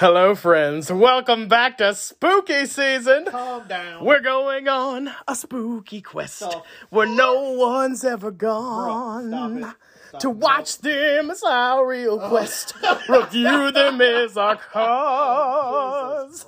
Hello, 0.00 0.34
friends. 0.34 0.90
Welcome 0.90 1.46
back 1.46 1.76
to 1.76 1.94
spooky 1.94 2.64
season. 2.64 3.26
Calm 3.26 3.68
down. 3.68 4.02
We're 4.02 4.22
going 4.22 4.66
on 4.66 5.12
a 5.28 5.34
spooky 5.34 6.00
quest 6.00 6.36
Stop. 6.36 6.64
where 6.88 7.06
no 7.06 7.50
one's 7.50 8.02
ever 8.02 8.30
Bro, 8.30 8.48
gone. 8.48 9.28
stop 9.28 9.50
it. 9.50 9.76
Stop 10.08 10.20
To 10.22 10.30
it. 10.30 10.36
watch 10.38 10.78
them 10.78 11.30
is 11.30 11.42
our 11.42 11.86
real 11.86 12.18
oh. 12.18 12.30
quest. 12.30 12.72
Review 13.10 13.72
them 13.72 14.00
is 14.00 14.38
our 14.38 14.56
cause. 14.56 16.46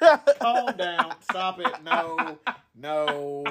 Christ. 0.00 0.28
Calm 0.40 0.74
down. 0.74 1.14
Stop 1.24 1.60
it. 1.60 1.74
No. 1.84 2.38
No. 2.74 3.44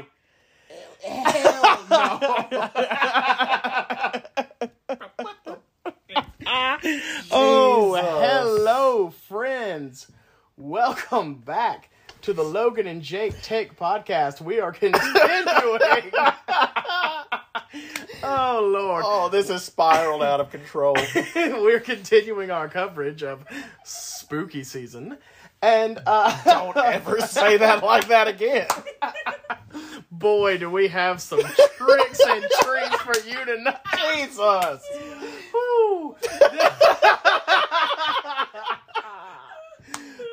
Hell 1.04 1.78
Oh, 7.32 7.96
hello, 7.96 9.10
friends. 9.30 10.08
Welcome 10.58 11.36
back 11.36 11.90
to 12.24 12.34
the 12.34 12.44
Logan 12.44 12.88
and 12.88 13.02
Jake 13.02 13.42
Take 13.42 13.78
podcast. 13.78 14.42
We 14.42 14.60
are 14.60 14.72
continuing. 14.74 15.08
oh, 18.24 18.70
Lord. 18.70 19.04
Oh, 19.08 19.30
this 19.32 19.48
has 19.48 19.64
spiraled 19.64 20.24
out 20.24 20.42
of 20.42 20.52
control. 20.52 20.98
We're 21.36 21.80
continuing 21.80 22.52
our 22.52 22.68
coverage 22.68 23.24
of 23.24 23.46
spooky 23.86 24.66
season. 24.66 25.18
And 25.62 26.00
uh, 26.06 26.38
Don't 26.44 26.76
ever 26.76 27.22
say 27.22 27.58
that 27.58 27.82
like 27.82 28.10
that 28.10 28.28
again. 28.28 28.68
boy, 30.12 30.58
do 30.58 30.70
we 30.70 30.90
have 30.90 31.22
some 31.22 31.40
tricks 31.78 32.20
and 32.28 32.46
treats 32.62 32.96
for 32.98 33.18
you 33.26 33.46
tonight. 33.46 33.78
Jesus. 34.16 34.84
Woo. 35.54 36.16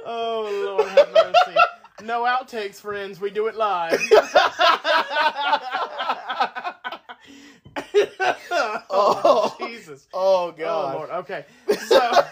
oh 0.06 0.62
Lord 0.64 0.90
have 0.90 1.10
mercy. 1.10 1.54
No 2.00 2.22
outtakes, 2.24 2.76
friends. 2.80 3.20
We 3.20 3.30
do 3.30 3.46
it 3.48 3.56
live. 3.56 4.00
oh, 8.90 9.54
Jesus. 9.58 10.06
Oh 10.12 10.52
Oh 10.62 10.62
God. 10.62 10.92
Lord. 10.92 11.10
Okay. 11.10 11.44
So 11.76 12.24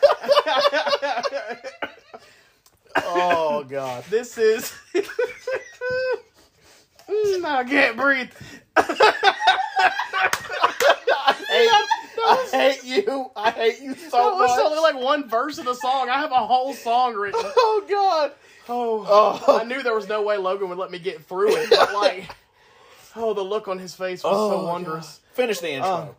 Oh 3.02 3.64
God. 3.64 4.04
this 4.10 4.38
is. 4.38 4.72
Mm, 7.08 7.44
I 7.44 7.64
can't 7.64 7.96
breathe. 7.96 8.30
Hey, 11.48 11.68
I 12.18 12.48
hate 12.50 12.84
you. 12.84 13.30
I 13.36 13.50
hate 13.50 13.80
you 13.80 13.94
so 13.94 14.10
That 14.10 14.34
was 14.36 14.50
much. 14.50 14.60
only 14.66 14.78
like 14.80 15.02
one 15.02 15.28
verse 15.28 15.58
of 15.58 15.64
the 15.64 15.74
song. 15.74 16.08
I 16.08 16.14
have 16.18 16.32
a 16.32 16.46
whole 16.46 16.72
song 16.74 17.14
written. 17.14 17.40
Oh 17.56 17.84
God. 17.88 18.32
Oh, 18.68 19.42
Oh. 19.46 19.58
I 19.60 19.64
knew 19.64 19.82
there 19.82 19.94
was 19.94 20.08
no 20.08 20.22
way 20.22 20.36
Logan 20.36 20.68
would 20.68 20.78
let 20.78 20.90
me 20.90 20.98
get 20.98 21.24
through 21.24 21.54
it, 21.56 21.70
but 21.70 21.94
like, 21.94 22.28
oh, 23.16 23.32
the 23.34 23.42
look 23.42 23.68
on 23.68 23.78
his 23.78 23.94
face 23.94 24.24
was 24.24 24.32
Oh, 24.36 24.50
so 24.50 24.66
wondrous. 24.66 25.20
Finish 25.34 25.60
the 25.60 25.70
intro. 25.70 26.16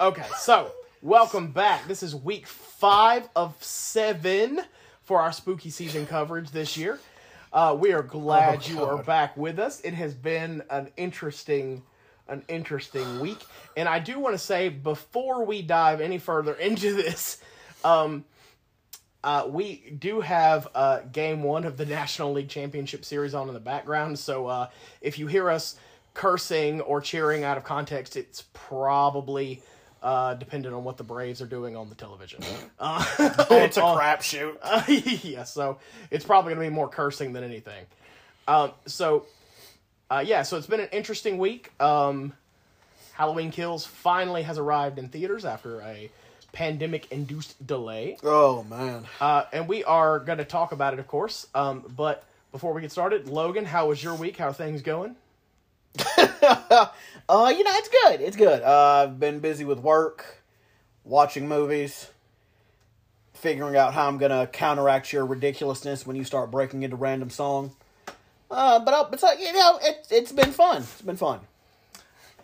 Okay, 0.00 0.24
so 0.38 0.72
welcome 1.02 1.52
back. 1.52 1.86
This 1.86 2.02
is 2.02 2.14
week 2.14 2.46
five 2.46 3.28
of 3.36 3.54
seven 3.62 4.60
for 5.02 5.20
our 5.20 5.32
spooky 5.32 5.70
season 5.70 6.06
coverage 6.06 6.50
this 6.50 6.76
year. 6.76 6.98
Uh, 7.52 7.76
we 7.78 7.92
are 7.92 8.02
glad 8.02 8.62
Oh, 8.64 8.72
you 8.72 8.82
are 8.84 9.02
back 9.02 9.36
with 9.36 9.58
us. 9.58 9.80
It 9.82 9.92
has 9.94 10.14
been 10.14 10.62
an 10.70 10.88
interesting, 10.96 11.82
an 12.28 12.44
interesting 12.48 13.20
week, 13.20 13.38
and 13.76 13.88
I 13.88 13.98
do 13.98 14.18
want 14.18 14.34
to 14.34 14.38
say 14.38 14.68
before 14.68 15.44
we 15.44 15.62
dive 15.62 16.00
any 16.00 16.18
further 16.18 16.54
into 16.60 16.94
this, 16.94 17.38
um, 17.84 18.24
uh, 19.24 19.46
we 19.48 19.94
do 19.98 20.20
have 20.20 20.68
uh, 20.74 21.00
game 21.12 21.42
one 21.42 21.64
of 21.64 21.76
the 21.76 21.86
National 22.00 22.32
League 22.32 22.48
Championship 22.48 23.04
Series 23.04 23.34
on 23.34 23.48
in 23.48 23.54
the 23.54 23.60
background. 23.60 24.18
So 24.18 24.46
uh, 24.46 24.68
if 25.00 25.18
you 25.18 25.26
hear 25.26 25.50
us 25.50 25.76
cursing 26.14 26.80
or 26.80 27.00
cheering 27.00 27.44
out 27.44 27.56
of 27.56 27.64
context, 27.64 28.16
it's 28.16 28.44
probably 28.52 29.62
uh, 30.02 30.34
dependent 30.34 30.74
on 30.74 30.82
what 30.84 30.96
the 30.96 31.04
Braves 31.04 31.40
are 31.40 31.46
doing 31.46 31.76
on 31.76 31.88
the 31.88 31.94
television. 31.94 32.42
Uh, 32.84 33.04
it's 33.52 33.76
a 33.76 33.80
crapshoot. 33.80 34.56
uh, 34.60 34.82
yeah, 35.22 35.44
so 35.44 35.78
it's 36.10 36.24
probably 36.24 36.52
going 36.52 36.64
to 36.64 36.68
be 36.68 36.74
more 36.74 36.88
cursing 36.88 37.32
than 37.32 37.44
anything. 37.44 37.84
Um, 38.48 38.72
so, 38.86 39.26
uh, 40.12 40.20
yeah, 40.20 40.42
so 40.42 40.58
it's 40.58 40.66
been 40.66 40.80
an 40.80 40.90
interesting 40.92 41.38
week. 41.38 41.72
Um, 41.80 42.34
Halloween 43.14 43.50
Kills 43.50 43.86
finally 43.86 44.42
has 44.42 44.58
arrived 44.58 44.98
in 44.98 45.08
theaters 45.08 45.46
after 45.46 45.80
a 45.80 46.10
pandemic 46.52 47.10
induced 47.10 47.66
delay. 47.66 48.18
Oh 48.22 48.62
man. 48.64 49.06
Uh, 49.22 49.44
and 49.54 49.66
we 49.66 49.84
are 49.84 50.18
going 50.18 50.36
to 50.36 50.44
talk 50.44 50.72
about 50.72 50.92
it, 50.92 50.98
of 50.98 51.06
course. 51.06 51.46
Um, 51.54 51.90
but 51.96 52.24
before 52.50 52.74
we 52.74 52.82
get 52.82 52.92
started, 52.92 53.26
Logan, 53.26 53.64
how 53.64 53.88
was 53.88 54.04
your 54.04 54.14
week? 54.14 54.36
How 54.36 54.48
are 54.48 54.52
things 54.52 54.82
going? 54.82 55.16
Uh, 57.28 57.54
you 57.56 57.62
know, 57.62 57.70
it's 57.74 57.88
good. 57.88 58.20
It's 58.20 58.36
good. 58.36 58.62
Uh, 58.62 59.04
I've 59.04 59.20
been 59.20 59.38
busy 59.38 59.64
with 59.64 59.78
work, 59.78 60.42
watching 61.04 61.48
movies, 61.48 62.10
figuring 63.32 63.76
out 63.76 63.94
how 63.94 64.08
I'm 64.08 64.18
gonna 64.18 64.48
counteract 64.48 65.12
your 65.12 65.24
ridiculousness 65.24 66.04
when 66.04 66.16
you 66.16 66.24
start 66.24 66.50
breaking 66.50 66.82
into 66.82 66.96
random 66.96 67.30
song. 67.30 67.74
Uh, 68.52 68.78
but 68.80 68.94
uh, 68.94 69.08
it's 69.12 69.22
like 69.22 69.40
you 69.40 69.52
know, 69.52 69.78
it, 69.82 70.06
it's 70.10 70.32
been 70.32 70.52
fun. 70.52 70.78
It's 70.82 71.02
been 71.02 71.16
fun. 71.16 71.40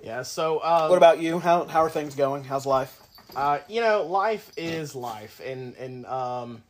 Yeah, 0.03 0.23
so 0.23 0.59
uh, 0.59 0.89
What 0.89 0.97
about 0.97 1.21
you? 1.21 1.39
How 1.39 1.65
how 1.67 1.83
are 1.83 1.91
things 1.91 2.15
going? 2.15 2.45
How's 2.45 2.67
life? 2.67 3.01
uh, 3.37 3.59
you 3.69 3.81
know, 3.83 4.05
life 4.05 4.51
is 4.57 4.95
life, 4.95 5.41
and 5.45 5.77
and 5.77 6.07
um, 6.07 6.63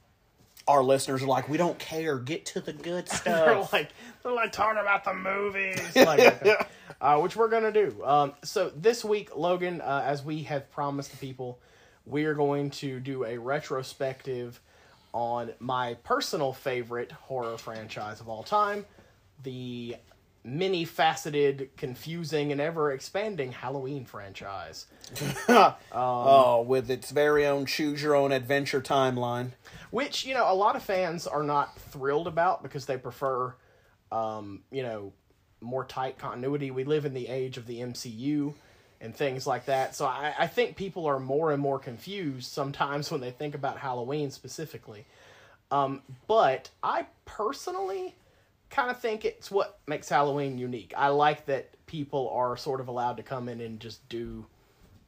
Our 0.66 0.82
listeners 0.82 1.22
are 1.22 1.27
like, 1.27 1.48
we 1.48 1.56
don't 1.56 1.78
care. 1.78 2.19
Get 2.19 2.47
to 2.47 2.60
the 2.60 2.72
good 2.72 3.06
they're 3.25 3.62
stuff. 3.62 3.72
like 3.72 3.91
they're 4.22 4.32
like 4.32 4.53
talking 4.53 4.81
about 4.81 5.04
the 5.04 5.15
movies, 5.15 5.81
like, 5.97 6.21
okay. 6.21 6.56
uh, 7.00 7.19
which 7.21 7.37
we're 7.37 7.48
gonna 7.48 7.72
do. 7.72 7.94
Um, 8.04 8.32
so 8.43 8.71
this 8.75 9.04
week, 9.04 9.37
Logan, 9.37 9.81
uh, 9.82 10.03
as 10.04 10.25
we 10.25 10.43
have 10.44 10.71
promised 10.72 11.12
the 11.12 11.16
people, 11.19 11.59
we 12.06 12.25
are 12.25 12.34
going 12.34 12.71
to 12.71 12.98
do 13.00 13.25
a 13.25 13.38
retrospective 13.38 14.60
on 15.12 15.53
my 15.60 15.94
personal 16.04 16.53
favorite 16.53 17.12
horror 17.12 17.56
franchise 17.59 18.21
of 18.21 18.28
all 18.28 18.43
time, 18.43 18.84
the 19.43 19.97
many 20.44 20.84
faceted, 20.84 21.71
confusing, 21.76 22.53
and 22.53 22.60
ever 22.60 22.93
expanding 22.93 23.53
Halloween 23.53 24.04
franchise. 24.04 24.87
oh, 25.93 26.65
with 26.66 26.91
its 26.91 27.10
very 27.10 27.47
own 27.47 27.66
choose 27.66 28.03
your 28.03 28.15
own 28.15 28.32
adventure 28.32 28.81
timeline. 28.81 29.53
which 29.91 30.27
you 30.27 30.34
know 30.34 30.50
a 30.50 30.54
lot 30.54 30.77
of 30.77 30.82
fans 30.82 31.27
are 31.27 31.43
not 31.43 31.78
thrilled 31.78 32.27
about 32.27 32.62
because 32.62 32.87
they 32.87 32.97
prefer 32.97 33.54
um, 34.12 34.62
you 34.71 34.82
know 34.82 35.12
more 35.60 35.84
tight 35.84 36.19
continuity 36.19 36.71
we 36.71 36.84
live 36.84 37.04
in 37.04 37.15
the 37.15 37.27
age 37.27 37.56
of 37.56 37.66
the 37.66 37.81
mcu 37.81 38.54
and 39.00 39.15
things 39.16 39.47
like 39.47 39.65
that 39.66 39.94
so 39.94 40.06
I, 40.06 40.32
I 40.38 40.47
think 40.47 40.77
people 40.77 41.06
are 41.06 41.19
more 41.19 41.53
and 41.53 41.60
more 41.60 41.78
confused 41.81 42.53
sometimes 42.53 43.10
when 43.10 43.21
they 43.21 43.32
think 43.32 43.54
about 43.56 43.78
halloween 43.78 44.31
specifically 44.31 45.04
um, 45.72 46.03
but 46.28 46.71
i 46.82 47.06
personally 47.25 48.15
kind 48.71 48.91
of 48.91 49.01
think 49.01 49.25
it's 49.25 49.51
what 49.51 49.79
makes 49.87 50.09
halloween 50.09 50.59
unique 50.59 50.93
i 50.97 51.09
like 51.09 51.47
that 51.47 51.71
people 51.87 52.31
are 52.31 52.56
sort 52.56 52.81
of 52.81 52.89
allowed 52.89 53.17
to 53.17 53.23
come 53.23 53.49
in 53.49 53.61
and 53.61 53.81
just 53.81 54.06
do 54.09 54.45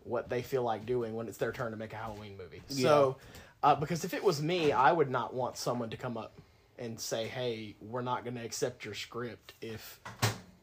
what 0.04 0.30
they 0.30 0.40
feel 0.42 0.62
like 0.62 0.86
doing 0.86 1.14
when 1.14 1.28
it's 1.28 1.36
their 1.36 1.52
turn 1.52 1.70
to 1.70 1.76
make 1.76 1.92
a 1.92 1.96
Halloween 1.96 2.36
movie. 2.38 2.62
So, 2.68 3.16
uh, 3.62 3.74
because 3.74 4.02
if 4.02 4.14
it 4.14 4.24
was 4.24 4.40
me, 4.42 4.72
I 4.72 4.90
would 4.90 5.10
not 5.10 5.34
want 5.34 5.58
someone 5.58 5.90
to 5.90 5.98
come 5.98 6.16
up 6.16 6.40
and 6.78 6.98
say, 6.98 7.28
"Hey, 7.28 7.76
we're 7.82 8.00
not 8.00 8.24
going 8.24 8.34
to 8.36 8.42
accept 8.42 8.82
your 8.86 8.94
script 8.94 9.52
if 9.60 10.00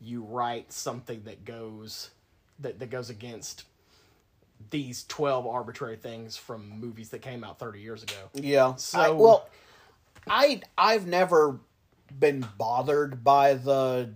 you 0.02 0.24
write 0.24 0.74
something 0.74 1.22
that 1.26 1.46
goes 1.46 2.10
that 2.60 2.80
that 2.80 2.90
goes 2.90 3.12
against 3.12 3.66
these 4.72 5.04
twelve 5.04 5.46
arbitrary 5.46 5.98
things 5.98 6.36
from 6.36 6.68
movies 6.68 7.10
that 7.10 7.22
came 7.22 7.44
out 7.44 7.60
thirty 7.60 7.80
years 7.80 8.02
ago." 8.02 8.30
Yeah. 8.34 8.74
So- 8.76 9.00
I, 9.00 9.10
well, 9.12 9.48
I 10.28 10.62
I've 10.78 11.06
never 11.06 11.60
been 12.20 12.46
bothered 12.58 13.24
by 13.24 13.54
the 13.54 14.12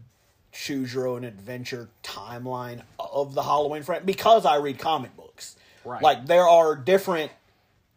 choose 0.52 0.94
your 0.94 1.08
own 1.08 1.24
adventure 1.24 1.90
timeline 2.04 2.82
of 3.00 3.34
the 3.34 3.44
Halloween 3.44 3.84
franchise 3.84 4.06
because 4.06 4.46
I 4.46 4.56
read 4.58 4.80
comic 4.80 5.16
books. 5.16 5.56
Right. 5.86 6.02
Like 6.02 6.26
there 6.26 6.48
are 6.48 6.76
different 6.76 7.32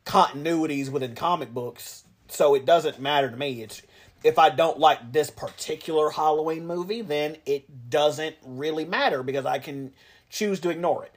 continuities 0.05 0.91
within 0.91 1.15
comic 1.15 1.53
books, 1.53 2.05
so 2.29 2.55
it 2.55 2.65
doesn't 2.65 3.01
matter 3.01 3.31
to 3.31 3.37
me. 3.37 3.63
It's 3.63 3.83
if 4.23 4.39
I 4.39 4.51
don't 4.51 4.79
like 4.79 5.13
this 5.13 5.31
particular 5.31 6.11
Halloween 6.11 6.67
movie, 6.67 7.03
then 7.03 7.37
it 7.45 7.91
doesn't 7.91 8.37
really 8.45 8.87
matter 8.87 9.23
because 9.23 9.45
I 9.45 9.59
can 9.59 9.93
choose 10.31 10.61
to 10.61 10.71
ignore 10.71 11.05
it. 11.05 11.13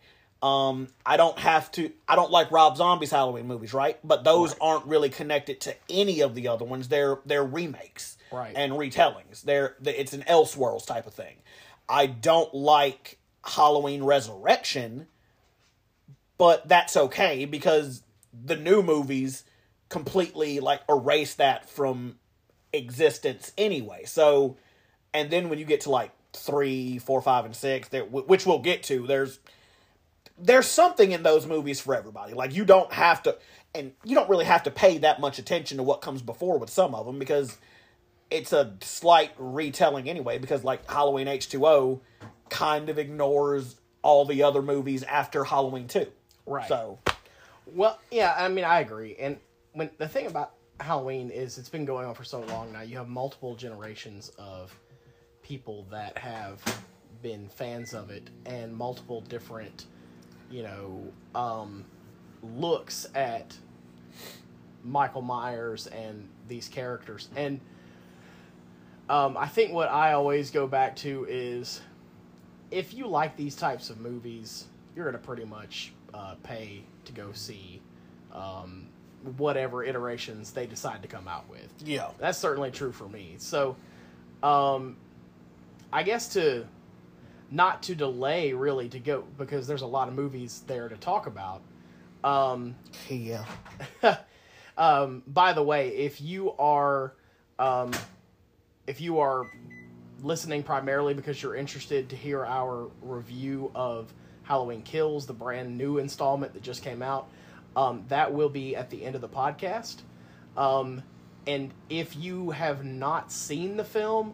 Um, 0.46 0.90
I 1.06 1.18
don't 1.18 1.40
have 1.40 1.72
to. 1.72 1.92
I 2.08 2.16
don't 2.16 2.32
like 2.32 2.52
Rob 2.52 2.78
Zombie's 2.78 3.10
Halloween 3.10 3.48
movies, 3.48 3.74
right? 3.74 3.98
But 4.04 4.24
those 4.24 4.56
aren't 4.62 4.86
really 4.86 5.10
connected 5.10 5.62
to 5.62 5.76
any 5.90 6.22
of 6.22 6.36
the 6.36 6.50
other 6.50 6.66
ones. 6.66 6.90
They're 6.90 7.20
they're 7.26 7.44
remakes, 7.44 8.17
Right. 8.32 8.54
and 8.56 8.74
retellings. 8.74 9.42
They're 9.42 9.76
it's 9.84 10.14
an 10.14 10.24
Elseworlds 10.24 10.86
type 10.86 11.08
of 11.08 11.14
thing. 11.14 11.38
I 11.90 12.08
don't 12.08 12.54
like 12.54 13.18
Halloween 13.44 14.04
Resurrection, 14.04 15.08
but 16.38 16.68
that's 16.68 16.98
okay 16.98 17.46
because 17.46 18.04
the 18.46 18.56
new 18.56 18.82
movies 18.82 19.44
completely 19.90 20.60
like 20.60 20.82
erase 20.90 21.36
that 21.36 21.70
from 21.70 22.18
existence 22.74 23.52
anyway. 23.58 24.04
So, 24.06 24.58
and 25.14 25.30
then 25.30 25.50
when 25.50 25.60
you 25.60 25.66
get 25.66 25.82
to 25.82 25.90
like 25.90 26.12
three, 26.34 27.00
four, 27.00 27.22
five, 27.22 27.46
and 27.46 27.56
six, 27.56 27.88
there, 27.90 28.04
which 28.04 28.46
we'll 28.46 28.60
get 28.60 28.84
to, 28.84 29.08
there's 29.08 29.40
there's 30.38 30.68
something 30.68 31.12
in 31.12 31.24
those 31.24 31.48
movies 31.48 31.80
for 31.80 31.96
everybody. 31.96 32.34
Like 32.34 32.54
you 32.54 32.66
don't 32.66 32.92
have 32.94 33.24
to, 33.24 33.38
and 33.74 33.94
you 34.04 34.14
don't 34.14 34.30
really 34.30 34.46
have 34.46 34.64
to 34.64 34.72
pay 34.72 35.00
that 35.00 35.20
much 35.20 35.40
attention 35.40 35.78
to 35.78 35.84
what 35.84 36.02
comes 36.02 36.22
before 36.22 36.58
with 36.58 36.70
some 36.70 36.94
of 36.94 37.06
them 37.06 37.18
because 37.18 37.58
it's 38.30 38.54
a 38.54 38.76
slight 38.82 39.32
retelling 39.38 40.10
anyway. 40.10 40.38
Because 40.38 40.64
like 40.64 40.90
Halloween 40.90 41.28
H 41.28 41.50
two 41.50 41.66
O 41.66 42.02
kind 42.50 42.90
of 42.90 42.98
ignores 42.98 43.76
all 44.02 44.26
the 44.26 44.44
other 44.44 44.62
movies 44.62 45.04
after 45.04 45.44
Halloween 45.44 45.88
two. 45.88 46.08
Right. 46.46 46.68
So 46.68 47.00
Well, 47.74 48.00
yeah, 48.12 48.34
I 48.38 48.48
mean, 48.48 48.64
I 48.64 48.80
agree. 48.80 49.16
And 49.20 49.38
when 49.74 49.90
the 49.98 50.08
thing 50.08 50.28
about 50.28 50.54
Halloween 50.80 51.30
is 51.30 51.58
it's 51.58 51.70
been 51.70 51.86
going 51.86 52.06
on 52.06 52.14
for 52.14 52.24
so 52.24 52.42
long 52.42 52.72
now. 52.72 52.82
You 52.82 52.98
have 52.98 53.08
multiple 53.08 53.56
generations 53.56 54.32
of 54.38 54.78
people 55.42 55.86
that 55.92 56.18
have 56.18 56.62
been 57.22 57.50
fans 57.50 57.94
of 57.94 58.10
it 58.10 58.30
and 58.46 58.76
multiple 58.76 59.22
different, 59.22 59.86
you 60.52 60.64
know, 60.64 61.12
um, 61.34 61.84
looks 62.44 63.08
at 63.16 63.58
Michael 64.84 65.24
Myers 65.24 65.88
and 65.88 66.30
these 66.48 66.68
characters. 66.68 67.30
And 67.36 67.60
um, 69.10 69.38
I 69.38 69.48
think 69.48 69.74
what 69.74 69.90
I 69.90 70.14
always 70.14 70.52
go 70.52 70.68
back 70.68 70.96
to 70.98 71.26
is 71.30 71.82
if 72.72 72.94
you 72.94 73.08
like 73.08 73.38
these 73.38 73.56
types 73.56 73.90
of 73.90 74.00
movies, 74.00 74.66
you're 74.96 75.06
going 75.06 75.20
to 75.20 75.26
pretty 75.26 75.46
much 75.46 75.94
uh, 76.14 76.36
pay 76.44 76.84
to 77.06 77.12
go 77.12 77.32
see 77.32 77.82
um, 78.34 78.88
whatever 79.38 79.84
iterations 79.84 80.52
they 80.52 80.66
decide 80.66 81.02
to 81.02 81.08
come 81.08 81.28
out 81.28 81.50
with. 81.50 81.68
yeah, 81.84 82.10
That's 82.20 82.38
certainly 82.38 82.72
true 82.72 82.92
for 82.92 83.08
me. 83.08 83.36
So, 83.38 83.76
um, 84.44 84.98
I 85.92 86.04
guess 86.04 86.28
to 86.34 86.66
not 87.50 87.82
to 87.84 87.96
delay 87.96 88.54
really 88.54 88.90
to 88.90 89.00
go 89.00 89.24
because 89.38 89.68
there's 89.68 89.82
a 89.82 89.88
lot 89.88 90.08
of 90.08 90.14
movies 90.14 90.64
there 90.68 90.90
to 90.90 90.98
talk 90.98 91.28
about. 91.28 91.62
Um, 92.24 92.76
yeah. 93.10 93.46
um, 94.78 95.24
by 95.28 95.54
the 95.54 95.64
way, 95.64 95.90
if 95.90 96.20
you 96.20 96.52
are, 96.54 97.14
um, 97.58 97.92
if 98.88 99.02
you 99.02 99.20
are 99.20 99.50
listening 100.24 100.64
primarily 100.64 101.14
because 101.14 101.42
you're 101.44 101.56
interested 101.56 102.10
to 102.10 102.16
hear 102.16 102.46
our 102.46 102.90
review 103.02 103.72
of 103.76 104.12
Halloween 104.44 104.82
Kills, 104.82 105.28
the 105.28 105.34
brand 105.34 105.78
new 105.78 105.98
installment 105.98 106.54
that 106.54 106.64
just 106.64 106.82
came 106.84 107.02
out, 107.02 107.28
um, 107.76 108.06
that 108.08 108.34
will 108.34 108.50
be 108.50 108.76
at 108.76 108.90
the 108.90 109.04
end 109.06 109.16
of 109.16 109.22
the 109.22 109.30
podcast. 109.30 109.98
Um, 110.56 111.04
and 111.46 111.72
if 111.90 112.16
you 112.16 112.52
have 112.52 112.84
not 112.84 113.32
seen 113.32 113.78
the 113.78 113.84
film, 113.84 114.34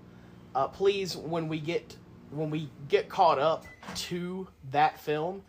uh, 0.56 0.68
please, 0.68 1.18
when 1.18 1.48
we 1.48 1.60
get 1.60 1.98
when 2.32 2.50
we 2.50 2.70
get 2.90 3.10
caught 3.10 3.38
up 3.38 3.66
to 3.96 4.48
that 4.72 5.00
film, 5.00 5.44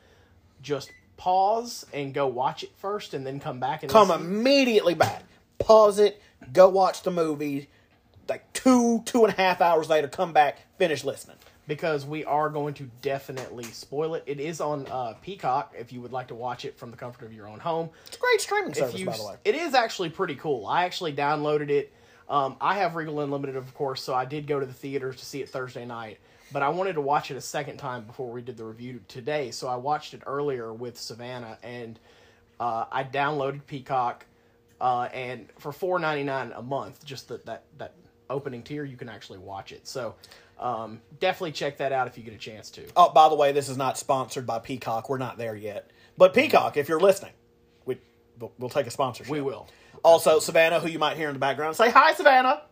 just 0.60 0.90
pause 1.16 1.86
and 1.94 2.12
go 2.12 2.26
watch 2.26 2.62
it 2.62 2.70
first, 2.76 3.14
and 3.14 3.26
then 3.26 3.40
come 3.40 3.58
back 3.60 3.82
and 3.82 3.90
Come 3.92 4.08
listen. 4.08 4.24
immediately 4.26 4.94
back. 4.94 5.22
Pause 5.58 5.98
it. 6.00 6.22
Go 6.52 6.68
watch 6.68 7.02
the 7.02 7.10
movie. 7.10 7.68
Like 8.28 8.52
two, 8.52 9.02
two 9.04 9.24
and 9.24 9.32
a 9.34 9.36
half 9.36 9.60
hours 9.60 9.88
later, 9.88 10.08
come 10.08 10.32
back, 10.32 10.58
finish 10.78 11.04
listening. 11.04 11.36
because 11.66 12.04
we 12.04 12.24
are 12.24 12.50
going 12.50 12.74
to 12.74 12.90
definitely 13.02 13.64
spoil 13.64 14.14
it. 14.14 14.24
It 14.26 14.40
is 14.40 14.60
on 14.60 14.86
uh, 14.90 15.14
Peacock 15.22 15.74
if 15.78 15.92
you 15.92 16.00
would 16.00 16.12
like 16.12 16.28
to 16.28 16.34
watch 16.34 16.64
it 16.64 16.78
from 16.78 16.90
the 16.90 16.96
comfort 16.96 17.24
of 17.24 17.32
your 17.32 17.48
own 17.48 17.60
home. 17.60 17.90
It's 18.06 18.16
a 18.16 18.20
great 18.20 18.40
streaming 18.40 18.74
service, 18.74 18.98
you, 18.98 19.06
by 19.06 19.16
the 19.16 19.24
way. 19.26 19.36
it 19.44 19.54
is 19.54 19.74
actually 19.74 20.10
pretty 20.10 20.34
cool. 20.34 20.66
I 20.66 20.84
actually 20.84 21.12
downloaded 21.14 21.70
it. 21.70 21.92
Um, 22.28 22.56
I 22.60 22.74
have 22.74 22.94
Regal 22.96 23.20
Unlimited, 23.20 23.56
of 23.56 23.74
course, 23.74 24.02
so 24.02 24.14
I 24.14 24.24
did 24.24 24.46
go 24.46 24.58
to 24.58 24.66
the 24.66 24.72
theaters 24.72 25.16
to 25.16 25.24
see 25.24 25.42
it 25.42 25.48
Thursday 25.48 25.84
night. 25.84 26.18
But 26.52 26.62
I 26.62 26.68
wanted 26.68 26.94
to 26.94 27.00
watch 27.00 27.30
it 27.30 27.36
a 27.36 27.40
second 27.40 27.78
time 27.78 28.04
before 28.04 28.30
we 28.30 28.40
did 28.40 28.56
the 28.56 28.64
review 28.64 29.00
today, 29.08 29.50
so 29.50 29.66
I 29.66 29.76
watched 29.76 30.14
it 30.14 30.22
earlier 30.26 30.72
with 30.72 30.98
Savannah, 30.98 31.58
and 31.62 31.98
uh, 32.60 32.84
I 32.92 33.02
downloaded 33.04 33.66
Peacock, 33.66 34.24
uh, 34.80 35.08
and 35.12 35.48
for 35.58 35.72
four 35.72 35.98
ninety 35.98 36.22
nine 36.22 36.52
a 36.54 36.62
month, 36.62 37.04
just 37.04 37.28
the, 37.28 37.40
that 37.46 37.64
that 37.78 37.94
opening 38.30 38.62
tier, 38.62 38.84
you 38.84 38.96
can 38.96 39.08
actually 39.08 39.38
watch 39.38 39.72
it. 39.72 39.86
So 39.86 40.14
um, 40.58 41.00
definitely 41.20 41.52
check 41.52 41.78
that 41.78 41.92
out 41.92 42.06
if 42.06 42.16
you 42.16 42.24
get 42.24 42.34
a 42.34 42.38
chance 42.38 42.70
to. 42.70 42.82
Oh, 42.96 43.10
by 43.12 43.28
the 43.28 43.34
way, 43.34 43.52
this 43.52 43.68
is 43.68 43.76
not 43.76 43.98
sponsored 43.98 44.46
by 44.46 44.58
Peacock. 44.58 45.08
We're 45.08 45.18
not 45.18 45.38
there 45.38 45.56
yet. 45.56 45.90
But 46.16 46.34
Peacock, 46.34 46.76
if 46.76 46.88
you're 46.88 47.00
listening, 47.00 47.32
we, 47.84 47.98
we'll, 48.38 48.52
we'll 48.58 48.70
take 48.70 48.86
a 48.86 48.90
sponsorship. 48.90 49.30
We 49.30 49.40
will. 49.40 49.66
Also, 50.02 50.38
Savannah, 50.38 50.80
who 50.80 50.88
you 50.88 50.98
might 50.98 51.16
hear 51.16 51.28
in 51.28 51.34
the 51.34 51.40
background, 51.40 51.76
say 51.76 51.90
hi, 51.90 52.14
Savannah. 52.14 52.62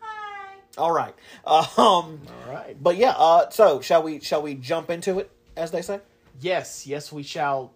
Hi. 0.00 0.54
All 0.76 0.92
right. 0.92 1.14
Um, 1.44 1.66
All 1.76 2.20
right. 2.48 2.76
but 2.82 2.96
yeah. 2.96 3.10
Uh, 3.10 3.50
so 3.50 3.80
shall 3.80 4.02
we? 4.02 4.20
Shall 4.20 4.42
we 4.42 4.54
jump 4.54 4.90
into 4.90 5.18
it, 5.18 5.30
as 5.56 5.70
they 5.70 5.82
say? 5.82 6.00
Yes, 6.40 6.86
yes, 6.86 7.12
we 7.12 7.22
shall. 7.22 7.72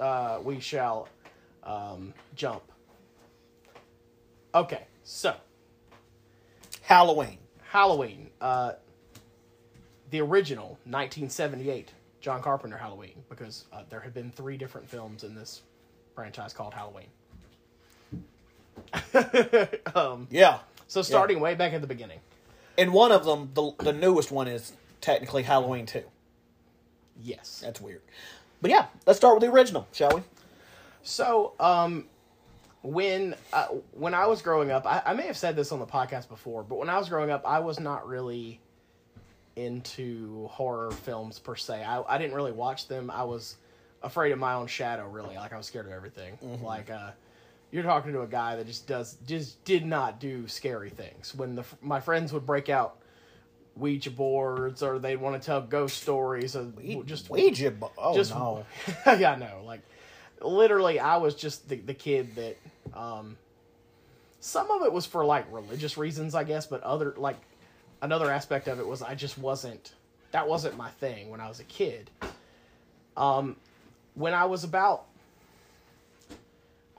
Uh, 0.00 0.40
we 0.42 0.60
shall 0.60 1.08
um, 1.62 2.12
jump. 2.34 2.62
Okay, 4.54 4.84
so 5.04 5.34
Halloween. 6.86 7.38
Halloween, 7.68 8.30
uh, 8.40 8.74
the 10.10 10.20
original 10.20 10.78
1978 10.84 11.92
John 12.20 12.40
Carpenter 12.40 12.76
Halloween, 12.76 13.24
because 13.28 13.64
uh, 13.72 13.82
there 13.90 13.98
have 13.98 14.14
been 14.14 14.30
three 14.30 14.56
different 14.56 14.88
films 14.88 15.24
in 15.24 15.34
this 15.34 15.62
franchise 16.14 16.52
called 16.52 16.74
Halloween. 16.74 17.08
um, 19.96 20.28
Yeah. 20.30 20.60
so 20.86 21.02
starting 21.02 21.40
way 21.40 21.56
back 21.56 21.72
at 21.72 21.80
the 21.80 21.88
beginning. 21.88 22.20
And 22.78 22.92
one 22.92 23.10
of 23.10 23.24
them, 23.24 23.50
the 23.54 23.72
the 23.78 23.92
newest 23.92 24.30
one, 24.30 24.46
is 24.46 24.72
technically 25.00 25.42
Halloween 25.42 25.86
two. 25.86 26.04
Yes. 27.20 27.62
That's 27.64 27.80
weird. 27.80 28.02
But 28.62 28.70
yeah, 28.70 28.86
let's 29.06 29.18
start 29.18 29.34
with 29.34 29.42
the 29.42 29.50
original, 29.50 29.88
shall 29.92 30.14
we? 30.14 30.22
So, 31.02 31.52
um, 31.58 32.04
when 32.82 33.34
uh, 33.52 33.66
when 33.92 34.14
I 34.14 34.26
was 34.26 34.42
growing 34.42 34.70
up, 34.70 34.86
I, 34.86 35.02
I 35.06 35.14
may 35.14 35.26
have 35.26 35.36
said 35.36 35.56
this 35.56 35.72
on 35.72 35.78
the 35.80 35.86
podcast 35.86 36.28
before, 36.28 36.62
but 36.62 36.78
when 36.78 36.88
I 36.88 36.98
was 36.98 37.08
growing 37.08 37.30
up, 37.30 37.42
I 37.46 37.58
was 37.60 37.80
not 37.80 38.06
really 38.06 38.60
into 39.56 40.46
horror 40.48 40.90
films 40.90 41.38
per 41.38 41.56
se. 41.56 41.82
I, 41.82 42.02
I 42.02 42.18
didn't 42.18 42.34
really 42.34 42.52
watch 42.52 42.88
them. 42.88 43.10
I 43.10 43.24
was 43.24 43.56
afraid 44.02 44.32
of 44.32 44.38
my 44.38 44.54
own 44.54 44.66
shadow, 44.66 45.08
really. 45.08 45.36
Like 45.36 45.52
I 45.52 45.56
was 45.56 45.66
scared 45.66 45.86
of 45.86 45.92
everything. 45.92 46.38
Like 46.62 46.90
uh, 46.90 47.10
you're 47.70 47.82
talking 47.82 48.12
to 48.12 48.20
a 48.22 48.26
guy 48.26 48.56
that 48.56 48.66
just 48.66 48.86
does 48.86 49.16
just 49.26 49.64
did 49.64 49.84
not 49.86 50.20
do 50.20 50.46
scary 50.48 50.90
things. 50.90 51.34
When 51.34 51.56
the 51.56 51.64
my 51.82 52.00
friends 52.00 52.32
would 52.32 52.44
break 52.46 52.68
out 52.68 52.98
Ouija 53.76 54.10
boards 54.10 54.82
or 54.82 54.98
they'd 54.98 55.16
want 55.16 55.40
to 55.40 55.44
tell 55.44 55.60
ghost 55.60 56.02
stories 56.02 56.54
or 56.54 56.70
just 57.04 57.30
Ouija. 57.30 57.70
bo- 57.70 57.92
Oh 57.98 58.14
just 58.14 58.30
no. 58.32 58.64
yeah, 59.06 59.34
no, 59.36 59.62
like 59.64 59.80
literally, 60.40 60.98
I 61.00 61.16
was 61.16 61.34
just 61.34 61.68
the 61.68 61.76
the 61.76 61.94
kid 61.94 62.34
that. 62.36 62.56
um 62.94 63.36
Some 64.40 64.70
of 64.70 64.82
it 64.82 64.92
was 64.92 65.06
for 65.06 65.24
like 65.24 65.46
religious 65.50 65.96
reasons, 65.98 66.34
I 66.34 66.44
guess, 66.44 66.66
but 66.66 66.82
other 66.82 67.14
like 67.16 67.36
another 68.02 68.30
aspect 68.30 68.68
of 68.68 68.78
it 68.78 68.86
was 68.86 69.02
I 69.02 69.14
just 69.14 69.38
wasn't 69.38 69.94
that 70.30 70.46
wasn't 70.46 70.76
my 70.76 70.90
thing 70.90 71.30
when 71.30 71.40
I 71.40 71.48
was 71.48 71.58
a 71.60 71.64
kid. 71.64 72.10
Um, 73.16 73.56
when 74.14 74.34
I 74.34 74.44
was 74.44 74.62
about 74.62 75.06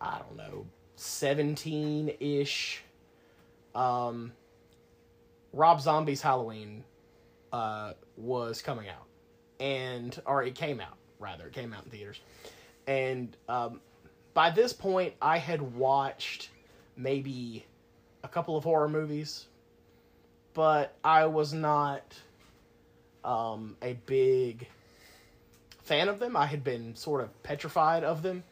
I 0.01 0.19
don't 0.19 0.35
know 0.35 0.65
seventeen 0.95 2.11
ish, 2.19 2.83
um, 3.75 4.31
Rob 5.53 5.79
Zombie's 5.79 6.21
Halloween 6.21 6.83
uh, 7.53 7.93
was 8.17 8.61
coming 8.61 8.89
out, 8.89 9.05
and 9.59 10.19
or 10.25 10.43
it 10.43 10.55
came 10.55 10.81
out 10.81 10.97
rather, 11.19 11.47
it 11.47 11.53
came 11.53 11.73
out 11.73 11.85
in 11.85 11.91
theaters, 11.91 12.19
and 12.87 13.35
um, 13.47 13.81
by 14.33 14.49
this 14.49 14.73
point 14.73 15.13
I 15.21 15.37
had 15.37 15.61
watched 15.61 16.49
maybe 16.95 17.65
a 18.23 18.27
couple 18.27 18.57
of 18.57 18.63
horror 18.63 18.89
movies, 18.89 19.45
but 20.53 20.95
I 21.03 21.25
was 21.25 21.53
not 21.53 22.01
um, 23.23 23.75
a 23.81 23.93
big 24.05 24.67
fan 25.83 26.09
of 26.09 26.19
them. 26.19 26.35
I 26.35 26.45
had 26.45 26.63
been 26.63 26.95
sort 26.95 27.21
of 27.21 27.43
petrified 27.43 28.03
of 28.03 28.21
them, 28.21 28.43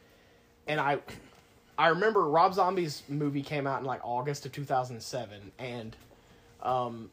and 0.66 0.78
I 0.78 0.98
I 1.78 1.88
remember 1.88 2.28
Rob 2.28 2.54
Zombie's 2.54 3.02
movie 3.08 3.42
came 3.42 3.66
out 3.66 3.80
in 3.80 3.86
like 3.86 4.00
August 4.04 4.46
of 4.46 4.52
2007, 4.52 5.52
and 5.58 5.96
um, 6.62 7.10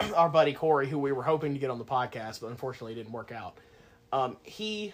our 0.14 0.28
buddy 0.28 0.52
Corey, 0.52 0.88
who 0.88 0.98
we 0.98 1.12
were 1.12 1.22
hoping 1.22 1.54
to 1.54 1.58
get 1.58 1.70
on 1.70 1.78
the 1.78 1.84
podcast, 1.84 2.40
but 2.40 2.48
unfortunately 2.48 2.94
didn't 2.94 3.12
work 3.12 3.32
out. 3.32 3.56
Um, 4.12 4.36
he 4.42 4.92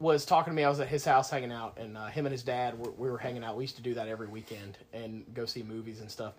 was 0.00 0.24
talking 0.24 0.50
to 0.50 0.56
me. 0.56 0.64
I 0.64 0.68
was 0.68 0.80
at 0.80 0.88
his 0.88 1.04
house 1.04 1.30
hanging 1.30 1.52
out, 1.52 1.76
and 1.78 1.96
uh, 1.96 2.06
him 2.06 2.26
and 2.26 2.32
his 2.32 2.42
dad 2.42 2.76
were, 2.78 2.90
we 2.92 3.10
were 3.10 3.18
hanging 3.18 3.44
out. 3.44 3.56
We 3.56 3.64
used 3.64 3.76
to 3.76 3.82
do 3.82 3.94
that 3.94 4.08
every 4.08 4.26
weekend 4.26 4.78
and 4.92 5.24
go 5.34 5.44
see 5.44 5.62
movies 5.62 6.00
and 6.00 6.10
stuff. 6.10 6.32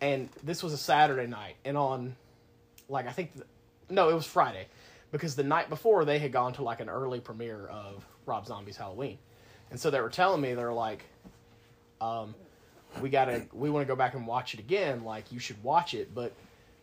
And 0.00 0.28
this 0.44 0.62
was 0.62 0.72
a 0.72 0.78
Saturday 0.78 1.26
night, 1.26 1.56
and 1.64 1.76
on 1.76 2.16
like 2.88 3.06
I 3.06 3.12
think 3.12 3.34
th- 3.34 3.44
no, 3.90 4.08
it 4.08 4.14
was 4.14 4.24
Friday 4.24 4.66
because 5.12 5.34
the 5.34 5.42
night 5.42 5.68
before 5.68 6.04
they 6.04 6.18
had 6.18 6.32
gone 6.32 6.52
to 6.54 6.62
like 6.62 6.80
an 6.80 6.88
early 6.88 7.20
premiere 7.20 7.66
of 7.66 8.06
Rob 8.24 8.46
Zombie's 8.46 8.76
Halloween, 8.76 9.18
and 9.70 9.78
so 9.78 9.90
they 9.90 10.00
were 10.00 10.08
telling 10.08 10.40
me 10.40 10.54
they're 10.54 10.72
like, 10.72 11.04
um, 12.00 12.34
we 13.02 13.10
gotta 13.10 13.46
we 13.52 13.68
want 13.68 13.86
to 13.86 13.88
go 13.88 13.96
back 13.96 14.14
and 14.14 14.26
watch 14.26 14.54
it 14.54 14.60
again. 14.60 15.04
Like 15.04 15.32
you 15.32 15.38
should 15.38 15.62
watch 15.62 15.94
it, 15.94 16.14
but 16.14 16.32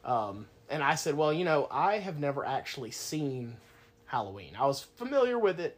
um, 0.03 0.45
and 0.69 0.83
I 0.83 0.95
said, 0.95 1.15
well, 1.15 1.33
you 1.33 1.45
know, 1.45 1.67
I 1.71 1.99
have 1.99 2.19
never 2.19 2.45
actually 2.45 2.91
seen 2.91 3.55
Halloween. 4.05 4.55
I 4.59 4.65
was 4.67 4.81
familiar 4.81 5.39
with 5.39 5.59
it, 5.59 5.77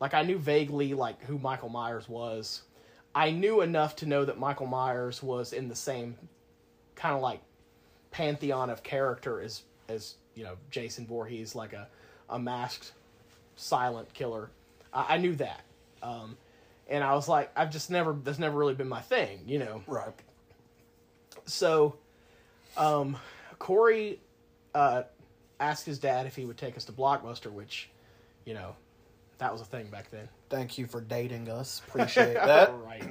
like 0.00 0.14
I 0.14 0.22
knew 0.22 0.38
vaguely 0.38 0.94
like 0.94 1.22
who 1.24 1.38
Michael 1.38 1.68
Myers 1.68 2.08
was. 2.08 2.62
I 3.14 3.30
knew 3.30 3.62
enough 3.62 3.96
to 3.96 4.06
know 4.06 4.24
that 4.24 4.38
Michael 4.38 4.66
Myers 4.66 5.22
was 5.22 5.52
in 5.52 5.68
the 5.68 5.74
same 5.74 6.16
kind 6.94 7.14
of 7.14 7.22
like 7.22 7.40
pantheon 8.10 8.70
of 8.70 8.82
character 8.82 9.40
as 9.40 9.62
as 9.88 10.14
you 10.34 10.44
know 10.44 10.56
Jason 10.70 11.06
Voorhees, 11.06 11.54
like 11.54 11.72
a 11.72 11.88
a 12.28 12.38
masked 12.38 12.92
silent 13.56 14.12
killer. 14.12 14.50
I, 14.92 15.14
I 15.14 15.16
knew 15.18 15.34
that, 15.36 15.62
um, 16.02 16.36
and 16.88 17.02
I 17.02 17.14
was 17.14 17.28
like, 17.28 17.50
I've 17.56 17.70
just 17.70 17.90
never 17.90 18.12
that's 18.12 18.38
never 18.38 18.58
really 18.58 18.74
been 18.74 18.88
my 18.88 19.00
thing, 19.00 19.40
you 19.46 19.58
know. 19.58 19.82
Right. 19.86 20.12
So, 21.46 21.96
um, 22.76 23.16
Corey 23.58 24.18
uh, 24.74 25.04
asked 25.60 25.86
his 25.86 25.98
dad 25.98 26.26
if 26.26 26.34
he 26.36 26.44
would 26.44 26.56
take 26.56 26.76
us 26.76 26.84
to 26.86 26.92
Blockbuster, 26.92 27.52
which, 27.52 27.88
you 28.44 28.52
know, 28.52 28.74
that 29.38 29.52
was 29.52 29.60
a 29.60 29.64
thing 29.64 29.86
back 29.86 30.10
then. 30.10 30.28
Thank 30.48 30.78
you 30.78 30.86
for 30.86 31.00
dating 31.00 31.48
us. 31.48 31.82
Appreciate 31.88 32.34
that. 32.34 32.72
right. 32.84 33.04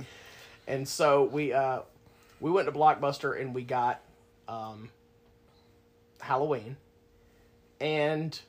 And 0.67 0.87
so 0.87 1.25
we 1.25 1.53
uh, 1.53 1.81
we 2.39 2.51
went 2.51 2.67
to 2.67 2.71
Blockbuster 2.71 3.39
and 3.39 3.53
we 3.53 3.63
got 3.63 4.01
um, 4.47 4.89
Halloween, 6.19 6.77
and 7.79 8.39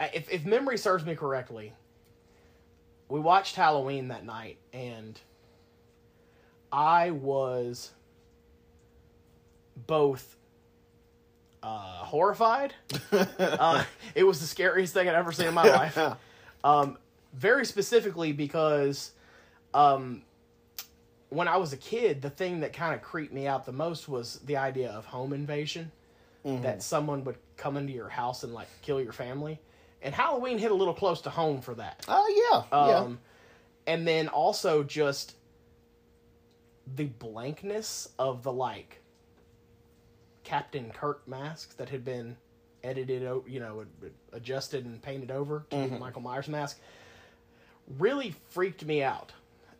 if 0.00 0.30
if 0.30 0.44
memory 0.44 0.78
serves 0.78 1.04
me 1.04 1.14
correctly, 1.14 1.72
we 3.08 3.20
watched 3.20 3.56
Halloween 3.56 4.08
that 4.08 4.24
night, 4.24 4.58
and 4.72 5.18
I 6.72 7.10
was 7.10 7.92
both 9.86 10.36
uh, 11.64 12.04
horrified. 12.04 12.74
uh, 13.12 13.84
it 14.14 14.24
was 14.24 14.40
the 14.40 14.46
scariest 14.46 14.92
thing 14.92 15.08
I'd 15.08 15.14
ever 15.14 15.32
seen 15.32 15.48
in 15.48 15.54
my 15.54 15.64
life. 15.64 15.98
Um, 16.62 16.98
very 17.32 17.64
specifically 17.66 18.32
because 18.32 19.12
um, 19.72 20.22
when 21.30 21.48
I 21.48 21.56
was 21.56 21.72
a 21.72 21.76
kid, 21.76 22.22
the 22.22 22.30
thing 22.30 22.60
that 22.60 22.72
kind 22.72 22.94
of 22.94 23.02
creeped 23.02 23.32
me 23.32 23.46
out 23.46 23.66
the 23.66 23.72
most 23.72 24.08
was 24.08 24.38
the 24.46 24.56
idea 24.56 24.90
of 24.90 25.04
home 25.06 25.32
invasion. 25.32 25.90
That 26.60 26.82
someone 26.82 27.24
would 27.24 27.36
come 27.56 27.78
into 27.78 27.92
your 27.94 28.10
house 28.10 28.44
and 28.44 28.52
like 28.52 28.68
kill 28.82 29.00
your 29.00 29.12
family. 29.12 29.58
And 30.02 30.14
Halloween 30.14 30.58
hit 30.58 30.70
a 30.70 30.74
little 30.74 30.92
close 30.92 31.22
to 31.22 31.30
home 31.30 31.62
for 31.62 31.74
that. 31.74 32.04
Oh 32.06 32.64
yeah. 32.72 32.86
yeah. 32.86 32.98
Um, 32.98 33.18
and 33.86 34.06
then 34.06 34.28
also 34.28 34.82
just 34.82 35.36
the 36.96 37.04
blankness 37.04 38.10
of 38.18 38.42
the 38.42 38.52
like 38.52 39.00
Captain 40.44 40.90
Kirk 40.90 41.26
masks 41.26 41.74
that 41.74 41.88
had 41.88 42.04
been 42.04 42.36
edited, 42.82 43.22
you 43.48 43.60
know, 43.60 43.84
adjusted 44.32 44.84
and 44.84 45.02
painted 45.02 45.30
over 45.30 45.64
to 45.70 45.76
the 45.88 45.98
Michael 45.98 46.20
Myers 46.20 46.48
mask 46.48 46.78
really 47.98 48.34
freaked 48.50 48.84
me 48.84 49.02
out. 49.02 49.32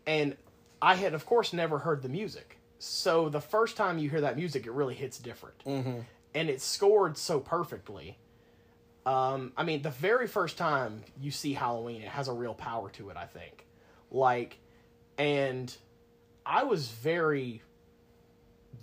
And 0.05 0.35
I 0.81 0.95
had, 0.95 1.13
of 1.13 1.25
course, 1.25 1.53
never 1.53 1.79
heard 1.79 2.01
the 2.01 2.09
music. 2.09 2.57
So 2.79 3.29
the 3.29 3.41
first 3.41 3.77
time 3.77 3.97
you 3.97 4.09
hear 4.09 4.21
that 4.21 4.35
music, 4.35 4.65
it 4.65 4.71
really 4.71 4.95
hits 4.95 5.17
different. 5.17 5.57
Mm-hmm. 5.65 5.99
And 6.33 6.49
it's 6.49 6.65
scored 6.65 7.17
so 7.17 7.39
perfectly. 7.39 8.17
Um, 9.05 9.53
I 9.55 9.63
mean, 9.63 9.81
the 9.81 9.91
very 9.91 10.27
first 10.27 10.57
time 10.57 11.03
you 11.19 11.31
see 11.31 11.53
Halloween, 11.53 12.01
it 12.01 12.09
has 12.09 12.27
a 12.27 12.33
real 12.33 12.53
power 12.53 12.89
to 12.91 13.09
it, 13.09 13.17
I 13.17 13.25
think. 13.25 13.65
Like, 14.11 14.57
and 15.17 15.75
I 16.45 16.63
was 16.63 16.89
very, 16.89 17.61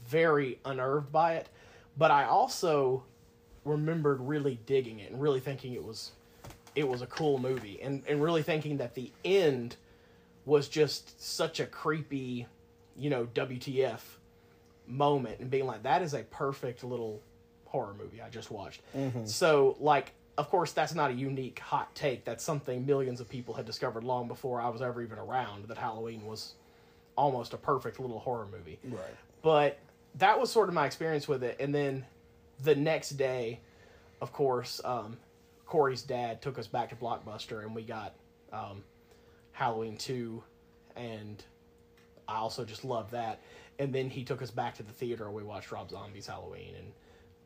very 0.07 0.59
unnerved 0.65 1.13
by 1.13 1.35
it, 1.35 1.49
but 1.97 2.11
I 2.11 2.25
also 2.25 3.05
remembered 3.65 4.21
really 4.21 4.59
digging 4.67 4.99
it 5.01 5.13
and 5.13 5.21
really 5.21 5.41
thinking 5.41 5.75
it 5.75 5.85
was 5.85 6.13
it 6.75 6.89
was 6.89 7.03
a 7.03 7.07
cool 7.07 7.39
movie 7.39 7.81
and, 7.83 8.03
and 8.09 8.23
really 8.23 8.43
thinking 8.43 8.79
that 8.79 8.95
the 8.95 9.11
end 9.25 9.77
was 10.45 10.69
just 10.69 11.23
such 11.23 11.61
a 11.61 11.67
creepy, 11.67 12.47
you 12.97 13.11
know, 13.11 13.27
WTF 13.35 14.01
moment 14.87 15.39
and 15.41 15.51
being 15.51 15.67
like, 15.67 15.83
that 15.83 16.03
is 16.03 16.15
a 16.15 16.23
perfect 16.25 16.83
little 16.83 17.21
horror 17.67 17.95
movie 17.95 18.21
I 18.21 18.29
just 18.29 18.51
watched. 18.51 18.81
Mm-hmm. 18.97 19.27
So, 19.27 19.77
like, 19.81 20.13
of 20.39 20.49
course, 20.49 20.73
that's 20.73 20.95
not 20.95 21.11
a 21.11 21.15
unique 21.15 21.59
hot 21.59 21.95
take. 21.95 22.25
That's 22.25 22.43
something 22.43 22.87
millions 22.87 23.21
of 23.21 23.29
people 23.29 23.55
had 23.55 23.67
discovered 23.67 24.03
long 24.03 24.27
before 24.27 24.61
I 24.61 24.69
was 24.69 24.81
ever 24.81 25.03
even 25.03 25.19
around 25.19 25.69
that 25.69 25.79
Halloween 25.79 26.27
was 26.27 26.55
almost 27.17 27.53
a 27.53 27.59
perfect 27.59 28.01
little 28.01 28.19
horror 28.19 28.47
movie. 28.51 28.79
Right. 28.83 29.05
But 29.43 29.79
that 30.17 30.39
was 30.39 30.51
sort 30.51 30.69
of 30.69 30.75
my 30.75 30.87
experience 30.87 31.27
with 31.27 31.43
it. 31.43 31.57
And 31.61 31.75
then 31.75 32.05
the 32.63 32.75
next 32.75 33.11
day, 33.11 33.61
of 34.21 34.33
course, 34.33 34.81
um, 34.85 35.17
Corey's 35.67 36.03
dad 36.03 36.43
took 36.43 36.59
us 36.59 36.67
back 36.67 36.91
to 36.91 36.97
Blockbuster 36.97 37.63
and 37.63 37.75
we 37.75 37.83
got 37.83 38.15
um, 38.53 38.85
Halloween 39.53 39.97
2. 39.97 40.43
And 40.97 41.43
I 42.29 42.37
also 42.37 42.65
just 42.65 42.85
loved 42.85 43.13
that. 43.13 43.41
And 43.79 43.93
then 43.93 44.11
he 44.11 44.23
took 44.23 44.43
us 44.43 44.51
back 44.51 44.77
to 44.77 44.83
the 44.83 44.93
theater 44.93 45.25
and 45.25 45.35
we 45.35 45.43
watched 45.43 45.73
Rob 45.73 45.91
Zombie's 45.91 46.27
Halloween 46.27 46.75
and 46.79 46.93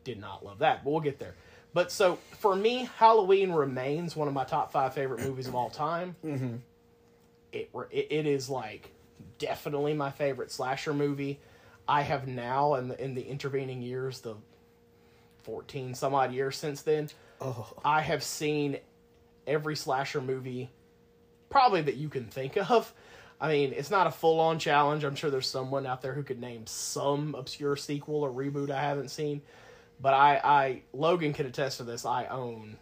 did 0.03 0.19
not 0.19 0.45
love 0.45 0.59
that. 0.59 0.83
But 0.83 0.91
we'll 0.91 0.99
get 1.01 1.19
there. 1.19 1.35
But 1.73 1.91
so 1.91 2.17
for 2.39 2.55
me, 2.55 2.89
Halloween 2.97 3.51
remains 3.51 4.15
one 4.15 4.27
of 4.27 4.33
my 4.33 4.43
top 4.43 4.71
five 4.71 4.93
favorite 4.93 5.21
movies 5.21 5.47
of 5.47 5.55
all 5.55 5.69
time. 5.69 6.15
Mm-hmm. 6.25 6.55
It, 7.53 7.69
it 7.91 8.07
it 8.09 8.25
is 8.27 8.49
like 8.49 8.91
definitely 9.39 9.93
my 9.93 10.11
favorite 10.11 10.51
slasher 10.51 10.93
movie. 10.93 11.39
I 11.87 12.01
have 12.01 12.27
now 12.27 12.75
in 12.75 12.89
the 12.89 13.03
in 13.03 13.15
the 13.15 13.21
intervening 13.21 13.81
years, 13.81 14.19
the 14.21 14.35
fourteen 15.43 15.93
some 15.93 16.13
odd 16.13 16.33
years 16.33 16.57
since 16.57 16.81
then, 16.81 17.09
I 17.83 18.01
have 18.01 18.23
seen 18.23 18.77
every 19.45 19.75
slasher 19.75 20.21
movie 20.21 20.69
probably 21.49 21.81
that 21.83 21.95
you 21.95 22.09
can 22.09 22.25
think 22.25 22.57
of. 22.57 22.93
I 23.39 23.49
mean, 23.49 23.71
it's 23.71 23.91
not 23.91 24.07
a 24.07 24.11
full 24.11 24.39
on 24.39 24.59
challenge. 24.59 25.03
I'm 25.03 25.15
sure 25.15 25.29
there's 25.29 25.47
someone 25.47 25.85
out 25.85 26.01
there 26.01 26.13
who 26.13 26.23
could 26.23 26.41
name 26.41 26.65
some 26.65 27.35
obscure 27.35 27.75
sequel 27.75 28.23
or 28.23 28.31
reboot 28.31 28.71
I 28.71 28.81
haven't 28.81 29.09
seen. 29.09 29.41
But 30.01 30.13
I, 30.13 30.41
I 30.43 30.81
Logan 30.91 31.33
can 31.33 31.45
attest 31.45 31.77
to 31.77 31.83
this. 31.83 32.05
I 32.05 32.25
own 32.25 32.77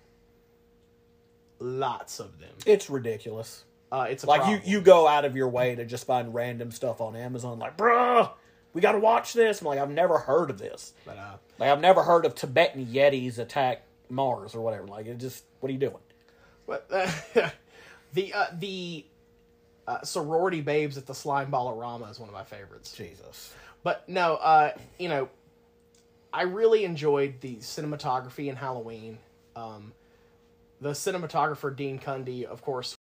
lots 1.59 2.19
of 2.19 2.39
them. 2.39 2.51
It's 2.65 2.89
ridiculous. 2.89 3.63
Uh, 3.91 4.07
it's 4.09 4.23
a 4.23 4.27
Like 4.27 4.41
problem. 4.41 4.61
you, 4.65 4.77
you 4.77 4.81
go 4.81 5.07
out 5.07 5.25
of 5.25 5.35
your 5.35 5.49
way 5.49 5.75
to 5.75 5.85
just 5.85 6.05
find 6.07 6.33
random 6.33 6.71
stuff 6.71 6.99
on 7.01 7.15
Amazon. 7.15 7.59
Like, 7.59 7.77
bruh, 7.77 8.31
we 8.75 8.81
got 8.81 8.91
to 8.91 8.99
watch 8.99 9.31
this. 9.33 9.61
I'm 9.61 9.67
like, 9.67 9.79
I've 9.79 9.89
never 9.89 10.19
heard 10.19 10.49
of 10.49 10.59
this. 10.59 10.93
But, 11.05 11.17
uh, 11.17 11.37
Like, 11.57 11.69
I've 11.71 11.79
never 11.79 12.03
heard 12.03 12.25
of 12.25 12.35
Tibetan 12.35 12.85
Yetis 12.87 13.39
attack 13.39 13.83
Mars 14.09 14.53
or 14.53 14.59
whatever. 14.59 14.85
Like, 14.85 15.07
it 15.07 15.17
just, 15.17 15.45
what 15.61 15.69
are 15.69 15.73
you 15.73 15.79
doing? 15.79 15.95
But 16.67 16.85
uh, 16.91 17.09
the 18.13 18.33
uh, 18.33 18.47
the 18.59 19.05
uh, 19.87 20.01
sorority 20.03 20.61
babes 20.61 20.97
at 20.97 21.05
the 21.05 21.13
slime 21.13 21.51
ballerama 21.51 22.11
is 22.11 22.19
one 22.19 22.27
of 22.27 22.33
my 22.33 22.43
favorites. 22.43 22.91
Jesus. 22.91 23.53
But 23.83 24.07
no, 24.09 24.35
uh, 24.35 24.71
you 24.99 25.09
know, 25.09 25.29
I 26.33 26.41
really 26.43 26.83
enjoyed 26.83 27.39
the 27.41 27.57
cinematography 27.57 28.47
in 28.47 28.55
Halloween. 28.55 29.19
Um, 29.55 29.93
the 30.81 30.91
cinematographer 30.91 31.73
Dean 31.73 31.97
Cundey, 31.97 32.43
of 32.43 32.61
course, 32.61 32.95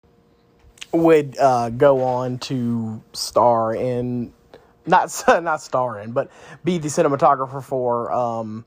would 0.91 1.37
uh, 1.39 1.69
go 1.69 2.03
on 2.03 2.37
to 2.39 3.01
star 3.13 3.73
in 3.73 4.33
not 4.85 5.11
not 5.43 5.61
star 5.61 5.99
in, 5.99 6.11
but 6.11 6.29
be 6.63 6.77
the 6.77 6.87
cinematographer 6.87 7.63
for 7.63 8.11
um, 8.11 8.65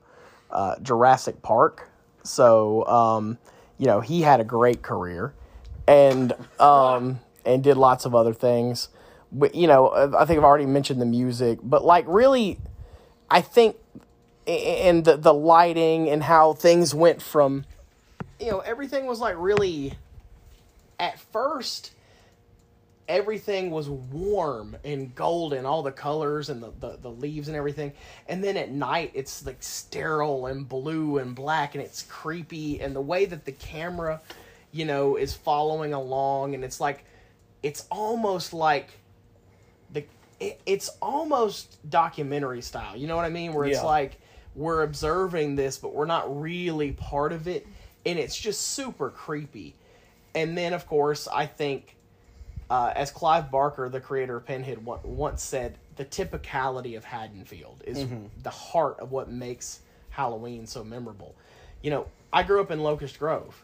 uh, 0.51 0.75
Jurassic 0.81 1.41
Park. 1.41 1.89
So 2.23 2.85
um, 2.87 3.37
you 3.77 3.85
know 3.85 4.01
he 4.01 4.21
had 4.21 4.39
a 4.39 4.43
great 4.43 4.81
career, 4.81 5.33
and 5.87 6.33
um, 6.59 7.19
and 7.45 7.63
did 7.63 7.77
lots 7.77 8.05
of 8.05 8.15
other 8.15 8.33
things. 8.33 8.89
But 9.31 9.55
you 9.55 9.67
know, 9.67 9.91
I 10.17 10.25
think 10.25 10.37
I've 10.37 10.45
already 10.45 10.65
mentioned 10.65 11.01
the 11.01 11.05
music, 11.05 11.59
but 11.61 11.83
like 11.83 12.05
really, 12.07 12.59
I 13.29 13.41
think 13.41 13.75
and 14.47 15.03
the 15.03 15.17
the 15.17 15.33
lighting 15.33 16.09
and 16.09 16.23
how 16.23 16.53
things 16.53 16.95
went 16.95 17.21
from 17.21 17.65
you 18.39 18.49
know 18.49 18.59
everything 18.59 19.05
was 19.05 19.19
like 19.19 19.35
really 19.37 19.93
at 20.99 21.19
first 21.19 21.91
everything 23.07 23.71
was 23.71 23.89
warm 23.89 24.75
and 24.83 25.15
golden 25.15 25.65
all 25.65 25.81
the 25.81 25.91
colors 25.91 26.49
and 26.49 26.61
the, 26.61 26.71
the, 26.79 26.97
the 27.01 27.09
leaves 27.09 27.47
and 27.47 27.55
everything. 27.55 27.93
And 28.27 28.43
then 28.43 28.57
at 28.57 28.71
night 28.71 29.11
it's 29.13 29.45
like 29.45 29.63
sterile 29.63 30.47
and 30.47 30.67
blue 30.67 31.17
and 31.17 31.35
black 31.35 31.75
and 31.75 31.83
it's 31.83 32.03
creepy. 32.03 32.81
And 32.81 32.95
the 32.95 33.01
way 33.01 33.25
that 33.25 33.45
the 33.45 33.53
camera 33.53 34.21
you 34.71 34.83
know 34.85 35.15
is 35.15 35.33
following 35.33 35.93
along 35.93 36.53
and 36.53 36.63
it's 36.63 36.79
like 36.81 37.05
it's 37.63 37.85
almost 37.89 38.53
like 38.53 38.89
the 39.93 40.03
it, 40.39 40.59
it's 40.65 40.89
almost 41.01 41.77
documentary 41.89 42.61
style. 42.61 42.95
You 42.97 43.07
know 43.07 43.15
what 43.15 43.25
i 43.25 43.29
mean? 43.29 43.53
Where 43.53 43.65
it's 43.65 43.77
Yeah. 43.77 43.85
like 43.85 44.19
we're 44.55 44.83
observing 44.83 45.55
this 45.55 45.77
but 45.77 45.93
we're 45.93 46.05
not 46.05 46.41
really 46.41 46.91
part 46.91 47.31
of 47.31 47.47
it. 47.47 47.65
And 48.05 48.19
it's 48.19 48.37
just 48.37 48.61
super 48.61 49.09
creepy. 49.09 49.75
And 50.35 50.57
then 50.57 50.73
of 50.73 50.85
course 50.87 51.27
i 51.33 51.45
think 51.45 51.95
uh, 52.69 52.91
as 52.95 53.11
Clive 53.11 53.49
Barker, 53.49 53.89
the 53.89 53.99
creator 53.99 54.37
of 54.37 54.45
Pinhead, 54.45 54.85
once 54.85 55.43
said, 55.43 55.77
the 55.95 56.05
typicality 56.05 56.97
of 56.97 57.03
Haddonfield 57.03 57.83
is 57.85 58.05
the 58.43 58.49
heart 58.49 58.99
of 58.99 59.11
what 59.11 59.31
makes 59.31 59.79
Halloween 60.09 60.67
so 60.67 60.83
memorable. 60.83 61.35
You 61.81 61.91
know, 61.91 62.07
I 62.31 62.43
grew 62.43 62.61
up 62.61 62.71
in 62.71 62.81
Locust 62.81 63.19
Grove. 63.19 63.63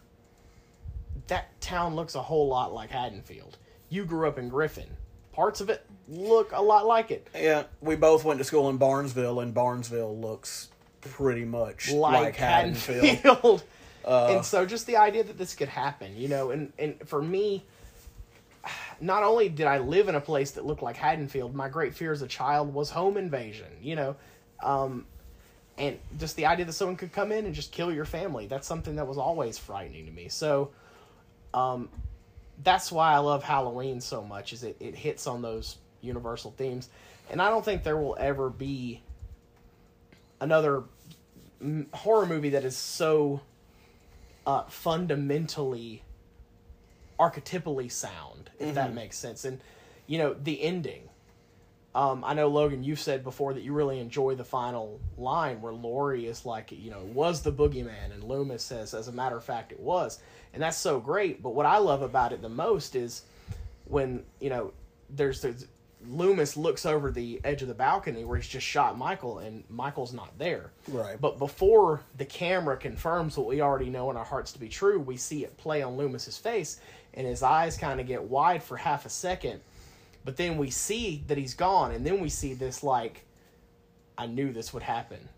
That 1.28 1.60
town 1.62 1.96
looks 1.96 2.16
a 2.16 2.22
whole 2.22 2.48
lot 2.48 2.74
like 2.74 2.90
Haddonfield. 2.90 3.58
You 3.90 4.06
grew 4.06 4.28
up 4.28 4.40
in 4.40 4.50
Griffin. 4.50 4.90
Parts 5.32 5.62
of 5.62 5.70
it 5.70 5.86
look 6.08 6.52
a 6.54 6.62
lot 6.62 6.86
like 6.86 7.12
it. 7.12 7.28
Yeah, 7.36 7.64
we 7.82 7.96
both 7.96 8.24
went 8.24 8.40
to 8.40 8.44
school 8.44 8.70
in 8.70 8.78
Barnesville, 8.78 9.40
and 9.40 9.54
Barnesville 9.54 10.18
looks 10.18 10.70
pretty 11.02 11.46
much 11.46 11.92
like, 11.92 12.24
like 12.24 12.36
Haddonfield. 12.36 13.06
Haddonfield. 13.06 13.64
Uh, 14.06 14.34
and 14.36 14.46
so 14.46 14.66
just 14.66 14.86
the 14.86 14.98
idea 14.98 15.24
that 15.24 15.38
this 15.38 15.56
could 15.56 15.70
happen, 15.70 16.14
you 16.18 16.28
know, 16.28 16.52
and, 16.52 16.74
and 16.78 16.96
for 17.08 17.22
me, 17.22 17.64
not 19.00 19.24
only 19.24 19.50
did 19.50 19.68
I 19.68 19.80
live 19.80 20.10
in 20.10 20.16
a 20.16 20.22
place 20.22 20.52
that 20.52 20.66
looked 20.66 20.82
like 20.82 20.96
Haddonfield, 20.96 21.56
my 21.56 21.70
great 21.70 21.94
fear 21.94 22.12
as 22.12 22.22
a 22.22 22.28
child 22.28 22.74
was 22.74 22.90
home 22.90 23.18
invasion, 23.18 23.68
you 23.82 23.96
know. 23.96 24.16
Um, 24.62 25.06
and 25.78 25.98
just 26.20 26.36
the 26.36 26.46
idea 26.46 26.66
that 26.66 26.74
someone 26.74 26.96
could 26.96 27.12
come 27.12 27.32
in 27.32 27.46
and 27.46 27.56
just 27.56 27.72
kill 27.72 27.92
your 27.92 28.06
family, 28.06 28.48
that's 28.48 28.68
something 28.68 28.96
that 28.98 29.08
was 29.08 29.18
always 29.18 29.58
frightening 29.58 30.06
to 30.06 30.12
me. 30.12 30.30
So 30.30 30.72
um, 31.54 31.90
that's 32.64 32.92
why 32.92 33.14
I 33.14 33.18
love 33.18 33.44
Halloween 33.44 34.00
so 34.00 34.22
much 34.22 34.54
is 34.54 34.64
it, 34.64 34.78
it 34.80 34.96
hits 34.96 35.26
on 35.26 35.42
those 35.42 35.78
universal 36.02 36.52
themes. 36.52 36.90
And 37.32 37.42
I 37.42 37.50
don't 37.50 37.66
think 37.66 37.84
there 37.84 37.98
will 37.98 38.16
ever 38.20 38.50
be 38.50 39.02
another 40.40 40.84
horror 41.94 42.26
movie 42.26 42.50
that 42.50 42.66
is 42.66 42.78
so 42.78 43.42
uh, 44.46 44.64
fundamentally 44.64 46.03
archetypally 47.20 47.92
sound, 47.92 48.50
if 48.60 48.76
that 48.76 48.94
makes 48.94 49.18
sense. 49.18 49.46
And 49.46 49.60
you 50.08 50.18
know, 50.18 50.34
the 50.34 50.62
ending. 50.62 51.10
Um, 51.96 52.24
I 52.24 52.34
know 52.34 52.48
Logan, 52.48 52.84
you've 52.84 53.00
said 53.00 53.24
before 53.24 53.54
that 53.54 53.62
you 53.62 53.72
really 53.72 54.00
enjoy 54.00 54.34
the 54.34 54.44
final 54.44 55.00
line 55.16 55.62
where 55.62 55.74
Laurie 55.74 56.26
is 56.26 56.44
like, 56.44 56.72
you 56.72 56.90
know, 56.90 57.02
was 57.14 57.44
the 57.44 57.52
boogeyman, 57.52 58.12
and 58.12 58.24
Loomis 58.24 58.64
says, 58.64 58.96
as 58.96 59.08
a 59.08 59.12
matter 59.12 59.38
of 59.38 59.44
fact, 59.44 59.72
it 59.72 59.80
was, 59.80 60.20
and 60.54 60.64
that's 60.64 60.78
so 60.78 61.00
great. 61.00 61.44
But 61.44 61.52
what 61.52 61.68
I 61.68 61.78
love 61.78 62.02
about 62.02 62.34
it 62.34 62.42
the 62.42 62.50
most 62.50 62.96
is 62.96 63.22
when 63.86 64.24
you 64.40 64.50
know 64.50 64.74
there's, 65.10 65.42
there's 65.42 65.68
Loomis 66.08 66.58
looks 66.58 66.86
over 66.86 67.12
the 67.12 67.40
edge 67.44 67.62
of 67.62 67.68
the 67.68 67.74
balcony 67.74 68.24
where 68.26 68.38
he's 68.38 68.48
just 68.48 68.66
shot 68.66 68.98
Michael, 68.98 69.40
and 69.40 69.64
Michael's 69.70 70.14
not 70.14 70.38
there. 70.38 70.72
Right. 70.88 71.20
But 71.20 71.38
before 71.40 72.02
the 72.18 72.26
camera 72.26 72.78
confirms 72.78 73.38
what 73.38 73.48
we 73.48 73.62
already 73.62 73.90
know 73.90 74.10
in 74.12 74.18
our 74.18 74.26
hearts 74.26 74.52
to 74.54 74.60
be 74.60 74.70
true, 74.70 75.00
we 75.00 75.18
see 75.18 75.44
it 75.44 75.56
play 75.58 75.82
on 75.82 75.96
Loomis's 75.98 76.38
face, 76.38 76.80
and 77.14 77.28
his 77.28 77.44
eyes 77.44 77.78
kind 77.78 78.00
of 78.00 78.08
get 78.08 78.24
wide 78.24 78.64
for 78.64 78.78
half 78.78 79.06
a 79.06 79.10
second. 79.10 79.62
But 80.26 80.38
then 80.38 80.58
we 80.58 80.70
see 80.70 81.24
that 81.28 81.38
he's 81.38 81.54
gone, 81.54 81.92
and 81.92 82.06
then 82.06 82.22
we 82.22 82.30
see 82.30 82.54
this 82.54 82.82
like, 82.84 83.26
I 84.18 84.26
knew 84.26 84.54
this 84.54 84.74
would 84.74 84.84
happen. 84.84 85.30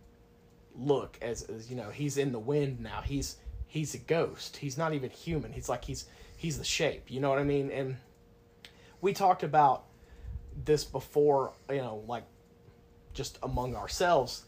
Look, 0.78 1.18
as, 1.22 1.44
as 1.44 1.70
you 1.70 1.76
know, 1.76 1.90
he's 1.90 2.18
in 2.18 2.32
the 2.32 2.40
wind 2.40 2.80
now. 2.80 3.02
He's 3.02 3.38
he's 3.68 3.96
a 3.96 3.98
ghost. 3.98 4.58
He's 4.58 4.78
not 4.78 4.94
even 4.94 5.10
human. 5.10 5.54
He's 5.54 5.70
like 5.70 5.86
he's 5.86 6.06
he's 6.38 6.58
the 6.58 6.64
shape. 6.64 7.10
You 7.10 7.20
know 7.20 7.30
what 7.30 7.40
I 7.40 7.44
mean? 7.44 7.72
And 7.72 7.98
we 9.02 9.14
talked 9.14 9.44
about 9.44 9.86
this 10.64 10.84
before, 10.84 11.54
you 11.70 11.78
know, 11.78 12.04
like 12.08 12.24
just 13.14 13.40
among 13.42 13.76
ourselves. 13.76 14.46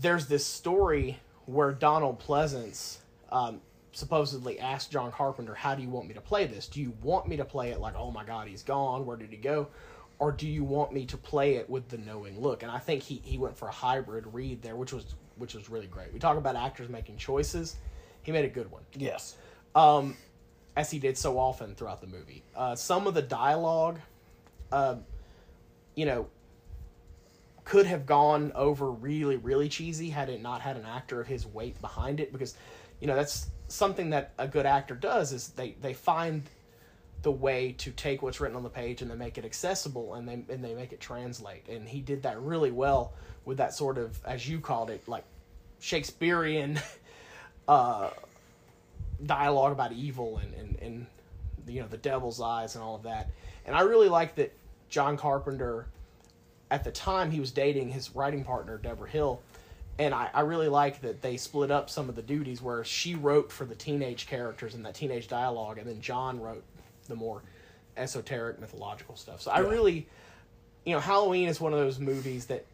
There's 0.00 0.26
this 0.26 0.44
story 0.44 1.18
where 1.46 1.72
Donald 1.72 2.20
Pleasence 2.20 2.98
um, 3.30 3.60
supposedly 3.92 4.58
asked 4.60 4.90
John 4.90 5.10
Carpenter, 5.12 5.54
"How 5.54 5.74
do 5.74 5.82
you 5.82 5.88
want 5.88 6.08
me 6.08 6.14
to 6.14 6.20
play 6.20 6.46
this? 6.46 6.66
Do 6.68 6.80
you 6.80 6.92
want 7.02 7.28
me 7.28 7.36
to 7.36 7.44
play 7.44 7.70
it 7.70 7.80
like, 7.80 7.94
oh 7.96 8.10
my 8.10 8.24
God, 8.24 8.48
he's 8.48 8.62
gone? 8.62 9.06
Where 9.06 9.16
did 9.16 9.30
he 9.30 9.36
go?" 9.36 9.68
Or 10.18 10.30
do 10.30 10.46
you 10.46 10.64
want 10.64 10.92
me 10.92 11.06
to 11.06 11.16
play 11.16 11.56
it 11.56 11.68
with 11.70 11.88
the 11.88 11.96
knowing 11.96 12.38
look? 12.38 12.62
And 12.62 12.70
I 12.70 12.78
think 12.78 13.02
he, 13.02 13.22
he 13.24 13.38
went 13.38 13.56
for 13.56 13.68
a 13.68 13.72
hybrid 13.72 14.26
read 14.34 14.60
there, 14.60 14.76
which 14.76 14.92
was 14.92 15.14
which 15.36 15.54
was 15.54 15.70
really 15.70 15.86
great. 15.86 16.12
We 16.12 16.18
talk 16.18 16.36
about 16.36 16.56
actors 16.56 16.90
making 16.90 17.16
choices. 17.16 17.76
He 18.22 18.32
made 18.32 18.44
a 18.44 18.48
good 18.48 18.70
one 18.70 18.82
yes. 18.94 19.36
um, 19.74 20.14
as 20.76 20.90
he 20.90 20.98
did 20.98 21.16
so 21.16 21.38
often 21.38 21.74
throughout 21.74 22.02
the 22.02 22.06
movie. 22.06 22.42
Uh, 22.54 22.76
some 22.76 23.06
of 23.06 23.14
the 23.14 23.22
dialogue, 23.22 23.98
uh, 24.70 24.96
you 25.94 26.04
know, 26.04 26.28
could 27.64 27.86
have 27.86 28.04
gone 28.04 28.52
over 28.54 28.90
really, 28.90 29.36
really 29.36 29.70
cheesy 29.70 30.10
had 30.10 30.28
it 30.28 30.42
not 30.42 30.60
had 30.60 30.76
an 30.76 30.84
actor 30.84 31.20
of 31.20 31.26
his 31.26 31.46
weight 31.46 31.80
behind 31.80 32.20
it. 32.20 32.30
Because, 32.30 32.54
you 33.00 33.06
know, 33.06 33.16
that's 33.16 33.48
something 33.70 34.10
that 34.10 34.32
a 34.38 34.48
good 34.48 34.66
actor 34.66 34.94
does 34.94 35.32
is 35.32 35.48
they 35.48 35.76
they 35.80 35.94
find 35.94 36.42
the 37.22 37.30
way 37.30 37.72
to 37.72 37.90
take 37.90 38.22
what's 38.22 38.40
written 38.40 38.56
on 38.56 38.62
the 38.62 38.70
page 38.70 39.02
and 39.02 39.10
they 39.10 39.14
make 39.14 39.36
it 39.36 39.44
accessible 39.44 40.14
and 40.14 40.28
they 40.28 40.42
and 40.52 40.64
they 40.64 40.74
make 40.74 40.92
it 40.92 41.00
translate. 41.00 41.68
And 41.68 41.88
he 41.88 42.00
did 42.00 42.22
that 42.22 42.40
really 42.40 42.70
well 42.70 43.12
with 43.44 43.58
that 43.58 43.74
sort 43.74 43.98
of, 43.98 44.18
as 44.24 44.48
you 44.48 44.60
called 44.60 44.90
it, 44.90 45.06
like 45.08 45.24
Shakespearean. 45.80 46.80
uh 47.68 48.10
dialogue 49.26 49.72
about 49.72 49.92
evil 49.92 50.38
and, 50.38 50.54
and, 50.54 50.78
and 50.80 51.06
you 51.66 51.80
know 51.80 51.86
the 51.86 51.96
devil's 51.96 52.40
eyes 52.40 52.74
and 52.74 52.82
all 52.82 52.94
of 52.94 53.02
that 53.02 53.28
and 53.66 53.76
i 53.76 53.82
really 53.82 54.08
like 54.08 54.34
that 54.34 54.52
john 54.88 55.16
carpenter 55.16 55.86
at 56.70 56.84
the 56.84 56.90
time 56.90 57.30
he 57.30 57.38
was 57.38 57.50
dating 57.50 57.90
his 57.90 58.14
writing 58.16 58.42
partner 58.42 58.78
deborah 58.78 59.08
hill 59.08 59.40
and 60.00 60.14
I, 60.14 60.30
I 60.32 60.40
really 60.40 60.68
like 60.68 61.02
that 61.02 61.20
they 61.20 61.36
split 61.36 61.70
up 61.70 61.90
some 61.90 62.08
of 62.08 62.16
the 62.16 62.22
duties 62.22 62.62
where 62.62 62.82
she 62.84 63.14
wrote 63.14 63.52
for 63.52 63.66
the 63.66 63.74
teenage 63.74 64.26
characters 64.26 64.74
and 64.74 64.84
that 64.86 64.94
teenage 64.94 65.28
dialogue 65.28 65.76
and 65.78 65.86
then 65.86 66.00
john 66.00 66.40
wrote 66.40 66.64
the 67.06 67.14
more 67.14 67.42
esoteric 67.96 68.58
mythological 68.58 69.14
stuff 69.14 69.42
so 69.42 69.50
i 69.50 69.60
Yeah. 69.60 69.68
really 69.68 70.08
you 70.84 70.94
know 70.94 71.00
halloween 71.00 71.48
is 71.48 71.60
one 71.60 71.72
of 71.74 71.78
those 71.78 71.98
movies 72.00 72.46
that 72.46 72.64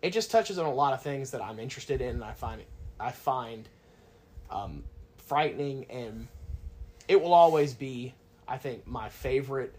it 0.00 0.10
just 0.12 0.30
touches 0.30 0.58
on 0.58 0.64
a 0.64 0.72
lot 0.72 0.94
of 0.94 1.02
things 1.02 1.30
that 1.32 1.42
i'm 1.42 1.58
interested 1.60 2.00
in 2.00 2.10
and 2.16 2.24
i 2.24 2.32
find 2.32 2.62
i 2.98 3.10
find 3.12 3.68
um, 4.50 4.82
frightening 5.18 5.84
and 5.90 6.26
it 7.08 7.20
will 7.20 7.34
always 7.34 7.74
be 7.74 8.14
i 8.48 8.56
think 8.56 8.86
my 8.86 9.10
favorite 9.10 9.74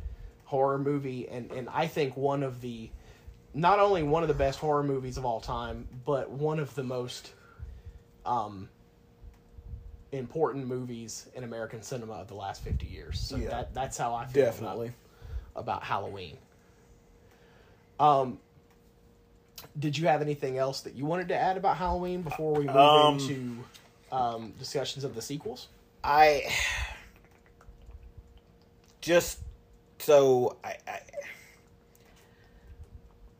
horror 0.45 0.77
movie 0.77 1.27
and, 1.29 1.51
and 1.51 1.67
i 1.69 1.87
think 1.87 2.15
one 2.15 2.43
of 2.43 2.61
the 2.61 2.89
not 3.53 3.79
only 3.79 4.03
one 4.03 4.21
of 4.23 4.27
the 4.29 4.35
best 4.35 4.59
horror 4.59 4.83
movies 4.83 5.17
of 5.17 5.25
all 5.25 5.39
time 5.41 5.87
but 6.05 6.29
one 6.29 6.59
of 6.59 6.73
the 6.75 6.83
most 6.83 7.33
um, 8.25 8.69
important 10.11 10.67
movies 10.67 11.27
in 11.35 11.43
american 11.43 11.81
cinema 11.81 12.13
of 12.13 12.27
the 12.27 12.33
last 12.35 12.63
50 12.63 12.85
years 12.85 13.19
so 13.19 13.35
Yeah. 13.37 13.49
that, 13.49 13.73
that's 13.73 13.97
how 13.97 14.13
i 14.13 14.25
feel 14.25 14.43
about- 14.43 14.51
Definitely. 14.53 14.91
about 15.55 15.83
halloween 15.83 16.37
um 17.99 18.39
did 19.77 19.97
you 19.97 20.07
have 20.07 20.21
anything 20.21 20.57
else 20.57 20.81
that 20.81 20.93
you 20.95 21.05
wanted 21.05 21.27
to 21.29 21.35
add 21.35 21.57
about 21.57 21.77
halloween 21.77 22.21
before 22.21 22.53
we 22.53 22.65
move 22.65 22.75
Um, 22.75 23.13
into 23.19 23.57
um, 24.11 24.53
discussions 24.57 25.03
of 25.03 25.13
the 25.15 25.21
sequels 25.21 25.67
I 26.03 26.43
just 29.01 29.39
so 29.99 30.57
I, 30.63 30.77
I 30.87 30.99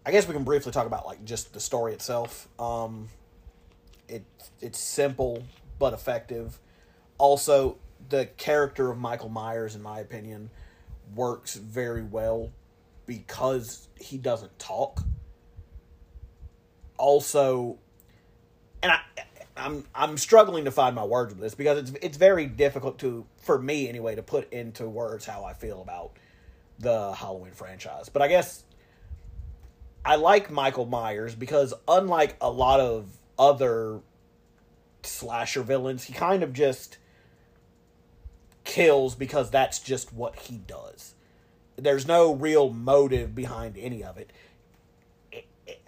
I 0.09 0.11
guess 0.11 0.27
we 0.27 0.33
can 0.33 0.43
briefly 0.43 0.71
talk 0.71 0.87
about 0.87 1.05
like 1.05 1.23
just 1.23 1.53
the 1.53 1.59
story 1.59 1.93
itself. 1.93 2.47
Um, 2.57 3.09
it 4.07 4.23
it's 4.59 4.79
simple 4.79 5.43
but 5.77 5.93
effective. 5.93 6.57
Also, 7.19 7.77
the 8.09 8.25
character 8.35 8.89
of 8.89 8.97
Michael 8.97 9.29
Myers, 9.29 9.75
in 9.75 9.83
my 9.83 9.99
opinion, 9.99 10.49
works 11.13 11.53
very 11.53 12.01
well 12.01 12.49
because 13.05 13.87
he 14.01 14.17
doesn't 14.17 14.57
talk. 14.57 15.03
Also, 16.97 17.77
and 18.81 18.91
I, 18.91 19.01
I'm 19.55 19.85
I'm 19.93 20.17
struggling 20.17 20.65
to 20.65 20.71
find 20.71 20.95
my 20.95 21.03
words 21.03 21.35
with 21.35 21.41
this 21.43 21.53
because 21.53 21.77
it's 21.77 21.91
it's 22.01 22.17
very 22.17 22.47
difficult 22.47 22.97
to 23.01 23.27
for 23.37 23.59
me 23.59 23.87
anyway 23.87 24.15
to 24.15 24.23
put 24.23 24.51
into 24.51 24.89
words 24.89 25.23
how 25.23 25.45
I 25.45 25.53
feel 25.53 25.83
about 25.83 26.13
the 26.79 27.13
Halloween 27.13 27.51
franchise. 27.51 28.09
But 28.09 28.23
I 28.23 28.27
guess 28.27 28.63
I 30.05 30.15
like 30.15 30.49
Michael 30.49 30.85
Myers 30.85 31.35
because 31.35 31.73
unlike 31.87 32.35
a 32.41 32.49
lot 32.49 32.79
of 32.79 33.17
other 33.37 33.99
slasher 35.03 35.63
villains, 35.63 36.05
he 36.05 36.13
kind 36.13 36.43
of 36.43 36.53
just 36.53 36.97
kills 38.63 39.15
because 39.15 39.49
that's 39.49 39.79
just 39.79 40.13
what 40.13 40.35
he 40.35 40.57
does. 40.57 41.15
There's 41.75 42.07
no 42.07 42.33
real 42.33 42.69
motive 42.71 43.33
behind 43.33 43.77
any 43.77 44.03
of 44.03 44.17
it. 44.17 44.31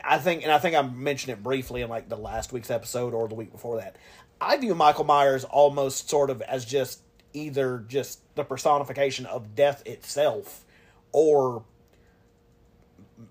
I 0.04 0.18
think, 0.20 0.44
and 0.44 0.52
I 0.52 0.60
think 0.60 0.76
I 0.76 0.82
mentioned 0.82 1.34
it 1.34 1.44
briefly 1.44 1.82
in 1.82 1.90
like 1.90 2.10
the 2.10 2.18
last 2.18 2.54
week's 2.54 2.72
episode 2.72 3.14
or 3.14 3.28
the 3.28 3.36
week 3.36 3.52
before 3.52 3.78
that. 3.78 3.98
I 4.40 4.58
view 4.58 4.74
Michael 4.74 5.04
Myers 5.04 5.44
almost 5.44 6.10
sort 6.10 6.30
of 6.30 6.42
as 6.42 6.66
just 6.66 7.02
either 7.34 7.84
just 7.88 8.20
the 8.36 8.44
personification 8.44 9.26
of 9.26 9.56
death 9.56 9.86
itself 9.86 10.66
or 11.12 11.64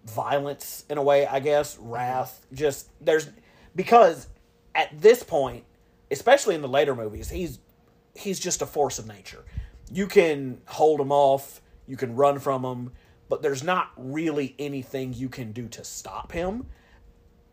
violence 0.05 0.85
in 0.89 0.99
a 0.99 1.03
way, 1.03 1.27
I 1.27 1.41
guess, 1.41 1.79
wrath. 1.79 2.47
Just 2.53 2.89
there's 3.01 3.29
because 3.75 4.27
at 4.75 5.01
this 5.01 5.23
point, 5.23 5.65
especially 6.11 6.55
in 6.55 6.63
the 6.63 6.69
later 6.69 6.95
movies, 6.95 7.31
he's 7.31 7.59
he's 8.15 8.41
just 8.41 8.63
a 8.63 8.67
force 8.67 8.99
of 8.99 9.07
nature. 9.07 9.45
You 9.93 10.07
can 10.07 10.61
hold 10.67 11.01
him 11.01 11.13
off, 11.13 11.61
You 11.87 11.97
can 11.97 12.15
run 12.15 12.39
from 12.39 12.65
him, 12.65 12.93
but 13.29 13.43
there's 13.43 13.63
not 13.65 13.91
really 13.97 14.55
anything 14.59 15.13
you 15.13 15.29
can 15.29 15.53
do 15.53 15.67
to 15.69 15.85
stop 15.85 16.33
him. 16.33 16.67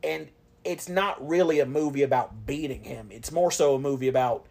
And 0.03 0.29
it's 0.63 0.87
not 0.87 1.25
really 1.27 1.59
a 1.59 1.65
movie 1.65 2.03
about 2.03 2.45
beating 2.45 2.83
him. 2.83 3.07
It's 3.11 3.31
more 3.31 3.49
so 3.49 3.75
a 3.75 3.79
movie 3.79 4.07
about 4.07 4.45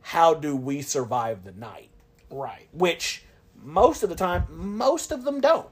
how 0.00 0.34
do 0.34 0.56
we 0.56 0.82
survive 0.82 1.44
the 1.44 1.52
night, 1.52 1.90
Right. 2.30 2.68
which 2.72 3.24
most 3.62 4.02
of 4.02 4.08
the 4.08 4.16
time 4.16 4.46
most 4.50 5.12
of 5.12 5.24
them 5.24 5.40
don't. 5.40 5.68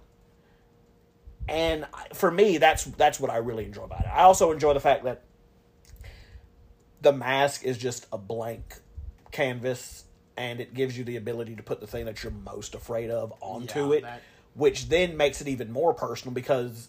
And 1.48 1.86
for 2.12 2.30
me 2.30 2.58
that's 2.58 2.84
that's 2.84 3.18
what 3.18 3.30
I 3.30 3.38
really 3.38 3.64
enjoy 3.64 3.84
about 3.84 4.00
it. 4.00 4.08
I 4.08 4.22
also 4.24 4.52
enjoy 4.52 4.74
the 4.74 4.80
fact 4.80 5.04
that 5.04 5.22
the 7.00 7.12
mask 7.12 7.64
is 7.64 7.78
just 7.78 8.06
a 8.12 8.18
blank 8.18 8.74
canvas 9.30 10.04
and 10.36 10.60
it 10.60 10.74
gives 10.74 10.96
you 10.96 11.04
the 11.04 11.16
ability 11.16 11.56
to 11.56 11.62
put 11.62 11.80
the 11.80 11.86
thing 11.86 12.04
that 12.06 12.22
you're 12.22 12.32
most 12.32 12.74
afraid 12.74 13.10
of 13.10 13.32
onto 13.40 13.90
Yeah, 13.92 13.98
it 13.98 14.02
that- 14.02 14.22
which 14.54 14.88
then 14.88 15.16
makes 15.16 15.40
it 15.40 15.46
even 15.48 15.70
more 15.70 15.94
personal 15.94 16.34
because 16.34 16.88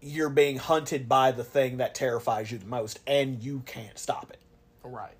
you're 0.00 0.30
being 0.30 0.56
hunted 0.56 1.08
by 1.08 1.32
the 1.32 1.44
thing 1.44 1.78
that 1.78 1.94
terrifies 1.94 2.50
you 2.52 2.58
the 2.58 2.64
most 2.66 3.00
and 3.06 3.42
you 3.42 3.60
can't 3.66 3.98
stop 3.98 4.30
it 4.30 4.38
Right. 4.82 5.16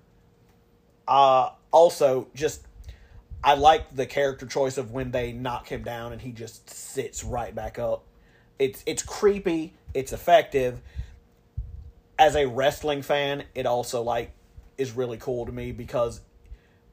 uh 1.07 1.51
also 1.71 2.27
just 2.33 2.65
i 3.43 3.53
like 3.55 3.95
the 3.95 4.05
character 4.05 4.45
choice 4.45 4.77
of 4.77 4.91
when 4.91 5.11
they 5.11 5.31
knock 5.33 5.67
him 5.67 5.83
down 5.83 6.13
and 6.13 6.21
he 6.21 6.31
just 6.31 6.69
sits 6.69 7.23
right 7.23 7.53
back 7.53 7.77
up 7.77 8.03
it's 8.59 8.83
it's 8.85 9.01
creepy 9.01 9.73
it's 9.93 10.13
effective 10.13 10.81
as 12.19 12.35
a 12.35 12.45
wrestling 12.45 13.01
fan 13.01 13.43
it 13.55 13.65
also 13.65 14.01
like 14.01 14.31
is 14.77 14.91
really 14.91 15.17
cool 15.17 15.45
to 15.45 15.51
me 15.51 15.71
because 15.71 16.21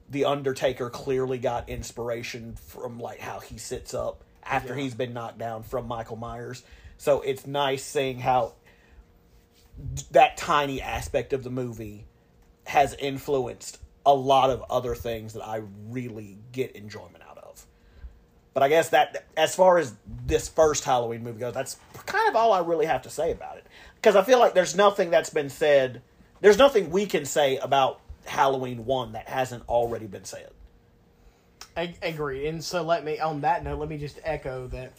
the 0.09 0.25
undertaker 0.25 0.89
clearly 0.89 1.37
got 1.37 1.69
inspiration 1.69 2.55
from 2.55 2.99
like 2.99 3.19
how 3.19 3.39
he 3.39 3.57
sits 3.57 3.93
up 3.93 4.23
after 4.43 4.75
Yeah. 4.75 4.83
he's 4.83 4.95
been 4.95 5.13
knocked 5.13 5.37
down 5.37 5.63
from 5.63 5.87
michael 5.87 6.15
myers 6.15 6.63
so 6.97 7.21
it's 7.21 7.45
nice 7.45 7.83
seeing 7.83 8.19
how 8.19 8.53
that 10.11 10.37
tiny 10.37 10.81
aspect 10.81 11.33
of 11.33 11.43
the 11.43 11.49
movie 11.49 12.05
has 12.65 12.93
influenced 12.95 13.79
a 14.05 14.13
lot 14.13 14.49
of 14.49 14.63
other 14.69 14.95
things 14.95 15.33
that 15.33 15.45
I 15.45 15.61
really 15.89 16.37
get 16.51 16.71
enjoyment. 16.71 17.16
But 18.57 18.63
I 18.63 18.69
guess 18.69 18.89
that 18.89 19.27
as 19.37 19.53
far 19.53 19.77
as 19.77 19.93
this 20.25 20.47
first 20.47 20.83
Halloween 20.83 21.23
movie 21.23 21.41
goes, 21.41 21.53
that's 21.53 21.77
kind 22.07 22.27
of 22.27 22.35
all 22.35 22.51
I 22.53 22.61
really 22.61 22.87
have 22.87 23.03
to 23.03 23.09
say 23.11 23.31
about 23.31 23.57
it. 23.57 23.67
Because 23.93 24.15
I 24.15 24.23
feel 24.23 24.39
like 24.39 24.55
there's 24.55 24.75
nothing 24.75 25.11
that's 25.11 25.29
been 25.29 25.51
said, 25.51 26.01
there's 26.41 26.57
nothing 26.57 26.89
we 26.89 27.05
can 27.05 27.23
say 27.23 27.57
about 27.57 28.01
Halloween 28.25 28.87
1 28.87 29.11
that 29.11 29.29
hasn't 29.29 29.61
already 29.69 30.07
been 30.07 30.23
said. 30.23 30.49
I 31.77 31.93
agree. 32.01 32.47
And 32.47 32.63
so 32.63 32.81
let 32.81 33.05
me 33.05 33.19
on 33.19 33.41
that 33.41 33.63
note, 33.63 33.77
let 33.77 33.89
me 33.89 33.99
just 33.99 34.19
echo 34.23 34.65
that, 34.69 34.91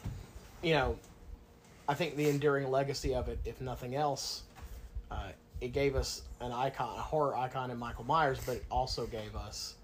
you 0.63 0.75
know, 0.75 0.97
I 1.89 1.95
think 1.95 2.15
the 2.15 2.29
enduring 2.29 2.71
legacy 2.71 3.13
of 3.13 3.29
it, 3.29 3.41
if 3.45 3.61
nothing 3.61 3.97
else, 3.97 4.43
uh, 5.11 5.31
it 5.61 5.73
gave 5.73 5.97
us 5.97 6.23
an 6.41 6.53
icon, 6.53 6.97
a 6.97 7.03
horror 7.03 7.37
icon 7.37 7.73
in 7.73 7.79
Michael 7.81 8.05
Myers, 8.05 8.39
but 8.47 8.59
it 8.59 8.65
also 8.71 9.05
gave 9.07 9.35
us 9.35 9.75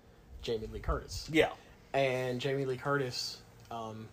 Jamie 0.43 0.69
Lee 0.73 0.79
Curtis. 0.79 1.29
Yeah. 1.33 1.51
And 1.93 2.41
Jamie 2.41 2.67
Lee 2.67 2.77
Curtis, 2.77 3.39
um, 3.71 4.09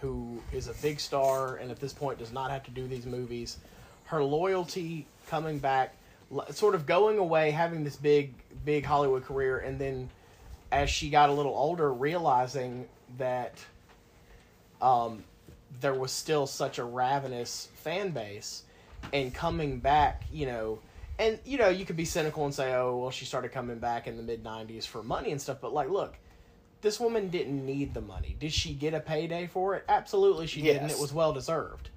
who 0.00 0.40
is 0.52 0.68
a 0.68 0.74
big 0.74 0.98
star 0.98 1.56
and 1.56 1.70
at 1.70 1.78
this 1.78 1.92
point 1.92 2.18
does 2.18 2.32
not 2.32 2.50
have 2.50 2.62
to 2.64 2.70
do 2.70 2.86
these 2.86 3.06
movies, 3.06 3.58
her 4.04 4.22
loyalty 4.22 5.06
coming 5.28 5.58
back, 5.58 5.94
sort 6.50 6.74
of 6.74 6.86
going 6.86 7.18
away, 7.18 7.50
having 7.50 7.84
this 7.84 7.96
big, 7.96 8.34
big 8.64 8.84
Hollywood 8.84 9.24
career, 9.24 9.58
and 9.58 9.78
then 9.78 10.08
as 10.72 10.88
she 10.88 11.10
got 11.10 11.28
a 11.28 11.32
little 11.32 11.54
older, 11.54 11.92
realizing 11.92 12.88
that 13.18 13.54
um, 14.80 15.24
there 15.80 15.94
was 15.94 16.12
still 16.12 16.46
such 16.46 16.78
a 16.78 16.84
ravenous 16.84 17.68
fan 17.74 18.10
base, 18.10 18.62
and 19.12 19.34
coming 19.34 19.80
back, 19.80 20.24
you 20.32 20.46
know, 20.46 20.78
and 21.18 21.38
you 21.44 21.58
know, 21.58 21.68
you 21.68 21.84
could 21.84 21.96
be 21.96 22.04
cynical 22.04 22.44
and 22.44 22.54
say, 22.54 22.74
"Oh, 22.74 22.96
well, 22.96 23.10
she 23.10 23.24
started 23.24 23.52
coming 23.52 23.78
back 23.78 24.06
in 24.06 24.16
the 24.16 24.22
mid 24.22 24.42
'90s 24.42 24.86
for 24.86 25.02
money 25.02 25.32
and 25.32 25.40
stuff," 25.40 25.58
but 25.60 25.72
like, 25.72 25.90
look. 25.90 26.16
This 26.82 26.98
woman 26.98 27.28
didn't 27.28 27.64
need 27.64 27.92
the 27.94 28.00
money. 28.00 28.36
Did 28.38 28.52
she 28.52 28.72
get 28.72 28.94
a 28.94 29.00
payday 29.00 29.46
for 29.46 29.74
it? 29.74 29.84
Absolutely, 29.88 30.46
she 30.46 30.62
did, 30.62 30.78
and 30.78 30.90
it 30.90 30.98
was 30.98 31.12
well 31.12 31.32
deserved. 31.32 31.90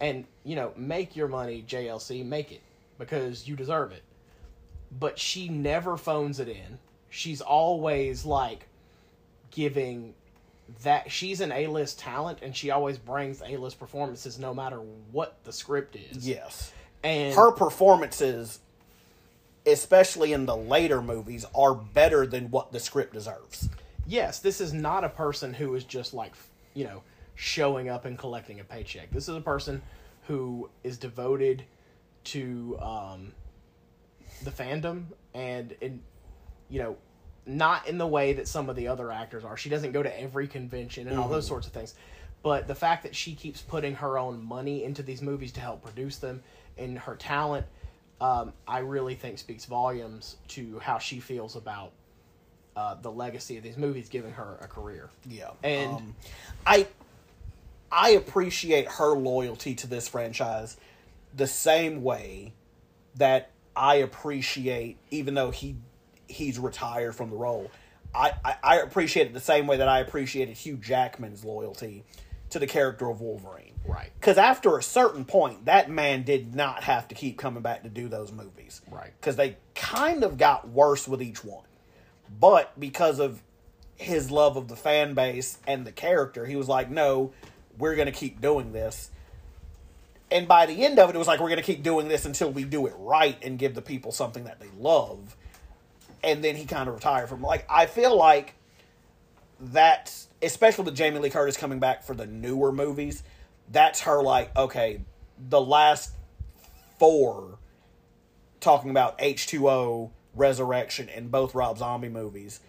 And 0.00 0.26
you 0.44 0.54
know, 0.54 0.72
make 0.76 1.16
your 1.16 1.28
money, 1.28 1.64
JLC, 1.66 2.24
make 2.24 2.52
it 2.52 2.60
because 2.98 3.48
you 3.48 3.56
deserve 3.56 3.92
it 3.92 4.02
but 4.90 5.18
she 5.18 5.48
never 5.48 5.96
phones 5.96 6.40
it 6.40 6.48
in. 6.48 6.78
She's 7.10 7.40
always 7.40 8.24
like 8.24 8.66
giving 9.50 10.14
that 10.82 11.10
she's 11.10 11.40
an 11.40 11.50
A-list 11.50 11.98
talent 11.98 12.40
and 12.42 12.54
she 12.54 12.70
always 12.70 12.98
brings 12.98 13.42
A-list 13.42 13.78
performances 13.78 14.38
no 14.38 14.52
matter 14.52 14.80
what 15.12 15.38
the 15.44 15.52
script 15.52 15.96
is. 15.96 16.28
Yes. 16.28 16.72
And 17.02 17.34
Her 17.34 17.52
performances, 17.52 18.60
especially 19.64 20.32
in 20.32 20.46
the 20.46 20.56
later 20.56 21.00
movies, 21.00 21.46
are 21.54 21.74
better 21.74 22.26
than 22.26 22.50
what 22.50 22.72
the 22.72 22.80
script 22.80 23.14
deserves. 23.14 23.68
Yes, 24.08 24.40
this 24.40 24.60
is 24.60 24.72
not 24.72 25.04
a 25.04 25.08
person 25.08 25.54
who 25.54 25.74
is 25.74 25.84
just 25.84 26.14
like, 26.14 26.32
you 26.74 26.84
know, 26.84 27.02
showing 27.34 27.88
up 27.88 28.04
and 28.04 28.18
collecting 28.18 28.58
a 28.58 28.64
paycheck. 28.64 29.10
This 29.12 29.28
is 29.28 29.36
a 29.36 29.40
person 29.40 29.82
who 30.26 30.68
is 30.82 30.98
devoted 30.98 31.62
to 32.24 32.78
um, 32.80 33.32
the 34.42 34.50
fandom 34.50 35.04
and 35.34 35.74
in 35.80 36.00
you 36.68 36.80
know 36.80 36.96
not 37.46 37.88
in 37.88 37.96
the 37.96 38.06
way 38.06 38.34
that 38.34 38.46
some 38.46 38.68
of 38.68 38.76
the 38.76 38.88
other 38.88 39.10
actors 39.10 39.44
are. 39.44 39.56
She 39.56 39.70
doesn't 39.70 39.92
go 39.92 40.02
to 40.02 40.20
every 40.20 40.46
convention 40.46 41.08
and 41.08 41.18
all 41.18 41.28
those 41.28 41.46
sorts 41.46 41.66
of 41.66 41.72
things. 41.72 41.94
But 42.42 42.68
the 42.68 42.74
fact 42.74 43.04
that 43.04 43.16
she 43.16 43.34
keeps 43.34 43.62
putting 43.62 43.94
her 43.94 44.18
own 44.18 44.44
money 44.44 44.84
into 44.84 45.02
these 45.02 45.22
movies 45.22 45.50
to 45.52 45.60
help 45.60 45.82
produce 45.82 46.18
them 46.18 46.42
and 46.76 46.98
her 46.98 47.16
talent, 47.16 47.66
um, 48.20 48.52
I 48.66 48.80
really 48.80 49.14
think 49.14 49.38
speaks 49.38 49.64
volumes 49.64 50.36
to 50.48 50.78
how 50.80 50.98
she 50.98 51.20
feels 51.20 51.56
about 51.56 51.92
uh, 52.78 52.94
the 52.94 53.10
legacy 53.10 53.56
of 53.56 53.64
these 53.64 53.76
movies 53.76 54.08
giving 54.08 54.30
her 54.30 54.56
a 54.60 54.68
career. 54.68 55.10
Yeah. 55.28 55.50
And- 55.64 55.92
um, 55.92 56.16
I 56.64 56.86
I 57.90 58.10
appreciate 58.10 58.86
her 58.86 59.16
loyalty 59.16 59.74
to 59.76 59.86
this 59.88 60.06
franchise 60.06 60.76
the 61.34 61.46
same 61.46 62.02
way 62.02 62.52
that 63.16 63.50
I 63.74 63.96
appreciate 63.96 64.98
even 65.10 65.34
though 65.34 65.50
he 65.50 65.76
he's 66.28 66.58
retired 66.58 67.16
from 67.16 67.30
the 67.30 67.36
role. 67.36 67.70
I, 68.14 68.32
I, 68.44 68.54
I 68.62 68.76
appreciate 68.76 69.26
it 69.26 69.34
the 69.34 69.40
same 69.40 69.66
way 69.66 69.78
that 69.78 69.88
I 69.88 69.98
appreciated 69.98 70.56
Hugh 70.56 70.76
Jackman's 70.76 71.44
loyalty 71.44 72.04
to 72.50 72.58
the 72.58 72.66
character 72.66 73.10
of 73.10 73.20
Wolverine. 73.20 73.74
Right. 73.86 74.10
Because 74.18 74.38
after 74.38 74.78
a 74.78 74.82
certain 74.82 75.24
point, 75.24 75.66
that 75.66 75.90
man 75.90 76.22
did 76.22 76.54
not 76.54 76.84
have 76.84 77.08
to 77.08 77.14
keep 77.14 77.38
coming 77.38 77.62
back 77.62 77.82
to 77.82 77.88
do 77.88 78.08
those 78.08 78.32
movies. 78.32 78.80
Right. 78.90 79.12
Because 79.20 79.36
they 79.36 79.56
kind 79.74 80.24
of 80.24 80.38
got 80.38 80.68
worse 80.68 81.06
with 81.08 81.20
each 81.22 81.44
one. 81.44 81.64
But 82.40 82.78
because 82.78 83.18
of 83.18 83.42
his 83.96 84.30
love 84.30 84.56
of 84.56 84.68
the 84.68 84.76
fan 84.76 85.14
base 85.14 85.58
and 85.66 85.86
the 85.86 85.92
character, 85.92 86.46
he 86.46 86.56
was 86.56 86.68
like, 86.68 86.90
no, 86.90 87.32
we're 87.78 87.96
going 87.96 88.06
to 88.06 88.12
keep 88.12 88.40
doing 88.40 88.72
this. 88.72 89.10
And 90.30 90.46
by 90.46 90.66
the 90.66 90.84
end 90.84 90.98
of 90.98 91.08
it, 91.08 91.14
it 91.14 91.18
was 91.18 91.26
like, 91.26 91.40
we're 91.40 91.48
going 91.48 91.56
to 91.56 91.64
keep 91.64 91.82
doing 91.82 92.08
this 92.08 92.24
until 92.24 92.50
we 92.50 92.64
do 92.64 92.86
it 92.86 92.94
right 92.98 93.38
and 93.42 93.58
give 93.58 93.74
the 93.74 93.82
people 93.82 94.12
something 94.12 94.44
that 94.44 94.60
they 94.60 94.68
love. 94.78 95.36
And 96.22 96.44
then 96.44 96.56
he 96.56 96.64
kind 96.66 96.88
of 96.88 96.94
retired 96.94 97.28
from 97.28 97.42
like 97.42 97.64
I 97.70 97.86
feel 97.86 98.16
like 98.16 98.54
that's 99.60 100.28
especially 100.42 100.84
with 100.84 100.96
Jamie 100.96 101.18
Lee 101.18 101.30
Curtis 101.30 101.56
coming 101.56 101.78
back 101.78 102.02
for 102.02 102.14
the 102.14 102.26
newer 102.26 102.72
movies, 102.72 103.22
that's 103.70 104.00
her 104.02 104.22
like, 104.22 104.56
okay, 104.56 105.00
the 105.48 105.60
last 105.60 106.12
four 106.98 107.58
talking 108.60 108.90
about 108.90 109.18
H2O, 109.18 110.10
Resurrection, 110.38 111.08
and 111.08 111.30
both 111.30 111.54
Rob 111.54 111.78
Zombie 111.78 112.08
movies 112.08 112.60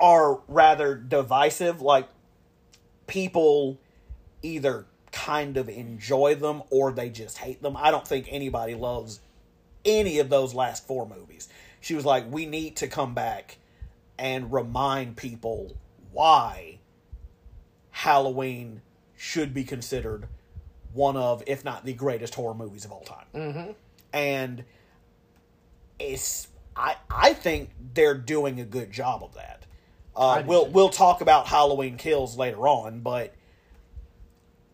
are 0.00 0.40
rather 0.48 0.94
divisive. 0.94 1.80
Like, 1.80 2.08
people 3.06 3.78
either 4.42 4.86
kind 5.12 5.56
of 5.56 5.68
enjoy 5.68 6.34
them 6.34 6.62
or 6.70 6.92
they 6.92 7.10
just 7.10 7.38
hate 7.38 7.62
them. 7.62 7.76
I 7.76 7.90
don't 7.90 8.06
think 8.06 8.26
anybody 8.30 8.74
loves 8.74 9.20
any 9.84 10.18
of 10.18 10.28
those 10.30 10.54
last 10.54 10.86
four 10.86 11.06
movies. 11.06 11.48
She 11.80 11.94
was 11.94 12.04
like, 12.04 12.30
we 12.30 12.46
need 12.46 12.76
to 12.76 12.88
come 12.88 13.14
back 13.14 13.58
and 14.18 14.52
remind 14.52 15.16
people 15.16 15.76
why 16.12 16.78
Halloween 17.90 18.82
should 19.16 19.52
be 19.52 19.64
considered 19.64 20.28
one 20.92 21.16
of, 21.16 21.42
if 21.46 21.64
not 21.64 21.84
the 21.84 21.92
greatest 21.92 22.34
horror 22.34 22.54
movies 22.54 22.84
of 22.84 22.92
all 22.92 23.02
time. 23.02 23.26
Mm-hmm. 23.34 23.70
And 24.12 24.64
it's, 26.02 26.48
I, 26.76 26.96
I 27.10 27.32
think 27.34 27.70
they're 27.94 28.14
doing 28.14 28.60
a 28.60 28.64
good 28.64 28.90
job 28.90 29.22
of 29.22 29.34
that. 29.34 29.64
Uh, 30.14 30.42
we'll 30.46 30.66
we'll 30.66 30.90
talk 30.90 31.22
about 31.22 31.46
Halloween 31.46 31.96
Kills 31.96 32.36
later 32.36 32.68
on, 32.68 33.00
but 33.00 33.32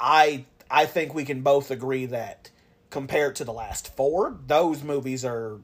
I 0.00 0.44
I 0.70 0.86
think 0.86 1.14
we 1.14 1.24
can 1.24 1.42
both 1.42 1.70
agree 1.70 2.06
that 2.06 2.50
compared 2.90 3.36
to 3.36 3.44
the 3.44 3.52
last 3.52 3.94
four, 3.94 4.36
those 4.46 4.82
movies 4.82 5.24
are 5.24 5.58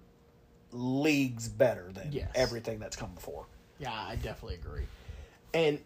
leagues 0.70 1.48
better 1.48 1.90
than 1.92 2.12
Yes. 2.12 2.30
everything 2.34 2.78
that's 2.78 2.96
come 2.96 3.12
before. 3.14 3.46
Yeah, 3.78 3.92
I 3.92 4.16
definitely 4.16 4.56
agree. 4.56 4.84
And 5.52 5.80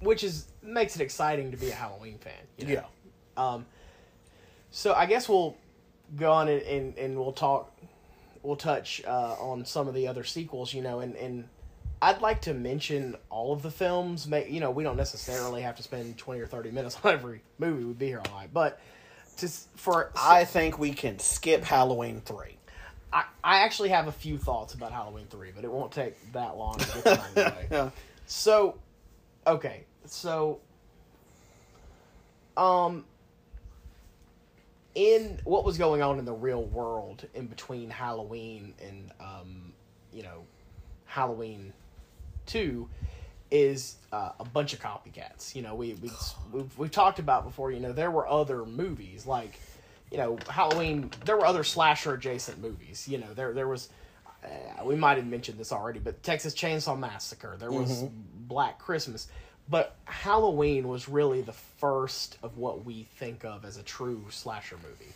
which 0.00 0.24
is 0.24 0.46
makes 0.62 0.96
it 0.96 1.02
exciting 1.02 1.50
to 1.50 1.56
be 1.56 1.70
a 1.70 1.74
Halloween 1.74 2.18
fan. 2.18 2.32
You 2.56 2.66
know? 2.66 2.72
Yeah. 2.72 2.84
Um, 3.36 3.66
so 4.70 4.94
I 4.94 5.06
guess 5.06 5.28
we'll 5.28 5.56
go 6.16 6.32
on 6.32 6.48
and, 6.48 6.62
and, 6.62 6.98
and 6.98 7.16
we'll 7.16 7.32
talk, 7.32 7.72
we'll 8.42 8.56
touch 8.56 9.02
uh, 9.06 9.36
on 9.38 9.64
some 9.64 9.88
of 9.88 9.94
the 9.94 10.08
other 10.08 10.24
sequels, 10.24 10.72
you 10.72 10.82
know, 10.82 11.00
and, 11.00 11.14
and 11.16 11.48
I'd 12.00 12.20
like 12.20 12.42
to 12.42 12.54
mention 12.54 13.16
all 13.30 13.52
of 13.52 13.62
the 13.62 13.70
films. 13.70 14.26
May, 14.26 14.48
you 14.48 14.60
know, 14.60 14.70
we 14.70 14.84
don't 14.84 14.96
necessarily 14.96 15.62
have 15.62 15.76
to 15.76 15.82
spend 15.82 16.16
20 16.16 16.40
or 16.40 16.46
30 16.46 16.70
minutes 16.70 16.96
on 17.04 17.12
every 17.12 17.42
movie. 17.58 17.84
We'd 17.84 17.98
be 17.98 18.06
here 18.06 18.22
all 18.24 18.38
night. 18.38 18.50
But 18.52 18.80
to, 19.38 19.48
for, 19.48 20.12
I 20.16 20.44
think 20.44 20.78
we 20.78 20.92
can 20.92 21.18
skip 21.18 21.64
Halloween 21.64 22.20
3. 22.24 22.56
I, 23.12 23.24
I 23.42 23.60
actually 23.60 23.88
have 23.88 24.06
a 24.06 24.12
few 24.12 24.38
thoughts 24.38 24.74
about 24.74 24.92
Halloween 24.92 25.26
3, 25.30 25.52
but 25.54 25.64
it 25.64 25.72
won't 25.72 25.92
take 25.92 26.14
that 26.32 26.56
long 26.56 26.78
to 26.78 26.86
get 26.86 27.04
them 27.04 27.18
out 27.18 27.28
of 27.28 27.34
the 27.34 27.40
way. 27.40 27.68
Yeah. 27.70 27.90
So, 28.26 28.76
okay, 29.46 29.84
so, 30.04 30.60
um, 32.56 33.04
in 34.98 35.38
what 35.44 35.64
was 35.64 35.78
going 35.78 36.02
on 36.02 36.18
in 36.18 36.24
the 36.24 36.32
real 36.32 36.64
world 36.64 37.24
in 37.32 37.46
between 37.46 37.88
Halloween 37.88 38.74
and, 38.84 39.12
um, 39.20 39.72
you 40.12 40.24
know, 40.24 40.42
Halloween 41.04 41.72
two 42.46 42.88
is 43.52 43.94
uh, 44.12 44.32
a 44.40 44.44
bunch 44.44 44.72
of 44.72 44.80
copycats. 44.80 45.54
You 45.54 45.62
know, 45.62 45.76
we 45.76 45.94
we 45.94 46.10
we've, 46.52 46.78
we've 46.78 46.90
talked 46.90 47.20
about 47.20 47.44
before. 47.44 47.70
You 47.70 47.78
know, 47.78 47.92
there 47.92 48.10
were 48.10 48.26
other 48.26 48.64
movies 48.64 49.24
like, 49.24 49.60
you 50.10 50.18
know, 50.18 50.36
Halloween. 50.48 51.12
There 51.24 51.36
were 51.36 51.46
other 51.46 51.62
slasher 51.62 52.14
adjacent 52.14 52.60
movies. 52.60 53.06
You 53.06 53.18
know, 53.18 53.32
there 53.34 53.52
there 53.52 53.68
was. 53.68 53.90
Uh, 54.42 54.84
we 54.84 54.96
might 54.96 55.16
have 55.16 55.26
mentioned 55.26 55.58
this 55.58 55.72
already, 55.72 56.00
but 56.00 56.24
Texas 56.24 56.54
Chainsaw 56.54 56.98
Massacre. 56.98 57.56
There 57.58 57.70
was 57.70 58.04
Black 58.48 58.80
Christmas, 58.80 59.28
but 59.68 59.96
Halloween 60.04 60.88
was 60.88 61.08
really 61.08 61.42
the 61.42 61.52
first 61.52 62.38
of 62.42 62.56
what 62.56 62.84
we 62.84 63.06
think 63.16 63.44
of 63.44 63.64
as 63.64 63.76
a 63.76 63.82
true 63.82 64.24
slasher 64.30 64.76
movie, 64.76 65.12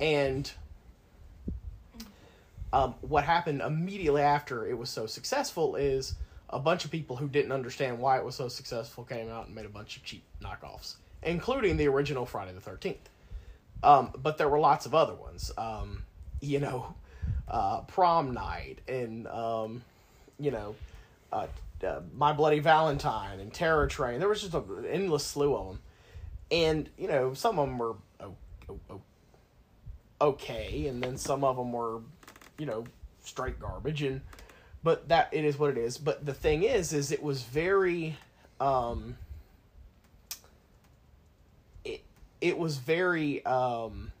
and 0.00 0.50
um, 2.72 2.94
what 3.02 3.24
happened 3.24 3.60
immediately 3.60 4.22
after 4.22 4.66
it 4.66 4.76
was 4.76 4.90
so 4.90 5.06
successful 5.06 5.76
is 5.76 6.14
a 6.50 6.58
bunch 6.58 6.84
of 6.84 6.90
people 6.90 7.16
who 7.16 7.28
didn't 7.28 7.52
understand 7.52 7.98
why 7.98 8.18
it 8.18 8.24
was 8.24 8.34
so 8.34 8.48
successful 8.48 9.04
came 9.04 9.30
out 9.30 9.46
and 9.46 9.54
made 9.54 9.66
a 9.66 9.70
bunch 9.70 9.96
of 9.96 10.04
cheap 10.04 10.22
knockoffs, 10.42 10.94
including 11.22 11.76
the 11.76 11.88
original 11.88 12.26
Friday 12.26 12.52
the 12.52 12.60
Thirteenth. 12.60 13.08
Um, 13.82 14.12
but 14.22 14.38
there 14.38 14.48
were 14.48 14.60
lots 14.60 14.86
of 14.86 14.94
other 14.94 15.14
ones. 15.14 15.50
Um, 15.58 16.04
you 16.40 16.60
know, 16.60 16.94
uh, 17.48 17.80
Prom 17.82 18.32
Night 18.32 18.80
and 18.86 19.26
um, 19.28 19.82
you 20.38 20.50
know, 20.50 20.74
uh, 21.32 21.46
uh, 21.84 22.00
My 22.14 22.32
Bloody 22.32 22.60
Valentine 22.60 23.40
and 23.40 23.52
Terror 23.52 23.86
Train. 23.86 24.20
There 24.20 24.28
was 24.28 24.42
just 24.42 24.54
an 24.54 24.86
endless 24.88 25.24
slew 25.24 25.54
of 25.54 25.66
them, 25.68 25.80
and 26.50 26.88
you 26.96 27.08
know, 27.08 27.34
some 27.34 27.58
of 27.58 27.68
them 27.68 27.78
were 27.78 27.96
okay, 30.22 30.86
and 30.86 31.02
then 31.02 31.18
some 31.18 31.44
of 31.44 31.56
them 31.56 31.72
were, 31.72 32.00
you 32.56 32.66
know, 32.66 32.84
straight 33.22 33.58
garbage. 33.58 34.02
And 34.02 34.20
but 34.82 35.08
that 35.08 35.28
it 35.32 35.44
is 35.44 35.58
what 35.58 35.70
it 35.70 35.78
is. 35.78 35.98
But 35.98 36.24
the 36.24 36.34
thing 36.34 36.62
is, 36.62 36.92
is 36.92 37.12
it 37.12 37.22
was 37.22 37.42
very, 37.42 38.16
um, 38.60 39.16
it 41.84 42.02
it 42.40 42.56
was 42.56 42.78
very. 42.78 43.44
Um, 43.44 44.12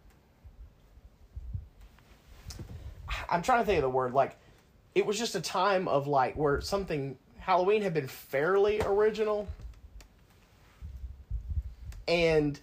I'm 3.30 3.42
trying 3.42 3.60
to 3.60 3.66
think 3.66 3.78
of 3.78 3.82
the 3.82 3.90
word 3.90 4.12
like. 4.12 4.36
It 4.94 5.06
was 5.06 5.18
just 5.18 5.34
a 5.34 5.40
time 5.40 5.88
of 5.88 6.06
like 6.06 6.36
where 6.36 6.60
something 6.60 7.16
Halloween 7.42 7.82
had 7.82 7.92
been 7.92 8.06
fairly 8.06 8.80
original, 8.82 9.48
and 12.06 12.58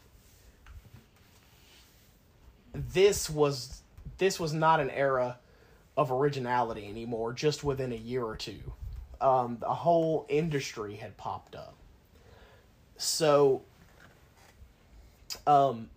this 2.74 3.30
was 3.30 3.82
this 4.18 4.39
was 4.39 4.54
not 4.54 4.80
an 4.80 4.89
era 4.89 5.38
of 5.98 6.13
originality 6.13 6.88
anymore 6.88 7.34
just 7.34 7.62
within 7.62 7.92
a 7.92 7.96
year 7.96 8.24
or 8.24 8.38
two. 8.38 8.60
Um, 9.20 9.58
the 9.60 9.68
whole 9.68 10.26
industry 10.30 10.96
had 10.96 11.18
popped 11.18 11.56
up. 11.56 11.76
So 12.96 13.62
um, 15.46 15.89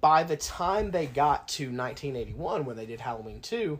by 0.00 0.24
the 0.24 0.36
time 0.36 0.90
they 0.90 1.06
got 1.06 1.46
to 1.48 1.64
1981 1.66 2.64
when 2.64 2.76
they 2.76 2.86
did 2.86 3.00
halloween 3.00 3.40
2 3.40 3.78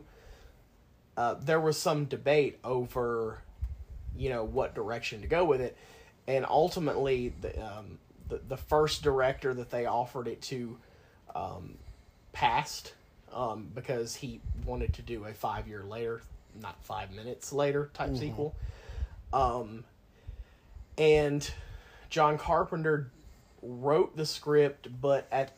uh, 1.17 1.35
there 1.35 1.59
was 1.59 1.79
some 1.79 2.05
debate 2.05 2.59
over 2.63 3.41
you 4.17 4.29
know 4.29 4.43
what 4.43 4.75
direction 4.75 5.21
to 5.21 5.27
go 5.27 5.43
with 5.43 5.61
it 5.61 5.77
and 6.27 6.45
ultimately 6.47 7.33
the 7.41 7.63
um, 7.63 7.97
the, 8.29 8.39
the 8.47 8.57
first 8.57 9.03
director 9.03 9.53
that 9.53 9.69
they 9.69 9.85
offered 9.85 10.27
it 10.27 10.41
to 10.41 10.77
um, 11.35 11.77
passed 12.31 12.93
um, 13.33 13.69
because 13.73 14.15
he 14.15 14.39
wanted 14.65 14.93
to 14.93 15.01
do 15.01 15.25
a 15.25 15.33
five 15.33 15.67
year 15.67 15.83
later, 15.83 16.21
not 16.61 16.81
five 16.83 17.11
minutes 17.11 17.51
later 17.51 17.89
type 17.93 18.15
sequel. 18.15 18.55
Um, 19.31 19.83
and 20.97 21.49
John 22.09 22.37
Carpenter 22.37 23.09
wrote 23.61 24.15
the 24.15 24.25
script, 24.25 24.87
but 25.01 25.27
at 25.31 25.53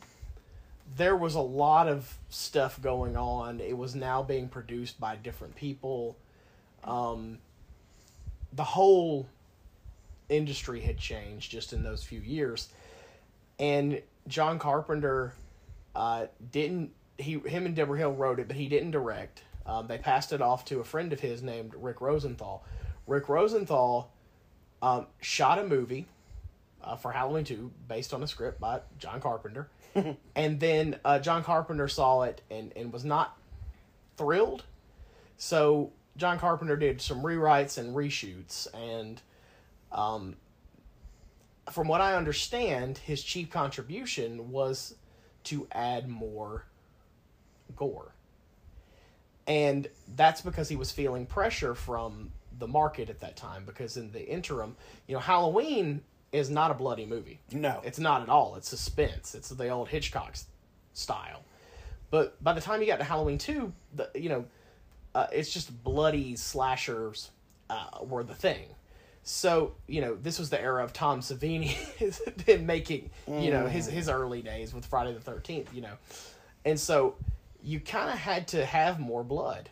there 0.95 1.15
was 1.15 1.35
a 1.35 1.41
lot 1.41 1.87
of 1.87 2.17
stuff 2.29 2.81
going 2.81 3.17
on. 3.17 3.59
It 3.59 3.77
was 3.77 3.95
now 3.95 4.23
being 4.23 4.47
produced 4.47 4.99
by 4.99 5.15
different 5.15 5.55
people. 5.55 6.17
Um, 6.83 7.39
the 8.53 8.63
whole 8.63 9.27
industry 10.29 10.81
had 10.81 10.97
changed 10.97 11.51
just 11.51 11.73
in 11.73 11.83
those 11.83 12.03
few 12.03 12.19
years, 12.19 12.69
and 13.59 14.01
John 14.27 14.59
Carpenter 14.59 15.33
uh, 15.95 16.27
didn't. 16.51 16.91
He, 17.17 17.39
him, 17.39 17.65
and 17.65 17.75
Deborah 17.75 17.97
Hill 17.97 18.11
wrote 18.11 18.39
it, 18.39 18.47
but 18.47 18.57
he 18.57 18.67
didn't 18.67 18.91
direct. 18.91 19.43
Um, 19.65 19.87
they 19.87 19.97
passed 19.97 20.33
it 20.33 20.41
off 20.41 20.65
to 20.65 20.79
a 20.79 20.83
friend 20.83 21.11
of 21.13 21.21
his 21.21 21.41
named 21.41 21.73
Rick 21.75 22.01
Rosenthal. 22.01 22.63
Rick 23.07 23.29
Rosenthal 23.29 24.11
um, 24.81 25.07
shot 25.21 25.57
a 25.57 25.63
movie 25.63 26.07
uh, 26.83 26.95
for 26.95 27.11
Halloween 27.11 27.43
2 27.43 27.71
based 27.87 28.13
on 28.13 28.21
a 28.21 28.27
script 28.27 28.59
by 28.59 28.81
John 28.99 29.21
Carpenter. 29.21 29.69
and 30.36 30.60
then 30.60 30.99
uh, 31.05 31.19
John 31.19 31.43
Carpenter 31.43 31.88
saw 31.88 32.23
it 32.23 32.41
and, 32.51 32.73
and 32.75 32.91
was 32.91 33.05
not 33.05 33.38
thrilled. 34.17 34.63
So 35.38 35.91
John 36.17 36.39
Carpenter 36.39 36.77
did 36.77 37.01
some 37.01 37.21
rewrites 37.21 37.77
and 37.77 37.95
reshoots. 37.95 38.67
And 38.73 39.21
um, 39.91 40.36
from 41.71 41.88
what 41.88 42.01
I 42.01 42.15
understand, 42.15 42.97
his 42.97 43.23
chief 43.23 43.49
contribution 43.49 44.51
was 44.51 44.95
to 45.45 45.67
add 45.71 46.08
more 46.08 46.65
gore. 47.75 48.13
And 49.47 49.88
that's 50.15 50.41
because 50.41 50.69
he 50.69 50.75
was 50.75 50.91
feeling 50.91 51.25
pressure 51.25 51.75
from 51.75 52.31
the 52.58 52.67
market 52.67 53.10
at 53.10 53.19
that 53.19 53.36
time 53.36 53.63
because 53.65 53.97
in 53.97 54.12
the 54.12 54.27
interim, 54.27 54.75
you 55.08 55.13
know, 55.13 55.19
Halloween 55.19 56.01
is 56.31 56.49
not 56.49 56.71
a 56.71 56.73
bloody 56.73 57.05
movie. 57.05 57.39
No. 57.51 57.81
It's 57.83 57.99
not 57.99 58.21
at 58.21 58.29
all. 58.29 58.55
It's 58.55 58.67
suspense. 58.67 59.35
It's 59.35 59.49
the 59.49 59.69
old 59.69 59.89
Hitchcock 59.89 60.35
style. 60.93 61.43
But 62.11 62.41
by 62.43 62.53
the 62.53 62.61
time 62.61 62.81
you 62.81 62.88
got 62.88 62.97
to 62.97 63.03
Halloween 63.03 63.38
2, 63.38 63.71
the, 63.95 64.09
you 64.15 64.29
know, 64.29 64.45
uh, 65.13 65.27
it's 65.31 65.51
just 65.51 65.83
bloody 65.83 66.35
slashers 66.35 67.31
uh, 67.69 67.88
were 68.01 68.23
the 68.23 68.35
thing. 68.35 68.67
So, 69.23 69.73
you 69.88 70.01
know, 70.01 70.15
this 70.15 70.38
was 70.38 70.49
the 70.51 70.61
era 70.61 70.83
of 70.83 70.93
Tom 70.93 71.21
Savini 71.21 71.75
in 72.47 72.65
making, 72.65 73.09
you 73.27 73.49
know, 73.49 73.65
his, 73.65 73.88
his 73.88 74.07
early 74.07 74.43
days 74.43 74.73
with 74.73 74.85
Friday 74.85 75.13
the 75.13 75.31
13th, 75.31 75.73
you 75.73 75.81
know. 75.81 75.93
And 76.63 76.79
so 76.79 77.15
you 77.63 77.79
kind 77.79 78.11
of 78.11 78.19
had 78.19 78.47
to 78.49 78.63
have 78.65 78.99
more 78.99 79.23
blood. 79.23 79.69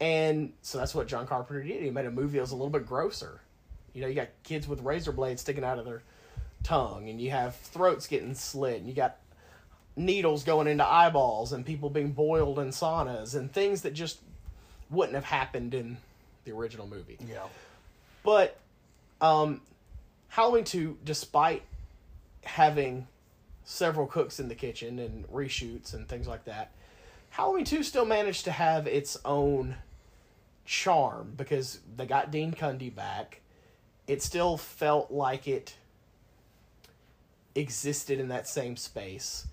And 0.00 0.52
so 0.60 0.76
that's 0.78 0.94
what 0.94 1.06
John 1.06 1.26
Carpenter 1.26 1.62
did. 1.62 1.82
He 1.82 1.90
made 1.90 2.04
a 2.04 2.10
movie 2.10 2.36
that 2.36 2.42
was 2.42 2.50
a 2.50 2.56
little 2.56 2.68
bit 2.68 2.86
grosser. 2.86 3.40
You 3.94 4.02
know, 4.02 4.08
you 4.08 4.14
got 4.14 4.28
kids 4.42 4.68
with 4.68 4.82
razor 4.82 5.12
blades 5.12 5.40
sticking 5.40 5.64
out 5.64 5.78
of 5.78 5.84
their 5.84 6.02
tongue, 6.62 7.08
and 7.08 7.20
you 7.20 7.30
have 7.30 7.56
throats 7.56 8.06
getting 8.06 8.34
slit, 8.34 8.78
and 8.78 8.88
you 8.88 8.94
got 8.94 9.16
needles 9.96 10.44
going 10.44 10.66
into 10.66 10.86
eyeballs, 10.86 11.52
and 11.52 11.64
people 11.64 11.88
being 11.88 12.12
boiled 12.12 12.58
in 12.58 12.68
saunas, 12.68 13.34
and 13.34 13.52
things 13.52 13.82
that 13.82 13.94
just 13.94 14.18
wouldn't 14.90 15.14
have 15.14 15.24
happened 15.24 15.74
in 15.74 15.96
the 16.44 16.52
original 16.52 16.86
movie. 16.86 17.18
Yeah. 17.26 17.46
But 18.22 18.58
um, 19.20 19.60
Halloween 20.28 20.64
2, 20.64 20.98
despite 21.04 21.62
having 22.42 23.06
several 23.64 24.06
cooks 24.06 24.40
in 24.40 24.48
the 24.48 24.54
kitchen 24.54 24.98
and 24.98 25.26
reshoots 25.28 25.94
and 25.94 26.08
things 26.08 26.26
like 26.26 26.44
that, 26.44 26.72
Halloween 27.30 27.64
2 27.64 27.82
still 27.82 28.04
managed 28.04 28.44
to 28.44 28.52
have 28.52 28.86
its 28.86 29.16
own 29.24 29.76
charm 30.64 31.32
because 31.36 31.80
they 31.96 32.06
got 32.06 32.30
Dean 32.30 32.52
Cundey 32.52 32.94
back. 32.94 33.40
It 34.06 34.22
still 34.22 34.56
felt 34.56 35.10
like 35.10 35.48
it 35.48 35.74
existed 37.54 38.20
in 38.20 38.28
that 38.28 38.46
same 38.48 38.76
space. 38.76 39.46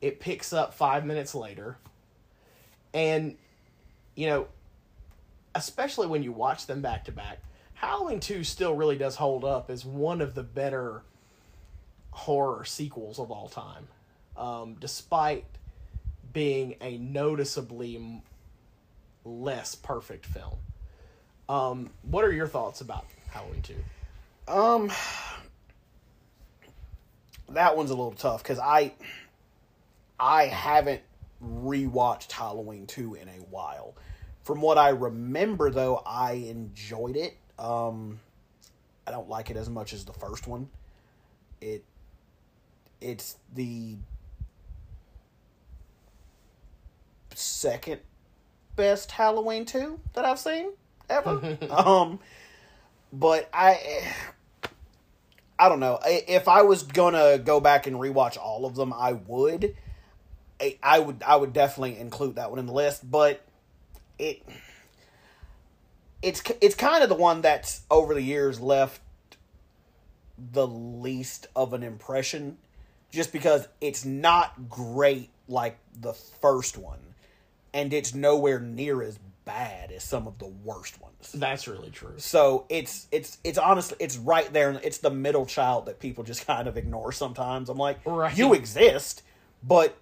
It 0.00 0.20
picks 0.20 0.52
up 0.52 0.74
five 0.74 1.04
minutes 1.04 1.34
later. 1.34 1.76
And, 2.94 3.36
you 4.14 4.26
know, 4.26 4.46
especially 5.54 6.06
when 6.06 6.22
you 6.22 6.32
watch 6.32 6.66
them 6.66 6.80
back 6.80 7.04
to 7.06 7.12
back, 7.12 7.38
Halloween 7.74 8.20
2 8.20 8.44
still 8.44 8.74
really 8.74 8.96
does 8.96 9.16
hold 9.16 9.44
up 9.44 9.70
as 9.70 9.84
one 9.84 10.20
of 10.20 10.34
the 10.34 10.42
better 10.42 11.02
horror 12.10 12.64
sequels 12.64 13.18
of 13.18 13.30
all 13.30 13.48
time, 13.48 13.86
um, 14.36 14.76
despite 14.80 15.44
being 16.32 16.74
a 16.80 16.98
noticeably 16.98 18.22
less 19.24 19.74
perfect 19.74 20.26
film. 20.26 20.56
Um, 21.48 21.90
what 22.02 22.24
are 22.24 22.32
your 22.32 22.48
thoughts 22.48 22.80
about 22.80 23.06
Halloween 23.30 23.62
2? 23.62 23.74
Um, 24.48 24.90
that 27.50 27.76
one's 27.76 27.90
a 27.90 27.94
little 27.94 28.12
tough 28.12 28.42
because 28.42 28.58
I, 28.58 28.94
I 30.18 30.46
haven't 30.46 31.02
rewatched 31.42 32.32
Halloween 32.32 32.86
two 32.86 33.14
in 33.14 33.28
a 33.28 33.40
while. 33.50 33.94
From 34.42 34.60
what 34.60 34.78
I 34.78 34.90
remember, 34.90 35.70
though, 35.70 36.02
I 36.06 36.32
enjoyed 36.32 37.16
it. 37.16 37.36
Um, 37.58 38.20
I 39.06 39.10
don't 39.10 39.28
like 39.28 39.50
it 39.50 39.56
as 39.56 39.68
much 39.68 39.92
as 39.92 40.04
the 40.04 40.12
first 40.12 40.46
one. 40.46 40.68
It, 41.60 41.84
it's 43.00 43.36
the 43.54 43.96
second 47.34 48.00
best 48.76 49.10
Halloween 49.10 49.64
two 49.64 50.00
that 50.14 50.24
I've 50.24 50.38
seen 50.38 50.72
ever. 51.10 51.58
um, 51.70 52.18
but 53.12 53.48
I 53.52 54.12
I 55.58 55.68
don't 55.68 55.80
know. 55.80 55.98
If 56.04 56.46
I 56.48 56.62
was 56.62 56.84
gonna 56.84 57.38
go 57.38 57.60
back 57.60 57.86
and 57.86 57.96
rewatch 57.96 58.38
all 58.38 58.64
of 58.64 58.76
them, 58.76 58.92
I 58.92 59.12
would. 59.12 59.74
I, 60.82 60.98
would. 60.98 61.22
I 61.26 61.36
would 61.36 61.52
definitely 61.52 61.98
include 61.98 62.36
that 62.36 62.50
one 62.50 62.58
in 62.58 62.66
the 62.66 62.72
list. 62.72 63.08
But 63.08 63.44
it, 64.18 64.42
it's 66.22 66.42
it's 66.60 66.74
kind 66.74 67.02
of 67.02 67.08
the 67.08 67.14
one 67.14 67.40
that's 67.42 67.82
over 67.90 68.14
the 68.14 68.22
years 68.22 68.60
left 68.60 69.00
the 70.52 70.66
least 70.66 71.48
of 71.56 71.72
an 71.72 71.82
impression, 71.82 72.58
just 73.10 73.32
because 73.32 73.66
it's 73.80 74.04
not 74.04 74.68
great 74.68 75.30
like 75.48 75.78
the 76.00 76.12
first 76.12 76.78
one, 76.78 77.00
and 77.74 77.92
it's 77.92 78.14
nowhere 78.14 78.60
near 78.60 79.02
as 79.02 79.18
bad 79.48 79.90
as 79.92 80.04
some 80.04 80.26
of 80.26 80.38
the 80.38 80.46
worst 80.46 81.00
ones. 81.00 81.32
That's 81.32 81.66
really 81.66 81.88
true. 81.90 82.12
So 82.18 82.66
it's 82.68 83.06
it's 83.10 83.38
it's 83.42 83.56
honestly 83.56 83.96
it's 83.98 84.18
right 84.18 84.52
there. 84.52 84.68
and 84.68 84.78
It's 84.84 84.98
the 84.98 85.10
middle 85.10 85.46
child 85.46 85.86
that 85.86 85.98
people 86.00 86.22
just 86.22 86.46
kind 86.52 86.68
of 86.68 86.76
ignore 86.76 87.12
sometimes. 87.12 87.70
I'm 87.70 87.78
like, 87.78 87.98
Right. 88.04 88.36
you 88.36 88.52
exist, 88.52 89.22
but 89.62 89.96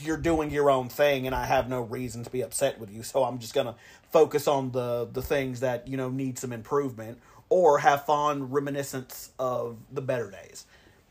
you're 0.00 0.16
doing 0.16 0.50
your 0.50 0.70
own 0.70 0.88
thing, 0.88 1.26
and 1.26 1.34
I 1.34 1.44
have 1.44 1.68
no 1.68 1.82
reason 1.82 2.24
to 2.24 2.30
be 2.30 2.40
upset 2.40 2.80
with 2.80 2.90
you. 2.90 3.02
So 3.02 3.22
I'm 3.24 3.38
just 3.38 3.52
gonna 3.54 3.76
focus 4.10 4.48
on 4.48 4.70
the 4.72 5.06
the 5.12 5.22
things 5.22 5.60
that 5.60 5.86
you 5.86 5.96
know 5.98 6.08
need 6.08 6.38
some 6.38 6.52
improvement, 6.52 7.18
or 7.50 7.80
have 7.80 8.06
fond 8.06 8.52
reminiscence 8.52 9.30
of 9.38 9.76
the 9.92 10.00
better 10.00 10.30
days. 10.30 10.64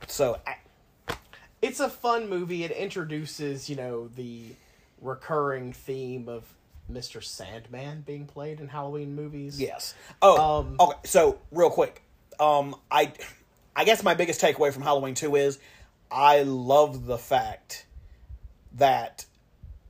So 0.08 0.40
I, 0.48 0.56
It's 1.62 1.80
a 1.80 1.90
fun 1.90 2.30
movie. 2.30 2.64
It 2.64 2.72
introduces, 2.72 3.70
you 3.70 3.76
know, 3.76 4.08
the 4.08 4.56
recurring 5.02 5.72
theme 5.74 6.28
of 6.28 6.44
Mr. 6.92 7.24
Sandman 7.24 8.02
being 8.02 8.26
played 8.26 8.60
in 8.60 8.68
Halloween 8.68 9.16
movies. 9.16 9.60
Yes. 9.60 9.94
Oh, 10.22 10.60
Um, 10.60 10.76
okay. 10.80 10.98
So 11.06 11.40
real 11.52 11.70
quick, 11.70 12.02
um, 12.40 12.76
I, 12.92 13.14
I 13.76 13.86
guess 13.86 14.04
my 14.04 14.14
biggest 14.14 14.42
takeaway 14.42 14.74
from 14.74 14.84
Halloween 14.84 15.14
Two 15.14 15.36
is 15.36 15.60
I 16.12 16.44
love 16.44 17.06
the 17.06 17.18
fact 17.18 17.86
that 18.76 19.26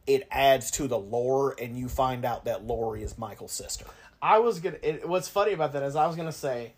it 0.08 0.28
adds 0.32 0.72
to 0.72 0.88
the 0.88 0.98
lore, 0.98 1.56
and 1.62 1.78
you 1.78 1.88
find 1.88 2.26
out 2.26 2.46
that 2.46 2.66
Laurie 2.66 3.04
is 3.04 3.18
Michael's 3.18 3.52
sister. 3.52 3.86
I 4.22 4.40
was 4.40 4.60
gonna. 4.60 4.78
It, 4.82 5.08
what's 5.08 5.28
funny 5.28 5.54
about 5.54 5.74
that 5.74 5.84
is 5.84 5.96
I 5.96 6.08
was 6.08 6.16
gonna 6.16 6.32
say, 6.32 6.74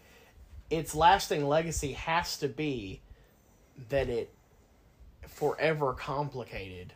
its 0.70 0.94
lasting 0.94 1.48
legacy 1.48 1.94
has 1.94 2.38
to 2.38 2.48
be 2.48 3.02
that 3.90 4.10
it 4.10 4.32
forever 5.28 5.94
complicated 5.94 6.94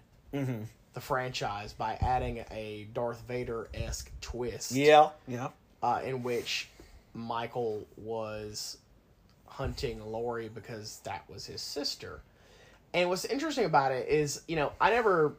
the 0.93 1.01
franchise 1.01 1.73
by 1.73 1.97
adding 2.01 2.45
a 2.51 2.87
Darth 2.93 3.21
Vader 3.27 3.67
esque 3.73 4.11
twist. 4.21 4.71
Yeah. 4.71 5.09
Yeah. 5.27 5.49
uh, 5.83 6.01
in 6.03 6.23
which 6.23 6.69
Michael 7.13 7.85
was 7.97 8.77
hunting 9.47 10.03
Laurie 10.05 10.49
because 10.49 10.99
that 11.03 11.23
was 11.29 11.45
his 11.45 11.61
sister. 11.61 12.21
And 12.93 13.09
what's 13.09 13.25
interesting 13.25 13.65
about 13.65 13.91
it 13.91 14.07
is, 14.07 14.41
you 14.47 14.55
know, 14.55 14.71
I 14.79 14.89
never, 14.91 15.33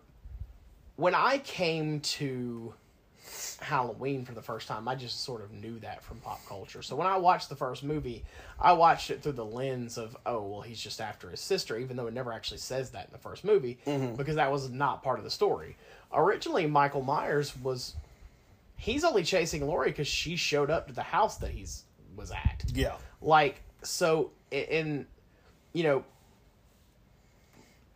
when 0.96 1.14
I 1.14 1.38
came 1.38 2.00
to 2.00 2.74
Halloween 3.60 4.24
for 4.24 4.32
the 4.32 4.42
first 4.42 4.68
time, 4.68 4.88
I 4.88 4.94
just 4.94 5.24
sort 5.24 5.42
of 5.42 5.52
knew 5.52 5.78
that 5.80 6.02
from 6.02 6.18
pop 6.18 6.44
culture. 6.46 6.82
So 6.82 6.96
when 6.96 7.06
I 7.06 7.16
watched 7.16 7.48
the 7.48 7.56
first 7.56 7.82
movie, 7.82 8.24
I 8.60 8.72
watched 8.72 9.10
it 9.10 9.22
through 9.22 9.32
the 9.32 9.44
lens 9.44 9.98
of, 9.98 10.16
oh, 10.26 10.42
well, 10.42 10.60
he's 10.60 10.80
just 10.80 11.00
after 11.00 11.30
his 11.30 11.40
sister, 11.40 11.78
even 11.78 11.96
though 11.96 12.06
it 12.06 12.14
never 12.14 12.32
actually 12.32 12.58
says 12.58 12.90
that 12.90 13.06
in 13.06 13.12
the 13.12 13.18
first 13.18 13.44
movie, 13.44 13.78
mm-hmm. 13.86 14.14
because 14.14 14.36
that 14.36 14.50
was 14.50 14.70
not 14.70 15.02
part 15.02 15.18
of 15.18 15.24
the 15.24 15.30
story. 15.30 15.76
Originally, 16.12 16.66
Michael 16.66 17.02
Myers 17.02 17.56
was 17.62 17.94
he's 18.76 19.04
only 19.04 19.22
chasing 19.22 19.66
Laurie 19.66 19.90
because 19.90 20.06
she 20.06 20.36
showed 20.36 20.70
up 20.70 20.86
to 20.86 20.92
the 20.92 21.02
house 21.02 21.38
that 21.38 21.50
he's 21.50 21.84
was 22.16 22.30
at. 22.30 22.64
Yeah. 22.72 22.96
Like 23.20 23.62
so, 23.82 24.30
in 24.50 25.06
you 25.72 25.82
know, 25.82 26.04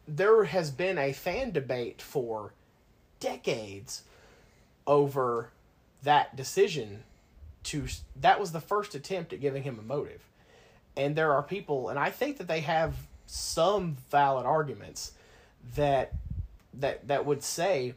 there 0.06 0.44
has 0.44 0.70
been 0.70 0.98
a 0.98 1.12
fan 1.12 1.52
debate 1.52 2.02
for 2.02 2.52
decades 3.20 4.02
over 4.90 5.50
that 6.02 6.36
decision. 6.36 7.04
To 7.62 7.86
that 8.16 8.40
was 8.40 8.52
the 8.52 8.60
first 8.60 8.94
attempt 8.94 9.32
at 9.32 9.40
giving 9.40 9.62
him 9.62 9.78
a 9.78 9.82
motive, 9.82 10.22
and 10.96 11.14
there 11.14 11.32
are 11.32 11.42
people, 11.42 11.88
and 11.90 11.98
I 11.98 12.10
think 12.10 12.38
that 12.38 12.48
they 12.48 12.60
have 12.60 12.94
some 13.26 13.96
valid 14.10 14.46
arguments 14.46 15.12
that 15.76 16.14
that 16.74 17.06
that 17.06 17.26
would 17.26 17.42
say 17.42 17.94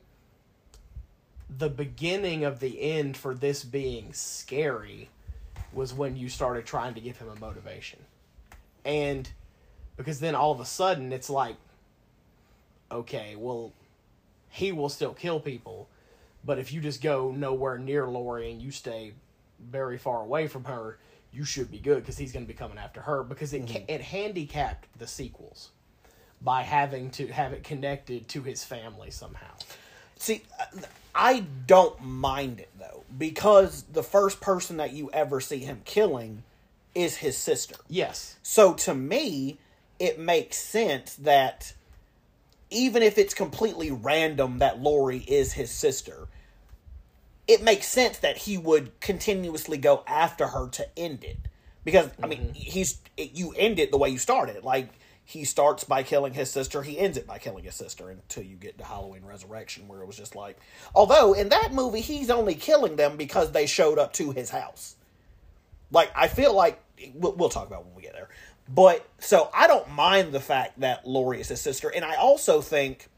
the 1.49 1.69
beginning 1.69 2.43
of 2.43 2.60
the 2.60 2.82
end 2.82 3.15
for 3.15 3.34
this 3.34 3.63
being 3.63 4.12
scary 4.13 5.10
was 5.71 5.93
when 5.93 6.15
you 6.15 6.29
started 6.29 6.65
trying 6.65 6.93
to 6.93 7.01
give 7.01 7.17
him 7.17 7.29
a 7.29 7.39
motivation. 7.39 7.99
And 8.86 9.29
because 9.97 10.19
then 10.19 10.36
all 10.36 10.51
of 10.51 10.60
a 10.60 10.65
sudden 10.65 11.13
it's 11.13 11.29
like, 11.29 11.56
okay, 12.91 13.36
well, 13.36 13.71
he 14.49 14.71
will 14.71 14.89
still 14.89 15.13
kill 15.13 15.39
people, 15.39 15.88
but 16.45 16.60
if 16.60 16.73
you 16.73 16.82
just 16.82 17.01
go 17.01 17.32
nowhere 17.32 17.77
near 17.77 18.08
Laurie 18.08 18.51
and 18.51 18.62
you 18.62 18.71
stay 18.71 19.13
very 19.60 19.97
far 19.97 20.21
away 20.21 20.47
from 20.47 20.65
her, 20.65 20.97
you 21.32 21.43
should 21.45 21.71
be 21.71 21.79
good 21.79 22.01
because 22.01 22.17
he's 22.17 22.32
going 22.32 22.45
to 22.45 22.47
be 22.47 22.58
coming 22.58 22.77
after 22.77 23.01
her 23.01 23.23
because 23.23 23.53
it 23.53 23.65
mm-hmm. 23.65 23.73
ca- 23.73 23.86
it 23.88 24.01
handicapped 24.01 24.88
the 24.99 25.08
sequels 25.08 25.71
by 26.41 26.62
having 26.62 27.10
to 27.12 27.27
have 27.27 27.53
it 27.53 27.63
connected 27.63 28.27
to 28.27 28.41
his 28.41 28.63
family 28.63 29.10
somehow. 29.10 29.51
See, 30.17 30.43
I 31.15 31.45
don't 31.67 32.01
mind 32.01 32.60
it 32.60 32.69
though 32.77 33.03
because 33.17 33.84
the 33.91 34.03
first 34.03 34.41
person 34.41 34.77
that 34.77 34.93
you 34.93 35.10
ever 35.12 35.39
see 35.39 35.60
him 35.60 35.82
killing 35.86 36.43
is 36.93 37.17
his 37.17 37.38
sister. 37.38 37.75
Yes. 37.89 38.38
So 38.43 38.73
to 38.73 38.93
me, 38.93 39.58
it 39.99 40.19
makes 40.19 40.58
sense 40.58 41.15
that 41.15 41.73
even 42.69 43.03
if 43.03 43.17
it's 43.17 43.34
completely 43.34 43.91
random 43.91 44.60
that 44.60 44.82
Laurie 44.82 45.23
is 45.27 45.53
his 45.53 45.71
sister, 45.71 46.27
it 47.47 47.62
makes 47.62 47.88
sense 47.88 48.19
that 48.19 48.38
he 48.38 48.58
would 48.58 48.99
continuously 48.99 49.77
go 49.77 50.03
after 50.08 50.47
her 50.47 50.69
to 50.69 50.88
end 50.97 51.23
it. 51.23 51.38
Because 51.84 52.10
I 52.21 52.27
mean, 52.27 52.39
mm-hmm. 52.39 52.53
he's 52.53 52.99
you 53.17 53.53
end 53.58 53.79
it 53.79 53.91
the 53.91 53.97
way 53.97 54.10
you 54.10 54.17
started. 54.17 54.63
Like 54.63 54.89
he 55.25 55.43
starts 55.45 55.84
by 55.84 56.03
killing 56.03 56.34
his 56.34 56.49
sister, 56.49 56.82
he 56.82 56.97
ends 56.97 57.17
it 57.17 57.27
by 57.27 57.38
killing 57.38 57.63
his 57.63 57.75
sister 57.75 58.10
until 58.10 58.43
you 58.43 58.56
get 58.56 58.77
to 58.77 58.84
Halloween 58.84 59.25
Resurrection, 59.25 59.88
where 59.88 60.01
it 60.01 60.08
was 60.08 60.17
just 60.17 60.36
like, 60.36 60.58
although 60.95 61.34
in 61.34 61.49
that 61.49 61.74
movie 61.74 62.01
he's 62.01 62.30
only 62.30 62.55
killing 62.55 62.95
them 62.95 63.18
because 63.18 63.51
they 63.51 63.65
showed 63.65 63.99
up 63.99 64.13
to 64.13 64.32
his 64.32 64.49
house. 64.49 64.95
Like 65.91 66.11
I 66.15 66.28
feel 66.28 66.53
like 66.53 66.82
we'll, 67.13 67.34
we'll 67.34 67.49
talk 67.49 67.68
about 67.68 67.82
it 67.82 67.86
when 67.88 67.95
we 67.95 68.01
get 68.01 68.13
there. 68.13 68.30
But 68.70 69.05
so 69.20 69.49
I 69.53 69.68
don't 69.68 69.91
mind 69.91 70.32
the 70.32 70.39
fact 70.39 70.80
that 70.80 71.05
Laurie 71.05 71.41
is 71.41 71.49
his 71.49 71.59
sister, 71.59 71.91
and 71.93 72.05
I 72.05 72.15
also 72.15 72.61
think 72.61 73.09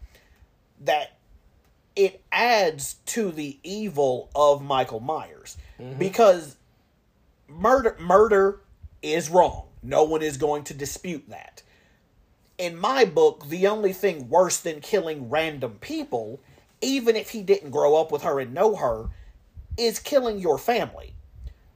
that 0.82 1.15
it 1.96 2.22
adds 2.32 2.96
to 3.08 3.32
the 3.32 3.58
evil 3.64 4.30
of 4.36 4.62
Michael 4.62 5.00
Myers 5.00 5.58
mm-hmm. 5.80 5.98
because 5.98 6.58
murder 7.48 7.96
murder 8.00 8.62
is 9.02 9.30
wrong. 9.30 9.68
No 9.82 10.04
one 10.04 10.22
is 10.22 10.38
going 10.38 10.64
to 10.66 10.74
dispute 10.74 11.30
that. 11.30 11.62
In 12.58 12.78
my 12.78 13.06
book, 13.06 13.48
the 13.48 13.68
only 13.68 13.94
thing 13.94 14.30
worse 14.30 14.60
than 14.60 14.82
killing 14.82 15.30
random 15.30 15.78
people, 15.82 16.40
even 16.82 17.16
if 17.16 17.32
he 17.32 17.42
didn't 17.42 17.72
grow 17.72 17.96
up 17.96 18.12
with 18.12 18.24
her 18.24 18.40
and 18.40 18.54
know 18.54 18.76
her, 18.76 19.10
is 19.78 20.00
killing 20.00 20.40
your 20.40 20.58
family. 20.58 21.14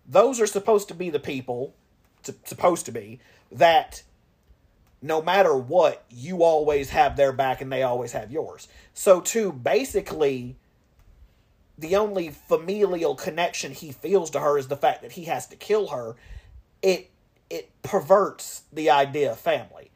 Those 0.08 0.40
are 0.40 0.48
supposed 0.48 0.88
to 0.88 0.94
be 0.96 1.10
the 1.10 1.20
people, 1.20 1.76
supposed 2.46 2.86
to 2.86 2.92
be, 2.92 3.20
that 3.52 4.04
no 5.02 5.22
matter 5.22 5.56
what, 5.56 6.04
you 6.10 6.44
always 6.44 6.90
have 6.90 7.16
their 7.16 7.32
back 7.32 7.62
and 7.62 7.72
they 7.72 7.84
always 7.84 8.12
have 8.12 8.32
yours. 8.32 8.68
So 8.94 9.22
to 9.22 9.52
basically 9.52 10.58
the 11.78 11.96
only 11.96 12.30
familial 12.30 13.16
connection 13.16 13.72
he 13.72 13.92
feels 13.92 14.30
to 14.32 14.40
her 14.40 14.58
is 14.58 14.68
the 14.68 14.76
fact 14.78 15.02
that 15.02 15.14
he 15.14 15.26
has 15.26 15.48
to 15.48 15.56
kill 15.56 15.88
her, 15.88 16.16
it 16.82 17.10
it 17.50 17.70
perverts 17.82 18.64
the 18.72 18.90
idea 18.90 19.32
of 19.32 19.40
family. 19.40 19.92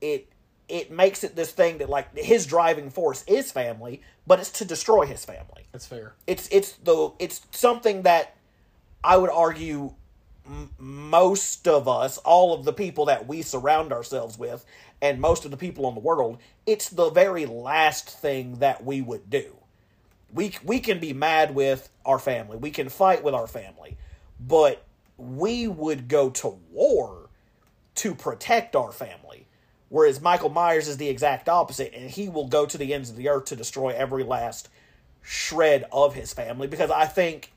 It 0.00 0.28
it 0.68 0.90
makes 0.90 1.22
it 1.22 1.36
this 1.36 1.52
thing 1.52 1.78
that 1.78 1.88
like 1.88 2.16
his 2.16 2.46
driving 2.46 2.90
force 2.90 3.24
is 3.26 3.52
family, 3.52 4.02
but 4.26 4.40
it's 4.40 4.50
to 4.50 4.64
destroy 4.64 5.06
his 5.06 5.24
family. 5.24 5.66
That's 5.70 5.86
fair. 5.86 6.14
It's 6.26 6.48
it's 6.50 6.72
the 6.72 7.12
it's 7.18 7.42
something 7.52 8.02
that 8.02 8.36
I 9.04 9.16
would 9.16 9.30
argue 9.30 9.94
most 10.78 11.68
of 11.68 11.88
us, 11.88 12.18
all 12.18 12.52
of 12.52 12.64
the 12.64 12.72
people 12.72 13.06
that 13.06 13.26
we 13.26 13.42
surround 13.42 13.92
ourselves 13.92 14.38
with, 14.38 14.64
and 15.00 15.20
most 15.20 15.44
of 15.44 15.50
the 15.50 15.56
people 15.56 15.88
in 15.88 15.94
the 15.94 16.00
world, 16.00 16.38
it's 16.66 16.88
the 16.88 17.10
very 17.10 17.46
last 17.46 18.08
thing 18.08 18.56
that 18.58 18.84
we 18.84 19.00
would 19.00 19.30
do. 19.30 19.56
We 20.32 20.54
we 20.64 20.80
can 20.80 20.98
be 20.98 21.12
mad 21.12 21.54
with 21.54 21.88
our 22.04 22.18
family, 22.18 22.56
we 22.56 22.70
can 22.70 22.88
fight 22.88 23.22
with 23.22 23.34
our 23.34 23.46
family, 23.46 23.96
but 24.40 24.84
we 25.16 25.68
would 25.68 26.08
go 26.08 26.30
to 26.30 26.58
war 26.70 27.28
to 27.96 28.14
protect 28.14 28.74
our 28.74 28.92
family. 28.92 29.46
Whereas 29.88 30.22
Michael 30.22 30.48
Myers 30.48 30.88
is 30.88 30.96
the 30.96 31.08
exact 31.08 31.50
opposite, 31.50 31.92
and 31.94 32.10
he 32.10 32.30
will 32.30 32.48
go 32.48 32.64
to 32.64 32.78
the 32.78 32.94
ends 32.94 33.10
of 33.10 33.16
the 33.16 33.28
earth 33.28 33.44
to 33.46 33.56
destroy 33.56 33.90
every 33.90 34.24
last 34.24 34.70
shred 35.20 35.84
of 35.92 36.14
his 36.14 36.32
family 36.32 36.66
because 36.66 36.90
I 36.90 37.04
think 37.04 37.52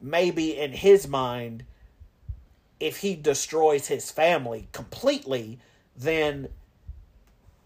maybe 0.00 0.56
in 0.56 0.72
his 0.72 1.08
mind, 1.08 1.64
if 2.84 2.98
he 2.98 3.16
destroys 3.16 3.86
his 3.86 4.10
family 4.10 4.68
completely, 4.72 5.58
then 5.96 6.48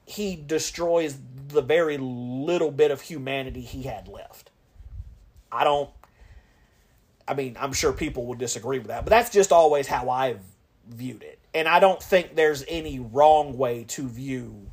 he 0.06 0.36
destroys 0.36 1.18
the 1.48 1.60
very 1.60 1.98
little 1.98 2.70
bit 2.70 2.92
of 2.92 3.00
humanity 3.00 3.62
he 3.62 3.82
had 3.82 4.06
left. 4.06 4.52
I 5.50 5.64
don't. 5.64 5.90
I 7.26 7.34
mean, 7.34 7.56
I'm 7.58 7.72
sure 7.72 7.92
people 7.92 8.26
would 8.26 8.38
disagree 8.38 8.78
with 8.78 8.86
that, 8.86 9.04
but 9.04 9.10
that's 9.10 9.30
just 9.30 9.50
always 9.50 9.88
how 9.88 10.08
I've 10.08 10.40
viewed 10.88 11.24
it. 11.24 11.40
And 11.52 11.66
I 11.66 11.80
don't 11.80 12.00
think 12.00 12.36
there's 12.36 12.64
any 12.68 13.00
wrong 13.00 13.58
way 13.58 13.84
to 13.88 14.08
view 14.08 14.70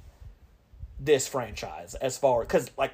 this 1.00 1.28
franchise 1.28 1.96
as 1.96 2.20
far 2.20 2.42
because 2.42 2.70
like 2.78 2.94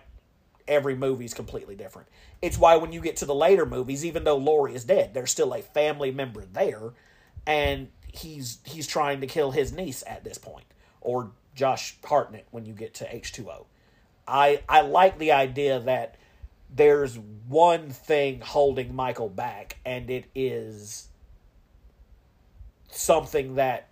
every 0.69 0.95
movie 0.95 1.25
is 1.25 1.33
completely 1.33 1.75
different. 1.75 2.07
It's 2.41 2.57
why 2.57 2.77
when 2.77 2.93
you 2.93 3.01
get 3.01 3.17
to 3.17 3.25
the 3.25 3.35
later 3.35 3.65
movies, 3.65 4.05
even 4.05 4.23
though 4.23 4.37
Laurie 4.37 4.73
is 4.73 4.85
dead, 4.85 5.13
there's 5.13 5.31
still 5.31 5.53
a 5.53 5.61
family 5.61 6.11
member 6.11 6.45
there, 6.53 6.93
and 7.45 7.89
he's 8.07 8.59
he's 8.65 8.87
trying 8.87 9.21
to 9.21 9.27
kill 9.27 9.51
his 9.51 9.71
niece 9.71 10.03
at 10.07 10.23
this 10.23 10.37
point, 10.37 10.65
or 10.99 11.31
Josh 11.55 11.97
Hartnett 12.03 12.47
when 12.51 12.65
you 12.65 12.73
get 12.73 12.93
to 12.95 13.15
H 13.15 13.31
two 13.31 13.49
O. 13.49 13.65
I 14.27 14.61
I 14.69 14.81
like 14.81 15.17
the 15.17 15.31
idea 15.31 15.79
that 15.79 16.15
there's 16.73 17.17
one 17.47 17.89
thing 17.89 18.39
holding 18.41 18.95
Michael 18.95 19.29
back, 19.29 19.77
and 19.85 20.09
it 20.09 20.25
is 20.33 21.07
something 22.89 23.55
that 23.55 23.87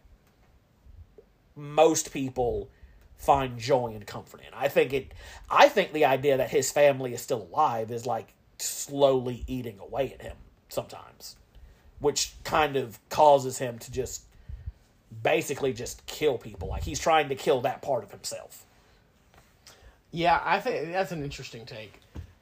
most 1.56 2.14
people 2.14 2.70
find 3.16 3.60
joy 3.60 3.92
and 3.94 4.08
comfort 4.08 4.40
in. 4.42 4.54
I 4.54 4.70
think 4.70 4.94
it 4.94 5.14
I 5.50 5.68
think 5.68 5.92
the 5.92 6.06
idea 6.06 6.38
that 6.38 6.50
his 6.50 6.72
family 6.72 7.14
is 7.14 7.22
still 7.22 7.50
alive 7.52 7.92
is 7.92 8.06
like 8.06 8.34
slowly 8.58 9.44
eating 9.48 9.80
away 9.80 10.14
at 10.14 10.22
him 10.22 10.38
sometimes, 10.70 11.36
which 12.00 12.34
kind 12.44 12.76
of 12.76 13.00
causes 13.10 13.58
him 13.58 13.80
to 13.80 13.92
just 13.92 14.24
basically 15.24 15.74
just 15.74 16.06
kill 16.06 16.38
people. 16.38 16.70
Like 16.70 16.84
he's 16.84 17.00
trying 17.00 17.30
to 17.30 17.36
kill 17.36 17.62
that 17.62 17.82
part 17.82 18.04
of 18.04 18.12
himself. 18.12 18.66
Yeah, 20.12 20.42
I 20.44 20.60
think 20.60 20.92
that's 20.92 21.12
an 21.12 21.24
interesting 21.24 21.66
take, 21.66 21.94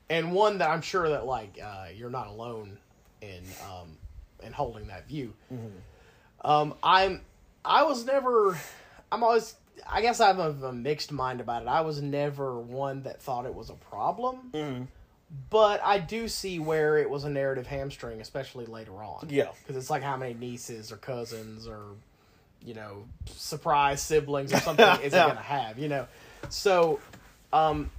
and 0.10 0.32
one 0.32 0.60
that 0.60 0.70
I'm 0.70 0.82
sure 0.82 1.10
that 1.10 1.26
like 1.26 1.60
uh, 1.64 1.88
you're 1.94 2.10
not 2.10 2.28
alone 2.28 2.78
in 3.22 3.44
um, 3.70 3.98
in 4.42 4.54
holding 4.54 4.88
that 4.88 5.08
view. 5.08 5.34
Um, 6.46 6.76
I'm 6.82 7.22
I 7.66 7.84
was 7.84 8.06
never 8.06 8.58
I'm 9.12 9.24
always 9.24 9.56
I 9.86 10.02
guess 10.02 10.20
I 10.20 10.28
have 10.28 10.40
a, 10.40 10.68
a 10.68 10.74
mixed 10.74 11.12
mind 11.12 11.42
about 11.42 11.64
it. 11.64 11.68
I 11.68 11.82
was 11.82 12.02
never 12.02 12.58
one 12.60 13.04
that 13.04 13.22
thought 13.22 13.46
it 13.46 13.54
was 13.54 13.70
a 13.70 13.74
problem, 13.74 14.50
but 15.50 15.82
I 15.84 16.00
do 16.00 16.28
see 16.28 16.60
where 16.60 16.98
it 16.98 17.10
was 17.10 17.24
a 17.26 17.30
narrative 17.30 17.68
hamstring, 17.68 18.22
especially 18.22 18.66
later 18.66 18.94
on. 19.04 19.28
Yeah. 19.30 19.50
because 19.62 19.76
it's 19.76 19.90
like 19.90 20.04
how 20.04 20.16
many 20.18 20.34
nieces 20.34 20.92
or 20.92 20.98
cousins 20.98 21.68
or 21.68 21.82
you 22.64 22.74
know 22.74 23.06
surprise 23.28 24.02
siblings 24.02 24.52
or 24.54 24.58
something 24.60 24.86
is 25.04 25.14
it 25.14 25.18
Yeah. 25.18 25.28
gonna 25.28 25.42
have? 25.42 25.78
You 25.80 25.90
know, 25.90 26.08
so 26.50 27.00
um, 27.54 27.90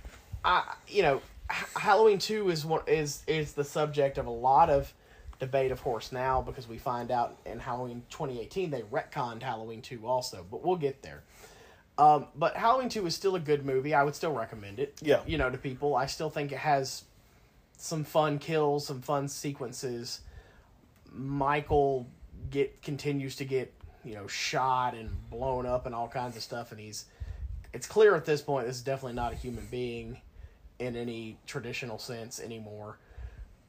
I 0.44 0.74
you 0.88 1.02
know 1.02 1.20
H- 1.50 1.64
Halloween 1.76 2.18
two 2.18 2.50
is 2.50 2.64
one 2.64 2.82
is 2.86 3.22
is 3.26 3.52
the 3.52 3.64
subject 3.64 4.18
of 4.18 4.26
a 4.26 4.30
lot 4.30 4.70
of 4.70 4.92
debate, 5.38 5.70
of 5.70 5.80
course, 5.82 6.10
now 6.12 6.42
because 6.42 6.66
we 6.66 6.78
find 6.78 7.10
out 7.10 7.36
in 7.46 7.60
Halloween 7.60 8.02
2018 8.10 8.70
they 8.70 8.82
retconned 8.82 9.42
Halloween 9.42 9.80
2 9.82 10.04
also, 10.06 10.44
but 10.50 10.64
we'll 10.64 10.76
get 10.76 11.00
there. 11.02 11.22
Um, 11.96 12.26
but 12.34 12.56
Halloween 12.56 12.88
2 12.88 13.06
is 13.06 13.14
still 13.14 13.36
a 13.36 13.40
good 13.40 13.64
movie. 13.64 13.94
I 13.94 14.02
would 14.02 14.14
still 14.16 14.32
recommend 14.32 14.78
it. 14.80 14.94
Yeah. 15.00 15.20
You 15.26 15.38
know, 15.38 15.48
to 15.50 15.56
people. 15.58 15.94
I 15.96 16.06
still 16.06 16.28
think 16.30 16.50
it 16.52 16.58
has 16.58 17.04
some 17.78 18.04
fun 18.04 18.38
kills, 18.38 18.86
some 18.86 19.00
fun 19.00 19.28
sequences. 19.28 20.20
Michael 21.12 22.06
get 22.50 22.82
continues 22.82 23.36
to 23.36 23.44
get, 23.44 23.72
you 24.04 24.14
know, 24.14 24.26
shot 24.26 24.94
and 24.94 25.10
blown 25.30 25.64
up 25.64 25.86
and 25.86 25.94
all 25.94 26.08
kinds 26.08 26.36
of 26.36 26.42
stuff 26.42 26.70
and 26.72 26.80
he's 26.80 27.06
it's 27.72 27.86
clear 27.86 28.14
at 28.14 28.24
this 28.24 28.40
point 28.40 28.66
this 28.66 28.76
is 28.76 28.82
definitely 28.82 29.14
not 29.14 29.32
a 29.32 29.36
human 29.36 29.66
being 29.70 30.20
in 30.78 30.96
any 30.96 31.38
traditional 31.46 31.98
sense 31.98 32.40
anymore. 32.40 32.98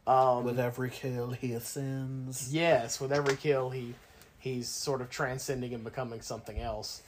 Um, 0.07 0.43
With 0.43 0.59
every 0.59 0.89
kill 0.89 1.31
he 1.31 1.53
ascends. 1.53 2.53
Yes, 2.53 2.99
with 2.99 3.11
every 3.11 3.35
kill, 3.35 3.69
he 3.69 3.93
he's 4.39 4.67
sort 4.67 5.01
of 5.01 5.09
transcending 5.09 5.73
and 5.73 5.83
becoming 5.83 6.21
something 6.21 6.59
else. 6.59 7.01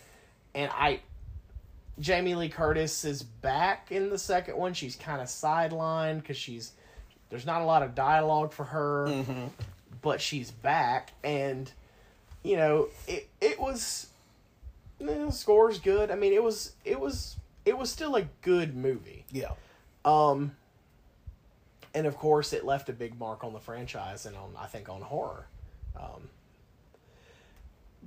And 0.53 0.69
I, 0.73 0.99
Jamie 1.99 2.35
Lee 2.35 2.49
Curtis 2.49 3.05
is 3.05 3.23
back 3.23 3.91
in 3.91 4.09
the 4.09 4.17
second 4.17 4.57
one. 4.57 4.73
She's 4.73 4.95
kind 4.95 5.21
of 5.21 5.27
sidelined 5.27 6.21
because 6.21 6.37
she's 6.37 6.73
there's 7.31 7.45
not 7.45 7.61
a 7.61 7.65
lot 7.65 7.81
of 7.81 7.95
dialogue 7.95 8.53
for 8.53 8.65
her, 8.65 9.23
but 10.03 10.21
she's 10.21 10.51
back, 10.51 11.13
and 11.23 11.71
you 12.43 12.57
know 12.57 12.89
it 13.07 13.27
it 13.39 13.59
was 13.59 14.07
eh, 14.99 15.29
score's 15.31 15.79
good. 15.79 16.11
I 16.11 16.15
mean 16.15 16.33
it 16.33 16.43
was 16.43 16.73
it 16.85 16.99
was 16.99 17.37
it 17.65 17.77
was 17.77 17.89
still 17.89 18.15
a 18.15 18.23
good 18.41 18.75
movie. 18.75 19.25
Yeah. 19.31 19.53
Um, 20.05 20.55
and 21.93 22.05
of 22.05 22.17
course, 22.17 22.53
it 22.53 22.65
left 22.65 22.89
a 22.89 22.93
big 22.93 23.17
mark 23.19 23.43
on 23.43 23.53
the 23.53 23.59
franchise 23.59 24.25
and 24.25 24.35
on 24.35 24.53
I 24.59 24.67
think 24.67 24.89
on 24.89 25.01
horror. 25.01 25.47
Um, 25.95 26.29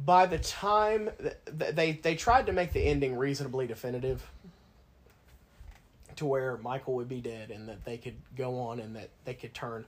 by 0.04 0.26
the 0.26 0.38
time 0.38 1.10
th- 1.20 1.36
th- 1.58 1.74
they 1.74 1.92
they 1.92 2.14
tried 2.14 2.46
to 2.46 2.52
make 2.52 2.72
the 2.72 2.80
ending 2.80 3.16
reasonably 3.16 3.66
definitive, 3.66 4.28
to 6.16 6.26
where 6.26 6.56
Michael 6.58 6.94
would 6.94 7.08
be 7.08 7.20
dead 7.20 7.50
and 7.50 7.68
that 7.68 7.84
they 7.84 7.96
could 7.96 8.16
go 8.36 8.58
on 8.58 8.80
and 8.80 8.96
that 8.96 9.10
they 9.24 9.34
could 9.34 9.54
turn 9.54 9.84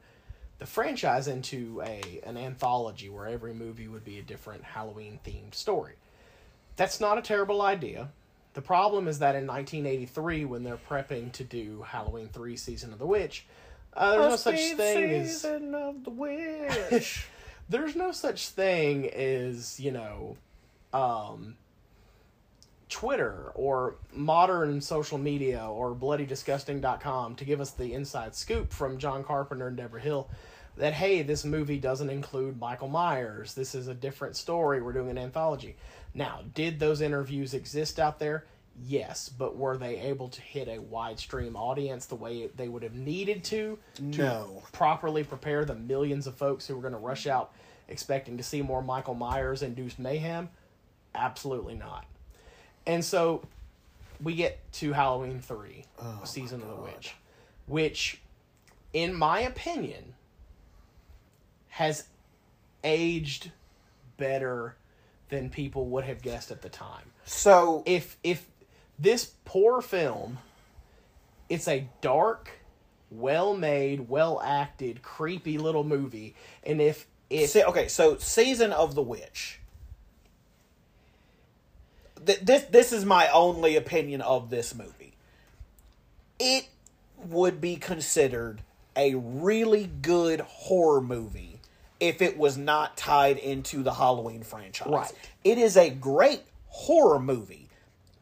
the 0.58 0.66
franchise 0.66 1.28
into 1.28 1.82
a 1.84 2.20
an 2.24 2.36
anthology 2.36 3.08
where 3.08 3.26
every 3.26 3.52
movie 3.52 3.88
would 3.88 4.04
be 4.04 4.18
a 4.18 4.22
different 4.22 4.64
Halloween 4.64 5.18
themed 5.24 5.54
story. 5.54 5.94
That's 6.76 7.00
not 7.00 7.18
a 7.18 7.22
terrible 7.22 7.62
idea. 7.62 8.10
The 8.54 8.62
problem 8.62 9.06
is 9.06 9.18
that 9.18 9.34
in 9.34 9.46
1983, 9.46 10.46
when 10.46 10.62
they're 10.64 10.78
prepping 10.78 11.32
to 11.32 11.44
do 11.44 11.82
Halloween 11.86 12.30
3 12.32 12.56
Season 12.56 12.92
of 12.92 12.98
the 12.98 13.06
Witch, 13.06 13.46
uh, 13.96 14.12
there's 14.12 14.30
no 14.30 14.36
such 14.36 14.60
thing 14.76 15.10
as 15.10 15.44
of 15.44 16.04
the 16.04 16.10
witch. 16.10 17.26
there's 17.68 17.96
no 17.96 18.12
such 18.12 18.48
thing 18.50 19.08
as 19.10 19.80
you 19.80 19.90
know 19.90 20.36
um 20.92 21.56
twitter 22.88 23.50
or 23.54 23.96
modern 24.12 24.80
social 24.80 25.18
media 25.18 25.64
or 25.66 25.94
bloodydisgusting.com 25.94 27.34
to 27.34 27.44
give 27.44 27.60
us 27.60 27.72
the 27.72 27.92
inside 27.94 28.34
scoop 28.34 28.72
from 28.72 28.98
john 28.98 29.24
carpenter 29.24 29.68
and 29.68 29.76
debra 29.76 30.00
hill 30.00 30.28
that 30.76 30.92
hey 30.92 31.22
this 31.22 31.44
movie 31.44 31.78
doesn't 31.78 32.10
include 32.10 32.58
michael 32.60 32.88
myers 32.88 33.54
this 33.54 33.74
is 33.74 33.88
a 33.88 33.94
different 33.94 34.36
story 34.36 34.80
we're 34.80 34.92
doing 34.92 35.10
an 35.10 35.18
anthology 35.18 35.74
now 36.14 36.40
did 36.54 36.78
those 36.78 37.00
interviews 37.00 37.54
exist 37.54 37.98
out 37.98 38.18
there 38.20 38.44
yes 38.84 39.28
but 39.30 39.56
were 39.56 39.76
they 39.76 39.98
able 39.98 40.28
to 40.28 40.40
hit 40.42 40.68
a 40.68 40.78
wide 40.78 41.18
stream 41.18 41.56
audience 41.56 42.06
the 42.06 42.14
way 42.14 42.48
they 42.56 42.68
would 42.68 42.82
have 42.82 42.94
needed 42.94 43.42
to 43.42 43.78
to 44.12 44.22
No. 44.22 44.62
properly 44.72 45.24
prepare 45.24 45.64
the 45.64 45.74
millions 45.74 46.26
of 46.26 46.36
folks 46.36 46.66
who 46.66 46.76
were 46.76 46.82
going 46.82 46.92
to 46.92 46.98
rush 47.00 47.26
out 47.26 47.52
expecting 47.88 48.36
to 48.36 48.42
see 48.42 48.62
more 48.62 48.82
Michael 48.82 49.14
Myers 49.14 49.62
induced 49.62 49.98
mayhem? 49.98 50.50
Absolutely 51.14 51.74
not. 51.74 52.04
And 52.86 53.04
so 53.04 53.42
we 54.22 54.34
get 54.34 54.72
to 54.74 54.92
Halloween 54.92 55.40
3, 55.40 55.84
Season 56.24 56.62
of 56.62 56.68
the 56.68 56.76
Witch, 56.76 57.14
which, 57.66 58.20
in 58.92 59.14
my 59.14 59.40
opinion, 59.40 60.14
has 61.68 62.04
aged 62.84 63.50
better 64.16 64.76
than 65.28 65.50
people 65.50 65.86
would 65.86 66.04
have 66.04 66.22
guessed 66.22 66.50
at 66.50 66.62
the 66.62 66.68
time 66.68 67.10
So 67.24 67.82
if 67.84 68.16
if 68.22 68.48
this 68.98 69.32
poor 69.44 69.82
film 69.82 70.38
it's 71.48 71.68
a 71.68 71.88
dark 72.00 72.50
well 73.10 73.56
made, 73.56 74.08
well 74.08 74.40
acted, 74.42 75.02
creepy 75.02 75.58
little 75.58 75.84
movie. 75.84 76.34
And 76.64 76.80
if 76.80 77.06
if 77.28 77.50
Se- 77.50 77.64
okay, 77.64 77.88
so 77.88 78.16
season 78.18 78.72
of 78.72 78.94
the 78.94 79.02
witch. 79.02 79.60
Th- 82.26 82.40
this 82.40 82.64
this 82.64 82.92
is 82.92 83.04
my 83.04 83.28
only 83.28 83.76
opinion 83.76 84.20
of 84.20 84.50
this 84.50 84.74
movie. 84.74 85.14
It 86.38 86.68
would 87.28 87.60
be 87.60 87.76
considered 87.76 88.60
a 88.96 89.14
really 89.14 89.86
good 90.02 90.40
horror 90.40 91.00
movie 91.00 91.60
if 92.00 92.20
it 92.20 92.36
was 92.36 92.58
not 92.58 92.96
tied 92.96 93.38
into 93.38 93.82
the 93.82 93.94
Halloween 93.94 94.42
franchise. 94.42 94.88
Right. 94.88 95.12
It 95.44 95.58
is 95.58 95.76
a 95.76 95.88
great 95.90 96.42
horror 96.68 97.18
movie. 97.18 97.68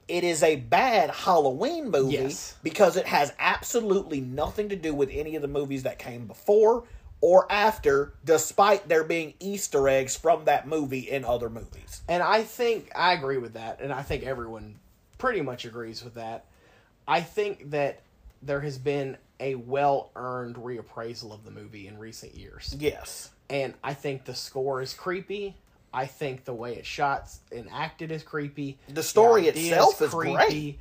It 0.06 0.22
is 0.22 0.42
a 0.42 0.56
bad 0.56 1.10
Halloween 1.10 1.90
movie 1.90 2.12
Yes. 2.14 2.54
because 2.62 2.96
it 2.96 3.06
has 3.06 3.32
absolutely 3.38 4.20
nothing 4.20 4.68
to 4.68 4.76
do 4.76 4.94
with 4.94 5.08
any 5.10 5.34
of 5.34 5.42
the 5.42 5.48
movies 5.48 5.82
that 5.84 5.98
came 5.98 6.26
before 6.26 6.84
or 7.24 7.50
after, 7.50 8.12
despite 8.26 8.86
there 8.86 9.02
being 9.02 9.32
Easter 9.40 9.88
eggs 9.88 10.14
from 10.14 10.44
that 10.44 10.68
movie 10.68 11.10
in 11.10 11.24
other 11.24 11.48
movies. 11.48 12.02
And 12.06 12.22
I 12.22 12.42
think 12.42 12.92
I 12.94 13.14
agree 13.14 13.38
with 13.38 13.54
that, 13.54 13.80
and 13.80 13.90
I 13.90 14.02
think 14.02 14.24
everyone 14.24 14.74
pretty 15.16 15.40
much 15.40 15.64
agrees 15.64 16.04
with 16.04 16.16
that. 16.16 16.44
I 17.08 17.22
think 17.22 17.70
that 17.70 18.02
there 18.42 18.60
has 18.60 18.76
been 18.76 19.16
a 19.40 19.54
well 19.54 20.10
earned 20.14 20.56
reappraisal 20.56 21.32
of 21.32 21.46
the 21.46 21.50
movie 21.50 21.88
in 21.88 21.96
recent 21.96 22.34
years. 22.34 22.76
Yes. 22.78 23.30
And 23.48 23.72
I 23.82 23.94
think 23.94 24.26
the 24.26 24.34
score 24.34 24.82
is 24.82 24.92
creepy. 24.92 25.56
I 25.94 26.04
think 26.04 26.44
the 26.44 26.52
way 26.52 26.74
it's 26.74 26.86
shot 26.86 27.30
and 27.50 27.70
acted 27.72 28.10
is 28.10 28.22
creepy. 28.22 28.76
The 28.90 29.02
story 29.02 29.48
idea 29.48 29.72
itself 29.72 30.02
is 30.02 30.10
great. 30.10 30.78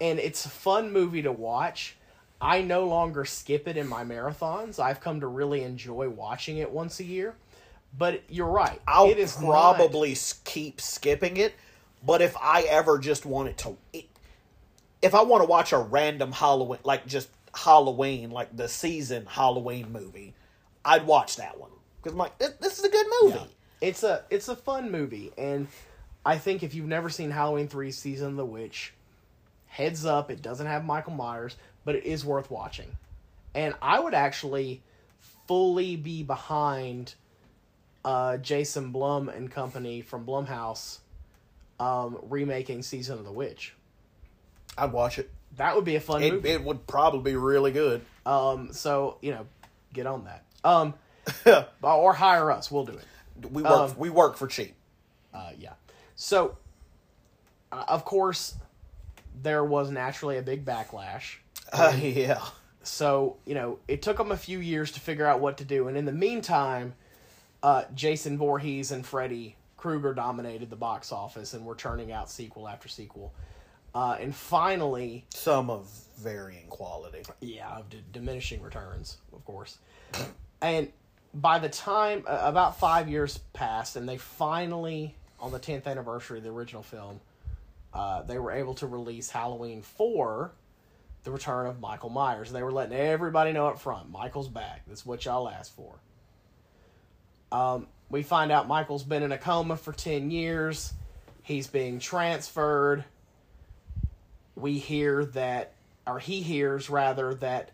And 0.00 0.18
it's 0.18 0.44
a 0.44 0.50
fun 0.50 0.92
movie 0.92 1.22
to 1.22 1.30
watch. 1.30 1.94
I 2.40 2.62
no 2.62 2.86
longer 2.86 3.24
skip 3.24 3.68
it 3.68 3.76
in 3.76 3.86
my 3.86 4.04
marathons. 4.04 4.78
I've 4.78 5.00
come 5.00 5.20
to 5.20 5.26
really 5.26 5.62
enjoy 5.62 6.08
watching 6.08 6.58
it 6.58 6.70
once 6.70 7.00
a 7.00 7.04
year. 7.04 7.34
But 7.96 8.22
you're 8.28 8.48
right. 8.48 8.80
I'll 8.86 9.08
it 9.08 9.18
is 9.18 9.36
probably 9.36 10.12
s 10.12 10.40
keep 10.44 10.80
skipping 10.80 11.36
it, 11.36 11.54
but 12.04 12.20
if 12.20 12.36
I 12.36 12.62
ever 12.62 12.98
just 12.98 13.24
wanted 13.24 13.56
to, 13.58 13.76
it, 13.92 14.06
if 15.00 15.14
I 15.14 15.22
want 15.22 15.42
to 15.42 15.48
watch 15.48 15.72
a 15.72 15.78
random 15.78 16.32
Halloween, 16.32 16.80
like 16.82 17.06
just 17.06 17.28
Halloween, 17.54 18.30
like 18.30 18.56
the 18.56 18.68
season 18.68 19.26
Halloween 19.26 19.92
movie, 19.92 20.34
I'd 20.84 21.06
watch 21.06 21.36
that 21.36 21.58
one 21.58 21.70
because 21.98 22.12
I'm 22.12 22.18
like, 22.18 22.36
this, 22.38 22.50
this 22.60 22.78
is 22.78 22.84
a 22.84 22.88
good 22.88 23.06
movie. 23.22 23.38
Yeah. 23.38 23.88
It's 23.88 24.02
a 24.02 24.24
it's 24.30 24.48
a 24.48 24.56
fun 24.56 24.90
movie, 24.90 25.30
and 25.38 25.68
I 26.26 26.38
think 26.38 26.62
if 26.62 26.74
you've 26.74 26.86
never 26.86 27.10
seen 27.10 27.30
Halloween 27.30 27.68
three 27.68 27.92
season 27.92 28.30
of 28.30 28.36
the 28.36 28.46
witch, 28.46 28.92
heads 29.66 30.04
up, 30.04 30.30
it 30.30 30.42
doesn't 30.42 30.66
have 30.66 30.84
Michael 30.84 31.12
Myers, 31.12 31.56
but 31.84 31.94
it 31.94 32.04
is 32.04 32.24
worth 32.24 32.50
watching, 32.50 32.96
and 33.54 33.74
I 33.82 34.00
would 34.00 34.14
actually 34.14 34.82
fully 35.46 35.96
be 35.96 36.22
behind 36.22 37.14
uh, 38.04 38.36
Jason 38.38 38.90
Blum 38.90 39.28
and 39.28 39.50
company 39.50 40.00
from 40.02 40.24
Blumhouse 40.26 40.98
um, 41.80 42.18
remaking 42.28 42.82
season 42.82 43.18
of 43.18 43.24
the 43.24 43.32
witch. 43.32 43.74
I'd 44.76 44.92
watch 44.92 45.18
it. 45.18 45.30
That 45.56 45.76
would 45.76 45.84
be 45.84 45.96
a 45.96 46.00
fun 46.00 46.22
It, 46.22 46.32
movie. 46.32 46.48
it 46.50 46.64
would 46.64 46.86
probably 46.86 47.32
be 47.32 47.36
really 47.36 47.70
good. 47.72 48.02
um, 48.26 48.72
so 48.72 49.18
you 49.22 49.30
know, 49.32 49.46
get 49.92 50.06
on 50.06 50.24
that. 50.24 50.44
Um, 50.64 50.94
or 51.82 52.12
hire 52.12 52.50
us, 52.50 52.70
we'll 52.70 52.84
do 52.86 52.92
it. 52.92 53.50
we 53.52 53.62
work. 53.62 53.72
Um, 53.72 53.94
we 53.98 54.10
work 54.10 54.36
for 54.36 54.46
cheap. 54.46 54.74
Uh, 55.32 55.50
yeah. 55.58 55.72
So, 56.16 56.56
uh, 57.72 57.84
of 57.88 58.04
course, 58.04 58.54
there 59.42 59.64
was 59.64 59.90
naturally 59.90 60.38
a 60.38 60.42
big 60.42 60.64
backlash. 60.64 61.36
Uh, 61.72 61.96
yeah. 62.00 62.40
So, 62.82 63.36
you 63.46 63.54
know, 63.54 63.78
it 63.88 64.02
took 64.02 64.18
them 64.18 64.30
a 64.30 64.36
few 64.36 64.58
years 64.58 64.92
to 64.92 65.00
figure 65.00 65.26
out 65.26 65.40
what 65.40 65.58
to 65.58 65.64
do. 65.64 65.88
And 65.88 65.96
in 65.96 66.04
the 66.04 66.12
meantime, 66.12 66.94
uh, 67.62 67.84
Jason 67.94 68.36
Voorhees 68.36 68.92
and 68.92 69.04
Freddy 69.06 69.56
Krueger 69.76 70.12
dominated 70.14 70.70
the 70.70 70.76
box 70.76 71.12
office 71.12 71.54
and 71.54 71.64
were 71.64 71.74
churning 71.74 72.12
out 72.12 72.30
sequel 72.30 72.68
after 72.68 72.88
sequel. 72.88 73.32
Uh, 73.94 74.16
and 74.20 74.34
finally, 74.34 75.24
Some 75.30 75.70
of 75.70 75.88
varying 76.18 76.66
quality. 76.68 77.22
yeah, 77.40 77.68
of 77.78 77.88
d- 77.90 78.02
diminishing 78.12 78.60
returns, 78.60 79.18
of 79.32 79.44
course. 79.44 79.78
And 80.60 80.90
by 81.32 81.58
the 81.58 81.68
time 81.68 82.24
uh, 82.26 82.40
about 82.42 82.78
five 82.78 83.08
years 83.08 83.38
passed, 83.52 83.96
and 83.96 84.08
they 84.08 84.16
finally, 84.16 85.14
on 85.38 85.52
the 85.52 85.58
tenth 85.58 85.86
anniversary 85.86 86.38
of 86.38 86.44
the 86.44 86.50
original 86.50 86.82
film, 86.82 87.20
uh, 87.92 88.22
they 88.22 88.38
were 88.38 88.50
able 88.52 88.74
to 88.74 88.86
release 88.86 89.30
Halloween 89.30 89.80
Four, 89.82 90.50
the 91.24 91.30
return 91.30 91.66
of 91.66 91.80
Michael 91.80 92.10
Myers. 92.10 92.52
They 92.52 92.62
were 92.62 92.72
letting 92.72 92.96
everybody 92.96 93.52
know 93.52 93.66
up 93.66 93.80
front, 93.80 94.10
Michael's 94.10 94.48
back. 94.48 94.82
That's 94.86 95.04
what 95.04 95.24
y'all 95.24 95.48
asked 95.48 95.74
for. 95.74 95.94
Um, 97.50 97.86
we 98.10 98.22
find 98.22 98.52
out 98.52 98.68
Michael's 98.68 99.02
been 99.02 99.22
in 99.22 99.32
a 99.32 99.38
coma 99.38 99.76
for 99.76 99.92
ten 99.92 100.30
years. 100.30 100.92
He's 101.42 101.66
being 101.66 101.98
transferred. 101.98 103.04
We 104.54 104.78
hear 104.78 105.24
that, 105.26 105.72
or 106.06 106.18
he 106.18 106.40
hears 106.42 106.88
rather 106.88 107.34
that 107.34 107.72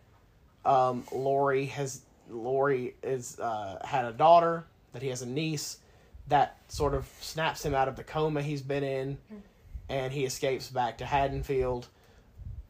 um, 0.64 1.04
Laurie 1.12 1.66
has 1.66 2.00
Laurie 2.30 2.94
is 3.02 3.38
uh, 3.38 3.80
had 3.84 4.04
a 4.04 4.12
daughter, 4.12 4.64
that 4.92 5.02
he 5.02 5.08
has 5.08 5.22
a 5.22 5.26
niece, 5.26 5.78
that 6.28 6.56
sort 6.68 6.94
of 6.94 7.06
snaps 7.20 7.64
him 7.64 7.74
out 7.74 7.88
of 7.88 7.96
the 7.96 8.04
coma 8.04 8.42
he's 8.42 8.62
been 8.62 8.84
in, 8.84 9.18
and 9.88 10.12
he 10.12 10.24
escapes 10.24 10.68
back 10.68 10.98
to 10.98 11.04
Haddonfield. 11.04 11.88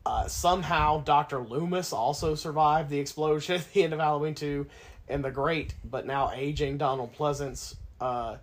Uh, 0.06 0.26
somehow, 0.26 1.02
Doctor 1.02 1.38
Loomis 1.38 1.92
also 1.92 2.34
survived 2.34 2.88
the 2.90 2.98
explosion 2.98 3.54
at 3.60 3.72
the 3.72 3.84
end 3.84 3.92
of 3.92 3.98
Halloween 4.00 4.34
Two, 4.34 4.66
and 5.08 5.22
the 5.24 5.30
great 5.30 5.74
but 5.84 6.06
now 6.06 6.30
aging 6.34 6.78
Donald 6.78 7.14
Pleasence 7.14 7.74
uh, 8.00 8.36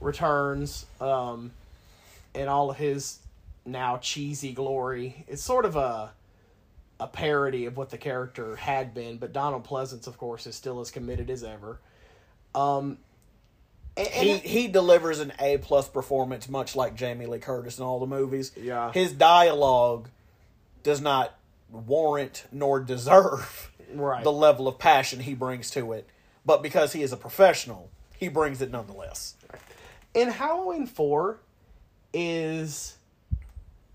returns 0.00 0.86
um, 1.00 1.50
in 2.34 2.48
all 2.48 2.70
of 2.70 2.76
his 2.76 3.18
now 3.64 3.98
cheesy 3.98 4.52
glory. 4.52 5.24
It's 5.28 5.42
sort 5.42 5.64
of 5.64 5.76
a 5.76 6.12
a 6.98 7.06
parody 7.06 7.66
of 7.66 7.76
what 7.76 7.90
the 7.90 7.98
character 7.98 8.56
had 8.56 8.94
been, 8.94 9.18
but 9.18 9.30
Donald 9.34 9.66
Pleasence, 9.66 10.06
of 10.06 10.16
course, 10.16 10.46
is 10.46 10.54
still 10.56 10.80
as 10.80 10.90
committed 10.90 11.28
as 11.28 11.44
ever. 11.44 11.78
Um, 12.54 12.96
and, 13.98 14.06
and 14.08 14.14
He 14.26 14.30
it- 14.32 14.42
he 14.44 14.68
delivers 14.68 15.20
an 15.20 15.34
A 15.38 15.58
plus 15.58 15.88
performance, 15.88 16.48
much 16.48 16.74
like 16.74 16.94
Jamie 16.94 17.26
Lee 17.26 17.38
Curtis 17.38 17.76
in 17.78 17.84
all 17.84 18.00
the 18.00 18.06
movies. 18.06 18.50
Yeah. 18.56 18.92
His 18.92 19.12
dialogue 19.12 20.08
does 20.86 21.00
not 21.02 21.34
warrant 21.70 22.44
nor 22.52 22.80
deserve 22.80 23.70
Right. 23.92 24.22
the 24.24 24.32
level 24.32 24.66
of 24.68 24.78
passion 24.78 25.20
he 25.20 25.34
brings 25.34 25.70
to 25.72 25.92
it, 25.92 26.08
but 26.44 26.62
because 26.62 26.92
he 26.92 27.02
is 27.02 27.12
a 27.12 27.16
professional, 27.16 27.90
he 28.16 28.28
brings 28.28 28.62
it 28.62 28.70
nonetheless. 28.70 29.34
and 30.14 30.30
Halloween 30.32 30.86
Four 30.86 31.38
is 32.14 32.96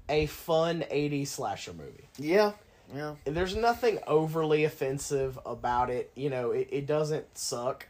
a 0.08 0.26
fun 0.28 0.84
'80s 0.92 1.28
slasher 1.28 1.74
movie. 1.74 2.08
Yeah, 2.18 2.52
yeah. 2.94 3.16
there's 3.26 3.56
nothing 3.56 4.00
overly 4.06 4.64
offensive 4.66 5.40
about 5.46 5.90
it. 5.90 6.12
You 6.16 6.30
know, 6.30 6.52
it, 6.52 6.68
it 6.72 6.86
doesn't 6.86 7.38
suck. 7.38 7.88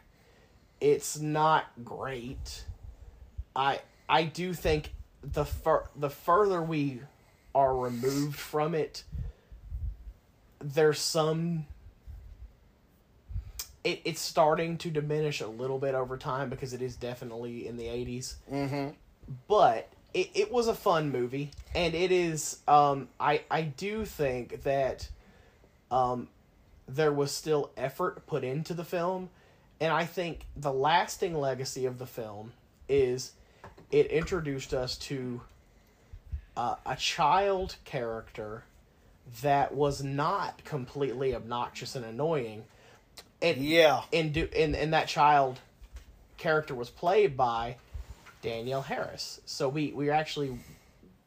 It's 0.80 1.18
not 1.18 1.66
great. 1.84 2.64
I 3.54 3.80
I 4.08 4.24
do 4.24 4.54
think 4.54 4.92
the 5.22 5.44
fur, 5.44 5.84
the 5.94 6.10
further 6.10 6.62
we 6.62 7.00
are 7.54 7.76
removed 7.76 8.36
from 8.38 8.74
it, 8.74 9.04
there's 10.60 10.98
some. 11.00 11.66
It, 13.84 14.00
it's 14.04 14.20
starting 14.20 14.78
to 14.78 14.90
diminish 14.90 15.40
a 15.40 15.48
little 15.48 15.78
bit 15.78 15.94
over 15.96 16.16
time 16.16 16.48
because 16.50 16.72
it 16.72 16.82
is 16.82 16.94
definitely 16.94 17.66
in 17.66 17.76
the 17.76 17.86
80s 17.86 18.34
Mm-hmm. 18.52 18.90
but 19.48 19.88
it, 20.14 20.30
it 20.34 20.52
was 20.52 20.68
a 20.68 20.74
fun 20.74 21.10
movie 21.10 21.50
and 21.74 21.92
it 21.92 22.12
is 22.12 22.58
um 22.68 23.08
i 23.18 23.40
i 23.50 23.62
do 23.62 24.04
think 24.04 24.62
that 24.62 25.08
um 25.90 26.28
there 26.86 27.12
was 27.12 27.32
still 27.32 27.70
effort 27.76 28.24
put 28.28 28.44
into 28.44 28.72
the 28.72 28.84
film 28.84 29.30
and 29.80 29.92
i 29.92 30.04
think 30.04 30.46
the 30.56 30.72
lasting 30.72 31.36
legacy 31.36 31.84
of 31.84 31.98
the 31.98 32.06
film 32.06 32.52
is 32.88 33.32
it 33.90 34.06
introduced 34.12 34.72
us 34.72 34.96
to 34.96 35.40
uh, 36.56 36.76
a 36.84 36.96
child 36.96 37.76
character 37.84 38.64
that 39.42 39.74
was 39.74 40.02
not 40.02 40.64
completely 40.64 41.34
obnoxious 41.34 41.94
and 41.94 42.04
annoying 42.04 42.64
and 43.40 43.58
Yeah. 43.58 44.02
and 44.12 44.32
do 44.32 44.48
and, 44.56 44.74
and 44.76 44.92
that 44.92 45.08
child 45.08 45.60
character 46.36 46.74
was 46.74 46.90
played 46.90 47.36
by 47.36 47.76
Danielle 48.42 48.82
Harris. 48.82 49.40
So 49.46 49.68
we 49.68 49.92
we 49.92 50.10
actually 50.10 50.58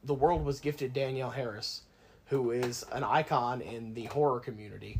the 0.03 0.13
world 0.13 0.45
was 0.45 0.59
gifted 0.59 0.93
Danielle 0.93 1.31
Harris, 1.31 1.81
who 2.27 2.51
is 2.51 2.85
an 2.91 3.03
icon 3.03 3.61
in 3.61 3.93
the 3.95 4.05
horror 4.05 4.39
community, 4.39 4.99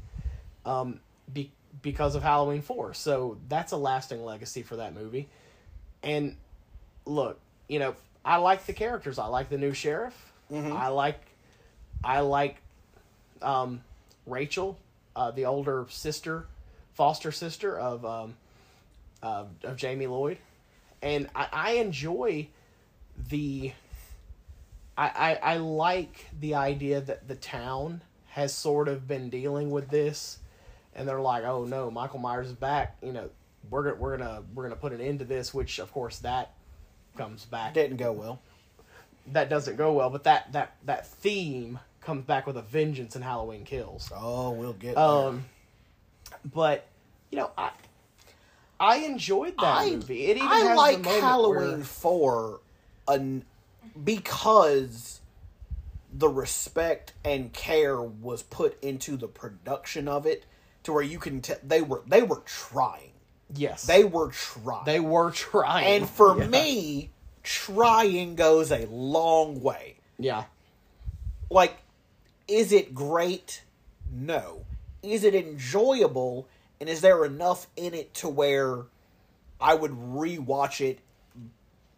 um, 0.65 0.99
be, 1.31 1.51
because 1.81 2.15
of 2.15 2.23
Halloween 2.23 2.61
Four. 2.61 2.93
So 2.93 3.37
that's 3.47 3.71
a 3.71 3.77
lasting 3.77 4.23
legacy 4.23 4.63
for 4.63 4.77
that 4.77 4.95
movie. 4.95 5.27
And 6.01 6.37
look, 7.05 7.39
you 7.67 7.79
know, 7.79 7.95
I 8.25 8.37
like 8.37 8.65
the 8.65 8.73
characters. 8.73 9.19
I 9.19 9.27
like 9.27 9.49
the 9.49 9.57
new 9.57 9.73
sheriff. 9.73 10.33
I 10.51 10.89
like, 10.89 11.21
I 12.03 12.19
like, 12.19 12.57
um, 13.41 13.81
Rachel 14.25 14.77
uh, 15.15 15.31
the 15.31 15.45
older 15.45 15.85
sister, 15.89 16.45
foster 16.93 17.31
sister 17.31 17.77
of 17.79 18.05
um, 18.05 18.35
of, 19.23 19.49
of 19.63 19.77
Jamie 19.77 20.07
Lloyd, 20.07 20.37
and 21.01 21.29
I, 21.35 21.47
I 21.51 21.71
enjoy 21.73 22.47
the. 23.29 23.71
I, 24.97 25.39
I 25.43 25.53
I 25.53 25.57
like 25.57 26.25
the 26.39 26.55
idea 26.55 27.01
that 27.01 27.27
the 27.27 27.35
town 27.35 28.01
has 28.27 28.53
sort 28.53 28.87
of 28.87 29.07
been 29.07 29.29
dealing 29.29 29.71
with 29.71 29.89
this, 29.89 30.39
and 30.93 31.07
they're 31.07 31.21
like, 31.21 31.43
oh 31.43 31.65
no, 31.65 31.89
Michael 31.89 32.19
Myers 32.19 32.47
is 32.47 32.53
back. 32.53 32.97
You 33.01 33.13
know, 33.13 33.29
we're 33.69 33.83
gonna 33.83 33.95
we're 33.95 34.17
gonna 34.17 34.43
we're 34.53 34.63
gonna 34.63 34.75
put 34.75 34.93
an 34.93 35.01
end 35.01 35.19
to 35.19 35.25
this. 35.25 35.53
Which 35.53 35.79
of 35.79 35.91
course 35.91 36.19
that 36.19 36.54
comes 37.17 37.45
back 37.45 37.73
Didn't 37.73 37.97
go 37.97 38.11
well. 38.11 38.39
that 39.27 39.49
doesn't 39.49 39.75
go 39.77 39.93
well, 39.93 40.09
but 40.09 40.23
that 40.25 40.51
that 40.53 40.75
that 40.85 41.07
theme 41.07 41.79
comes 42.01 42.25
back 42.25 42.45
with 42.45 42.57
a 42.57 42.61
vengeance 42.61 43.15
in 43.15 43.21
Halloween 43.21 43.63
Kills. 43.65 44.11
Oh, 44.15 44.51
we'll 44.51 44.73
get 44.73 44.95
there. 44.95 45.03
Um, 45.03 45.45
but 46.53 46.85
you 47.31 47.37
know, 47.37 47.51
I 47.57 47.71
I 48.79 48.97
enjoyed 48.97 49.55
that 49.57 49.77
I, 49.79 49.89
movie. 49.91 50.25
It 50.25 50.37
even 50.37 50.49
I 50.49 50.59
has 50.59 50.77
like 50.77 50.97
the 50.97 51.03
moment 51.03 51.23
Halloween 51.23 51.71
where- 51.77 51.83
four, 51.83 52.59
an, 53.07 53.45
because 54.03 55.21
the 56.13 56.29
respect 56.29 57.13
and 57.23 57.51
care 57.51 58.01
was 58.01 58.43
put 58.43 58.81
into 58.83 59.17
the 59.17 59.27
production 59.27 60.07
of 60.07 60.25
it, 60.25 60.45
to 60.83 60.93
where 60.93 61.03
you 61.03 61.19
can 61.19 61.41
tell 61.41 61.57
they 61.63 61.81
were 61.81 62.03
they 62.07 62.21
were 62.21 62.41
trying. 62.45 63.11
Yes, 63.55 63.83
They 63.85 64.03
were 64.03 64.29
trying. 64.31 64.85
they 64.85 64.99
were 64.99 65.31
trying, 65.31 65.85
and 65.87 66.09
for 66.09 66.37
Yeah. 66.37 66.47
me, 66.47 67.09
trying 67.43 68.35
goes 68.35 68.71
a 68.71 68.85
long 68.87 69.61
way. 69.61 69.95
yeah, 70.17 70.45
like 71.49 71.77
is 72.47 72.71
it 72.71 72.93
great? 72.93 73.63
No. 74.11 74.65
Is 75.01 75.23
it 75.23 75.33
enjoyable? 75.35 76.47
And 76.79 76.87
is 76.89 77.01
there 77.01 77.25
enough 77.25 77.67
in 77.75 77.93
it 77.93 78.13
to 78.15 78.29
where 78.29 78.83
i 79.61 79.73
would 79.73 79.91
rewatch 79.91 80.79
it 80.81 80.99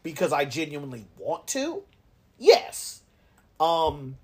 because 0.03 0.32
i 0.32 0.45
genuinely 0.45 1.05
want 1.18 1.47
to? 1.47 1.84
Yes. 2.38 3.01
Um 3.60 4.18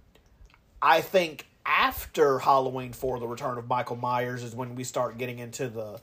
i 0.81 1.01
think 1.01 1.47
after 1.65 2.39
halloween 2.39 2.91
4 2.93 3.19
the 3.19 3.27
return 3.27 3.57
of 3.57 3.67
michael 3.69 3.95
myers 3.95 4.43
is 4.43 4.53
when 4.53 4.75
we 4.75 4.83
start 4.83 5.17
getting 5.17 5.39
into 5.39 5.67
the 5.69 5.99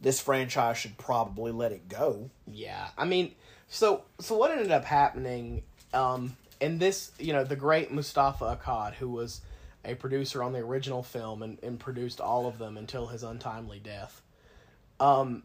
this 0.00 0.20
franchise 0.20 0.78
should 0.78 0.96
probably 0.96 1.52
let 1.52 1.72
it 1.72 1.88
go 1.88 2.30
yeah. 2.52 2.88
I 2.96 3.04
mean, 3.04 3.34
so 3.68 4.04
so 4.18 4.36
what 4.36 4.50
ended 4.50 4.70
up 4.70 4.84
happening? 4.84 5.62
Um, 5.94 6.36
and 6.60 6.78
this, 6.78 7.12
you 7.18 7.32
know, 7.32 7.44
the 7.44 7.56
great 7.56 7.90
Moustapha 7.90 8.60
Akkad, 8.60 8.94
who 8.94 9.08
was 9.08 9.40
a 9.84 9.94
producer 9.94 10.42
on 10.42 10.52
the 10.52 10.58
original 10.58 11.02
film 11.02 11.42
and, 11.42 11.58
and 11.62 11.80
produced 11.80 12.20
all 12.20 12.46
of 12.46 12.58
them 12.58 12.76
until 12.76 13.06
his 13.06 13.22
untimely 13.22 13.78
death. 13.78 14.20
Um, 14.98 15.42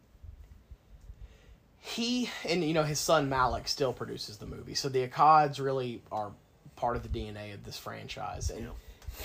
he 1.80 2.30
and 2.48 2.64
you 2.64 2.74
know 2.74 2.84
his 2.84 3.00
son 3.00 3.30
Malik 3.30 3.68
still 3.68 3.94
produces 3.94 4.38
the 4.38 4.48
movie, 4.48 4.74
so 4.74 4.90
the 4.90 5.08
Akkads 5.08 5.64
really 5.64 6.02
are 6.12 6.32
part 6.76 6.98
of 6.98 7.04
the 7.04 7.10
DNA 7.10 7.54
of 7.54 7.64
this 7.64 7.78
franchise. 7.78 8.50
And 8.50 8.70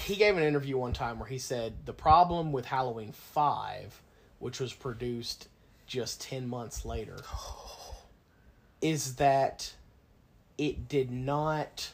he 0.04 0.14
gave 0.14 0.36
an 0.36 0.44
interview 0.44 0.76
one 0.76 0.92
time 0.92 1.18
where 1.18 1.28
he 1.28 1.38
said 1.38 1.72
the 1.86 1.92
problem 1.94 2.52
with 2.52 2.66
Halloween 2.66 3.12
Five, 3.12 4.00
which 4.40 4.58
was 4.58 4.72
produced 4.72 5.46
just 5.86 6.20
ten 6.20 6.48
months 6.48 6.84
later, 6.84 7.16
is 8.82 9.14
that 9.16 9.72
it 10.58 10.88
did 10.88 11.10
not 11.10 11.92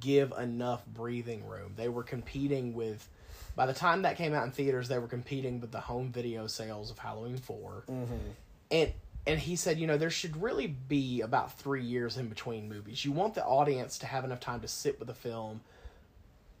give 0.00 0.32
enough 0.38 0.84
breathing 0.86 1.46
room. 1.46 1.72
They 1.76 1.88
were 1.88 2.02
competing 2.02 2.74
with, 2.74 3.08
by 3.54 3.66
the 3.66 3.72
time 3.72 4.02
that 4.02 4.16
came 4.16 4.34
out 4.34 4.44
in 4.44 4.50
theaters, 4.50 4.88
they 4.88 4.98
were 4.98 5.06
competing 5.06 5.60
with 5.60 5.70
the 5.70 5.80
home 5.80 6.10
video 6.10 6.46
sales 6.46 6.90
of 6.90 6.98
Halloween 6.98 7.38
4 7.38 7.84
mm-hmm. 7.88 8.14
And 8.70 8.92
and 9.24 9.38
he 9.38 9.54
said, 9.54 9.78
you 9.78 9.86
know, 9.86 9.96
there 9.96 10.10
should 10.10 10.42
really 10.42 10.66
be 10.66 11.20
about 11.20 11.56
three 11.56 11.84
years 11.84 12.16
in 12.16 12.28
between 12.28 12.68
movies. 12.68 13.04
You 13.04 13.12
want 13.12 13.34
the 13.34 13.44
audience 13.44 13.98
to 13.98 14.06
have 14.06 14.24
enough 14.24 14.40
time 14.40 14.60
to 14.62 14.68
sit 14.68 14.98
with 14.98 15.06
the 15.06 15.14
film, 15.14 15.60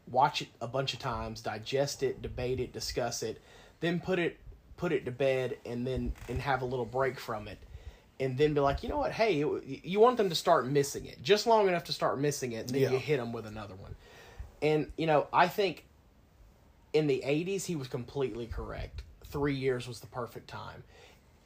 watch 0.08 0.42
it 0.42 0.48
a 0.60 0.68
bunch 0.68 0.92
of 0.94 1.00
times, 1.00 1.40
digest 1.40 2.04
it, 2.04 2.22
debate 2.22 2.60
it, 2.60 2.72
discuss 2.72 3.24
it, 3.24 3.42
then 3.82 4.00
put 4.00 4.18
it 4.18 4.38
put 4.78 4.90
it 4.92 5.04
to 5.04 5.10
bed, 5.10 5.58
and 5.66 5.86
then 5.86 6.12
and 6.28 6.40
have 6.40 6.62
a 6.62 6.64
little 6.64 6.86
break 6.86 7.20
from 7.20 7.46
it, 7.48 7.58
and 8.18 8.36
then 8.38 8.54
be 8.54 8.60
like, 8.60 8.82
you 8.82 8.88
know 8.88 8.96
what? 8.98 9.12
Hey, 9.12 9.42
it- 9.42 9.84
you 9.84 10.00
want 10.00 10.16
them 10.16 10.30
to 10.30 10.34
start 10.34 10.66
missing 10.66 11.04
it 11.04 11.22
just 11.22 11.46
long 11.46 11.68
enough 11.68 11.84
to 11.84 11.92
start 11.92 12.18
missing 12.18 12.52
it, 12.52 12.60
and 12.66 12.70
then 12.70 12.80
Yeah. 12.82 12.90
you 12.92 12.98
hit 12.98 13.18
them 13.18 13.32
with 13.32 13.44
another 13.46 13.74
one. 13.74 13.94
And 14.62 14.90
you 14.96 15.06
know, 15.06 15.26
I 15.32 15.46
think 15.48 15.84
in 16.94 17.06
the 17.06 17.22
'80s 17.24 17.66
he 17.66 17.76
was 17.76 17.88
completely 17.88 18.46
correct. 18.46 19.02
Three 19.26 19.54
years 19.54 19.86
was 19.86 20.00
the 20.00 20.06
perfect 20.06 20.48
time. 20.48 20.84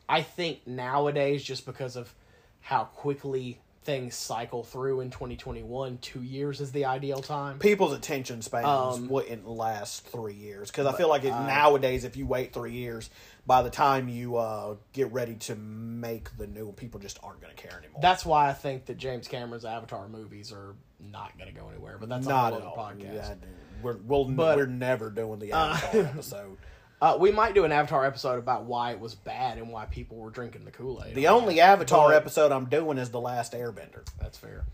I 0.09 0.23
think 0.23 0.67
nowadays, 0.67 1.43
just 1.43 1.67
because 1.67 1.97
of 1.97 2.15
how 2.61 2.85
quickly 2.85 3.61
things 3.87 4.15
cycle 4.15 4.63
through 4.65 5.01
in 5.01 5.11
2021, 5.11 5.99
two 5.99 6.23
years 6.23 6.61
is 6.61 6.73
the 6.73 6.85
ideal 6.85 7.21
time. 7.23 7.59
people's 7.59 7.93
attention 7.95 8.43
spans 8.43 8.67
Um, 8.99 9.09
wouldn't 9.09 9.49
last 9.49 10.07
three 10.09 10.35
years 10.35 10.71
because 10.71 10.87
I 10.87 10.93
feel 10.93 11.09
like 11.09 11.25
it, 11.25 11.31
nowadays 11.31 12.05
if 12.05 12.17
you 12.17 12.27
wait 12.27 12.53
three 12.53 12.73
years, 12.73 13.09
by 13.47 13.63
the 13.63 13.71
time 13.71 14.09
you 14.09 14.37
uh, 14.37 14.75
get 14.93 15.11
ready 15.13 15.37
to 15.37 15.55
make 15.55 16.37
the 16.37 16.47
new, 16.47 16.73
people 16.73 17.01
just 17.01 17.19
aren't 17.23 17.41
going 17.41 17.55
to 17.55 17.63
care 17.63 17.79
anymore. 17.79 18.01
That's 18.03 18.27
why 18.27 18.49
I 18.51 18.53
think 18.53 18.87
that 18.87 18.99
James 18.99 19.29
Cameron's 19.29 19.65
Avatar 19.65 20.09
movies 20.09 20.53
are 20.53 20.75
not 21.13 21.39
going 21.39 21.55
to 21.55 21.59
go 21.59 21.69
anywhere. 21.69 21.97
But 21.99 22.09
that's 22.09 22.27
not 22.27 22.53
a 22.53 22.57
at 22.57 22.63
whole 22.63 22.73
all. 22.73 22.87
other 22.89 22.97
podcast. 23.01 23.15
Yeah, 23.15 23.35
we're 23.83 23.97
we'll, 24.05 24.25
But- 24.25 24.57
we're 24.57 24.67
never 24.67 25.11
doing 25.11 25.39
the 25.39 25.53
Avatar 25.53 26.01
episode. 26.03 26.57
Uh, 27.01 27.17
we 27.21 27.31
might 27.31 27.55
do 27.55 27.65
an 27.65 27.73
Avatar 27.73 28.07
episode 28.07 28.39
about 28.39 28.65
why 28.65 28.93
it 28.93 29.01
was 29.01 29.15
bad 29.15 29.59
and 29.59 29.69
why 29.71 29.85
people 29.87 30.17
were 30.17 30.31
drinking 30.31 30.65
the 30.65 30.71
Kool 30.71 31.03
Aid. 31.07 31.15
The 31.15 31.29
only 31.29 31.61
Avatar 31.61 32.09
But- 32.09 32.17
episode 32.17 32.53
I'm 32.53 32.67
doing 32.67 32.97
is 32.99 33.11
the 33.11 33.21
Last 33.21 33.53
Airbender. 33.53 34.07
That's 34.21 34.39
fair. 34.39 34.65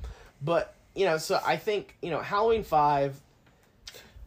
But 0.41 0.75
you 0.95 1.07
know, 1.07 1.19
so 1.19 1.41
I 1.45 1.57
think 1.57 1.97
you 2.03 2.11
know 2.11 2.21
Halloween 2.21 2.63
Five. 2.65 3.21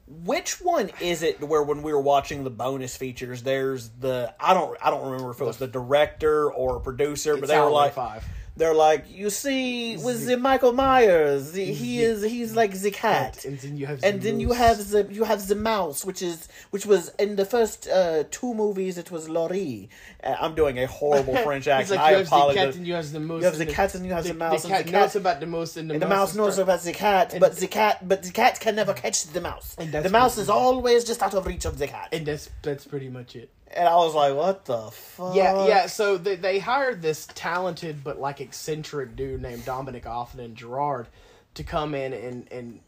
Which 0.08 0.62
one 0.62 0.92
is 1.02 1.24
it 1.24 1.42
where 1.42 1.64
when 1.64 1.82
we 1.82 1.92
were 1.92 2.00
watching 2.02 2.44
the 2.44 2.52
bonus 2.52 2.96
features, 2.96 3.42
there's 3.42 3.90
the 3.90 4.34
I 4.40 4.54
don't 4.54 4.78
I 4.84 4.92
don't 4.92 5.04
remember 5.10 5.32
if 5.32 5.42
it 5.42 5.46
was 5.46 5.58
the 5.58 5.68
director 5.68 6.52
or 6.52 6.80
producer, 6.80 7.38
but 7.38 7.48
they 7.50 7.60
were 7.60 7.72
like 7.72 7.94
Five. 7.94 8.24
They're 8.58 8.74
like 8.74 9.06
you 9.10 9.30
see 9.30 9.98
with 9.98 10.26
the 10.26 10.38
Michael 10.38 10.72
Myers, 10.72 11.52
the, 11.52 11.66
he 11.66 12.02
is 12.02 12.24
he's 12.24 12.56
like 12.56 12.74
the 12.80 12.92
cat. 12.92 13.44
And 13.46 13.60
then 13.60 13.78
you 13.78 13.86
have 13.86 14.04
and 14.04 14.22
the 14.22 14.30
then 14.30 14.40
you 14.40 14.54
have 14.54 14.90
the 14.90 15.08
you 15.12 15.24
have 15.26 15.48
the 15.48 15.56
mouse, 15.56 16.06
which 16.06 16.22
is 16.22 16.48
which 16.72 16.86
was 16.86 17.10
in 17.20 17.36
the 17.36 17.46
first 17.46 17.88
uh, 17.88 18.24
two 18.32 18.54
movies. 18.54 18.98
It 18.98 19.12
was 19.12 19.28
Laurie. 19.30 19.90
Uh, 20.24 20.36
I'm 20.40 20.56
doing 20.56 20.80
a 20.80 20.88
horrible 20.88 21.36
French 21.44 21.68
accent. 21.68 22.00
like, 22.00 22.08
I 22.08 22.12
you 22.12 22.18
have 22.18 22.30
the 22.30 22.36
apologize. 22.36 22.66
cat 22.66 22.76
and 22.76 22.88
you 22.88 22.94
have 22.94 23.12
the 23.12 23.20
moose. 23.20 23.42
You 23.42 23.46
have 23.46 23.60
and 23.60 23.70
the 23.70 23.74
cat 23.74 23.96
and 23.96 24.06
you 24.06 24.14
have 24.14 24.24
the 24.24 24.34
mouse, 24.34 24.64
The 24.64 24.70
cat 24.70 24.86
the 24.86 24.92
knows 24.92 25.16
about 25.16 25.40
the 25.42 25.48
moose 25.48 25.78
and 25.78 25.90
the, 25.90 25.94
And 25.96 26.02
the 26.02 26.08
mouse 26.08 26.32
is 26.32 26.38
knows 26.38 26.58
about 26.58 26.82
the 26.82 26.94
cat, 26.94 27.36
but 27.40 27.58
the 27.58 27.68
cat, 27.68 28.08
but 28.08 28.24
the 28.24 28.32
cat 28.32 28.60
can 28.60 28.76
never 28.76 28.94
catch 28.94 29.26
the 29.28 29.42
mouse. 29.42 29.76
And 29.78 29.92
that's 29.92 30.04
The 30.04 30.12
mouse 30.12 30.38
is 30.38 30.50
always 30.50 31.04
just 31.04 31.22
out 31.22 31.34
of 31.34 31.46
reach 31.46 31.66
of 31.66 31.78
the 31.78 31.88
cat. 31.88 32.10
And 32.14 32.26
that's 32.26 32.50
that's 32.62 32.86
pretty 32.86 33.10
much 33.10 33.36
it. 33.36 33.50
And 33.76 33.88
I 33.88 33.96
was 33.96 34.16
like, 34.16 34.34
"What 34.36 34.66
the 34.66 34.90
fuck?" 34.92 35.36
Yeah, 35.36 35.68
yeah. 35.68 35.86
So 35.88 36.18
they 36.18 36.36
they 36.36 36.60
hired 36.60 37.02
this 37.02 37.28
talented 37.34 38.04
but 38.04 38.20
like 38.20 38.42
eccentric 38.42 39.16
dude 39.16 39.42
named 39.42 39.66
Dominique 39.66 40.06
Othenin-Girard 40.06 41.08
to 41.56 41.64
come 41.64 41.94
in 41.96 42.14
and 42.14 42.48
and 42.52 42.80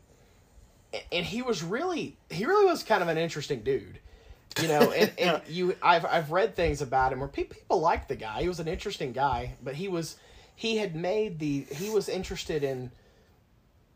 and 1.12 1.26
he 1.26 1.42
was 1.42 1.64
really 1.64 2.16
he 2.30 2.46
really 2.46 2.66
was 2.66 2.84
kind 2.84 3.02
of 3.02 3.10
an 3.10 3.18
interesting 3.18 3.62
dude. 3.62 4.00
You 4.62 4.70
know, 4.70 4.92
and, 4.92 5.12
and 5.20 5.42
you 5.48 5.76
I've 5.82 6.06
I've 6.06 6.32
read 6.32 6.56
things 6.56 6.82
about 6.82 7.12
him 7.14 7.20
where 7.20 7.28
pe- 7.28 7.44
people 7.44 7.80
like 7.80 8.08
the 8.08 8.16
guy. 8.16 8.42
He 8.42 8.48
was 8.48 8.60
an 8.60 8.68
interesting 8.68 9.12
guy, 9.12 9.56
but 9.62 9.76
he 9.76 9.88
was 9.88 10.16
he 10.56 10.78
had 10.78 10.96
made 10.96 11.40
the 11.40 11.66
he 11.72 11.90
was 11.90 12.10
interested 12.10 12.64
in 12.64 12.92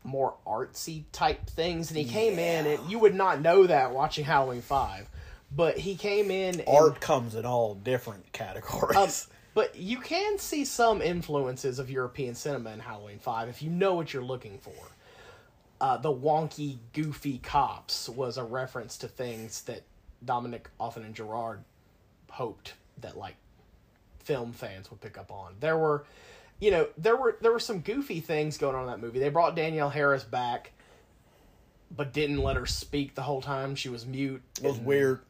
more 0.04 0.34
artsy 0.46 1.04
type 1.12 1.46
things 1.46 1.90
and 1.90 1.96
he 1.96 2.04
came 2.04 2.38
in 2.38 2.66
and 2.66 2.90
you 2.90 2.98
would 2.98 3.14
not 3.14 3.40
know 3.40 3.66
that 3.66 3.92
watching 3.92 4.24
Halloween 4.24 4.60
5 4.60 5.08
but 5.54 5.78
he 5.78 5.94
came 5.96 6.30
in 6.30 6.60
and 6.60 6.68
Art 6.68 7.00
comes 7.00 7.34
in 7.34 7.44
all 7.44 7.74
different 7.74 8.32
categories. 8.32 8.96
um, 8.96 9.08
but 9.54 9.76
you 9.76 9.98
can 9.98 10.38
see 10.38 10.64
some 10.64 11.02
influences 11.02 11.78
of 11.78 11.90
European 11.90 12.34
cinema 12.34 12.70
in 12.70 12.80
Halloween 12.80 13.18
5 13.18 13.48
if 13.48 13.62
you 13.62 13.70
know 13.70 13.94
what 13.94 14.12
you're 14.12 14.24
looking 14.24 14.58
for. 14.58 14.72
Uh, 15.80 15.96
the 15.96 16.12
wonky, 16.12 16.78
goofy 16.92 17.38
cops 17.38 18.08
was 18.08 18.38
a 18.38 18.44
reference 18.44 18.96
to 18.98 19.08
things 19.08 19.62
that 19.62 19.82
Dominique 20.24 20.68
Othenin-Girard 20.80 21.64
hoped 22.30 22.74
that 23.00 23.18
like 23.18 23.34
film 24.20 24.52
fans 24.52 24.90
would 24.90 25.00
pick 25.00 25.18
up 25.18 25.30
on. 25.30 25.54
There 25.60 25.76
were, 25.76 26.04
you 26.60 26.70
know, 26.70 26.86
there 26.96 27.16
were 27.16 27.36
there 27.40 27.52
were 27.52 27.58
some 27.58 27.80
goofy 27.80 28.20
things 28.20 28.58
going 28.58 28.76
on 28.76 28.82
in 28.82 28.86
that 28.88 29.00
movie. 29.00 29.18
They 29.18 29.28
brought 29.28 29.56
Danielle 29.56 29.90
Harris 29.90 30.22
back, 30.22 30.70
but 31.94 32.12
didn't 32.12 32.38
let 32.38 32.56
her 32.56 32.66
speak 32.66 33.14
the 33.16 33.22
whole 33.22 33.42
time. 33.42 33.74
She 33.74 33.88
was 33.88 34.06
mute. 34.06 34.40
it 34.62 34.68
was 34.68 34.78
weird. 34.78 35.20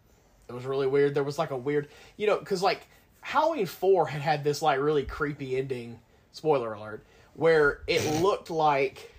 It 0.52 0.56
was 0.56 0.66
really 0.66 0.86
weird. 0.86 1.14
There 1.14 1.24
was 1.24 1.38
like 1.38 1.50
a 1.50 1.56
weird, 1.56 1.88
you 2.16 2.26
know, 2.26 2.38
because 2.38 2.62
like 2.62 2.86
Halloween 3.20 3.66
Four 3.66 4.06
had 4.06 4.20
had 4.20 4.44
this 4.44 4.62
like 4.62 4.80
really 4.80 5.04
creepy 5.04 5.56
ending. 5.56 5.98
Spoiler 6.32 6.72
alert, 6.72 7.04
where 7.34 7.80
it 7.86 8.20
looked 8.22 8.50
like 8.50 9.12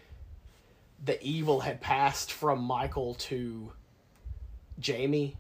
the 1.04 1.22
evil 1.24 1.60
had 1.60 1.82
passed 1.82 2.32
from 2.32 2.62
Michael 2.62 3.16
to 3.16 3.72
Jamie. 4.80 5.36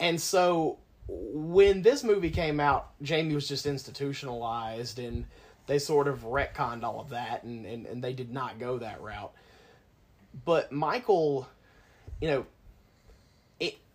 And 0.00 0.20
so 0.20 0.78
when 1.08 1.82
this 1.82 2.02
movie 2.02 2.30
came 2.30 2.58
out, 2.60 2.90
Jamie 3.02 3.34
was 3.34 3.48
just 3.48 3.66
institutionalized 3.66 4.98
and 4.98 5.24
they 5.66 5.78
sort 5.78 6.08
of 6.08 6.20
retconned 6.24 6.82
all 6.82 7.00
of 7.00 7.10
that 7.10 7.44
and, 7.44 7.64
and, 7.64 7.86
and 7.86 8.02
they 8.02 8.12
did 8.12 8.32
not 8.32 8.58
go 8.58 8.78
that 8.78 9.00
route. 9.00 9.32
But 10.44 10.72
Michael, 10.72 11.48
you 12.20 12.28
know, 12.28 12.46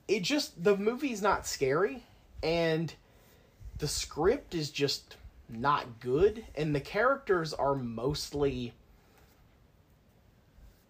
it 0.07 0.23
just 0.23 0.63
the 0.63 0.77
movie's 0.77 1.21
not 1.21 1.45
scary 1.45 2.03
and 2.43 2.93
the 3.77 3.87
script 3.87 4.55
is 4.55 4.69
just 4.69 5.17
not 5.49 5.99
good 5.99 6.45
and 6.55 6.75
the 6.75 6.79
characters 6.79 7.53
are 7.53 7.75
mostly 7.75 8.73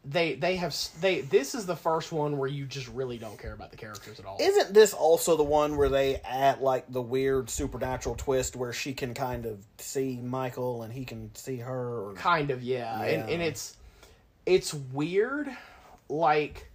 they 0.10 0.36
they 0.36 0.56
have 0.56 0.76
they 1.02 1.22
this 1.22 1.54
is 1.54 1.66
the 1.66 1.76
first 1.76 2.12
one 2.12 2.38
where 2.38 2.48
you 2.48 2.66
just 2.66 2.88
really 2.90 3.18
don't 3.18 3.38
care 3.38 3.54
about 3.54 3.72
the 3.72 3.78
characters 3.78 4.20
at 4.20 4.26
all. 4.26 4.38
Isn't 4.40 4.74
this 4.74 4.94
also 4.94 5.36
the 5.36 5.44
one 5.44 5.76
where 5.76 5.90
they 5.90 6.18
add 6.24 6.62
like 6.62 6.92
the 6.92 7.02
weird 7.02 7.50
supernatural 7.50 8.16
twist 8.16 8.56
where 8.56 8.72
she 8.72 8.94
can 8.94 9.14
kind 9.14 9.46
of 9.46 9.66
see 9.80 10.20
Michael 10.24 10.84
and 10.84 10.94
he 10.94 11.04
can 11.04 11.34
see 11.36 11.58
her? 11.58 12.10
Or... 12.10 12.14
kind 12.14 12.52
of 12.52 12.64
yeah. 12.64 13.02
And 13.02 13.28
Yeah. 13.28 13.34
and 13.34 13.44
it's 13.44 13.76
it's 14.46 14.74
weird 14.74 15.50
like 16.08 16.70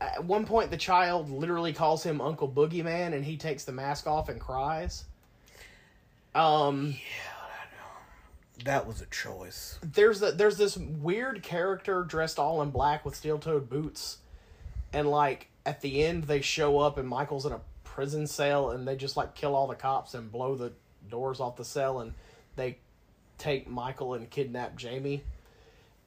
at 0.00 0.24
one 0.24 0.44
point 0.46 0.70
the 0.70 0.76
child 0.76 1.30
literally 1.30 1.72
calls 1.72 2.02
him 2.02 2.20
Uncle 2.20 2.48
Boogeyman 2.48 3.14
and 3.14 3.24
he 3.24 3.36
takes 3.36 3.64
the 3.64 3.72
mask 3.72 4.06
off 4.06 4.28
and 4.28 4.40
cries. 4.40 5.04
Um 6.34 6.88
yeah 6.90 7.32
I 7.40 7.64
know 7.74 8.64
That 8.64 8.86
was 8.86 9.00
a 9.00 9.06
choice. 9.06 9.78
there's 9.82 10.22
a, 10.22 10.32
there's 10.32 10.56
this 10.58 10.76
weird 10.76 11.42
character 11.42 12.02
dressed 12.04 12.38
all 12.38 12.62
in 12.62 12.70
black 12.70 13.04
with 13.04 13.16
steel-toed 13.16 13.68
boots 13.68 14.18
and 14.92 15.08
like 15.10 15.48
at 15.66 15.80
the 15.80 16.02
end 16.04 16.24
they 16.24 16.40
show 16.40 16.78
up 16.78 16.96
and 16.98 17.08
Michael's 17.08 17.44
in 17.46 17.52
a 17.52 17.60
prison 17.84 18.26
cell 18.26 18.70
and 18.70 18.86
they 18.86 18.94
just 18.96 19.16
like 19.16 19.34
kill 19.34 19.54
all 19.56 19.66
the 19.66 19.74
cops 19.74 20.14
and 20.14 20.30
blow 20.30 20.54
the 20.54 20.72
doors 21.10 21.40
off 21.40 21.56
the 21.56 21.64
cell 21.64 22.00
and 22.00 22.12
they 22.56 22.78
take 23.38 23.68
Michael 23.68 24.14
and 24.14 24.28
kidnap 24.30 24.76
Jamie. 24.76 25.22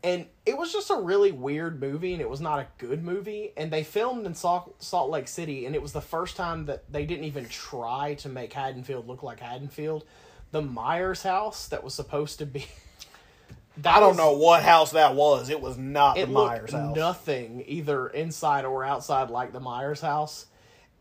And 0.03 0.25
it 0.47 0.57
was 0.57 0.73
just 0.73 0.89
a 0.89 0.95
really 0.95 1.31
weird 1.31 1.79
movie 1.79 2.13
and 2.13 2.21
it 2.21 2.29
was 2.29 2.41
not 2.41 2.59
a 2.59 2.67
good 2.79 3.03
movie 3.03 3.51
and 3.55 3.69
they 3.71 3.83
filmed 3.83 4.25
in 4.25 4.33
Salt, 4.33 4.81
Salt 4.81 5.11
Lake 5.11 5.27
City 5.27 5.65
and 5.67 5.75
it 5.75 5.81
was 5.81 5.93
the 5.93 6.01
first 6.01 6.35
time 6.35 6.65
that 6.65 6.91
they 6.91 7.05
didn't 7.05 7.25
even 7.25 7.47
try 7.47 8.15
to 8.15 8.27
make 8.29 8.51
Haddonfield 8.53 9.07
look 9.07 9.21
like 9.21 9.39
Haddonfield. 9.39 10.03
The 10.51 10.61
Myers 10.63 11.21
house 11.23 11.67
that 11.67 11.83
was 11.83 11.93
supposed 11.93 12.39
to 12.39 12.45
be 12.47 12.65
I 13.85 13.99
don't 13.99 14.09
was- 14.09 14.17
know 14.17 14.33
what 14.33 14.63
house 14.63 14.91
that 14.91 15.15
was. 15.15 15.49
It 15.49 15.61
was 15.61 15.77
not 15.77 16.17
it 16.17 16.25
the 16.27 16.33
Myers 16.33 16.71
house. 16.71 16.95
nothing 16.95 17.63
either 17.67 18.07
inside 18.07 18.65
or 18.65 18.83
outside 18.83 19.29
like 19.29 19.53
the 19.53 19.59
Myers 19.61 20.01
house, 20.01 20.47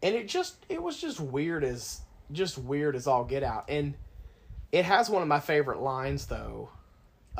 and 0.03 0.14
it 0.14 0.28
just 0.28 0.64
it 0.68 0.80
was 0.82 0.96
just 1.01 1.18
weird 1.20 1.64
as 1.64 2.01
just 2.32 2.59
weird 2.59 2.94
as 2.94 3.07
all 3.09 3.24
get 3.24 3.42
out. 3.42 3.64
And 3.68 3.94
it 4.70 4.84
has 4.84 5.11
one 5.11 5.20
of 5.20 5.26
my 5.28 5.40
favorite 5.40 5.80
lines 5.80 6.26
though. 6.26 6.68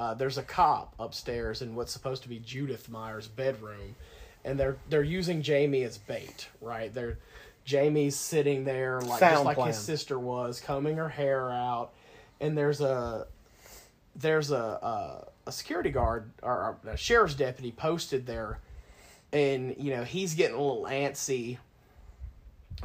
Uh, 0.01 0.15
there's 0.15 0.39
a 0.39 0.43
cop 0.43 0.95
upstairs 0.99 1.61
in 1.61 1.75
what's 1.75 1.93
supposed 1.93 2.23
to 2.23 2.29
be 2.31 2.39
Judith 2.39 2.89
Myers' 2.89 3.29
bedroom, 3.29 3.95
and 4.47 4.59
they're 4.59 4.79
they're 4.89 5.03
using 5.03 5.43
Jamie 5.43 5.83
as 5.83 5.99
bait. 5.99 6.49
Right? 6.63 6.93
They're 6.93 7.19
Jamie's 7.67 8.17
sitting 8.17 8.65
there 8.65 9.03
like 9.03 9.21
just 9.21 9.45
like 9.45 9.57
plan. 9.57 9.69
his 9.69 9.77
sister 9.77 10.19
was, 10.19 10.59
combing 10.59 10.97
her 10.97 11.11
hair 11.11 11.51
out, 11.51 11.91
and 12.41 12.57
there's 12.57 12.81
a 12.81 13.27
there's 14.17 14.51
a 14.51 14.57
a, 14.57 15.29
a 15.49 15.53
security 15.53 15.91
guard 15.91 16.31
or 16.43 16.79
a 16.89 16.97
sheriff's 16.97 17.35
deputy 17.35 17.71
posted 17.71 18.25
there, 18.25 18.59
and 19.35 19.75
you 19.77 19.95
know 19.95 20.03
he's 20.03 20.33
getting 20.33 20.57
a 20.57 20.63
little 20.63 20.87
antsy. 20.87 21.59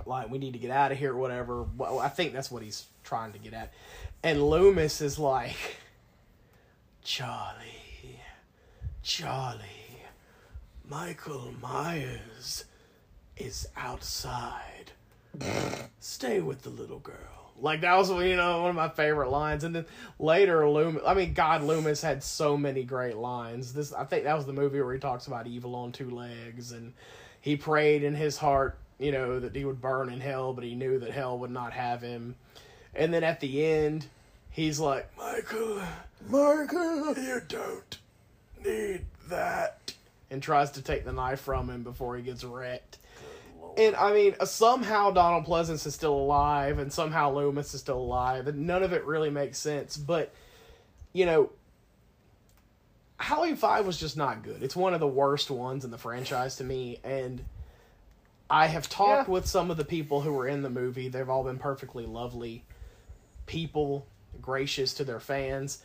Like 0.05 0.30
we 0.30 0.38
need 0.38 0.51
to 0.51 0.59
get 0.59 0.70
out 0.70 0.91
of 0.91 0.97
here, 0.97 1.13
or 1.13 1.18
whatever. 1.18 1.63
Well, 1.78 1.97
I 1.97 2.09
think 2.09 2.34
that's 2.34 2.51
what 2.51 2.61
he's 2.61 2.88
trying 3.05 3.32
to 3.32 3.39
get 3.39 3.53
at. 3.53 3.72
And 4.22 4.43
Loomis 4.43 4.99
is 4.99 5.18
like, 5.18 5.55
Charlie, 7.06 8.20
Charlie, 9.03 9.62
Michael 10.89 11.53
Myers 11.62 12.66
is 13.38 13.68
outside. 13.78 14.91
Stay 15.99 16.39
with 16.41 16.64
the 16.64 16.72
little 16.72 16.97
girl. 16.97 17.53
Like 17.62 17.82
that 17.82 17.95
was 17.95 18.10
you 18.10 18.36
know 18.36 18.62
one 18.62 18.72
of 18.72 18.76
my 18.76 18.89
favorite 18.89 19.30
lines. 19.30 19.64
And 19.64 19.76
then 19.76 19.86
later 20.18 20.68
Loomis 20.68 21.03
I 21.06 21.14
mean 21.14 21.36
God 21.36 21.62
Loomis 21.62 22.01
had 22.01 22.24
so 22.24 22.58
many 22.58 22.84
great 22.84 23.18
lines. 23.18 23.72
This 23.72 23.93
I 23.93 24.06
think 24.06 24.24
that 24.24 24.36
was 24.36 24.47
the 24.47 24.53
movie 24.53 24.82
where 24.82 24.93
he 24.95 24.99
talks 24.99 25.28
about 25.28 25.45
evil 25.45 25.76
on 25.76 25.91
two 25.91 26.10
legs 26.10 26.72
and 26.72 26.91
he 27.39 27.56
prayed 27.56 28.01
in 28.01 28.16
his 28.16 28.36
heart, 28.36 28.80
you 28.97 29.12
know, 29.12 29.39
that 29.39 29.56
he 29.56 29.64
would 29.64 29.80
burn 29.80 30.10
in 30.10 30.22
hell, 30.22 30.53
but 30.53 30.64
he 30.64 30.74
knew 30.74 30.97
that 30.97 31.12
hell 31.12 31.38
would 31.38 31.51
not 31.51 31.72
have 31.74 32.01
him. 32.01 32.34
And 32.95 33.14
then 33.14 33.24
at 33.24 33.41
the 33.41 33.64
end, 33.64 34.08
he's 34.56 34.80
like, 34.80 35.10
Michael, 35.18 35.82
Michael. 36.30 37.14
you 37.18 37.41
don't 37.47 37.97
need 38.64 39.06
that. 39.30 39.93
And 40.32 40.41
tries 40.41 40.72
to 40.72 40.82
take 40.82 41.06
the 41.06 41.12
knife 41.14 41.41
from 41.41 41.70
him 41.70 41.84
before 41.84 42.16
he 42.18 42.24
gets 42.24 42.43
wrecked. 42.43 42.97
And 43.78 43.95
I 43.95 44.14
mean, 44.14 44.36
somehow 44.45 45.12
Donald 45.12 45.45
Pleasence 45.45 45.86
is 45.86 45.93
still 45.93 46.14
alive, 46.16 46.80
and 46.80 46.91
somehow 46.91 47.32
Loomis 47.34 47.74
is 47.74 47.82
still 47.82 47.99
alive, 47.99 48.47
and 48.47 48.66
none 48.66 48.82
of 48.84 48.93
it 48.93 49.03
really 49.06 49.30
makes 49.30 49.58
sense. 49.60 49.97
But, 49.97 50.34
you 51.12 51.26
know, 51.26 51.51
Halloween 53.18 53.58
5 53.58 53.86
was 53.86 53.99
just 53.99 54.16
not 54.16 54.43
good. 54.43 54.64
It's 54.64 54.76
one 54.76 54.93
of 54.93 54.99
the 55.01 55.08
worst 55.08 55.51
ones 55.51 55.84
in 55.84 55.91
the 55.91 55.97
franchise 55.97 56.56
to 56.58 56.64
me, 56.64 56.99
and 57.03 57.43
I 58.49 58.68
have 58.68 58.88
talked 58.89 59.28
Yeah. 59.28 59.34
with 59.34 59.45
some 59.45 59.70
of 59.70 59.78
the 59.78 59.86
people 59.86 60.22
who 60.22 60.32
were 60.34 60.47
in 60.47 60.62
the 60.62 60.70
movie. 60.70 61.10
They've 61.10 61.30
all 61.30 61.43
been 61.43 61.60
perfectly 61.60 62.06
lovely 62.06 62.64
people, 63.45 64.06
gracious 64.41 64.93
to 64.95 65.03
their 65.03 65.19
fans, 65.19 65.81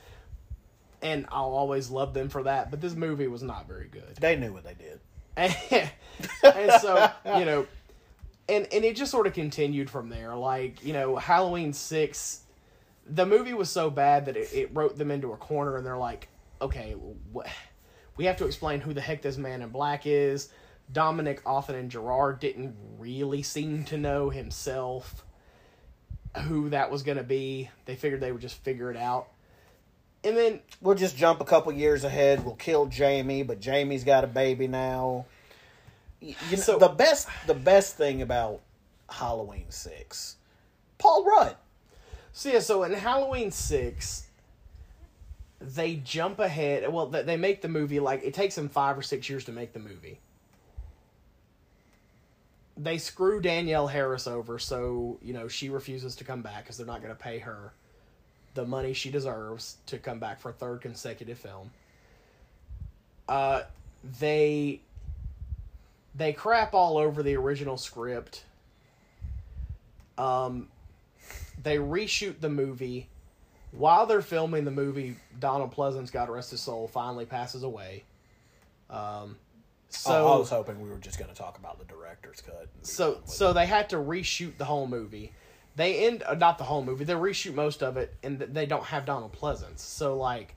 and 1.02 1.26
I'll 1.30 1.54
always 1.54 1.90
love 1.90 2.14
them 2.14 2.28
for 2.28 2.42
that. 2.44 2.70
But 2.70 2.80
this 2.80 2.94
movie 2.94 3.26
was 3.26 3.42
not 3.42 3.66
very 3.66 3.88
good. 3.88 4.16
They 4.20 4.36
knew 4.36 4.52
what 4.52 4.64
they 4.64 4.74
did. 4.74 5.00
and, 5.36 5.54
and 6.42 6.72
so 6.80 7.10
you 7.38 7.44
know 7.44 7.66
and 8.48 8.66
and 8.72 8.84
it 8.84 8.96
just 8.96 9.10
sort 9.10 9.26
of 9.26 9.32
continued 9.32 9.88
from 9.88 10.08
there 10.08 10.34
like 10.34 10.84
you 10.84 10.92
know 10.92 11.16
halloween 11.16 11.72
6 11.72 12.40
the 13.06 13.24
movie 13.24 13.54
was 13.54 13.70
so 13.70 13.90
bad 13.90 14.26
that 14.26 14.36
it, 14.36 14.52
it 14.52 14.70
wrote 14.74 14.98
them 14.98 15.10
into 15.10 15.32
a 15.32 15.36
corner 15.36 15.76
and 15.76 15.86
they're 15.86 15.96
like 15.96 16.28
okay 16.60 16.94
wh- 17.34 17.48
we 18.16 18.24
have 18.24 18.36
to 18.36 18.46
explain 18.46 18.80
who 18.80 18.92
the 18.92 19.00
heck 19.00 19.22
this 19.22 19.38
man 19.38 19.62
in 19.62 19.70
black 19.70 20.06
is 20.06 20.50
Dominique 20.92 21.44
Othenin-Girard 21.44 22.40
didn't 22.40 22.74
really 22.98 23.42
seem 23.44 23.84
to 23.84 23.96
know 23.96 24.30
himself 24.30 25.24
who 26.42 26.70
that 26.70 26.90
was 26.90 27.02
going 27.02 27.18
to 27.18 27.24
be 27.24 27.68
they 27.86 27.96
figured 27.96 28.20
they 28.20 28.30
would 28.32 28.40
just 28.40 28.56
figure 28.62 28.90
it 28.90 28.96
out 28.96 29.28
and 30.22 30.36
then 30.36 30.60
We'll 30.82 30.96
just 30.96 31.16
jump 31.16 31.40
a 31.40 31.44
couple 31.44 31.72
years 31.72 32.04
ahead. 32.04 32.44
We'll 32.44 32.54
kill 32.54 32.86
Jamie, 32.86 33.42
but 33.42 33.58
Jamie's 33.60 34.04
got 34.04 34.22
a 34.22 34.26
baby 34.26 34.66
now. 34.68 35.24
You 36.20 36.34
know, 36.50 36.56
So- 36.58 36.78
the 36.78 36.88
best 36.88 37.28
the 37.46 37.54
best 37.54 37.96
thing 37.96 38.20
about 38.22 38.60
Halloween 39.08 39.64
Six, 39.70 40.36
Paul 40.98 41.24
Rudd. 41.24 41.56
So 42.32 42.50
yeah, 42.50 42.60
so 42.60 42.82
in 42.84 42.92
Halloween 42.92 43.50
six, 43.50 44.28
they 45.60 45.96
jump 45.96 46.38
ahead. 46.38 46.90
Well, 46.92 47.06
they 47.06 47.22
they 47.22 47.36
make 47.36 47.60
the 47.62 47.68
movie 47.68 47.98
like 48.00 48.22
it 48.22 48.34
takes 48.34 48.54
them 48.54 48.68
five 48.68 48.96
or 48.96 49.02
six 49.02 49.28
years 49.28 49.44
to 49.46 49.52
make 49.52 49.72
the 49.72 49.80
movie. 49.80 50.20
They 52.82 52.98
screw 52.98 53.40
Danielle 53.40 53.88
Harris 53.88 54.26
over, 54.26 54.58
so 54.58 55.18
you 55.22 55.32
know 55.32 55.48
she 55.48 55.68
refuses 55.68 56.16
to 56.16 56.24
come 56.24 56.42
back 56.42 56.64
because 56.64 56.76
they're 56.76 56.86
not 56.86 57.02
going 57.02 57.14
to 57.14 57.20
pay 57.20 57.38
her 57.40 57.72
the 58.54 58.64
money 58.64 58.92
she 58.92 59.10
deserves 59.10 59.76
to 59.86 59.98
come 59.98 60.18
back 60.18 60.40
for 60.40 60.50
a 60.50 60.52
third 60.52 60.80
consecutive 60.80 61.38
film. 61.38 61.70
Uh, 63.28 63.62
they 64.18 64.80
they 66.14 66.32
crap 66.32 66.74
all 66.74 66.98
over 66.98 67.22
the 67.22 67.36
original 67.36 67.76
script. 67.76 68.44
Um, 70.18 70.68
they 71.62 71.76
reshoot 71.76 72.40
the 72.40 72.48
movie. 72.48 73.08
While 73.72 74.06
they're 74.06 74.22
filming 74.22 74.64
the 74.64 74.72
movie, 74.72 75.16
Donald 75.38 75.72
Pleasence, 75.74 76.10
God 76.10 76.28
rest 76.28 76.50
his 76.50 76.60
soul, 76.60 76.88
finally 76.88 77.24
passes 77.24 77.62
away. 77.62 78.02
Um, 78.90 79.36
so 79.90 80.12
Oh, 80.12 80.32
I 80.34 80.38
was 80.38 80.50
hoping 80.50 80.80
we 80.80 80.88
were 80.88 80.98
just 80.98 81.18
going 81.18 81.30
to 81.30 81.36
talk 81.36 81.58
about 81.58 81.78
the 81.78 81.84
director's 81.84 82.40
cut. 82.40 82.68
so 82.82 83.20
so 83.24 83.52
they 83.52 83.66
had 83.66 83.90
to 83.90 83.96
reshoot 83.96 84.56
the 84.56 84.64
whole 84.64 84.86
movie. 84.86 85.32
They 85.76 86.06
end 86.06 86.22
uh, 86.26 86.34
not 86.34 86.58
the 86.58 86.64
whole 86.64 86.84
movie. 86.84 87.04
They 87.04 87.12
reshoot 87.14 87.54
most 87.54 87.82
of 87.82 87.96
it, 87.96 88.14
and 88.22 88.38
they 88.38 88.66
don't 88.66 88.84
have 88.84 89.04
Donald 89.04 89.32
Pleasence. 89.32 89.78
So 89.80 90.16
like, 90.16 90.54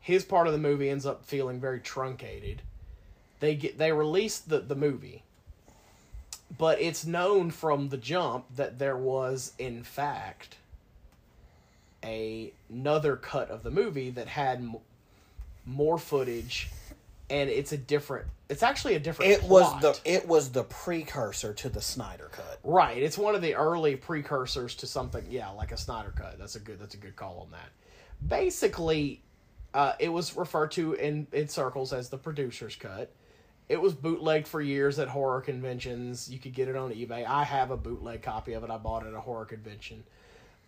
his 0.00 0.24
part 0.24 0.46
of 0.46 0.52
the 0.52 0.58
movie 0.58 0.88
ends 0.90 1.06
up 1.06 1.24
feeling 1.24 1.60
very 1.60 1.80
truncated. 1.80 2.62
They 3.40 3.54
get 3.54 3.78
they 3.78 3.92
release 3.92 4.38
the 4.38 4.58
the 4.60 4.74
movie, 4.74 5.22
but 6.58 6.80
it's 6.80 7.04
known 7.06 7.50
from 7.50 7.88
the 7.90 7.96
jump 7.96 8.44
that 8.56 8.78
there 8.78 8.96
was 8.96 9.52
in 9.58 9.82
fact 9.84 10.56
a 12.04 12.52
another 12.70 13.16
cut 13.16 13.50
of 13.50 13.62
the 13.62 13.70
movie 13.70 14.10
that 14.10 14.28
had 14.28 14.58
m- 14.58 14.76
more 15.64 15.98
footage 15.98 16.68
and 17.30 17.50
it's 17.50 17.72
a 17.72 17.76
different. 17.76 18.26
It's 18.48 18.62
actually 18.62 18.94
a 18.94 19.00
different. 19.00 19.32
It 19.32 19.42
was 19.44 19.80
the 19.80 19.98
it 20.04 20.28
was 20.28 20.50
the 20.50 20.64
precursor 20.64 21.52
to 21.54 21.68
the 21.68 21.80
Snyder 21.80 22.30
cut. 22.32 22.60
Right. 22.62 22.98
It's 23.02 23.18
one 23.18 23.34
of 23.34 23.42
the 23.42 23.54
early 23.54 23.96
precursors 23.96 24.74
to 24.76 24.86
something, 24.86 25.24
yeah, 25.28 25.50
like 25.50 25.72
a 25.72 25.76
Snyder 25.76 26.12
cut. 26.16 26.38
That's 26.38 26.56
a 26.56 26.60
good 26.60 26.78
that's 26.78 26.94
a 26.94 26.98
good 26.98 27.16
call 27.16 27.40
on 27.40 27.50
that. 27.50 27.70
Basically, 28.26 29.22
uh, 29.74 29.92
it 29.98 30.08
was 30.08 30.36
referred 30.36 30.70
to 30.72 30.94
in, 30.94 31.26
in 31.32 31.48
circles 31.48 31.92
as 31.92 32.08
the 32.08 32.18
producer's 32.18 32.76
cut. 32.76 33.12
It 33.68 33.80
was 33.80 33.94
bootlegged 33.94 34.46
for 34.46 34.60
years 34.60 34.98
at 35.00 35.08
horror 35.08 35.40
conventions. 35.40 36.30
You 36.30 36.38
could 36.38 36.54
get 36.54 36.68
it 36.68 36.76
on 36.76 36.92
eBay. 36.92 37.26
I 37.26 37.42
have 37.42 37.72
a 37.72 37.76
bootleg 37.76 38.22
copy 38.22 38.52
of 38.52 38.62
it. 38.62 38.70
I 38.70 38.78
bought 38.78 39.04
it 39.04 39.08
at 39.08 39.14
a 39.14 39.20
horror 39.20 39.44
convention. 39.44 40.04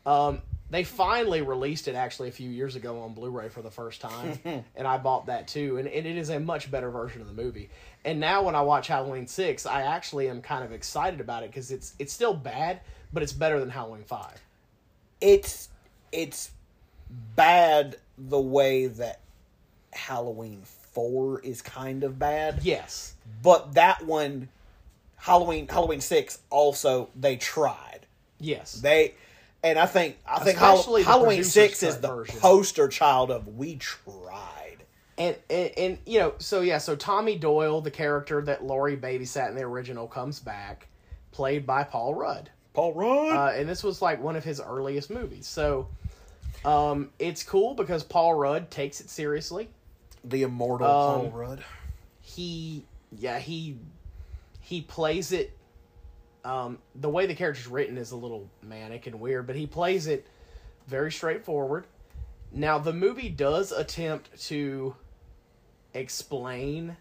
Um, 0.05 0.43
they 0.71 0.85
finally 0.85 1.41
released 1.43 1.89
it 1.89 1.95
actually 1.95 2.29
a 2.29 2.33
few 2.33 2.51
years 2.51 2.77
ago 2.77 3.01
on 3.01 3.15
Blu-ray 3.15 3.49
for 3.49 3.63
the 3.63 3.71
first 3.71 4.01
time, 4.01 4.39
and 4.77 4.87
I 4.87 4.99
bought 4.99 5.27
that 5.27 5.49
too. 5.49 5.79
And, 5.79 5.89
and 5.89 6.07
it 6.07 6.17
is 6.17 6.29
a 6.31 6.39
much 6.39 6.71
better 6.71 6.91
version 6.91 7.21
of 7.23 7.27
the 7.27 7.33
movie. 7.43 7.71
And 8.05 8.21
now 8.21 8.43
when 8.43 8.55
I 8.55 8.61
watch 8.63 8.87
Halloween 8.87 9.27
Six, 9.27 9.67
I 9.67 9.83
actually 9.83 10.29
am 10.29 10.43
kind 10.43 10.65
of 10.65 10.73
excited 10.73 11.21
about 11.21 11.43
it 11.43 11.51
because 11.51 11.71
it's 11.71 11.95
it's 11.99 12.13
still 12.13 12.35
bad, 12.35 12.81
but 13.13 13.23
it's 13.23 13.33
better 13.33 13.59
than 13.61 13.71
Halloween 13.71 14.05
Five. 14.05 14.43
It's 15.21 15.69
it's 16.13 16.51
bad 17.35 17.97
the 18.17 18.41
way 18.41 18.87
that 18.87 19.21
Halloween 19.93 20.63
four 20.65 21.41
is 21.41 21.63
kind 21.63 22.05
of 22.05 22.19
bad. 22.19 22.61
Yes, 22.63 23.15
But 23.43 23.75
that 23.75 24.05
one 24.05 24.49
Halloween 25.17 25.67
Halloween 25.69 26.01
six 26.01 26.39
also 26.51 27.09
they 27.17 27.37
tried. 27.37 28.01
yes, 28.39 28.75
They 28.75 29.15
and 29.63 29.79
I 29.79 29.87
think 29.87 30.17
I 30.27 30.39
think 30.41 30.57
Especially 30.57 31.03
Halloween 31.03 31.45
six 31.45 31.83
is 31.83 31.99
the 31.99 32.09
version. 32.09 32.39
poster 32.41 32.89
child 32.89 33.31
of 33.31 33.49
we 33.57 33.77
tried. 33.77 34.77
and, 35.19 35.37
and 35.51 35.71
and 35.77 35.99
you 36.07 36.19
know, 36.21 36.35
so 36.39 36.61
yeah, 36.61 36.79
so 36.79 36.95
Tommy 36.97 37.37
Doyle, 37.37 37.81
the 37.81 37.91
character 37.91 38.41
that 38.43 38.65
Laurie 38.65 38.97
babysat 38.97 39.49
in 39.49 39.57
the 39.57 39.63
original, 39.63 40.07
comes 40.07 40.39
back, 40.41 40.87
played 41.33 41.67
by 41.67 41.83
Paul 41.85 42.15
Rudd. 42.15 42.51
Paul 42.75 42.95
Rudd. 42.95 43.37
uh, 43.37 43.59
and 43.59 43.69
this 43.69 43.83
was 43.83 44.01
like 44.01 44.23
one 44.23 44.37
of 44.37 44.45
his 44.45 44.61
earliest 44.61 45.11
movies. 45.11 45.47
So 45.49 45.89
um, 46.65 47.11
it's 47.19 47.43
cool 47.43 47.75
because 47.75 48.05
Paul 48.05 48.35
Rudd 48.35 48.71
takes 48.71 49.01
it 49.01 49.11
seriously. 49.11 49.69
the 50.25 50.43
immortal 50.45 50.87
um, 50.87 51.21
Paul 51.23 51.31
Rudd. 51.31 51.65
He, 52.21 52.85
yeah, 53.19 53.39
he 53.41 53.77
he 54.61 54.83
plays 54.83 55.33
it. 55.33 55.57
Um, 56.49 56.79
the 56.95 57.11
way 57.11 57.27
the 57.27 57.35
character's 57.35 57.67
written 57.67 57.99
is 57.99 58.13
a 58.13 58.17
little 58.17 58.49
manic 58.63 59.07
and 59.07 59.21
weird, 59.21 59.47
but 59.47 59.55
he 59.55 59.67
plays 59.67 60.07
it 60.07 60.27
very 60.87 61.13
straightforward. 61.13 61.85
Now 62.51 62.79
the 62.79 62.95
movie 62.95 63.29
does 63.29 63.71
attempt 63.71 64.47
to 64.47 64.97
explain 65.93 66.97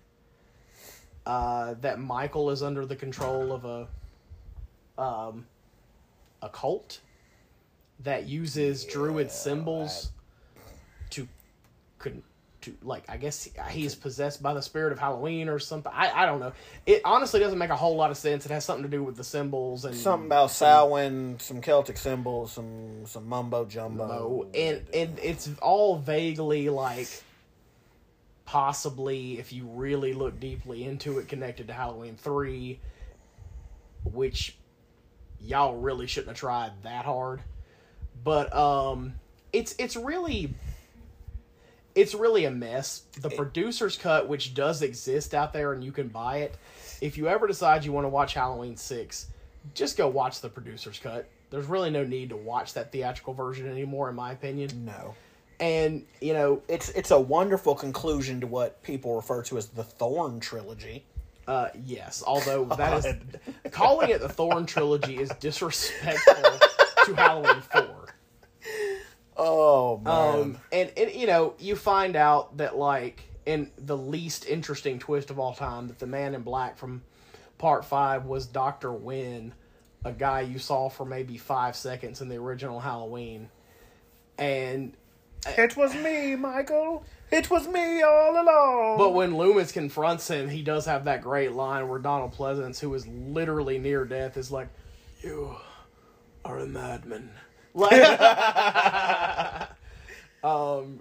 uh, 1.26 1.76
that 1.80 1.98
Michael 1.98 2.50
is 2.50 2.62
under 2.62 2.86
the 2.86 2.98
control 2.98 3.54
of 3.54 3.64
a 3.64 3.88
um, 5.02 5.46
a 6.42 6.50
cult 6.50 7.00
that 8.02 8.28
uses 8.28 8.84
druid 8.84 9.32
symbols 9.32 10.12
to 11.12 11.26
could 12.00 12.22
to 12.68 12.88
like 12.88 13.04
I 13.10 13.18
guess 13.18 13.44
he 13.44 13.52
he's 13.70 13.96
possessed 13.96 14.42
by 14.42 14.54
the 14.54 14.62
spirit 14.62 14.92
of 14.92 15.00
Halloween 15.00 15.50
or 15.50 15.60
something. 15.60 15.92
I, 15.94 16.24
I 16.24 16.26
don't 16.26 16.40
know. 16.40 16.54
It 16.86 17.02
honestly 17.06 17.40
doesn't 17.40 17.58
make 17.58 17.70
a 17.70 17.76
whole 17.76 17.96
lot 17.96 18.12
of 18.12 18.18
sense. 18.18 18.46
It 18.46 18.52
has 18.52 18.66
something 18.66 18.84
to 18.84 18.90
do 18.90 19.04
with 19.04 19.16
the 19.16 19.24
symbols 19.24 19.86
and 19.86 19.96
Something 19.96 20.28
about 20.28 20.52
Samhain, 20.52 21.40
some 21.40 21.62
Celtic 21.62 21.98
symbols, 21.98 22.52
some 22.52 23.06
some 23.06 23.28
mumbo 23.28 23.66
jumbo. 23.66 24.48
And 24.54 24.86
and 24.94 25.20
it's 25.20 25.50
all 25.62 25.98
vaguely 25.98 26.70
like 26.70 27.08
possibly 28.46 29.40
if 29.40 29.52
you 29.52 29.66
really 29.66 30.14
look 30.14 30.40
deeply 30.40 30.86
into 30.86 31.20
it 31.20 31.28
connected 31.28 31.68
to 31.68 31.74
Halloween 31.74 32.16
3 32.16 32.80
which 34.06 34.56
y'all 35.42 35.76
really 35.76 36.08
shouldn't 36.08 36.30
have 36.30 36.38
tried 36.38 36.72
that 36.84 37.04
hard 37.04 37.42
but 38.24 38.56
um 38.56 39.14
it's 39.52 39.76
it's 39.78 39.98
really 39.98 40.54
it's 41.98 42.14
really 42.14 42.46
a 42.46 42.52
mess 42.52 43.04
the 43.22 43.30
producer's 43.30 43.98
cut 43.98 44.28
which 44.30 44.54
does 44.54 44.82
exist 44.82 45.34
out 45.34 45.52
there 45.52 45.74
and 45.74 45.84
you 45.84 45.92
can 45.92 46.08
buy 46.08 46.38
it 46.38 46.56
if 47.02 47.18
you 47.18 47.28
ever 47.28 47.48
decide 47.48 47.84
you 47.84 47.92
want 47.92 48.06
to 48.06 48.10
watch 48.10 48.34
Halloween 48.36 48.78
6 48.78 49.28
just 49.74 49.98
go 49.98 50.08
watch 50.08 50.40
the 50.42 50.48
producer's 50.50 51.00
cut 51.00 51.28
there's 51.50 51.66
really 51.66 51.90
no 51.90 52.04
need 52.04 52.30
to 52.30 52.38
watch 52.38 52.74
that 52.74 52.92
theatrical 52.92 53.34
version 53.34 53.68
anymore 53.70 54.10
in 54.10 54.16
my 54.16 54.32
opinion 54.32 54.70
No. 54.86 55.16
and 55.60 56.06
you 56.22 56.34
know 56.34 56.62
It's 56.68 56.90
it's 56.90 57.12
a 57.12 57.20
wonderful 57.20 57.74
conclusion 57.76 58.40
to 58.42 58.48
what 58.48 58.82
people 58.84 59.16
refer 59.16 59.42
to 59.44 59.58
as 59.58 59.68
the 59.68 59.84
Thorn 59.84 60.40
trilogy. 60.40 61.04
Uh, 61.48 61.70
yes, 61.86 62.22
although 62.28 62.66
that 62.78 63.06
is 63.06 63.16
calling 63.72 64.10
it 64.10 64.20
the 64.20 64.28
Thorn 64.30 64.66
trilogy 64.66 65.18
is 65.18 65.30
disrespectful 65.40 66.60
to 67.06 67.16
Halloween 67.16 67.62
Four. 67.62 67.97
Oh 69.38 70.00
man. 70.00 70.40
Um, 70.40 70.58
and, 70.72 70.92
and 70.98 71.14
you 71.14 71.28
know 71.28 71.54
you 71.60 71.76
find 71.76 72.16
out 72.16 72.58
that 72.58 72.78
like 72.78 73.24
in 73.46 73.72
the 73.78 73.98
least 73.98 74.46
interesting 74.46 75.00
twist 75.00 75.30
of 75.30 75.40
all 75.40 75.54
time 75.54 75.88
that 75.88 76.00
the 76.00 76.08
Man 76.08 76.36
in 76.36 76.42
Black 76.42 76.78
from 76.78 77.02
Part 77.58 77.86
Five 77.86 78.26
was 78.26 78.46
Doctor 78.46 78.92
Wynn, 78.92 79.54
a 80.04 80.12
guy 80.12 80.42
you 80.42 80.60
saw 80.60 80.90
for 80.90 81.06
maybe 81.06 81.38
five 81.38 81.76
seconds 81.76 82.22
in 82.22 82.30
the 82.30 82.36
original 82.36 82.80
Halloween, 82.80 83.50
and 84.38 84.94
it 85.46 85.78
was 85.78 85.94
me, 85.96 86.36
Michael. 86.36 87.06
It 87.32 87.50
was 87.50 87.68
me 87.68 88.02
all 88.02 88.42
along. 88.42 88.98
But 88.98 89.14
when 89.14 89.38
Loomis 89.38 89.72
confronts 89.72 90.30
him, 90.30 90.50
he 90.50 90.62
does 90.62 90.86
have 90.86 91.06
that 91.06 91.22
great 91.22 91.52
line 91.52 91.88
where 91.88 92.00
Donald 92.00 92.34
Pleasence, 92.34 92.80
who 92.80 92.94
is 92.94 93.06
literally 93.08 93.78
near 93.78 94.06
death, 94.06 94.36
is 94.36 94.52
like, 94.52 94.70
"You 95.22 95.56
are 96.44 96.60
a 96.60 96.66
madman." 96.66 97.32
Like, 97.78 98.02
um, 100.44 101.00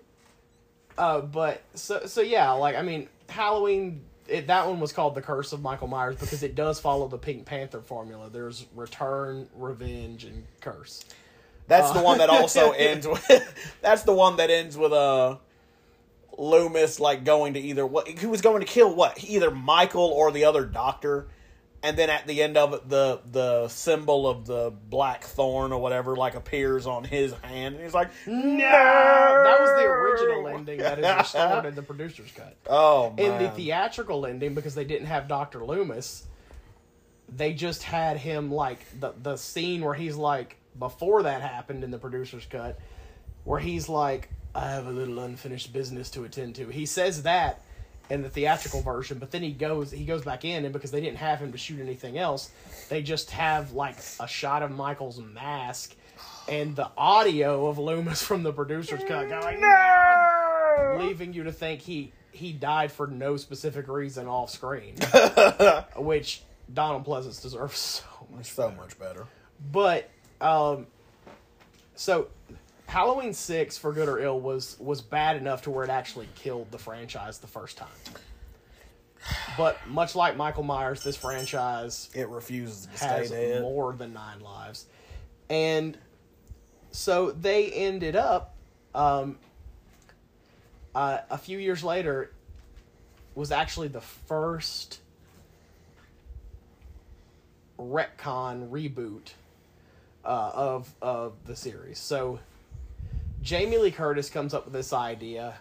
uh, 0.98 1.20
but 1.22 1.62
so 1.74 2.06
so 2.06 2.20
yeah, 2.20 2.52
like 2.52 2.76
I 2.76 2.82
mean, 2.82 3.08
Halloween. 3.28 4.02
It, 4.28 4.48
that 4.48 4.66
one 4.66 4.80
was 4.80 4.92
called 4.92 5.14
the 5.14 5.22
Curse 5.22 5.52
of 5.52 5.62
Michael 5.62 5.86
Myers 5.86 6.16
because 6.16 6.42
it 6.42 6.56
does 6.56 6.80
follow 6.80 7.06
the 7.06 7.16
Pink 7.16 7.46
Panther 7.46 7.80
formula. 7.80 8.28
There's 8.28 8.66
return, 8.74 9.48
revenge, 9.54 10.24
and 10.24 10.44
curse. 10.60 11.04
that's 11.68 11.92
the 11.92 12.02
one 12.02 12.18
that 12.18 12.28
also 12.28 12.70
ends 12.76 13.06
with. 13.06 13.24
That's 13.82 14.02
the 14.02 14.12
one 14.12 14.36
that 14.36 14.50
ends 14.50 14.76
with 14.76 14.92
uh, 14.92 15.36
Loomis 16.36 16.98
like 17.00 17.24
going 17.24 17.54
to 17.54 17.60
either 17.60 17.86
what 17.86 18.08
he 18.08 18.26
was 18.26 18.40
going 18.40 18.60
to 18.60 18.66
kill 18.66 18.94
what 18.94 19.22
either 19.24 19.50
Michael 19.50 20.08
or 20.08 20.32
the 20.32 20.44
other 20.44 20.64
doctor, 20.64 21.28
and 21.87 21.97
then 21.97 22.11
at 22.11 22.26
the 22.26 22.43
end 22.43 22.57
of 22.57 22.74
it, 22.74 22.89
the 22.89 23.20
the 23.30 23.68
symbol 23.68 24.28
of 24.28 24.45
the 24.45 24.72
black 24.89 25.22
thorn 25.22 25.72
or 25.72 25.80
whatever 25.80 26.16
like 26.16 26.34
appears 26.34 26.84
on 26.84 27.05
his 27.05 27.32
hand, 27.34 27.76
and 27.76 27.84
he's 27.84 27.95
like, 27.95 28.11
no, 28.26 28.59
That 28.59 29.61
was 29.61 29.70
the 29.70 29.84
original 29.84 30.49
ending 30.49 30.78
that 30.78 30.99
is 30.99 31.07
restored 31.07 31.64
in 31.64 31.76
the 31.76 31.82
producer's 31.82 32.32
cut. 32.32 32.57
Oh 32.68 33.14
in 33.16 33.41
the 33.41 33.51
theatrical 33.51 34.26
ending 34.26 34.55
because 34.55 34.74
they 34.74 34.84
didn't 34.84 35.07
have 35.07 35.28
Dr. 35.28 35.64
Loomis. 35.64 36.26
They 37.28 37.53
just 37.53 37.84
had 37.84 38.16
him 38.16 38.51
like 38.51 38.80
the 38.99 39.12
the 39.22 39.37
scene 39.37 39.84
where 39.84 39.95
he's 39.95 40.16
like 40.16 40.57
before 40.76 41.22
that 41.22 41.41
happened 41.41 41.84
in 41.84 41.93
the 41.93 41.99
producer's 41.99 42.47
cut, 42.47 42.80
where 43.45 43.61
he's 43.61 43.89
like, 43.89 44.30
"I 44.57 44.70
have 44.70 44.89
a 44.89 44.93
little 44.93 45.20
unfinished 45.20 45.72
business 45.72 46.11
to 46.11 46.24
attend 46.24 46.57
to." 46.57 46.68
He 46.68 46.84
says 46.84 47.22
that 47.22 47.62
in 48.11 48.22
the 48.22 48.30
theatrical 48.30 48.82
version, 48.82 49.18
but 49.18 49.30
then 49.30 49.42
he 49.42 49.52
goes 49.52 49.90
he 49.90 50.04
goes 50.04 50.22
back 50.24 50.44
in, 50.44 50.64
and 50.64 50.72
because 50.72 50.90
they 50.90 51.00
didn't 51.00 51.18
have 51.18 51.38
him 51.40 51.52
to 51.52 51.59
shoot 51.59 51.80
anything 51.80 52.18
else, 52.18 52.50
they 52.88 53.02
just 53.02 53.30
have 53.30 53.72
like 53.72 53.96
a 54.20 54.28
shot 54.28 54.62
of 54.62 54.70
Michael's 54.70 55.18
mask 55.18 55.94
and 56.48 56.76
the 56.76 56.90
audio 56.96 57.66
of 57.66 57.78
Loomis 57.78 58.22
from 58.22 58.42
the 58.42 58.52
producer's 58.52 59.02
cut 59.04 59.28
going, 59.28 59.61
no! 59.61 60.96
leaving 61.00 61.32
you 61.32 61.44
to 61.44 61.52
think 61.52 61.80
he 61.80 62.12
he 62.32 62.52
died 62.52 62.92
for 62.92 63.07
no 63.07 63.36
specific 63.36 63.88
reason 63.88 64.26
off 64.26 64.50
screen, 64.50 64.94
which 65.96 66.42
Donald 66.72 67.04
Pleasence 67.04 67.40
deserves 67.40 67.78
so 67.78 68.04
much. 68.30 68.46
so 68.46 68.70
much 68.72 68.98
better. 68.98 69.26
But 69.72 70.11
um, 70.40 70.86
so 71.94 72.28
Halloween 72.87 73.32
Six, 73.32 73.76
for 73.76 73.93
good 73.93 74.09
or 74.09 74.18
ill, 74.18 74.41
was 74.41 74.76
was 74.78 75.01
bad 75.03 75.37
enough 75.37 75.62
to 75.62 75.70
where 75.70 75.84
it 75.84 75.91
actually 75.91 76.28
killed 76.34 76.70
the 76.70 76.78
franchise 76.78 77.39
the 77.39 77.47
first 77.47 77.76
time. 77.76 77.89
But 79.57 79.76
much 79.89 80.14
like 80.14 80.37
Michael 80.37 80.62
Myers, 80.62 81.03
this 81.03 81.16
franchise 81.16 82.11
It 82.14 82.28
refuses 82.28 82.87
to 82.87 82.97
stay 82.97 83.28
dead. 83.28 83.62
more 83.62 83.93
than 83.93 84.12
nine 84.12 84.41
lives. 84.41 84.87
And 85.51 85.99
so 86.93 87.32
they 87.32 87.70
ended 87.72 88.14
up 88.14 88.55
um, 88.95 89.39
uh, 90.95 91.18
a 91.28 91.39
few 91.39 91.59
years 91.59 91.82
later 91.82 92.32
was 93.34 93.51
actually 93.51 93.89
the 93.89 94.01
first 94.01 95.01
retcon 97.78 98.70
reboot 98.70 99.32
uh, 100.24 100.51
of 100.55 100.95
of 101.03 101.34
the 101.45 101.57
series. 101.57 101.99
So 101.99 102.39
Jamie 103.47 103.78
Lee 103.78 103.92
Curtis 103.92 104.28
comes 104.28 104.55
up 104.55 104.64
with 104.64 104.72
this 104.72 104.92
idea 104.92 105.55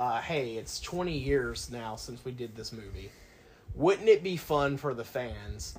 uh, 0.00 0.20
hey, 0.20 0.56
it's 0.56 0.80
20 0.80 1.16
years 1.16 1.70
now 1.70 1.94
since 1.94 2.24
we 2.24 2.32
did 2.32 2.56
this 2.56 2.72
movie. 2.72 3.12
Wouldn't 3.76 4.08
it 4.08 4.24
be 4.24 4.36
fun 4.36 4.76
for 4.76 4.94
the 4.94 5.04
fans 5.04 5.78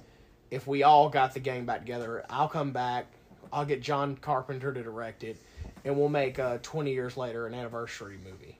if 0.49 0.65
we 0.65 0.83
all 0.83 1.09
got 1.09 1.33
the 1.33 1.41
gang 1.41 1.65
back 1.65 1.81
together? 1.81 2.23
I'll 2.29 2.47
come 2.47 2.71
back. 2.71 3.07
I'll 3.51 3.65
get 3.65 3.81
John 3.81 4.15
Carpenter 4.15 4.71
to 4.71 4.81
direct 4.81 5.25
it, 5.25 5.35
and 5.83 5.97
we'll 5.97 6.07
make 6.07 6.39
uh, 6.39 6.59
20 6.61 6.93
years 6.93 7.17
later 7.17 7.47
an 7.47 7.53
anniversary 7.53 8.17
movie. 8.23 8.57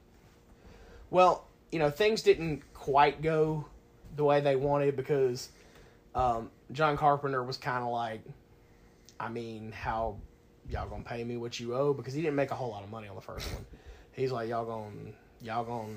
Well, 1.12 1.48
you 1.72 1.80
know, 1.80 1.90
things 1.90 2.22
didn't 2.24 2.62
quite 2.74 3.22
go 3.22 3.68
the 4.18 4.26
way 4.26 4.42
they 4.42 4.58
wanted 4.58 4.98
because 4.98 5.48
um, 6.14 6.50
John 6.74 6.98
Carpenter 6.98 7.42
was 7.42 7.56
kind 7.56 7.86
of 7.86 7.92
like, 7.92 8.22
I 9.18 9.30
mean, 9.30 9.72
how 9.72 10.18
y'all 10.70 10.88
gonna 10.90 11.04
pay 11.04 11.24
me 11.24 11.38
what 11.38 11.60
you 11.60 11.76
owe? 11.76 11.94
Because 11.94 12.14
he 12.14 12.22
didn't 12.22 12.36
make 12.36 12.52
a 12.52 12.56
whole 12.56 12.70
lot 12.70 12.84
of 12.84 12.90
money 12.90 13.08
on 13.08 13.16
the 13.16 13.22
first 13.22 13.52
one. 13.54 13.66
He's 14.14 14.32
like, 14.32 14.50
y'all 14.50 14.66
gonna, 14.66 14.92
y'all 15.42 15.64
gonna 15.64 15.94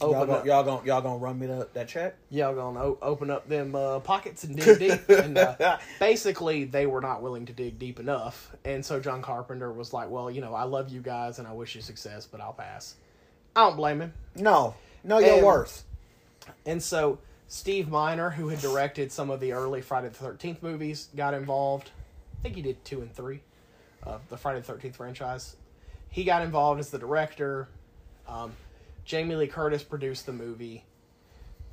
Y'all 0.00 0.12
gonna, 0.12 0.32
up, 0.32 0.46
y'all 0.46 0.62
gonna 0.64 0.86
y'all 0.86 1.02
gonna 1.02 1.18
run 1.18 1.38
me 1.38 1.46
that, 1.46 1.74
that 1.74 1.86
check? 1.86 2.16
y'all 2.30 2.54
gonna 2.54 2.80
o- 2.82 2.98
open 3.02 3.30
up 3.30 3.46
them 3.50 3.74
uh, 3.74 4.00
pockets 4.00 4.44
and 4.44 4.56
dig 4.56 4.78
deep. 4.78 5.08
and 5.10 5.36
uh, 5.36 5.78
basically, 5.98 6.64
they 6.64 6.86
were 6.86 7.02
not 7.02 7.20
willing 7.20 7.44
to 7.44 7.52
dig 7.52 7.78
deep 7.78 8.00
enough, 8.00 8.50
and 8.64 8.82
so 8.82 8.98
John 8.98 9.20
Carpenter 9.20 9.70
was 9.70 9.92
like, 9.92 10.08
well, 10.08 10.30
you 10.30 10.40
know, 10.40 10.54
I 10.54 10.62
love 10.62 10.88
you 10.88 11.02
guys 11.02 11.38
and 11.38 11.46
I 11.46 11.52
wish 11.52 11.74
you 11.74 11.82
success, 11.82 12.24
but 12.26 12.40
I'll 12.40 12.54
pass. 12.54 12.94
I 13.54 13.60
don't 13.66 13.76
blame 13.76 14.00
him. 14.00 14.14
No, 14.36 14.74
no, 15.04 15.18
your 15.18 15.34
And- 15.34 15.44
worth. 15.46 15.84
And 16.64 16.82
so 16.82 17.18
Steve 17.48 17.88
Miner, 17.90 18.30
who 18.30 18.48
had 18.48 18.60
directed 18.60 19.12
some 19.12 19.28
of 19.28 19.38
the 19.38 19.52
early 19.52 19.82
Friday 19.82 20.08
the 20.08 20.14
Thirteenth 20.14 20.62
movies, 20.62 21.08
got 21.14 21.34
involved. 21.34 21.90
I 22.38 22.42
think 22.42 22.56
he 22.56 22.62
did 22.62 22.82
two 22.86 23.02
and 23.02 23.14
three 23.14 23.40
of 24.02 24.26
the 24.28 24.36
Friday 24.36 24.60
the 24.60 24.66
Thirteenth 24.66 24.96
franchise. 24.96 25.56
He 26.08 26.24
got 26.24 26.42
involved 26.42 26.80
as 26.80 26.90
the 26.90 26.98
director. 26.98 27.68
Um, 28.26 28.52
Jamie 29.04 29.36
Lee 29.36 29.46
Curtis 29.46 29.82
produced 29.82 30.26
the 30.26 30.32
movie. 30.32 30.84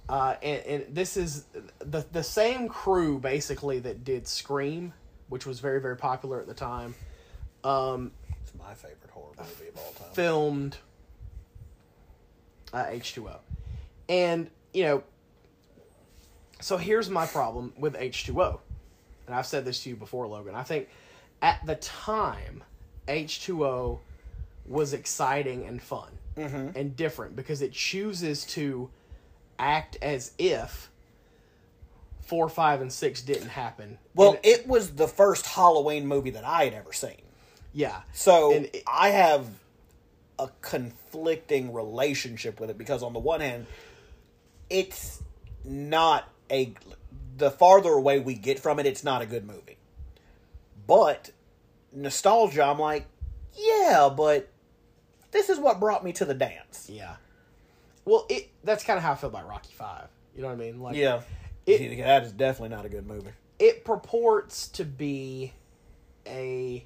Uh, 0.09 0.35
and, 0.41 0.61
and 0.65 0.95
this 0.95 1.17
is 1.17 1.45
the 1.79 2.05
the 2.11 2.23
same 2.23 2.67
crew 2.69 3.19
basically 3.19 3.79
that 3.79 4.03
did 4.03 4.27
Scream, 4.27 4.93
which 5.29 5.45
was 5.45 5.59
very 5.59 5.81
very 5.81 5.97
popular 5.97 6.39
at 6.39 6.47
the 6.47 6.53
time. 6.53 6.95
Um, 7.63 8.11
It's 8.43 8.53
my 8.55 8.73
favorite 8.73 9.09
horror 9.11 9.33
movie 9.37 9.69
of 9.69 9.77
all 9.77 9.91
time. 9.91 10.13
filmed 10.13 10.77
uh, 12.73 12.85
H2O. 12.85 13.37
And, 14.09 14.49
you 14.73 14.83
know, 14.83 15.03
so 16.61 16.77
here's 16.77 17.09
my 17.09 17.25
problem 17.25 17.73
with 17.77 17.95
H2O. 17.95 18.59
And 19.25 19.35
I've 19.35 19.45
said 19.45 19.65
this 19.65 19.83
to 19.83 19.89
you 19.89 19.95
before, 19.97 20.27
Logan. 20.27 20.55
I 20.55 20.63
think 20.63 20.87
at 21.41 21.65
the 21.65 21.75
time, 21.75 22.63
H2O 23.07 23.99
was 24.65 24.93
exciting 24.93 25.65
and 25.65 25.81
fun 25.81 26.09
mm-hmm. 26.35 26.77
and 26.77 26.95
different 26.95 27.35
because 27.35 27.61
it 27.61 27.71
chooses 27.71 28.45
to 28.45 28.89
act 29.59 29.97
as 30.01 30.31
if 30.37 30.89
four, 32.21 32.49
five, 32.49 32.81
and 32.81 32.91
six 32.91 33.21
didn't 33.21 33.49
happen. 33.49 33.97
Well, 34.13 34.31
And- 34.31 34.39
it 34.43 34.67
was 34.67 34.91
the 34.91 35.07
first 35.07 35.45
Halloween 35.45 36.07
movie 36.07 36.31
that 36.31 36.43
I 36.43 36.65
had 36.65 36.73
ever 36.73 36.91
seen. 36.91 37.21
yeah. 37.73 38.01
So 38.11 38.51
it- 38.51 38.83
I 38.85 39.09
have 39.09 39.47
a 40.39 40.49
conflicting 40.61 41.73
relationship 41.73 42.59
with 42.59 42.69
it 42.69 42.77
because 42.77 43.01
on 43.01 43.13
the 43.13 43.19
one 43.19 43.41
hand, 43.41 43.65
it's 44.69 45.23
not 45.63 46.29
a 46.51 46.73
the 47.37 47.51
farther 47.51 47.91
away 47.91 48.19
we 48.19 48.33
get 48.33 48.59
from 48.59 48.79
it, 48.79 48.85
it's 48.85 49.03
not 49.03 49.21
a 49.21 49.25
good 49.25 49.45
movie. 49.45 49.76
But 50.87 51.31
nostalgia, 51.93 52.63
I'm 52.63 52.79
like, 52.79 53.05
yeah, 53.53 54.09
but 54.15 54.49
this 55.31 55.49
is 55.49 55.59
what 55.59 55.79
brought 55.79 56.03
me 56.03 56.13
to 56.13 56.25
the 56.25 56.33
dance. 56.33 56.89
Yeah. 56.91 57.15
Well, 58.05 58.25
it 58.29 58.49
that's 58.63 58.83
kind 58.83 58.97
of 58.97 59.03
how 59.03 59.11
I 59.11 59.15
feel 59.15 59.29
about 59.29 59.47
Rocky 59.47 59.73
Five. 59.73 60.07
You 60.35 60.41
know 60.41 60.47
what 60.47 60.53
I 60.53 60.57
mean? 60.57 60.79
Like, 60.79 60.95
Yeah, 60.95 61.21
It- 61.65 61.97
that 61.97 62.23
is 62.23 62.31
definitely 62.31 62.75
not 62.75 62.85
a 62.85 62.89
good 62.89 63.05
movie. 63.05 63.31
it 63.59 63.83
purports 63.83 64.67
to 64.69 64.85
be 64.85 65.51
a 66.25 66.85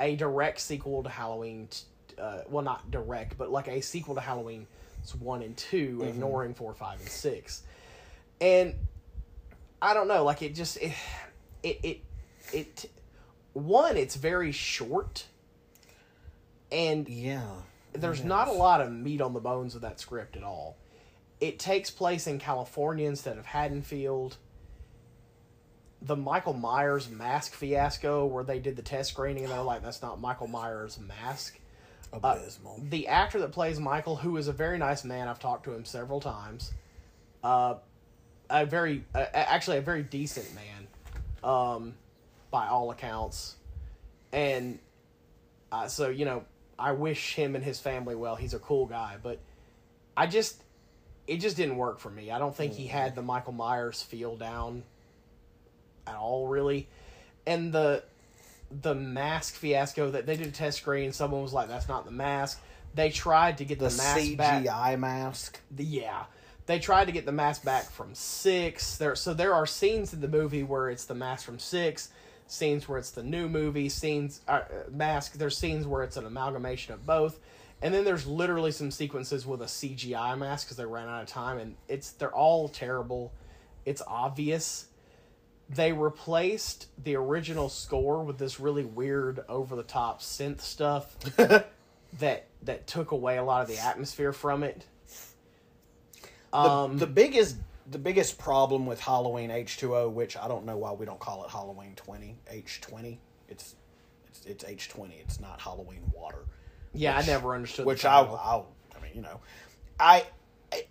a 0.00 0.16
direct 0.16 0.60
sequel 0.60 1.02
to 1.02 1.08
Halloween. 1.10 1.68
t- 1.68 1.84
Uh, 2.18 2.42
well, 2.50 2.62
not 2.64 2.90
direct, 2.90 3.38
but 3.38 3.50
like 3.50 3.66
a 3.68 3.80
sequel 3.80 4.14
to 4.14 4.20
Halloween 4.20 4.66
It's 5.02 5.14
one 5.14 5.40
and 5.42 5.56
2 5.56 6.02
ignoring 6.06 6.52
four, 6.54 6.74
five, 6.74 7.00
and 7.00 7.08
six. 7.08 7.62
And 8.42 8.74
I 9.80 9.94
don't 9.94 10.08
know, 10.08 10.24
like 10.24 10.42
it 10.42 10.54
just 10.54 10.76
it 10.78 10.92
it 11.62 11.78
it, 11.84 12.00
it 12.52 12.90
one. 13.66 13.96
It's 13.96 14.16
very 14.16 14.52
short, 14.52 15.26
and 16.70 17.08
Yeah, 17.08 17.48
there's 17.92 18.24
not 18.24 18.48
a 18.48 18.52
lot 18.52 18.80
of 18.80 18.92
meat 18.92 19.20
on 19.20 19.32
the 19.32 19.40
bones 19.40 19.74
of 19.74 19.82
that 19.82 20.00
script 20.00 20.36
at 20.36 20.42
all. 20.42 20.76
It 21.40 21.58
takes 21.58 21.90
place 21.90 22.26
in 22.26 22.38
California 22.38 23.08
instead 23.08 23.38
of 23.38 23.46
Haddonfield. 23.46 24.36
The 26.02 26.16
Michael 26.16 26.54
Myers 26.54 27.10
mask 27.10 27.52
fiasco, 27.52 28.26
where 28.26 28.44
they 28.44 28.58
did 28.58 28.76
the 28.76 28.82
test 28.82 29.10
screening 29.10 29.44
and 29.44 29.52
they're 29.52 29.62
like, 29.62 29.82
"That's 29.82 30.02
not 30.02 30.20
Michael 30.20 30.46
Myers' 30.48 30.98
mask." 30.98 31.60
abysmal. 32.12 32.80
The 32.88 33.08
actor 33.08 33.38
that 33.40 33.52
plays 33.52 33.78
Michael, 33.78 34.16
who 34.16 34.36
is 34.36 34.48
a 34.48 34.52
very 34.52 34.78
nice 34.78 35.04
man, 35.04 35.28
I've 35.28 35.38
talked 35.38 35.64
to 35.64 35.72
him 35.72 35.84
several 35.84 36.20
times. 36.20 36.72
Uh, 37.42 37.76
a 38.48 38.66
very, 38.66 39.04
uh, 39.14 39.26
actually, 39.32 39.78
a 39.78 39.82
very 39.82 40.02
decent 40.02 40.48
man, 40.54 40.88
um, 41.44 41.94
by 42.50 42.66
all 42.66 42.90
accounts, 42.90 43.56
and 44.32 44.78
uh, 45.72 45.86
so 45.88 46.08
you 46.08 46.24
know, 46.24 46.44
I 46.78 46.92
wish 46.92 47.34
him 47.34 47.54
and 47.54 47.64
his 47.64 47.80
family 47.80 48.14
well. 48.14 48.36
He's 48.36 48.54
a 48.54 48.58
cool 48.58 48.86
guy, 48.86 49.16
but 49.22 49.38
I 50.16 50.26
just, 50.26 50.62
it 51.26 51.38
just 51.38 51.56
didn't 51.56 51.76
work 51.76 51.98
for 52.00 52.10
me. 52.10 52.30
I 52.30 52.38
don't 52.38 52.54
think 52.54 52.74
he 52.74 52.86
had 52.86 53.14
the 53.14 53.22
Michael 53.22 53.52
Myers 53.52 54.02
feel 54.02 54.36
down 54.36 54.82
at 56.06 56.16
all, 56.16 56.46
really, 56.48 56.88
and 57.46 57.72
the 57.72 58.02
the 58.82 58.94
mask 58.94 59.54
fiasco 59.54 60.10
that 60.12 60.26
they 60.26 60.36
did 60.36 60.46
a 60.46 60.52
test 60.52 60.78
screen. 60.78 61.12
Someone 61.12 61.42
was 61.42 61.52
like, 61.52 61.68
"That's 61.68 61.88
not 61.88 62.04
the 62.04 62.10
mask." 62.10 62.60
They 62.94 63.10
tried 63.10 63.58
to 63.58 63.64
get 63.64 63.78
the, 63.78 63.88
the 63.88 63.96
mask 63.96 64.36
back. 64.36 64.64
CGI 64.64 64.98
mask. 64.98 65.60
The- 65.70 65.84
yeah, 65.84 66.24
they 66.66 66.78
tried 66.78 67.06
to 67.06 67.12
get 67.12 67.26
the 67.26 67.32
mask 67.32 67.64
back 67.64 67.90
from 67.90 68.14
six. 68.14 68.96
There, 68.96 69.14
so 69.14 69.34
there 69.34 69.54
are 69.54 69.66
scenes 69.66 70.12
in 70.12 70.20
the 70.20 70.28
movie 70.28 70.62
where 70.62 70.90
it's 70.90 71.04
the 71.04 71.14
mask 71.14 71.44
from 71.44 71.58
six, 71.58 72.10
scenes 72.50 72.88
where 72.88 72.98
it's 72.98 73.10
the 73.10 73.22
new 73.22 73.48
movie, 73.48 73.88
scenes 73.88 74.40
uh, 74.48 74.62
mask. 74.90 75.34
There's 75.34 75.56
scenes 75.56 75.86
where 75.86 76.02
it's 76.02 76.16
an 76.16 76.26
amalgamation 76.26 76.94
of 76.94 77.06
both, 77.06 77.38
and 77.82 77.94
then 77.94 78.04
there's 78.04 78.26
literally 78.26 78.72
some 78.72 78.90
sequences 78.90 79.46
with 79.46 79.62
a 79.62 79.66
CGI 79.66 80.36
mask 80.38 80.66
because 80.66 80.76
they 80.76 80.84
ran 80.84 81.08
out 81.08 81.22
of 81.22 81.28
time, 81.28 81.58
and 81.58 81.76
it's 81.88 82.10
they're 82.12 82.34
all 82.34 82.68
terrible. 82.68 83.32
It's 83.84 84.02
obvious. 84.06 84.86
They 85.68 85.92
replaced 85.92 86.88
the 87.02 87.14
original 87.14 87.68
score 87.68 88.24
with 88.24 88.38
this 88.38 88.58
really 88.58 88.84
weird, 88.84 89.44
over 89.48 89.76
the 89.76 89.84
top 89.84 90.20
synth 90.20 90.60
stuff 90.60 91.16
that 92.18 92.46
that 92.62 92.86
took 92.86 93.12
away 93.12 93.38
a 93.38 93.44
lot 93.44 93.62
of 93.62 93.68
the 93.68 93.78
atmosphere 93.78 94.32
from 94.32 94.64
it. 94.64 94.84
The, 96.52 96.58
Um, 96.58 96.98
the 96.98 97.06
biggest 97.06 97.56
the 97.90 97.98
biggest 97.98 98.38
problem 98.38 98.86
with 98.86 99.00
Halloween 99.00 99.50
H 99.50 99.76
two 99.76 99.96
O, 99.96 100.08
which 100.08 100.36
I 100.36 100.48
don't 100.48 100.64
know 100.64 100.76
why 100.76 100.92
we 100.92 101.06
don't 101.06 101.18
call 101.18 101.44
it 101.44 101.50
Halloween 101.50 101.94
twenty 101.96 102.36
H 102.48 102.80
twenty. 102.80 103.20
It's 103.48 103.74
it's 104.28 104.46
it's 104.46 104.64
H 104.64 104.88
twenty. 104.88 105.16
It's 105.16 105.40
not 105.40 105.60
Halloween 105.60 106.02
water. 106.12 106.44
yeah, 106.94 107.16
I 107.16 107.24
never 107.26 107.54
understood. 107.54 107.86
Which 107.86 108.04
I. 108.04 108.20
I 108.20 108.62
I 108.96 109.02
mean 109.02 109.12
you 109.14 109.22
know, 109.22 109.40
I, 109.98 110.24
I 110.72 110.84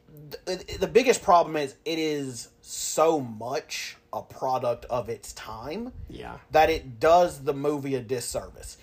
the, 0.46 0.78
the 0.80 0.88
biggest 0.88 1.24
problem 1.24 1.56
is 1.56 1.76
it 1.86 2.00
is 2.00 2.50
so 2.62 3.20
much 3.20 3.96
a 4.12 4.22
product 4.22 4.86
of 4.86 5.08
its 5.08 5.34
time 5.34 5.94
yeah, 6.10 6.38
that 6.52 6.70
it 6.70 7.00
does 7.00 7.44
the 7.44 7.54
movie 7.54 7.96
a 7.96 8.02
disservice. 8.02 8.78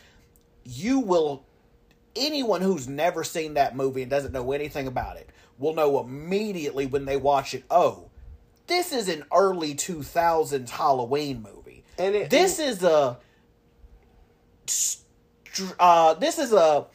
You 0.64 1.00
will 1.00 1.44
anyone 2.14 2.62
who's 2.62 2.88
never 2.88 3.22
seen 3.24 3.54
that 3.54 3.76
movie 3.76 4.02
and 4.02 4.10
doesn't 4.10 4.32
know 4.32 4.52
anything 4.52 4.86
about 4.86 5.16
it 5.18 5.28
will 5.58 5.74
know 5.74 6.00
immediately 6.00 6.86
when 6.86 7.04
they 7.04 7.16
watch 7.16 7.54
it, 7.54 7.64
oh, 7.70 8.05
this 8.66 8.92
is 8.92 9.08
an 9.08 9.24
early 9.32 9.74
2000s 9.74 10.68
Halloween 10.70 11.42
movie. 11.42 11.84
And 11.98 12.14
it- 12.14 12.30
this 12.30 12.58
is 12.58 12.82
a 12.82 13.18
uh 15.78 16.14
this 16.14 16.38
is 16.38 16.52
a 16.52 16.86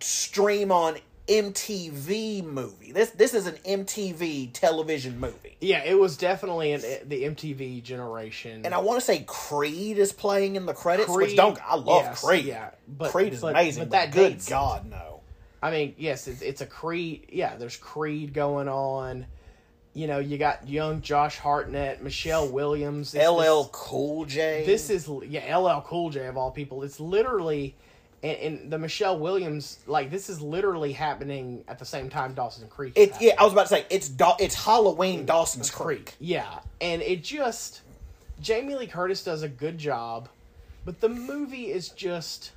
stream 0.00 0.70
on 0.70 0.96
MTV 1.28 2.44
movie. 2.44 2.92
This 2.92 3.10
this 3.10 3.32
is 3.34 3.46
an 3.46 3.54
MTV 3.64 4.50
television 4.52 5.18
movie. 5.18 5.56
yeah, 5.60 5.82
it 5.84 5.98
was 5.98 6.16
definitely 6.16 6.72
an, 6.72 6.80
the 7.08 7.24
MTV 7.24 7.82
generation. 7.82 8.62
And 8.64 8.74
I 8.74 8.78
want 8.78 9.00
to 9.00 9.06
say 9.06 9.24
Creed 9.26 9.98
is 9.98 10.12
playing 10.12 10.56
in 10.56 10.66
the 10.66 10.74
credits, 10.74 11.08
which 11.08 11.36
don't 11.36 11.58
I 11.64 11.76
love 11.76 12.04
yes, 12.04 12.24
Creed. 12.24 12.44
yeah, 12.44 12.70
but- 12.88 13.10
Creed 13.12 13.32
is 13.32 13.40
but- 13.40 13.48
amazing, 13.52 13.84
but 13.84 13.90
but, 13.90 13.96
that 13.96 14.12
good 14.12 14.40
God, 14.48 14.88
no. 14.90 15.20
I 15.64 15.70
mean, 15.70 15.94
yes, 15.96 16.26
it's, 16.26 16.42
it's 16.42 16.60
a 16.60 16.66
Creed. 16.66 17.26
Yeah, 17.32 17.54
there's 17.56 17.76
Creed 17.76 18.34
going 18.34 18.68
on. 18.68 19.26
You 19.94 20.06
know, 20.06 20.18
you 20.18 20.38
got 20.38 20.66
young 20.68 21.02
Josh 21.02 21.36
Hartnett, 21.38 22.02
Michelle 22.02 22.48
Williams, 22.48 23.14
It's 23.14 23.26
LL 23.28 23.64
this- 23.64 23.70
Cool 23.72 24.24
J. 24.24 24.64
This 24.64 24.88
is 24.88 25.08
yeah, 25.28 25.56
LL 25.56 25.82
Cool 25.82 26.10
J 26.10 26.26
of 26.26 26.36
all 26.36 26.50
people. 26.50 26.82
It's 26.82 26.98
literally 26.98 27.74
And, 28.22 28.36
and 28.38 28.70
the 28.72 28.78
Michelle 28.78 29.18
Williams, 29.18 29.80
like 29.86 30.10
this 30.10 30.30
is 30.30 30.40
literally 30.40 30.92
happening 30.92 31.64
at 31.68 31.78
the 31.78 31.84
same 31.84 32.08
time 32.08 32.32
Dawson's 32.34 32.70
Creek. 32.72 32.92
It, 32.96 33.12
yeah, 33.20 33.34
I 33.38 33.44
was 33.44 33.52
about 33.52 33.62
to 33.64 33.68
say 33.68 33.84
it's 33.90 34.08
da- 34.08 34.36
it's 34.38 34.54
Halloween 34.54 35.26
Dawson's 35.26 35.70
Creek. 35.70 36.14
Yeah, 36.20 36.60
and 36.80 37.02
it 37.02 37.22
just 37.24 37.82
Jamie 38.40 38.76
Lee 38.76 38.86
Curtis 38.86 39.22
does 39.24 39.42
a 39.42 39.48
good 39.48 39.76
job, 39.76 40.28
but 40.86 41.00
the 41.00 41.08
movie 41.08 41.70
is 41.70 41.88
just 41.90 42.52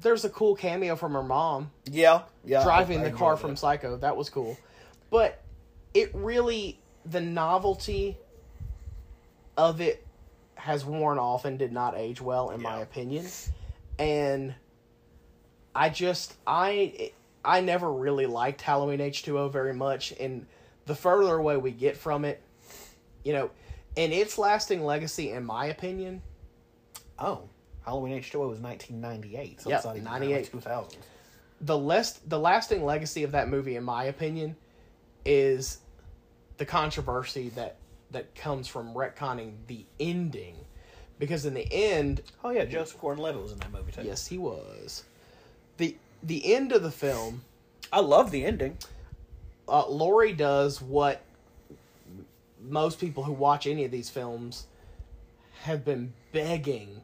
there's 0.00 0.24
a 0.24 0.30
cool 0.30 0.54
cameo 0.54 0.94
from 0.94 1.12
her 1.14 1.22
mom 1.24 1.70
Yeah, 1.90 2.22
yeah. 2.44 2.62
driving 2.62 3.00
I- 3.00 3.06
I 3.06 3.08
the 3.10 3.16
car 3.16 3.36
from. 3.36 3.56
Psycho. 3.56 3.96
That 3.96 4.16
was 4.16 4.30
cool, 4.30 4.56
but 5.10 5.40
it 5.94 6.10
really 6.14 6.78
the 7.04 7.20
novelty 7.20 8.16
of 9.56 9.80
it 9.80 10.04
has 10.56 10.84
worn 10.84 11.18
off 11.18 11.44
and 11.44 11.58
did 11.58 11.72
not 11.72 11.96
age 11.96 12.20
well, 12.20 12.50
in 12.50 12.60
my 12.62 12.80
opinion. 12.80 13.26
And 13.98 14.54
I 15.74 15.88
just 15.88 16.34
I 16.46 17.12
I 17.44 17.60
never 17.60 17.92
really 17.92 18.26
liked 18.26 18.60
Halloween 18.62 19.00
H 19.00 19.22
two 19.22 19.38
O 19.38 19.48
very 19.48 19.74
much, 19.74 20.12
and 20.20 20.46
the 20.86 20.94
further 20.94 21.36
away 21.36 21.56
we 21.56 21.70
get 21.70 21.96
from 21.96 22.24
it, 22.24 22.40
you 23.24 23.32
know, 23.32 23.50
and 23.96 24.12
its 24.12 24.38
lasting 24.38 24.84
legacy, 24.84 25.30
in 25.32 25.44
my 25.44 25.66
opinion, 25.66 26.22
Oh, 27.18 27.42
Halloween 27.84 28.14
H 28.14 28.30
two 28.30 28.42
O 28.42 28.48
was 28.48 28.60
nineteen 28.60 29.00
ninety 29.00 29.36
eight. 29.36 29.60
So 29.60 29.70
Yep, 29.70 29.78
it's 29.78 29.86
not 29.86 29.96
even 29.96 30.04
98. 30.04 30.50
two 30.50 30.60
thousand. 30.60 30.98
the 31.60 31.76
less 31.78 32.12
the 32.26 32.38
lasting 32.38 32.84
legacy 32.84 33.22
of 33.24 33.32
that 33.32 33.48
movie 33.48 33.76
in 33.76 33.82
my 33.84 34.04
opinion 34.04 34.54
is 35.28 35.78
the 36.56 36.64
controversy 36.64 37.50
that 37.50 37.76
that 38.10 38.34
comes 38.34 38.66
from 38.66 38.94
retconning 38.94 39.52
the 39.66 39.84
ending 40.00 40.56
because 41.18 41.44
in 41.44 41.52
the 41.54 41.70
end 41.70 42.22
Oh 42.42 42.50
yeah, 42.50 42.64
Joseph 42.64 42.98
Gordon-Levitt 43.00 43.42
was 43.42 43.52
in 43.52 43.58
that 43.58 43.70
movie 43.70 43.92
too. 43.92 44.02
yes 44.02 44.26
he 44.26 44.38
was 44.38 45.04
the 45.76 45.94
the 46.22 46.54
end 46.54 46.72
of 46.72 46.82
the 46.82 46.90
film 46.90 47.42
I 47.92 48.00
love 48.00 48.30
the 48.30 48.44
ending. 48.44 48.78
uh, 49.68 49.86
Laurie 49.88 50.32
does 50.32 50.80
what 50.80 51.22
most 52.60 52.98
people 52.98 53.22
who 53.22 53.32
watch 53.32 53.66
any 53.66 53.84
of 53.84 53.90
these 53.90 54.10
films 54.10 54.66
have 55.62 55.84
been 55.84 56.12
begging 56.32 57.02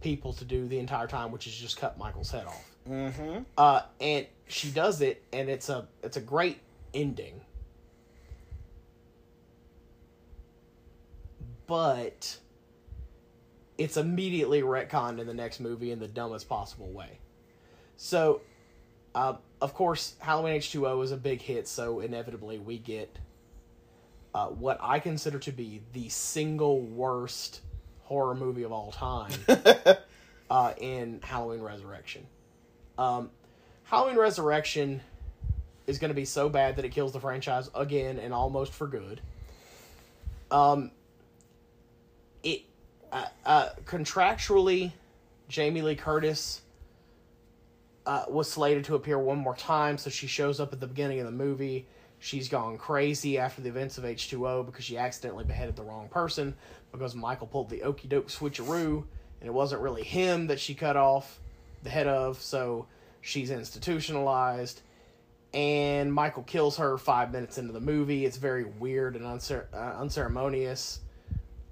people 0.00 0.32
to 0.34 0.44
do 0.44 0.66
the 0.68 0.78
entire 0.78 1.06
time, 1.06 1.32
which 1.32 1.46
is 1.46 1.54
just 1.54 1.76
cut 1.78 1.98
Michael's 1.98 2.30
head 2.30 2.46
off. 2.46 2.70
Mm-hmm. 2.88 3.38
Uh, 3.58 3.82
and 4.00 4.26
she 4.46 4.70
does 4.70 5.00
it, 5.00 5.22
and 5.32 5.48
it's 5.48 5.68
a 5.68 5.86
it's 6.02 6.16
a 6.16 6.20
great 6.20 6.58
ending. 6.94 7.40
But 11.66 12.38
it's 13.78 13.96
immediately 13.96 14.62
retconned 14.62 15.18
in 15.20 15.26
the 15.26 15.34
next 15.34 15.60
movie 15.60 15.90
in 15.90 15.98
the 15.98 16.08
dumbest 16.08 16.48
possible 16.48 16.90
way. 16.90 17.18
So, 17.96 18.42
uh, 19.14 19.34
of 19.60 19.74
course, 19.74 20.14
Halloween 20.18 20.54
H 20.54 20.72
two 20.72 20.86
O 20.86 21.00
is 21.02 21.12
a 21.12 21.16
big 21.16 21.40
hit, 21.40 21.66
so 21.66 22.00
inevitably 22.00 22.58
we 22.58 22.78
get 22.78 23.18
uh, 24.34 24.48
what 24.48 24.78
I 24.82 24.98
consider 24.98 25.38
to 25.40 25.52
be 25.52 25.82
the 25.92 26.08
single 26.08 26.82
worst 26.82 27.62
horror 28.02 28.34
movie 28.34 28.62
of 28.62 28.72
all 28.72 28.92
time 28.92 29.32
uh, 30.50 30.74
in 30.78 31.20
Halloween 31.22 31.60
Resurrection. 31.60 32.26
Um, 32.98 33.30
Halloween 33.84 34.18
Resurrection 34.18 35.00
is 35.86 35.98
going 35.98 36.10
to 36.10 36.14
be 36.14 36.24
so 36.24 36.48
bad 36.48 36.76
that 36.76 36.84
it 36.84 36.90
kills 36.90 37.12
the 37.12 37.20
franchise 37.20 37.70
again 37.74 38.18
and 38.18 38.34
almost 38.34 38.72
for 38.72 38.86
good. 38.86 39.20
Um, 40.50 40.90
it 42.42 42.62
uh, 43.12 43.26
uh, 43.44 43.68
contractually, 43.84 44.92
Jamie 45.48 45.82
Lee 45.82 45.96
Curtis 45.96 46.60
uh, 48.04 48.24
was 48.28 48.50
slated 48.50 48.84
to 48.84 48.94
appear 48.94 49.18
one 49.18 49.38
more 49.38 49.56
time, 49.56 49.98
so 49.98 50.10
she 50.10 50.26
shows 50.26 50.60
up 50.60 50.72
at 50.72 50.80
the 50.80 50.86
beginning 50.86 51.20
of 51.20 51.26
the 51.26 51.32
movie. 51.32 51.86
She's 52.18 52.48
gone 52.48 52.78
crazy 52.78 53.38
after 53.38 53.60
the 53.60 53.68
events 53.68 53.98
of 53.98 54.04
H2O 54.04 54.66
because 54.66 54.84
she 54.84 54.96
accidentally 54.96 55.44
beheaded 55.44 55.76
the 55.76 55.82
wrong 55.82 56.08
person 56.08 56.54
because 56.92 57.14
Michael 57.14 57.46
pulled 57.46 57.68
the 57.68 57.82
okey 57.82 58.08
doke 58.08 58.28
switcheroo 58.28 59.04
and 59.40 59.48
it 59.48 59.52
wasn't 59.52 59.82
really 59.82 60.02
him 60.02 60.46
that 60.46 60.58
she 60.58 60.74
cut 60.74 60.96
off 60.96 61.40
the 61.82 61.90
head 61.90 62.06
of, 62.06 62.40
so 62.40 62.86
she's 63.20 63.50
institutionalized. 63.50 64.80
And 65.56 66.12
Michael 66.12 66.42
kills 66.42 66.76
her 66.76 66.98
five 66.98 67.32
minutes 67.32 67.56
into 67.56 67.72
the 67.72 67.80
movie. 67.80 68.26
It's 68.26 68.36
very 68.36 68.64
weird 68.64 69.16
and 69.16 69.24
uncer- 69.24 69.72
uh, 69.72 69.98
unceremonious. 69.98 71.00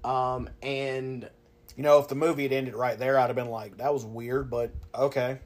Um, 0.03 0.49
and 0.63 1.29
You 1.77 1.83
know, 1.83 1.99
if 1.99 2.07
the 2.07 2.15
movie 2.15 2.43
had 2.43 2.53
ended 2.53 2.73
right 2.73 2.97
there, 2.97 3.19
I'd 3.19 3.27
have 3.27 3.35
been 3.35 3.49
like, 3.49 3.77
"That 3.77 3.93
was 3.93 4.05
weird," 4.05 4.49
but 4.49 4.71
okay. 4.95 5.39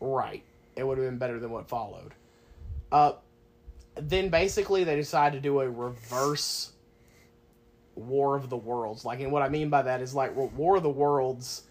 Right. 0.00 0.42
It 0.74 0.84
would 0.84 0.98
have 0.98 1.06
been 1.06 1.18
better 1.18 1.38
than 1.38 1.50
what 1.50 1.68
followed. 1.68 2.14
Uh, 2.90 3.12
then 3.94 4.28
basically 4.28 4.82
they 4.84 4.96
decide 4.96 5.32
to 5.34 5.40
do 5.40 5.60
a 5.60 5.70
reverse 5.70 6.72
War 7.94 8.34
of 8.34 8.50
the 8.50 8.56
Worlds. 8.56 9.04
Like, 9.04 9.20
and 9.20 9.30
what 9.30 9.42
I 9.42 9.48
mean 9.48 9.70
by 9.70 9.82
that 9.82 10.00
is 10.00 10.14
like 10.14 10.34
War 10.34 10.76
of 10.76 10.82
the 10.82 10.90
Worlds, 10.90 11.62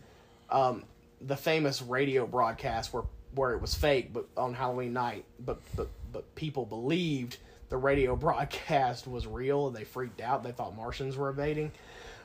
um, 0.49 0.85
the 1.19 1.35
famous 1.35 1.81
radio 1.81 2.25
broadcast 2.25 2.93
where 2.93 3.03
where 3.35 3.53
it 3.53 3.61
was 3.61 3.73
fake, 3.75 4.13
but 4.13 4.27
on 4.37 4.53
Halloween 4.53 4.93
night, 4.93 5.25
but 5.39 5.59
but 5.75 5.87
but 6.11 6.35
people 6.35 6.65
believed 6.65 7.37
the 7.69 7.77
radio 7.77 8.15
broadcast 8.27 9.07
was 9.07 9.27
real 9.27 9.67
and 9.67 9.75
they 9.75 9.83
freaked 9.83 10.21
out. 10.21 10.43
They 10.43 10.51
thought 10.51 10.75
Martians 10.75 11.17
were 11.17 11.29
invading. 11.29 11.71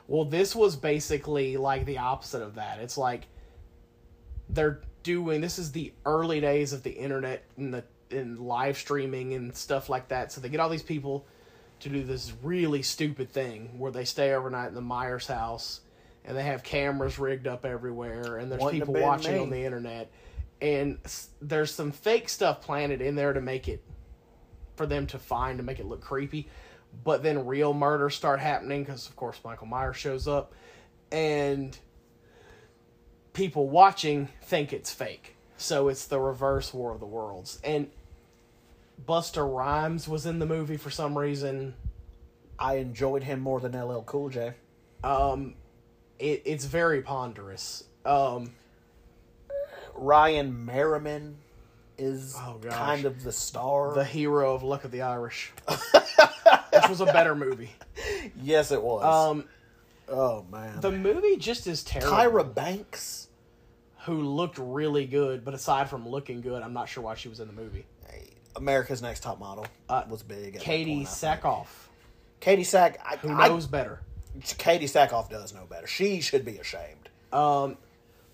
Well, 0.07 0.25
this 0.25 0.55
was 0.55 0.75
basically 0.75 1.57
like 1.57 1.85
the 1.85 1.97
opposite 1.97 2.41
of 2.41 2.55
that. 2.55 2.79
It's 2.79 2.97
like 2.97 3.27
they're 4.49 4.81
doing 5.03 5.41
this 5.41 5.59
is 5.59 5.71
the 5.71 5.93
early 6.05 6.39
days 6.39 6.73
of 6.73 6.83
the 6.83 6.91
internet 6.91 7.43
and 7.57 7.73
the 7.73 7.83
and 8.09 8.39
live 8.39 8.77
streaming 8.77 9.33
and 9.33 9.55
stuff 9.55 9.89
like 9.89 10.07
that. 10.09 10.31
So 10.31 10.39
they 10.39 10.49
get 10.49 10.59
all 10.59 10.69
these 10.69 10.83
people 10.83 11.25
to 11.81 11.89
do 11.89 12.03
this 12.03 12.33
really 12.41 12.81
stupid 12.81 13.29
thing 13.29 13.77
where 13.77 13.91
they 13.91 14.05
stay 14.05 14.33
overnight 14.33 14.69
in 14.69 14.75
the 14.75 14.81
Myers 14.81 15.27
house 15.27 15.81
and 16.25 16.35
they 16.35 16.43
have 16.43 16.63
cameras 16.63 17.19
rigged 17.19 17.47
up 17.47 17.65
everywhere 17.65 18.37
and 18.37 18.51
there's 18.51 18.63
Wouldn't 18.63 18.81
people 18.81 18.95
watching 19.01 19.33
me. 19.33 19.39
on 19.39 19.49
the 19.49 19.63
internet 19.63 20.09
and 20.61 20.97
there's 21.41 21.73
some 21.73 21.91
fake 21.91 22.29
stuff 22.29 22.61
planted 22.61 23.01
in 23.01 23.15
there 23.15 23.33
to 23.33 23.41
make 23.41 23.67
it 23.67 23.83
for 24.75 24.85
them 24.85 25.07
to 25.07 25.19
find 25.19 25.57
to 25.57 25.63
make 25.63 25.79
it 25.79 25.85
look 25.85 26.01
creepy. 26.01 26.47
But 27.03 27.23
then 27.23 27.45
real 27.45 27.73
murders 27.73 28.15
start 28.15 28.39
happening 28.39 28.83
because 28.83 29.07
of 29.07 29.15
course 29.15 29.39
michael 29.43 29.67
myers 29.67 29.97
shows 29.97 30.27
up 30.27 30.53
and 31.11 31.77
people 33.33 33.69
watching 33.69 34.29
think 34.41 34.73
it's 34.73 34.93
fake. 34.93 35.35
So 35.57 35.89
it's 35.89 36.05
the 36.05 36.19
reverse 36.19 36.73
war 36.73 36.91
of 36.93 36.99
the 36.99 37.05
worlds. 37.05 37.59
And 37.63 37.89
Busta 39.05 39.47
Rhymes 39.47 40.07
was 40.07 40.25
in 40.25 40.39
the 40.39 40.45
movie 40.45 40.77
for 40.77 40.89
some 40.89 41.17
reason. 41.17 41.75
I 42.59 42.75
enjoyed 42.75 43.23
him 43.23 43.39
more 43.39 43.59
than 43.59 43.79
LL 43.79 44.01
Cool 44.01 44.29
J. 44.29 44.53
um 45.03 45.55
it, 46.19 46.41
it's 46.45 46.65
very 46.65 47.01
ponderous. 47.01 47.83
Um 48.05 48.53
Ryan 49.97 50.65
Merriman 50.65 51.37
is 51.97 52.35
Oh, 52.37 52.59
kind 52.69 53.05
of 53.05 53.23
the 53.23 53.31
star. 53.31 53.93
the 53.93 54.03
hero 54.05 54.53
of 54.53 54.61
luck 54.63 54.83
of 54.83 54.91
the 54.91 55.01
irish 55.01 55.51
which 55.67 56.89
was 56.89 57.01
a 57.01 57.05
better 57.05 57.35
movie 57.35 57.71
yes, 58.41 58.71
it 58.71 58.81
was. 58.81 59.03
um 59.03 59.45
oh 60.09 60.45
man, 60.51 60.79
the 60.79 60.91
movie 60.91 61.37
just 61.37 61.65
is 61.67 61.83
terrible 61.83 62.15
Tyra 62.15 62.53
Banks. 62.53 63.27
who 64.05 64.21
looked 64.21 64.57
really 64.59 65.05
good, 65.05 65.43
but 65.43 65.53
aside 65.53 65.89
from 65.89 66.07
looking 66.07 66.41
good, 66.41 66.61
I'm 66.61 66.73
not 66.73 66.87
sure 66.87 67.03
why 67.03 67.15
she 67.15 67.29
was 67.29 67.39
in 67.39 67.47
the 67.47 67.53
movie. 67.53 67.85
America's 68.55 69.01
Next 69.01 69.21
Top 69.23 69.39
Model 69.39 69.65
Uh, 69.89 70.03
was 70.09 70.23
big. 70.23 70.55
at 70.55 70.61
Katie 70.61 70.95
point, 70.97 71.07
Sackhoff, 71.07 71.67
Katie 72.39 72.63
Sack. 72.63 72.99
I, 73.05 73.17
who 73.17 73.29
I- 73.31 73.47
knows 73.47 73.65
better. 73.67 74.01
Katee 74.39 74.83
Sackhoff 74.83 75.29
does 75.31 75.51
know 75.53 75.65
better. 75.67 75.87
She 75.87 76.21
should 76.21 76.45
be 76.45 76.57
ashamed. 76.59 77.09
Um, 77.33 77.75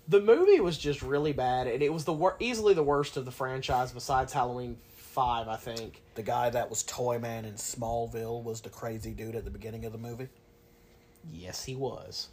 the 0.08 0.20
movie 0.20 0.60
was 0.60 0.76
just 0.76 1.02
really 1.02 1.32
bad, 1.32 1.66
and 1.66 1.82
it 1.82 1.92
was 1.92 2.04
the 2.04 2.12
wor- 2.12 2.36
easily 2.38 2.74
the 2.74 2.82
worst 2.82 3.16
of 3.16 3.24
the 3.24 3.30
franchise 3.30 3.92
besides 3.92 4.32
Halloween 4.32 4.76
Five, 4.96 5.46
I 5.46 5.56
think. 5.56 6.02
The 6.16 6.24
guy 6.24 6.50
that 6.50 6.68
was 6.68 6.82
Toyman 6.82 7.44
in 7.44 7.54
Smallville 7.54 8.42
was 8.42 8.62
the 8.62 8.68
crazy 8.68 9.12
dude 9.12 9.36
at 9.36 9.44
the 9.44 9.50
beginning 9.50 9.84
of 9.84 9.92
the 9.92 9.98
movie. 9.98 10.28
Yes, 11.32 11.64
he 11.64 11.76
was. 11.76 12.28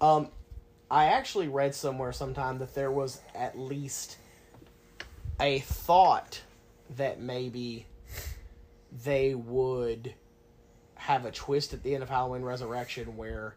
Um, 0.00 0.28
I 0.90 1.06
actually 1.06 1.48
read 1.48 1.74
somewhere 1.74 2.12
sometime 2.12 2.58
that 2.58 2.74
there 2.74 2.92
was 2.92 3.20
at 3.34 3.58
least 3.58 4.16
a 5.40 5.58
thought 5.58 6.40
that 6.96 7.20
maybe 7.20 7.86
they 9.04 9.34
would 9.34 10.14
have 10.94 11.24
a 11.24 11.32
twist 11.32 11.72
at 11.72 11.82
the 11.82 11.94
end 11.94 12.02
of 12.02 12.08
Halloween 12.08 12.42
Resurrection 12.42 13.16
where 13.16 13.54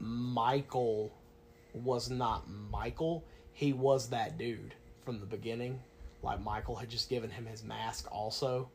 Michael 0.00 1.12
was 1.84 2.10
not 2.10 2.48
Michael. 2.70 3.24
He 3.52 3.72
was 3.72 4.10
that 4.10 4.38
dude 4.38 4.74
from 5.04 5.20
the 5.20 5.26
beginning. 5.26 5.80
Like 6.22 6.42
Michael 6.42 6.76
had 6.76 6.88
just 6.90 7.08
given 7.08 7.30
him 7.30 7.46
his 7.46 7.62
mask 7.64 8.06
also. 8.10 8.68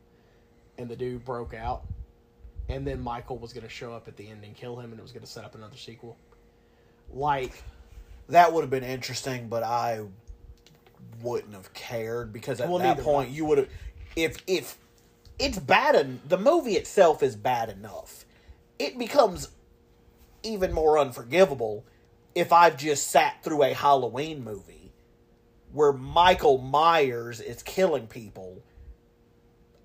And 0.78 0.90
the 0.90 0.96
dude 0.96 1.24
broke 1.24 1.54
out. 1.54 1.84
And 2.70 2.88
then 2.88 3.02
Michael 3.02 3.38
was 3.38 3.54
going 3.54 3.64
to 3.64 3.70
show 3.70 3.94
up 3.94 4.08
at 4.08 4.16
the 4.16 4.30
end 4.30 4.44
and 4.44 4.56
kill 4.56 4.80
him 4.80 4.92
and 4.92 5.00
it 5.00 5.04
was 5.04 5.12
going 5.12 5.26
to 5.26 5.30
set 5.30 5.44
up 5.44 5.56
another 5.56 5.78
sequel. 5.78 6.18
Like 7.14 7.62
That 8.30 8.54
would 8.54 8.62
have 8.62 8.70
been 8.70 8.84
interesting, 8.84 9.50
but 9.50 9.64
I 9.64 10.02
wouldn't 11.22 11.54
have 11.54 11.74
cared 11.74 12.34
because 12.34 12.60
at 12.62 12.70
Well, 12.70 12.80
that 12.80 12.86
neither 12.86 13.04
point 13.04 13.30
you 13.30 13.46
would 13.46 13.58
have 13.58 13.70
if 14.16 14.38
if 14.48 14.78
it's 15.40 15.60
bad 15.60 15.96
en- 15.96 16.22
the 16.28 16.38
movie 16.38 16.74
itself 16.76 17.22
is 17.24 17.36
bad 17.36 17.70
enough. 17.70 18.26
It 18.80 18.98
becomes 18.98 19.50
even 20.44 20.74
more 20.74 20.98
unforgivable 20.98 21.84
if 22.36 22.52
I've 22.52 22.78
just 22.78 23.10
sat 23.12 23.44
through 23.44 23.64
a 23.64 23.74
Halloween 23.74 24.44
movie 24.44 24.94
where 25.72 25.94
Michael 25.94 26.58
Myers 26.60 27.40
is 27.40 27.64
killing 27.64 28.08
people 28.08 28.64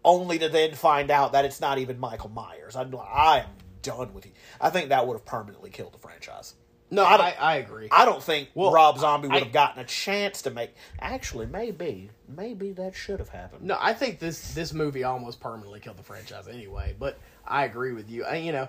only 0.04 0.38
to 0.38 0.48
then 0.48 0.74
find 0.74 1.10
out 1.10 1.32
that 1.32 1.44
it's 1.44 1.60
not 1.60 1.78
even 1.78 1.98
Michael 1.98 2.30
Myers. 2.30 2.76
I'm 2.76 2.94
I 2.96 3.40
am 3.40 3.46
done 3.82 4.14
with 4.14 4.26
you. 4.26 4.32
I 4.60 4.70
think 4.70 4.90
that 4.90 5.06
would 5.06 5.14
have 5.14 5.24
permanently 5.24 5.70
killed 5.70 5.92
the 5.92 5.98
franchise. 5.98 6.54
No, 6.90 7.04
I 7.04 7.16
I, 7.16 7.30
I, 7.38 7.56
agree. 7.56 7.88
I 7.92 8.06
don't 8.06 8.22
think 8.22 8.48
Well, 8.54 8.72
Rob 8.72 8.98
Zombie 8.98 9.28
would 9.28 9.36
I- 9.36 9.40
have 9.40 9.52
gotten 9.52 9.82
a 9.82 9.86
chance 9.86 10.42
to 10.42 10.50
make. 10.50 10.74
Actually, 11.00 11.46
maybe, 11.46 12.10
maybe 12.34 12.72
that 12.72 12.94
should 12.94 13.18
have 13.18 13.28
happened. 13.28 13.62
No, 13.64 13.76
I 13.78 13.92
think 13.92 14.18
this 14.18 14.54
this 14.54 14.72
movie 14.72 15.04
almost 15.04 15.38
permanently 15.40 15.80
killed 15.80 15.98
the 15.98 16.02
franchise 16.02 16.48
anyway. 16.48 16.94
But 16.98 17.18
I 17.46 17.64
agree 17.64 17.92
with 17.92 18.08
you. 18.10 18.24
I, 18.24 18.36
you 18.36 18.52
know, 18.52 18.68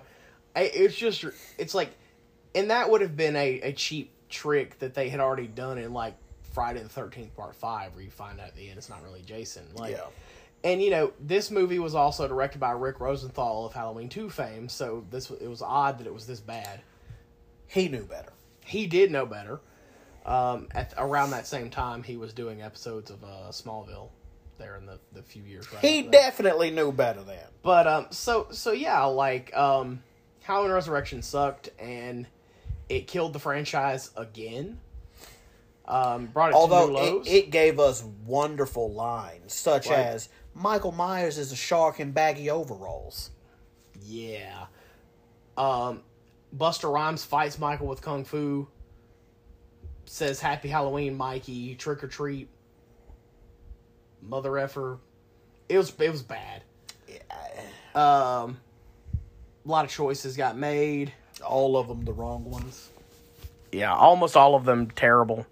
I, 0.54 0.62
it's 0.64 0.94
just 0.96 1.24
it's 1.56 1.74
like, 1.74 1.90
and 2.54 2.70
that 2.70 2.90
would 2.90 3.00
have 3.00 3.16
been 3.16 3.36
a, 3.36 3.60
a 3.60 3.72
cheap 3.72 4.10
trick 4.28 4.78
that 4.78 4.94
they 4.94 5.08
had 5.08 5.20
already 5.20 5.46
done 5.46 5.78
in 5.78 5.92
like 5.92 6.14
Friday 6.52 6.82
the 6.82 6.88
Thirteenth 6.88 7.34
Part 7.36 7.54
Five, 7.54 7.94
where 7.94 8.02
you 8.02 8.10
find 8.10 8.40
out 8.40 8.48
at 8.48 8.56
the 8.56 8.68
end 8.68 8.78
it's 8.78 8.88
not 8.88 9.02
really 9.02 9.22
Jason. 9.22 9.64
Like, 9.74 9.92
Yeah. 9.92 10.04
and 10.64 10.82
you 10.82 10.90
know, 10.90 11.12
this 11.20 11.50
movie 11.50 11.78
was 11.78 11.94
also 11.94 12.26
directed 12.28 12.58
by 12.58 12.72
Rick 12.72 13.00
Rosenthal 13.00 13.66
of 13.66 13.72
Halloween 13.72 14.08
Two 14.08 14.30
fame, 14.30 14.68
so 14.68 15.04
this 15.10 15.30
it 15.30 15.48
was 15.48 15.62
odd 15.62 15.98
that 15.98 16.06
it 16.06 16.14
was 16.14 16.26
this 16.26 16.40
bad. 16.40 16.80
He 17.66 17.88
knew 17.88 18.04
better. 18.04 18.32
He 18.64 18.86
did 18.86 19.10
know 19.10 19.26
better. 19.26 19.60
Um, 20.26 20.68
at 20.72 20.92
around 20.98 21.30
that 21.30 21.46
same 21.46 21.70
time, 21.70 22.02
he 22.02 22.16
was 22.16 22.32
doing 22.32 22.62
episodes 22.62 23.10
of 23.10 23.22
uh, 23.24 23.48
Smallville. 23.50 24.08
There 24.58 24.76
in 24.76 24.84
the, 24.84 24.98
the 25.14 25.22
few 25.22 25.42
years 25.42 25.72
right 25.72 25.82
He 25.82 26.02
definitely 26.02 26.70
knew 26.70 26.92
better 26.92 27.22
then. 27.22 27.46
But 27.62 27.86
um, 27.86 28.06
so 28.10 28.48
so 28.50 28.72
yeah, 28.72 29.02
like 29.04 29.56
um, 29.56 30.02
Halloween 30.42 30.72
Resurrection 30.72 31.22
sucked, 31.22 31.70
and 31.78 32.26
it 32.90 33.06
killed 33.06 33.32
the 33.32 33.38
franchise 33.38 34.10
again. 34.16 34.80
Um, 35.86 36.26
brought 36.26 36.50
it 36.50 36.54
Although 36.54 37.22
it, 37.22 37.26
it 37.26 37.50
gave 37.50 37.80
us 37.80 38.04
wonderful 38.26 38.92
lines, 38.92 39.52
such 39.54 39.88
Like- 39.88 39.98
as 39.98 40.28
Michael 40.54 40.92
Myers 40.92 41.38
is 41.38 41.52
a 41.52 41.56
shark 41.56 41.98
in 42.00 42.12
baggy 42.12 42.50
overalls. 42.50 43.30
yeah. 44.02 44.66
Um, 45.56 46.02
Busta 46.56 46.92
Rhymes 46.92 47.24
fights 47.24 47.58
Michael 47.58 47.86
with 47.86 48.00
kung 48.02 48.24
fu. 48.24 48.66
Says 50.06 50.40
"Happy 50.40 50.68
Halloween, 50.68 51.16
Mikey." 51.16 51.74
Trick 51.76 52.02
or 52.02 52.08
treat. 52.08 52.48
Mother 54.22 54.58
effer. 54.58 54.98
It 55.68 55.76
was 55.78 55.92
it 55.98 56.10
was 56.10 56.22
bad. 56.22 56.62
Um, 57.94 58.58
a 59.64 59.68
lot 59.68 59.84
of 59.84 59.90
choices 59.90 60.36
got 60.36 60.56
made. 60.56 61.12
All 61.46 61.76
of 61.76 61.88
them 61.88 62.04
the 62.04 62.12
wrong 62.12 62.44
ones. 62.44 62.90
yeah, 63.72 63.94
almost 63.94 64.36
all 64.36 64.54
of 64.54 64.64
them 64.64 64.90
terrible. 64.90 65.46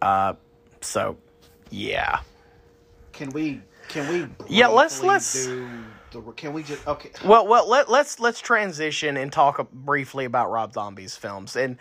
Uh, 0.00 0.34
so 0.80 1.16
yeah, 1.70 2.20
Can 3.12 3.30
we? 3.30 3.60
Can 3.88 4.08
we? 4.08 4.28
Yeah, 4.48 4.68
let's- 4.68 5.02
let's- 5.02 5.46
do 5.46 5.68
the. 6.12 6.20
Can 6.32 6.52
we 6.52 6.62
just? 6.62 6.86
Okay. 6.86 7.10
well, 7.24 7.46
well, 7.46 7.68
let 7.68 7.88
let's 7.90 8.20
let's 8.20 8.40
transition 8.40 9.16
and 9.16 9.32
talk 9.32 9.70
briefly 9.72 10.24
about 10.24 10.50
Rob 10.50 10.72
Zombie's 10.74 11.16
films, 11.16 11.56
and 11.56 11.78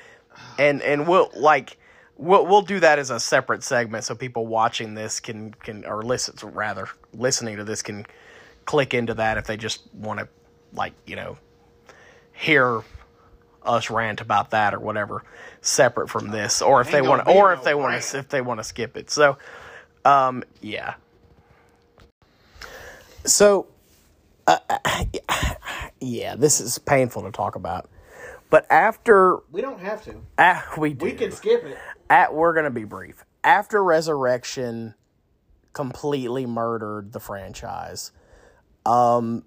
and 0.58 0.82
and 0.82 1.08
we'll 1.08 1.30
like 1.36 1.78
we'll 2.18 2.46
we'll 2.46 2.62
do 2.62 2.80
that 2.80 2.98
as 3.00 3.10
a 3.10 3.20
separate 3.20 3.64
segment 3.64 4.04
so 4.06 4.16
people 4.16 4.46
watching 4.48 4.94
this 4.94 5.20
can 5.20 5.54
can 5.56 5.84
or 5.86 6.02
listen 6.04 6.36
rather 6.54 6.88
listening 7.14 7.58
to 7.58 7.64
this 7.64 7.82
can 7.82 8.06
click 8.66 8.94
into 8.94 9.14
that 9.16 9.38
if 9.38 9.48
they 9.48 9.58
just 9.58 9.82
want 9.94 10.20
to 10.20 10.28
like 10.74 10.94
you 11.06 11.16
know 11.16 11.38
hear 12.42 12.82
us 13.64 13.90
rant 13.90 14.22
about 14.22 14.52
that 14.52 14.74
or 14.74 14.80
whatever 14.80 15.24
separate 15.62 16.10
from 16.10 16.32
this 16.32 16.62
or 16.62 16.82
if 16.82 16.88
Ain't 16.88 16.94
they 16.94 17.02
want 17.02 17.28
or 17.28 17.50
no 17.50 17.54
if 17.54 17.64
they 17.64 17.76
want 17.76 18.02
to 18.02 18.18
if 18.18 18.30
they 18.30 18.42
want 18.42 18.60
to 18.60 18.64
skip 18.64 18.98
it 18.98 19.12
so 19.12 19.38
um 20.04 20.44
yeah 20.62 20.96
so 23.24 23.68
uh, 24.48 24.58
yeah 26.02 26.36
this 26.36 26.60
is 26.60 26.80
painful 26.80 27.22
to 27.24 27.32
talk 27.32 27.56
about 27.56 27.88
but 28.50 28.66
after 28.70 29.38
We 29.52 29.62
don't 29.62 29.80
have 29.80 30.04
to. 30.06 30.16
ah, 30.38 30.68
we 30.78 30.94
do 30.94 31.06
We 31.06 31.14
can 31.14 31.32
skip 31.32 31.64
it. 31.64 31.78
at 32.10 32.34
we're 32.34 32.54
gonna 32.54 32.70
be 32.70 32.84
brief. 32.84 33.24
After 33.46 33.82
Resurrection 33.84 34.94
completely 35.74 36.46
murdered 36.46 37.14
the 37.14 37.20
franchise, 37.22 38.12
um, 38.86 39.46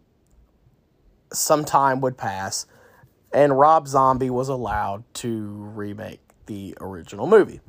some 1.32 1.64
time 1.66 2.00
would 2.00 2.16
pass, 2.16 2.66
and 3.34 3.58
Rob 3.58 3.88
Zombie 3.88 4.30
was 4.30 4.48
allowed 4.48 5.02
to 5.14 5.46
remake 5.74 6.20
the 6.46 6.78
original 6.80 7.26
movie. 7.26 7.60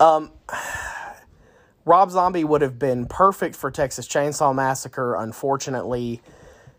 Um, 0.00 0.32
Rob 1.84 2.10
Zombie 2.10 2.42
would 2.42 2.62
have 2.62 2.78
been 2.78 3.06
perfect 3.06 3.54
for 3.54 3.70
Texas 3.70 4.08
Chainsaw 4.08 4.54
Massacre. 4.54 5.14
Unfortunately, 5.16 6.22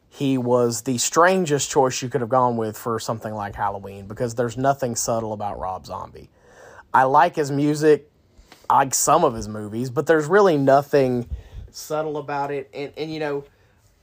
he 0.09 0.37
was 0.37 0.81
the 0.81 0.97
strangest 0.97 1.69
choice 1.69 2.01
you 2.01 2.09
could 2.09 2.21
have 2.21 2.29
gone 2.29 2.57
with 2.57 2.77
for 2.77 2.99
something 2.99 3.33
like 3.33 3.53
Halloween 3.55 4.07
because 4.07 4.35
there's 4.35 4.57
nothing 4.57 4.95
subtle 4.95 5.33
about 5.33 5.59
Rob 5.59 5.85
Zombie. 5.85 6.29
I 6.93 7.03
like 7.03 7.35
his 7.35 7.51
music, 7.51 8.09
I 8.69 8.77
like 8.77 8.95
some 8.95 9.23
of 9.23 9.35
his 9.35 9.47
movies, 9.47 9.89
but 9.89 10.07
there's 10.07 10.27
really 10.27 10.57
nothing 10.57 11.29
subtle 11.69 12.17
about 12.17 12.51
it. 12.51 12.69
And 12.73 12.93
and 12.97 13.13
you 13.13 13.19
know, 13.19 13.43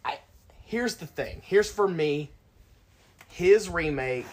I 0.05 0.19
here's 0.65 0.97
the 0.97 1.07
thing. 1.07 1.41
Here's 1.45 1.71
for 1.71 1.89
me, 1.89 2.31
his 3.31 3.69
remake 3.69 4.27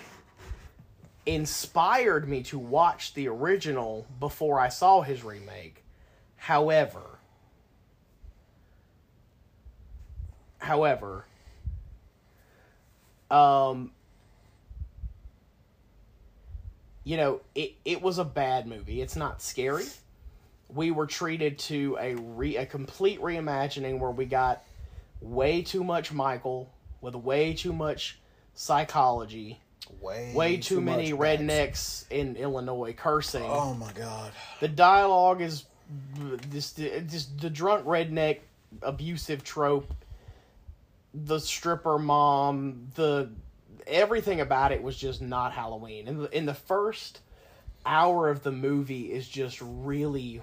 inspired 1.25 2.27
me 2.27 2.43
to 2.43 2.57
watch 2.57 3.13
the 3.13 3.27
original 3.27 4.05
before 4.19 4.59
I 4.59 4.69
saw 4.69 5.01
his 5.01 5.23
remake. 5.23 5.83
However, 6.35 7.19
however, 10.59 11.25
um 13.29 13.91
you 17.03 17.15
know, 17.15 17.39
it, 17.55 17.75
it 17.85 18.01
was 18.01 18.17
a 18.17 18.25
bad 18.25 18.67
movie. 18.67 19.01
It's 19.01 19.15
not 19.15 19.41
scary. 19.41 19.85
We 20.67 20.91
were 20.91 21.07
treated 21.07 21.57
to 21.59 21.97
a 22.01 22.15
re, 22.15 22.57
a 22.57 22.65
complete 22.65 23.21
reimagining 23.21 23.99
where 23.99 24.11
we 24.11 24.25
got 24.25 24.65
way 25.21 25.61
too 25.61 25.85
much 25.85 26.11
Michael 26.11 26.69
with 26.99 27.15
way 27.15 27.53
too 27.53 27.71
much 27.71 28.19
psychology, 28.57 29.59
Way, 30.01 30.33
way 30.35 30.57
too, 30.57 30.81
many 30.81 31.13
rednecks 31.13 32.09
in 32.09 32.35
Illinois 32.35 32.93
cursing. 32.93 33.45
Oh 33.45 33.73
my 33.73 33.91
god. 33.93 34.31
The 34.59 34.67
dialogue 34.67 35.41
is 35.41 35.63
this 36.49 36.73
just 36.73 37.39
the 37.39 37.49
drunk 37.49 37.85
redneck 37.85 38.39
abusive 38.81 39.43
trope. 39.43 39.93
The 41.13 41.39
stripper 41.39 41.97
mom, 41.97 42.89
the 42.95 43.29
everything 43.85 44.41
about 44.41 44.71
it 44.73 44.83
was 44.83 44.97
just 44.97 45.21
not 45.21 45.53
Halloween. 45.53 46.07
And 46.07 46.27
in 46.33 46.45
the 46.45 46.53
first 46.53 47.21
hour 47.85 48.29
of 48.29 48.43
the 48.43 48.51
movie 48.51 49.11
is 49.13 49.27
just 49.27 49.61
really 49.61 50.41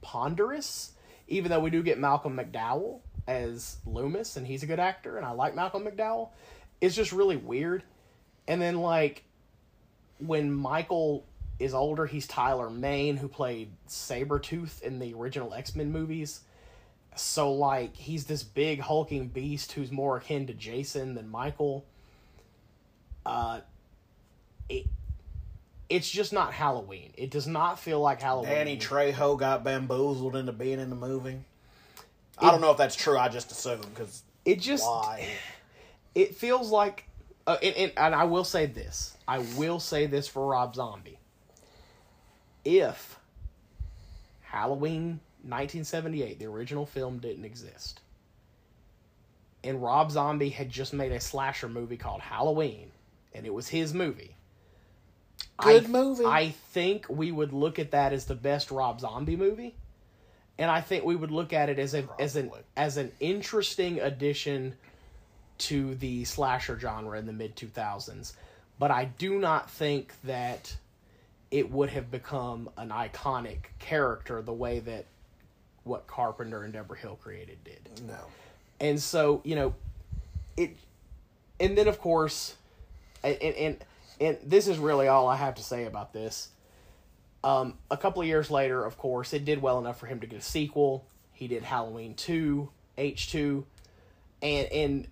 ponderous. 0.00 0.92
Even 1.26 1.50
though 1.50 1.60
we 1.60 1.70
do 1.70 1.82
get 1.82 1.98
Malcolm 1.98 2.36
McDowell 2.36 3.00
as 3.26 3.78
Loomis, 3.84 4.36
and 4.36 4.46
he's 4.46 4.62
a 4.62 4.66
good 4.66 4.78
actor, 4.78 5.16
and 5.16 5.26
I 5.26 5.32
like 5.32 5.56
Malcolm 5.56 5.82
McDowell, 5.84 6.28
it's 6.80 6.94
just 6.94 7.12
really 7.12 7.36
weird. 7.36 7.82
And 8.48 8.60
then 8.60 8.76
like 8.76 9.24
when 10.18 10.52
Michael 10.52 11.24
is 11.58 11.74
older, 11.74 12.06
he's 12.06 12.26
Tyler 12.26 12.70
Mane, 12.70 13.16
who 13.16 13.28
played 13.28 13.70
Sabretooth 13.88 14.82
in 14.82 14.98
the 14.98 15.14
original 15.14 15.54
X 15.54 15.74
Men 15.74 15.90
movies. 15.90 16.40
So, 17.14 17.52
like, 17.52 17.96
he's 17.96 18.26
this 18.26 18.42
big 18.42 18.80
hulking 18.80 19.28
beast 19.28 19.72
who's 19.72 19.90
more 19.90 20.18
akin 20.18 20.46
to 20.48 20.52
Jason 20.52 21.14
than 21.14 21.30
Michael. 21.30 21.86
Uh, 23.24 23.60
it, 24.68 24.86
it's 25.88 26.10
just 26.10 26.34
not 26.34 26.52
Halloween. 26.52 27.12
It 27.16 27.30
does 27.30 27.46
not 27.46 27.80
feel 27.80 28.00
like 28.00 28.20
Halloween. 28.20 28.50
Danny 28.50 28.76
Trejo 28.76 29.38
got 29.38 29.64
bamboozled 29.64 30.36
into 30.36 30.52
being 30.52 30.78
in 30.78 30.90
the 30.90 30.96
movie. 30.96 31.38
I 32.38 32.50
don't 32.50 32.60
know 32.60 32.70
if 32.70 32.76
that's 32.76 32.96
true. 32.96 33.16
I 33.16 33.30
just 33.30 33.50
assume 33.50 33.80
because 33.94 34.22
it 34.44 34.60
just 34.60 34.84
why? 34.84 35.26
it 36.16 36.34
feels 36.34 36.70
like 36.70 37.04
uh, 37.46 37.56
and, 37.62 37.76
and, 37.76 37.92
and 37.96 38.14
i 38.14 38.24
will 38.24 38.44
say 38.44 38.66
this. 38.66 39.16
I 39.28 39.38
will 39.56 39.80
say 39.80 40.06
this 40.06 40.28
for 40.28 40.46
rob 40.46 40.74
zombie. 40.74 41.18
If 42.64 43.18
halloween 44.42 45.20
1978 45.42 46.38
the 46.38 46.46
original 46.46 46.86
film 46.86 47.18
didn't 47.18 47.44
exist 47.44 48.00
and 49.62 49.82
rob 49.82 50.10
zombie 50.10 50.48
had 50.48 50.70
just 50.70 50.92
made 50.92 51.12
a 51.12 51.20
slasher 51.20 51.68
movie 51.68 51.96
called 51.96 52.20
halloween 52.20 52.90
and 53.34 53.44
it 53.44 53.52
was 53.52 53.68
his 53.68 53.92
movie 53.92 54.36
good 55.58 55.84
I, 55.84 55.88
movie. 55.88 56.24
I 56.24 56.50
think 56.72 57.06
we 57.08 57.32
would 57.32 57.52
look 57.52 57.78
at 57.78 57.90
that 57.92 58.12
as 58.12 58.26
the 58.26 58.34
best 58.34 58.70
Rob 58.70 59.00
Zombie 59.00 59.36
movie, 59.36 59.74
and 60.58 60.70
I 60.70 60.80
think 60.80 61.04
we 61.04 61.16
would 61.16 61.30
look 61.30 61.52
at 61.52 61.68
it 61.68 61.78
as 61.78 61.94
a 61.94 62.08
as 62.18 62.36
an 62.36 62.50
as 62.76 62.96
an 62.96 63.12
interesting 63.20 64.00
addition 64.00 64.74
to 65.58 65.94
the 65.96 66.24
slasher 66.24 66.78
genre 66.78 67.18
in 67.18 67.26
the 67.26 67.32
mid 67.32 67.56
two 67.56 67.68
thousands. 67.68 68.34
But 68.78 68.90
I 68.90 69.06
do 69.06 69.38
not 69.38 69.70
think 69.70 70.12
that 70.24 70.76
it 71.50 71.70
would 71.70 71.90
have 71.90 72.10
become 72.10 72.68
an 72.76 72.90
iconic 72.90 73.58
character 73.78 74.42
the 74.42 74.52
way 74.52 74.80
that 74.80 75.06
what 75.84 76.06
Carpenter 76.06 76.64
and 76.64 76.72
Debra 76.72 76.98
Hill 76.98 77.18
created 77.22 77.58
did. 77.64 77.80
no. 78.06 78.18
And 78.78 79.00
so, 79.00 79.40
you 79.44 79.54
know, 79.54 79.74
it 80.56 80.76
and 81.58 81.78
then 81.78 81.88
of 81.88 81.98
course 82.00 82.56
and 83.22 83.40
and 83.40 83.84
and 84.20 84.38
this 84.44 84.68
is 84.68 84.78
really 84.78 85.08
all 85.08 85.28
I 85.28 85.36
have 85.36 85.54
to 85.56 85.62
say 85.62 85.84
about 85.84 86.12
this. 86.12 86.48
Um, 87.44 87.74
a 87.90 87.96
couple 87.96 88.22
of 88.22 88.28
years 88.28 88.50
later, 88.50 88.84
of 88.84 88.98
course, 88.98 89.32
it 89.32 89.44
did 89.44 89.62
well 89.62 89.78
enough 89.78 90.00
for 90.00 90.06
him 90.06 90.20
to 90.20 90.26
get 90.26 90.38
a 90.38 90.42
sequel. 90.42 91.04
He 91.32 91.46
did 91.46 91.62
Halloween 91.62 92.14
2, 92.14 92.68
H2, 92.98 93.64
and 94.42 94.68
in 94.70 95.06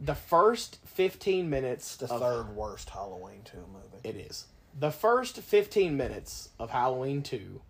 the 0.00 0.14
first 0.14 0.78
15 0.86 1.48
minutes 1.50 1.96
The 1.96 2.06
of 2.06 2.20
third 2.20 2.56
worst 2.56 2.90
Halloween 2.90 3.42
2 3.44 3.56
movie. 3.72 4.00
it 4.04 4.16
is. 4.16 4.46
The 4.78 4.90
first 4.90 5.38
15 5.38 5.96
minutes 5.96 6.50
of 6.58 6.70
Halloween 6.70 7.22
2 7.22 7.60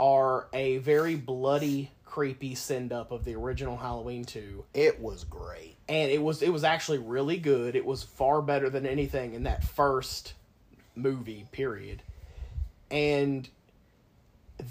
are 0.00 0.48
a 0.52 0.78
very 0.78 1.16
bloody, 1.16 1.90
creepy 2.04 2.54
send 2.54 2.92
up 2.92 3.10
of 3.10 3.24
the 3.24 3.34
original 3.34 3.76
Halloween 3.76 4.24
2. 4.24 4.64
It 4.74 5.00
was 5.00 5.24
great. 5.24 5.76
And 5.88 6.10
it 6.10 6.22
was 6.22 6.42
it 6.42 6.50
was 6.52 6.64
actually 6.64 6.98
really 6.98 7.38
good. 7.38 7.74
It 7.74 7.84
was 7.84 8.02
far 8.02 8.40
better 8.42 8.70
than 8.70 8.86
anything 8.86 9.34
in 9.34 9.42
that 9.44 9.64
first 9.64 10.34
movie, 10.94 11.46
period. 11.50 12.02
And 12.90 13.48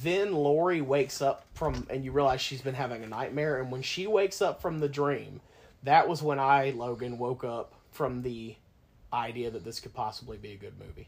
then 0.02 0.34
Laurie 0.34 0.82
wakes 0.82 1.22
up 1.22 1.46
from 1.54 1.88
and 1.90 2.04
you 2.06 2.12
realize 2.12 2.42
she's 2.42 2.62
been 2.62 2.76
having 2.76 3.04
a 3.04 3.08
nightmare 3.08 3.60
and 3.60 3.72
when 3.72 3.82
she 3.82 4.08
wakes 4.08 4.42
up 4.42 4.62
from 4.62 4.80
the 4.80 4.90
dream, 4.90 5.42
that 5.84 6.08
was 6.08 6.22
when 6.22 6.40
I, 6.40 6.72
Logan, 6.72 7.18
woke 7.18 7.44
up 7.44 7.74
from 7.92 8.22
the 8.22 8.56
idea 9.14 9.50
that 9.52 9.64
this 9.64 9.80
could 9.80 9.94
possibly 9.94 10.38
be 10.38 10.52
a 10.52 10.58
good 10.58 10.74
movie. 10.80 11.08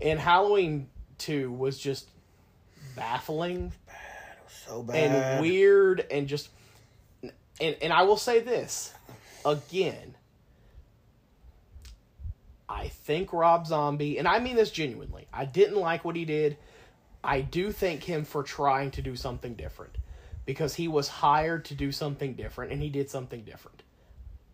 And 0.00 0.18
Halloween 0.18 0.88
2 1.18 1.50
was 1.50 1.78
just 1.78 2.08
baffling 2.96 3.72
So 4.66 4.82
bad. 4.82 4.96
and 5.10 5.40
weird 5.40 6.06
and 6.10 6.28
just 6.28 6.48
and 7.60 7.76
and 7.80 7.92
I 7.92 8.02
will 8.02 8.16
say 8.16 8.40
this 8.40 8.92
again. 9.44 10.16
I 12.68 12.88
think 12.88 13.32
Rob 13.32 13.66
Zombie, 13.66 14.18
and 14.18 14.26
I 14.26 14.38
mean 14.40 14.56
this 14.56 14.70
genuinely. 14.70 15.28
I 15.32 15.44
didn't 15.44 15.76
like 15.76 16.04
what 16.04 16.16
he 16.16 16.24
did. 16.24 16.56
I 17.22 17.40
do 17.40 17.70
thank 17.72 18.02
him 18.02 18.24
for 18.24 18.42
trying 18.42 18.90
to 18.92 19.02
do 19.02 19.16
something 19.16 19.54
different 19.54 19.96
because 20.44 20.74
he 20.74 20.88
was 20.88 21.08
hired 21.08 21.64
to 21.66 21.74
do 21.74 21.92
something 21.92 22.34
different 22.34 22.72
and 22.72 22.82
he 22.82 22.90
did 22.90 23.08
something 23.08 23.42
different. 23.44 23.82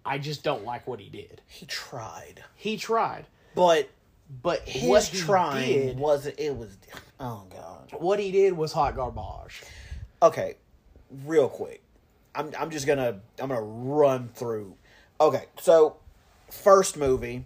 I 0.05 0.19
just 0.19 0.43
don't 0.43 0.65
like 0.65 0.87
what 0.87 1.01
he 1.01 1.09
did. 1.09 1.43
He 1.47 1.67
tried. 1.67 2.43
He 2.55 2.77
tried, 2.77 3.27
But 3.55 3.91
but 4.43 4.61
his 4.69 4.85
what 4.89 5.05
he 5.05 5.19
trying 5.19 5.67
did, 5.73 5.99
wasn't 5.99 6.39
it 6.39 6.57
was 6.57 6.77
oh 7.19 7.45
god. 7.51 7.93
what 7.99 8.19
he 8.19 8.31
did 8.31 8.53
was 8.57 8.73
hot 8.73 8.95
garbage. 8.97 9.63
Okay, 10.23 10.55
real 11.25 11.49
quick. 11.49 11.83
I'm 12.35 12.53
I'm 12.59 12.71
just 12.71 12.87
gonna 12.87 13.21
I'm 13.41 13.49
gonna 13.49 13.61
run 13.61 14.29
through. 14.35 14.77
Okay, 15.21 15.47
so 15.61 15.97
first 16.51 16.97
movie, 16.97 17.45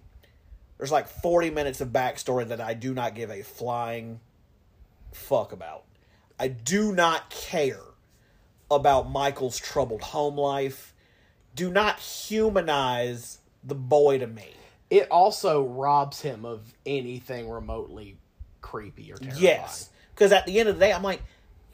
there's 0.79 0.93
like 0.93 1.09
40 1.09 1.51
minutes 1.51 1.81
of 1.81 1.89
backstory 1.89 2.47
that 2.49 2.61
I 2.61 2.75
do 2.75 2.95
not 2.95 3.15
give 3.15 3.31
a 3.31 3.43
flying 3.43 4.21
fuck 5.13 5.53
about. 5.53 5.85
I 6.39 6.49
do 6.49 6.93
not 6.93 7.31
care 7.31 7.81
about 8.71 9.11
Michael's 9.11 9.59
troubled 9.59 10.03
home 10.03 10.37
life. 10.37 10.94
Do 11.55 11.71
not 11.71 11.99
humanize 12.01 13.39
the 13.63 13.75
boy 13.75 14.19
to 14.19 14.27
me. 14.27 14.49
it 14.91 15.09
also 15.11 15.65
robs 15.65 16.21
him 16.21 16.45
of 16.45 16.61
anything 16.85 17.49
remotely 17.49 18.17
creepy 18.61 19.13
or 19.13 19.17
terrifying. 19.17 19.43
Yes, 19.43 19.91
because 20.15 20.33
at 20.33 20.47
the 20.47 20.59
end 20.61 20.69
of 20.69 20.77
the 20.79 20.85
day, 20.85 20.93
I'm 20.93 21.03
like, 21.03 21.23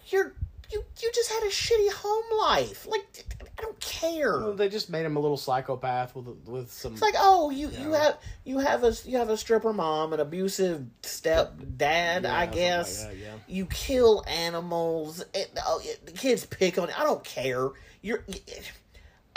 you're 0.09 0.33
you 0.71 0.85
you 1.03 1.11
just 1.13 1.31
had 1.33 1.43
a 1.43 1.51
shitty 1.51 1.91
home 1.93 2.39
life. 2.39 2.87
Like 2.87 3.25
I 3.59 3.63
don't 3.63 3.79
care. 3.81 4.39
Well, 4.39 4.55
they 4.55 4.69
just 4.69 4.89
made 4.89 5.05
him 5.05 5.17
a 5.17 5.21
little 5.21 5.37
psychopath 5.37 6.15
with 6.15 6.27
with 6.47 6.73
some. 6.73 6.93
It's 6.93 7.03
like, 7.03 7.15
oh, 7.19 7.51
you 7.51 7.69
you 7.71 7.91
Yeah. 7.91 8.03
have 8.05 8.19
you 8.45 8.59
have 8.59 8.85
a 8.85 8.95
you 9.05 9.19
have 9.19 9.29
a 9.31 9.37
stripper 9.37 9.73
mom, 9.73 10.13
an 10.13 10.21
abusive 10.21 10.87
step 11.03 11.55
dad, 11.77 12.23
Yeah, 12.23 12.35
I 12.37 12.45
something 12.45 12.61
like 12.61 12.69
guess. 12.69 13.05
that, 13.05 13.17
yeah. 13.17 13.35
You 13.49 13.67
kill 13.67 14.25
animals. 14.29 15.25
It, 15.35 15.51
oh, 15.67 15.81
it- 15.83 16.07
the 16.07 16.13
kids 16.13 16.47
pick 16.47 16.79
on. 16.79 16.89
I 16.97 17.03
don't 17.03 17.25
care. 17.25 17.71
You're. 18.03 18.25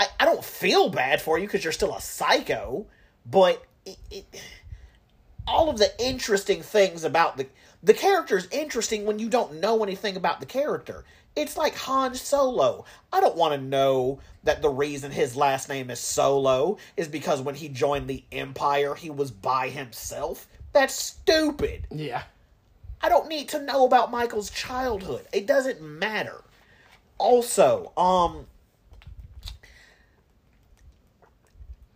I, 0.03 0.23
I 0.23 0.25
don't 0.25 0.43
feel 0.43 0.89
bad 0.89 1.21
for 1.21 1.38
you 1.38 1.47
because 1.47 1.63
you're 1.63 1.73
still 1.73 1.95
a 1.95 2.01
psycho, 2.01 2.85
but 3.25 3.63
it, 3.85 3.97
it, 4.11 4.25
all 5.47 5.69
of 5.69 5.77
the 5.77 5.91
interesting 6.03 6.61
things 6.61 7.03
about 7.03 7.38
the 7.38 7.47
the 7.81 7.93
character 7.93 8.38
is 8.38 8.47
interesting 8.49 9.05
when 9.05 9.19
you 9.19 9.30
don't 9.30 9.59
know 9.59 9.84
anything 9.84 10.15
about 10.15 10.39
the 10.39 10.45
character. 10.45 11.03
It's 11.35 11.57
like 11.57 11.75
Han 11.75 12.15
Solo. 12.15 12.85
I 13.11 13.19
don't 13.19 13.35
want 13.35 13.53
to 13.53 13.59
know 13.59 14.19
that 14.43 14.61
the 14.61 14.69
reason 14.69 15.11
his 15.11 15.35
last 15.35 15.67
name 15.67 15.89
is 15.89 15.99
Solo 15.99 16.77
is 16.95 17.07
because 17.09 17.41
when 17.41 17.55
he 17.55 17.67
joined 17.67 18.07
the 18.07 18.23
Empire, 18.31 18.95
he 18.95 19.09
was 19.09 19.31
by 19.31 19.67
himself. 19.67 20.47
That's 20.71 20.93
stupid. 20.95 21.88
yeah, 21.91 22.23
I 23.01 23.09
don't 23.09 23.27
need 23.27 23.49
to 23.49 23.61
know 23.61 23.85
about 23.85 24.11
Michael's 24.11 24.49
childhood. 24.49 25.27
It 25.34 25.45
doesn't 25.45 25.81
matter. 25.81 26.41
Also, 27.17 27.91
um 27.97 28.45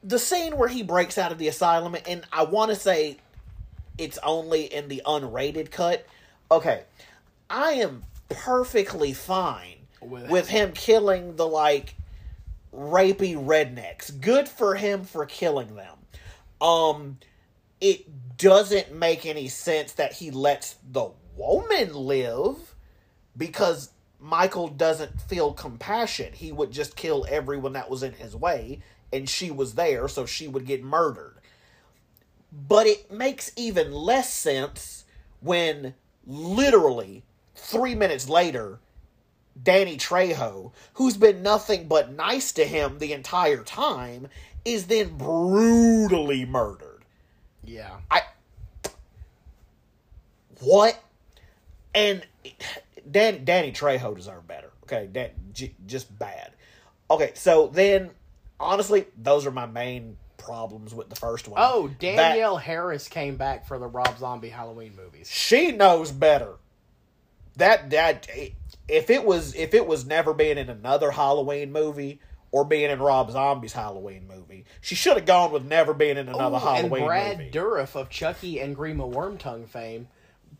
the 0.08 0.18
scene 0.18 0.56
where 0.56 0.70
he 0.70 0.84
breaks 0.84 1.18
out 1.18 1.34
of 1.34 1.38
the 1.38 1.50
asylum 1.50 1.96
and 2.08 2.24
I 2.32 2.44
want 2.44 2.70
to 2.72 2.76
say 2.76 3.18
it's 3.98 4.18
only 4.24 4.64
in 4.74 4.88
the 4.88 5.02
unrated 5.06 5.70
cut. 5.70 6.06
Okay. 6.50 6.84
I 7.50 7.74
am 7.74 8.04
perfectly 8.30 9.12
fine 9.12 9.76
With- 10.02 10.30
with, 10.30 10.48
him 10.48 10.72
killing 10.72 11.36
the 11.36 11.46
like 11.46 11.96
rapey 12.74 13.36
rednecks. 13.36 14.18
Good 14.22 14.48
for 14.48 14.76
him 14.76 15.04
for 15.04 15.26
killing 15.26 15.76
them. 15.76 15.98
Um 16.62 17.18
it 17.82 18.38
doesn't 18.38 18.94
make 18.94 19.26
any 19.26 19.50
sense 19.50 19.92
that 19.94 20.14
he 20.14 20.32
lets 20.32 20.78
the 20.90 21.10
woman 21.36 21.94
live 21.94 22.74
because 23.36 23.92
Michael 24.20 24.70
doesn't 24.70 25.22
feel 25.22 25.54
compassion. 25.54 26.34
He 26.34 26.52
would 26.52 26.72
just 26.72 26.96
kill 26.96 27.26
everyone 27.30 27.74
that 27.74 27.90
was 27.90 28.02
in 28.04 28.14
his 28.14 28.36
way, 28.36 28.82
and 29.12 29.30
she 29.30 29.52
was 29.52 29.76
there, 29.76 30.08
so 30.08 30.26
she 30.26 30.48
would 30.48 30.66
get 30.66 30.84
murdered. 30.84 31.36
But 32.52 32.88
it 32.88 33.12
makes 33.12 33.52
even 33.56 33.92
less 33.92 34.34
sense 34.34 35.06
when 35.42 35.94
literally 36.26 37.24
three 37.56 37.96
minutes 37.96 38.30
later, 38.30 38.80
Danny 39.62 39.98
Trejo, 39.98 40.72
who's 40.94 41.18
been 41.18 41.42
nothing 41.42 41.88
but 41.88 42.12
nice 42.12 42.52
to 42.54 42.66
him 42.66 43.00
the 43.00 43.14
entire 43.14 43.64
time, 43.64 44.28
is 44.66 44.88
then 44.88 45.18
brutally 45.18 46.46
murdered. 46.46 47.04
yeah. 47.64 47.98
I 48.12 48.22
what? 50.60 51.02
And 51.94 52.26
Dan, 53.10 53.46
Danny 53.46 53.72
Trejo 53.72 54.16
deserved 54.16 54.48
better. 54.48 54.72
Okay, 54.84 55.08
Dan, 55.12 55.30
j- 55.54 55.76
just 55.86 56.18
bad. 56.18 56.52
Okay, 57.10 57.32
so 57.36 57.68
then 57.68 58.12
honestly, 58.60 59.06
those 59.18 59.46
are 59.46 59.52
my 59.52 59.66
main 59.66 60.18
problems 60.38 60.94
with 60.94 61.10
the 61.10 61.16
first 61.16 61.48
one. 61.48 61.60
Oh, 61.64 61.88
That- 61.88 62.00
Danielle 62.00 62.58
Harris 62.58 63.08
came 63.08 63.36
back 63.38 63.68
for 63.68 63.78
the 63.80 63.88
Rob 63.88 64.18
Zombie 64.18 64.50
Halloween 64.50 64.94
movies. 64.96 65.30
she 65.30 65.72
knows 65.72 66.12
better. 66.12 66.54
That 67.58 67.90
that 67.90 68.28
if 68.88 69.10
it 69.10 69.26
was 69.26 69.56
if 69.56 69.74
it 69.74 69.88
was 69.88 70.06
never 70.06 70.34
being 70.34 70.58
in 70.60 70.70
another 70.70 71.10
Halloween 71.10 71.72
movie 71.72 72.20
or 72.52 72.64
being 72.64 72.92
in 72.92 73.00
Rob 73.00 73.32
Zombie's 73.32 73.74
Halloween 73.74 74.28
movie, 74.28 74.66
she 74.80 74.94
should 74.94 75.18
have 75.18 75.26
gone 75.26 75.52
with 75.52 75.66
never 75.66 75.94
being 75.96 76.18
in 76.18 76.30
another 76.30 76.58
Ooh, 76.58 76.60
Halloween 76.60 77.02
and 77.02 77.08
Brad 77.08 77.38
movie. 77.40 77.52
Dourif 77.52 77.96
of 77.96 78.10
Chucky 78.10 78.60
and 78.60 78.78
Grima 78.78 79.12
Wormtongue 79.12 79.68
fame 79.68 80.08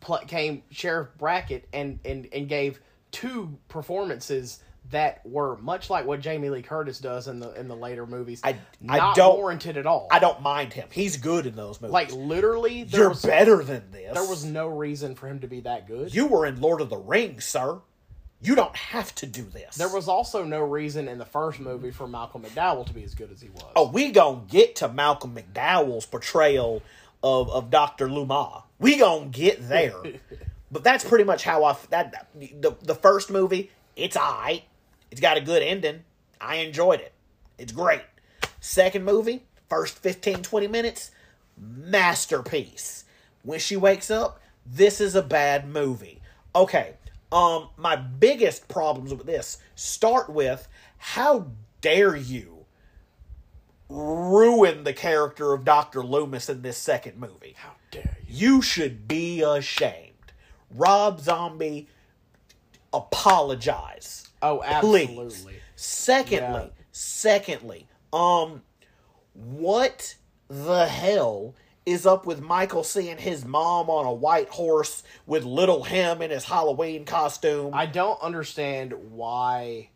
pl- 0.00 0.18
came 0.26 0.64
Sheriff 0.70 1.08
Brackett 1.16 1.68
and, 1.72 2.00
and, 2.04 2.26
and 2.32 2.48
gave 2.48 2.80
two 3.12 3.58
performances 3.68 4.60
that 4.90 5.20
were 5.26 5.56
much 5.58 5.90
like 5.90 6.06
what 6.06 6.20
Jamie 6.20 6.48
Lee 6.48 6.62
Curtis 6.62 6.98
does 6.98 7.28
in 7.28 7.40
the 7.40 7.52
in 7.60 7.68
the 7.68 7.76
later 7.76 8.06
movies. 8.06 8.40
I- 8.42 8.56
I 8.88 9.12
don't- 9.14 9.36
warranted 9.36 9.76
at 9.76 9.86
all. 9.86 10.08
I 10.10 10.18
don't 10.18 10.40
mind 10.40 10.72
him. 10.72 10.88
He's 10.90 11.16
good 11.18 11.46
in 11.46 11.56
those 11.56 11.80
movies. 11.80 11.92
like 11.92 12.12
literally, 12.12 12.84
you're 12.84 13.10
was 13.10 13.22
better 13.22 13.62
than 13.62 13.90
this. 13.90 14.14
there 14.14 14.26
was 14.28 14.44
no 14.44 14.66
reason 14.66 15.14
for 15.14 15.28
him 15.28 15.40
to 15.40 15.46
be 15.46 15.60
that 15.60 15.86
good. 15.86 16.14
You 16.14 16.26
were 16.26 16.46
in 16.46 16.60
Lord 16.60 16.80
of 16.80 16.88
the 16.88 16.96
Rings, 16.96 17.44
sir. 17.44 17.80
You 18.40 18.54
don't 18.54 18.76
have 18.76 19.12
to 19.16 19.26
do 19.26 19.42
this. 19.42 19.74
There 19.76 19.88
was 19.92 20.06
also 20.06 20.44
no 20.44 20.60
reason 20.60 21.08
in 21.08 21.18
the 21.18 21.24
first 21.26 21.58
movie 21.58 21.90
for 21.90 22.06
Malcolm 22.06 22.42
McDowell 22.44 22.86
to 22.86 22.94
be 22.94 23.02
as 23.02 23.14
good 23.14 23.32
as 23.32 23.40
he 23.40 23.48
was. 23.48 23.64
Oh, 23.74 23.88
we 23.90 24.12
gonna 24.12 24.42
get 24.48 24.76
to 24.76 24.88
Malcolm 24.88 25.34
McDowell's 25.36 26.06
portrayal 26.06 26.82
of 27.22 27.50
of 27.50 27.68
Doctor 27.70 28.08
Luma. 28.10 28.62
We 28.78 28.96
gonna 28.96 29.26
get 29.26 29.68
there, 29.68 29.92
but 30.70 30.84
that's 30.84 31.02
pretty 31.04 31.24
much 31.24 31.42
how 31.42 31.64
I 31.64 31.76
that 31.90 32.28
the 32.34 32.76
the 32.80 32.94
first 32.94 33.28
movie. 33.28 33.70
It's 33.96 34.16
alright. 34.16 34.62
It's 35.10 35.20
got 35.20 35.36
a 35.36 35.40
good 35.40 35.62
ending. 35.62 36.04
I 36.40 36.56
enjoyed 36.56 37.00
it. 37.00 37.12
It's 37.58 37.72
great. 37.72 38.02
Second 38.60 39.04
movie, 39.04 39.44
first 39.68 39.98
15, 39.98 40.42
20 40.42 40.66
minutes, 40.66 41.10
masterpiece. 41.56 43.04
When 43.42 43.58
she 43.58 43.76
wakes 43.76 44.10
up, 44.10 44.40
this 44.66 45.00
is 45.00 45.14
a 45.14 45.22
bad 45.22 45.68
movie. 45.68 46.20
Okay, 46.54 46.94
um, 47.32 47.68
my 47.76 47.96
biggest 47.96 48.68
problems 48.68 49.14
with 49.14 49.26
this 49.26 49.58
start 49.74 50.28
with 50.28 50.68
how 50.98 51.48
dare 51.80 52.16
you 52.16 52.58
ruin 53.88 54.84
the 54.84 54.92
character 54.92 55.52
of 55.52 55.64
Dr. 55.64 56.02
Loomis 56.02 56.48
in 56.48 56.62
this 56.62 56.76
second 56.76 57.18
movie? 57.18 57.54
How 57.56 57.72
dare 57.90 58.16
you? 58.26 58.56
You 58.56 58.62
should 58.62 59.08
be 59.08 59.42
ashamed. 59.42 60.32
Rob 60.70 61.20
Zombie, 61.20 61.88
apologize. 62.92 64.27
Oh, 64.42 64.58
Please. 64.80 65.08
absolutely. 65.08 65.54
Secondly, 65.76 66.38
Yeah. 66.40 66.82
secondly, 66.92 67.86
um, 68.12 68.62
what 69.34 70.16
the 70.48 70.86
hell 70.86 71.54
is 71.86 72.06
up 72.06 72.26
with 72.26 72.40
Michael 72.40 72.84
seeing 72.84 73.18
his 73.18 73.44
mom 73.44 73.88
on 73.88 74.04
a 74.04 74.12
white 74.12 74.48
horse 74.48 75.02
with 75.26 75.44
little 75.44 75.84
him 75.84 76.20
in 76.22 76.30
his 76.30 76.44
Halloween 76.44 77.04
costume? 77.04 77.72
I 77.74 77.86
don't 77.86 78.20
understand 78.22 78.92
why 79.10 79.88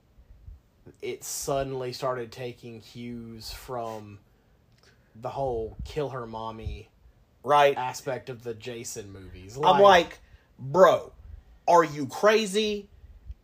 it 1.00 1.22
suddenly 1.22 1.92
started 1.92 2.32
taking 2.32 2.80
cues 2.80 3.52
from 3.52 4.18
the 5.14 5.28
whole 5.30 5.76
kill 5.84 6.10
her 6.10 6.26
mommy 6.26 6.88
right? 7.44 7.76
aspect 7.76 8.30
of 8.30 8.42
the 8.42 8.54
Jason 8.54 9.12
movies. 9.12 9.58
I'm 9.62 9.80
like, 9.80 10.18
bro, 10.58 11.12
are 11.68 11.84
you 11.84 12.06
crazy? 12.06 12.88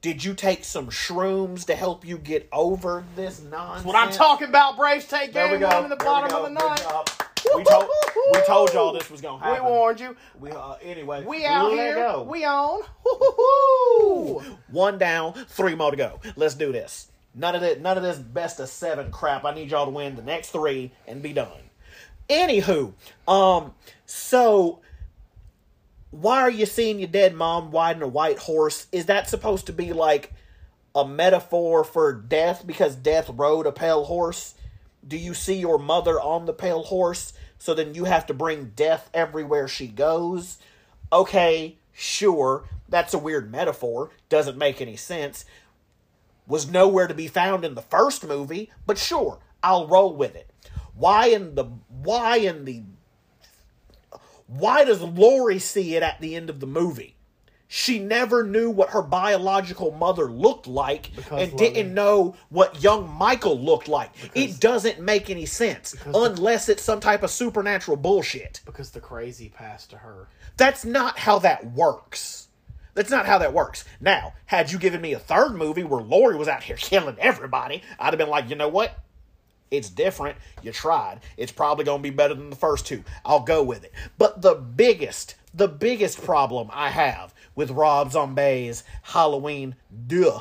Did 0.01 0.23
you 0.23 0.35
take 0.35 0.65
some 0.65 0.89
shrooms 0.89 1.65
to 1.67 1.75
help 1.75 2.05
you 2.05 2.19
get 2.19 2.49
over 2.53 3.05
this 3.17 3.43
nonsense? 3.43 3.85
what 3.85 3.97
I'm 3.97 4.13
talking 4.13 4.49
about, 4.49 4.77
Braves 4.77 5.07
take 5.07 5.33
There 5.33 5.59
game 5.59 5.69
one 5.69 5.85
in 5.85 5.91
the 5.91 5.97
There 5.97 6.07
bottom 6.07 6.37
of 6.37 6.45
the 6.45 6.51
ninth. 6.51 7.23
We 7.57 7.65
told 7.65 7.89
we 8.33 8.41
told 8.47 8.73
y'all 8.73 8.93
this 8.93 9.11
was 9.11 9.21
gonna 9.21 9.43
happen. 9.43 9.65
We 9.65 9.71
warned 9.71 9.99
you. 9.99 10.17
We 10.39 10.51
uh, 10.53 10.75
anyway. 10.83 11.25
We 11.25 11.45
out 11.45 11.73
here. 11.73 11.95
Go. 11.95 12.23
We 12.23 12.45
on. 12.45 12.83
Woo-hoo-hoo. 13.05 14.57
One 14.71 14.99
down, 14.99 15.33
three 15.49 15.75
more 15.75 15.91
to 15.91 15.97
go. 15.97 16.21
Let's 16.37 16.55
do 16.55 16.71
this. 16.71 17.11
None 17.35 17.55
of 17.55 17.61
this, 17.61 17.79
none 17.81 17.97
of 17.97 18.03
this 18.03 18.19
best 18.19 18.61
of 18.61 18.69
seven 18.69 19.11
crap. 19.11 19.45
I 19.45 19.55
need 19.55 19.71
y'all 19.71 19.87
to 19.87 19.91
win 19.91 20.15
the 20.15 20.23
next 20.23 20.51
three 20.51 20.93
and 21.07 21.23
be 21.23 21.33
done. 21.33 21.71
Anywho, 22.29 22.93
um, 23.27 23.75
so 24.05 24.81
why 26.11 26.41
are 26.41 26.51
you 26.51 26.67
seeing 26.67 26.99
your 26.99 27.09
dead 27.09 27.35
mom 27.35 27.71
riding 27.71 28.03
a 28.03 28.09
white 28.09 28.39
horse? 28.39 28.87
Is 28.93 29.07
that 29.07 29.29
supposed 29.29 29.67
to 29.67 29.73
be 29.73 29.93
like 29.93 30.33
a 30.95 31.07
metaphor 31.07 31.85
for 31.85 32.13
death 32.13 32.67
because 32.67 32.97
death 32.97 33.29
rode 33.29 33.67
a 33.67 33.73
pale 33.73 34.05
horse? 34.05 34.55
Do 35.07 35.17
you 35.17 35.35
see 35.35 35.55
your 35.55 35.79
mother 35.79 36.21
on 36.21 36.47
the 36.47 36.53
pale 36.53 36.83
horse? 36.83 37.33
So 37.59 37.75
then 37.75 37.95
you 37.95 38.05
have 38.05 38.27
to 38.27 38.35
bring 38.35 38.73
death 38.75 39.11
everywhere 39.13 39.69
she 39.69 39.87
goes? 39.89 40.59
Okay, 41.13 41.77
sure. 41.93 42.65
That's 42.89 43.15
a 43.15 43.19
weird 43.19 43.51
metaphor. 43.51 44.11
Doesn't 44.29 44.57
make 44.57 44.81
any 44.81 44.97
sense. 44.97 45.45
Was 46.47 46.71
nowhere 46.71 47.07
to 47.07 47.15
be 47.15 47.29
found 47.29 47.65
in 47.65 47.75
the 47.75 47.83
first 47.83 48.27
movie, 48.27 48.71
but 48.87 48.97
sure, 48.97 49.41
I'll 49.63 49.87
roll 49.87 50.15
with 50.15 50.35
it. 50.35 50.51
Why 50.95 51.27
in 51.27 51.55
the 51.55 51.65
why 51.89 52.39
in 52.39 52.65
the 52.65 52.83
why 54.49 54.85
does 54.85 55.01
Laurie 55.01 55.61
see 55.61 55.95
it 55.95 56.03
at 56.03 56.21
the 56.21 56.35
end 56.35 56.51
of 56.51 56.59
the 56.59 56.67
movie? 56.67 57.15
She 57.71 57.99
never 57.99 58.45
knew 58.45 58.71
what 58.71 58.91
her 58.91 59.03
biological 59.03 59.91
mother 59.93 60.25
looked 60.25 60.67
like 60.67 61.15
Because, 61.15 61.43
and 61.43 61.53
Logan- 61.53 61.57
didn't 61.75 61.95
know 61.95 62.35
what 62.49 62.83
young 62.83 63.07
Michael 63.09 63.61
looked 63.61 63.89
like. 63.89 64.11
it 64.35 64.59
doesn't 64.59 65.01
make 65.01 65.29
any 65.29 65.45
sense 65.45 65.95
unless 66.07 66.71
it's 66.71 66.83
some 66.83 66.99
type 66.99 67.23
of 67.23 67.31
supernatural 67.31 67.99
bullshit. 67.99 68.63
Because 68.65 68.91
the 68.91 69.01
crazy 69.01 69.51
passed 69.51 69.91
to 69.91 69.99
her. 69.99 70.29
That's 70.57 70.85
not 70.87 71.19
how 71.19 71.39
that 71.41 71.73
works. 71.73 72.49
That's 72.95 73.11
not 73.11 73.27
how 73.27 73.37
that 73.39 73.53
works. 73.53 73.85
Now, 74.01 74.33
had 74.47 74.73
you 74.73 74.79
given 74.79 75.01
me 75.03 75.13
a 75.13 75.19
third 75.19 75.53
movie 75.55 75.85
where 75.85 76.01
Laurie 76.03 76.37
was 76.37 76.49
out 76.49 76.63
here 76.65 76.77
killing 76.77 77.17
everybody, 77.21 77.83
I'd 78.01 78.15
have 78.15 78.19
been 78.19 78.31
like, 78.31 78.49
you 78.49 78.57
know 78.57 78.69
what? 78.69 78.99
It's 79.71 79.91
different. 79.91 80.37
You 80.63 80.73
tried. 80.73 81.21
It's 81.37 81.53
probably 81.53 81.85
going 81.85 81.99
to 82.01 82.11
be 82.11 82.15
better 82.15 82.35
than 82.35 82.51
the 82.51 82.57
first 82.57 82.87
two. 82.87 83.05
I'll 83.25 83.41
go 83.41 83.63
with 83.63 83.85
it. 83.85 83.93
But 84.17 84.43
the 84.43 84.55
biggest, 84.55 85.35
the 85.53 85.69
biggest 85.69 86.23
problem 86.23 86.71
I 86.73 86.91
have 86.91 87.35
with 87.55 87.71
Rob 87.71 88.13
Zombie's 88.13 88.85
Halloween, 89.03 89.75
duh, 90.07 90.41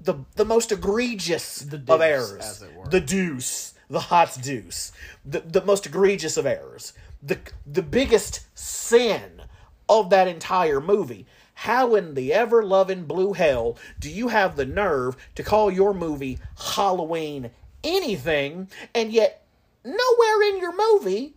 the 0.00 0.14
the 0.36 0.44
most 0.44 0.72
egregious 0.72 1.58
The 1.58 1.82
of 1.92 2.00
errors, 2.00 2.44
as 2.44 2.62
it 2.62 2.74
were. 2.74 2.86
the 2.86 3.00
deuce, 3.00 3.74
the 3.90 4.00
hot 4.00 4.38
deuce, 4.40 4.92
the 5.24 5.40
the 5.40 5.64
most 5.64 5.86
egregious 5.86 6.36
of 6.36 6.46
errors, 6.46 6.92
the 7.22 7.38
the 7.66 7.82
biggest 7.82 8.46
sin 8.54 9.42
of 9.88 10.10
that 10.10 10.28
entire 10.28 10.80
movie. 10.80 11.26
How 11.54 11.96
in 11.96 12.14
the 12.14 12.32
ever 12.32 12.62
loving 12.62 13.04
blue 13.04 13.32
hell 13.32 13.76
do 13.98 14.08
you 14.08 14.28
have 14.28 14.54
the 14.54 14.64
nerve 14.64 15.16
to 15.34 15.42
call 15.42 15.72
your 15.72 15.92
movie 15.92 16.38
Halloween 16.56 17.50
anything, 17.84 18.68
and 18.94 19.12
yet 19.12 19.44
nowhere 19.84 20.42
in 20.50 20.58
your 20.58 20.76
movie 20.76 21.34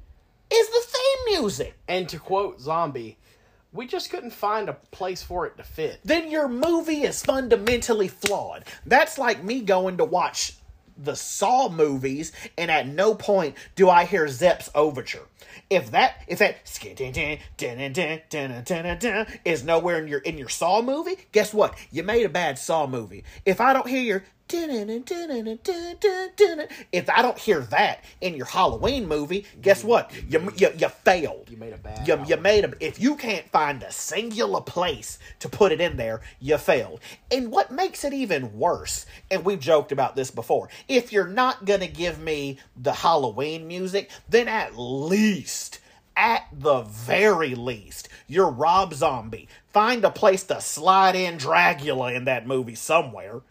is 0.52 0.68
the 0.70 0.82
theme 0.82 1.40
music? 1.40 1.76
And 1.88 2.10
to 2.10 2.20
quote 2.20 2.60
Zombie, 2.60 3.18
we 3.74 3.88
just 3.88 4.10
couldn't 4.10 4.32
find 4.32 4.68
a 4.68 4.74
place 4.74 5.24
for 5.24 5.46
it 5.46 5.58
to 5.58 5.64
fit. 5.64 6.00
then 6.04 6.30
your 6.30 6.48
movie 6.48 7.04
is 7.04 7.24
fundamentally 7.24 8.10
flawed. 8.10 8.66
That's 8.86 9.18
like 9.18 9.44
me 9.44 9.62
going 9.62 9.98
to 9.98 10.06
watch 10.06 10.58
the 10.98 11.16
Saw 11.16 11.70
movies, 11.70 12.32
and 12.58 12.70
at 12.70 12.88
no 12.88 13.16
point 13.16 13.56
do 13.76 13.90
I 13.90 14.06
hear 14.06 14.28
Zepp's 14.28 14.70
overture. 14.76 15.28
If 15.70 15.92
that 15.92 16.24
if 16.28 16.40
that 16.40 16.68
is 19.46 19.64
nowhere 19.64 20.00
in 20.00 20.08
your 20.08 20.20
in 20.20 20.38
your 20.38 20.50
Saw 20.50 20.82
movie, 20.82 21.18
guess 21.32 21.54
what? 21.54 21.76
You 21.92 22.04
made 22.04 22.26
a 22.26 22.30
bad 22.30 22.60
Saw 22.60 22.88
movie. 22.88 23.24
If 23.46 23.62
I 23.62 23.74
don't 23.74 23.88
hear 23.88 24.02
your 24.02 24.24
if 26.91 27.10
I 27.10 27.22
don't 27.22 27.38
hear 27.38 27.61
that 27.61 28.03
in 28.22 28.36
your 28.36 28.45
Halloween 28.45 29.07
movie, 29.07 29.45
guess 29.61 29.84
what? 29.84 30.11
You 30.30 30.52
you, 30.57 30.69
you 30.78 30.90
failed. 30.90 31.49
You 31.49 31.57
made 31.57 31.73
a 31.73 31.78
bad 31.78 32.07
You, 32.07 32.23
you 32.28 32.38
made 32.38 32.65
a. 32.65 32.73
If 32.80 32.99
you 32.99 33.15
can't 33.15 33.48
find 33.49 33.84
a 33.84 33.91
singular 33.91 34.61
place 34.61 35.19
to 35.40 35.49
put 35.49 35.72
it 35.72 35.82
in 35.82 35.98
there, 35.98 36.22
you 36.40 36.57
failed. 36.57 36.99
And 37.32 37.52
what 37.52 37.72
makes 37.72 38.03
it 38.03 38.14
even 38.14 38.57
worse, 38.57 39.06
and 39.30 39.45
we've 39.45 39.60
joked 39.60 39.91
about 39.91 40.15
this 40.15 40.32
before, 40.32 40.69
if 40.88 41.11
you're 41.11 41.28
not 41.28 41.65
gonna 41.65 41.88
give 41.88 42.19
me 42.19 42.57
the 42.76 42.94
Halloween 42.94 43.68
music, 43.68 44.10
then 44.30 44.48
at 44.48 44.78
least, 44.78 45.80
at 46.15 46.44
the 46.52 46.82
very 46.82 47.56
least, 47.56 48.10
you're 48.28 48.49
Rob 48.49 48.94
Zombie. 48.94 49.48
Find 49.73 50.03
a 50.03 50.11
place 50.11 50.44
to 50.44 50.60
slide 50.61 51.15
in 51.15 51.38
Dracula 51.38 52.14
in 52.14 52.26
that 52.26 52.45
movie 52.45 52.76
somewhere. 52.76 53.41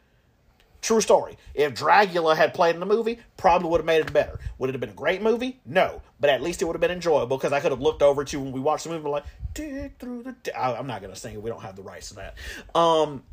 True 0.81 1.01
story. 1.01 1.37
If 1.55 1.75
Dracula 1.75 2.35
had 2.35 2.55
played 2.55 2.75
in 2.75 2.81
the 2.81 2.87
movie, 2.87 3.19
probably 3.37 3.69
would 3.69 3.81
have 3.81 3.87
made 3.87 4.01
it 4.01 4.13
better. 4.13 4.41
Would 4.59 4.71
it 4.71 4.73
have 4.73 4.81
been 4.81 4.91
a 4.91 4.95
great 4.95 5.21
movie? 5.21 5.61
No. 5.67 6.01
But 6.19 6.31
at 6.31 6.43
least 6.43 6.63
it 6.63 6.65
would 6.65 6.75
have 6.75 6.81
been 6.81 6.91
enjoyable 6.91 7.37
because 7.37 7.53
I 7.53 7.61
could 7.61 7.71
have 7.71 7.81
looked 7.83 8.03
over 8.03 8.25
to 8.25 8.41
when 8.41 8.53
we 8.53 8.61
watched 8.61 8.85
the 8.85 8.91
movie 8.91 9.03
and 9.05 9.11
like, 9.13 9.25
dig 9.53 9.99
through 9.99 10.23
the. 10.23 10.33
di-" 10.33 10.53
I- 10.53 10.79
I'm 10.79 10.87
not 10.87 11.03
going 11.03 11.13
to 11.13 11.19
sing 11.19 11.35
it. 11.35 11.43
We 11.43 11.51
don't 11.51 11.63
have 11.63 11.77
the 11.77 11.83
rights 11.83 12.09
to 12.11 12.15
that. 12.17 12.37
Um, 12.75 13.25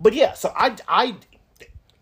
but 0.00 0.14
yeah, 0.14 0.32
so 0.32 0.52
I, 0.56 0.76
I, 0.88 1.16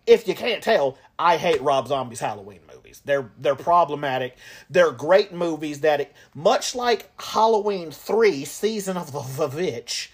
if 0.07 0.27
you 0.27 0.33
can't 0.33 0.63
tell, 0.63 0.97
I 1.19 1.37
hate 1.37 1.61
Rob 1.61 1.87
Zombie's 1.87 2.19
Halloween 2.19 2.61
movies. 2.73 3.01
They're 3.05 3.29
they're 3.37 3.55
problematic. 3.73 4.37
They're 4.71 4.91
great 4.91 5.31
movies 5.31 5.81
that, 5.81 6.01
it, 6.01 6.13
much 6.33 6.73
like 6.73 7.11
Halloween 7.21 7.91
Three: 7.91 8.43
Season 8.45 8.97
of 8.97 9.11
the, 9.11 9.21
the 9.47 9.55
Witch, 9.55 10.11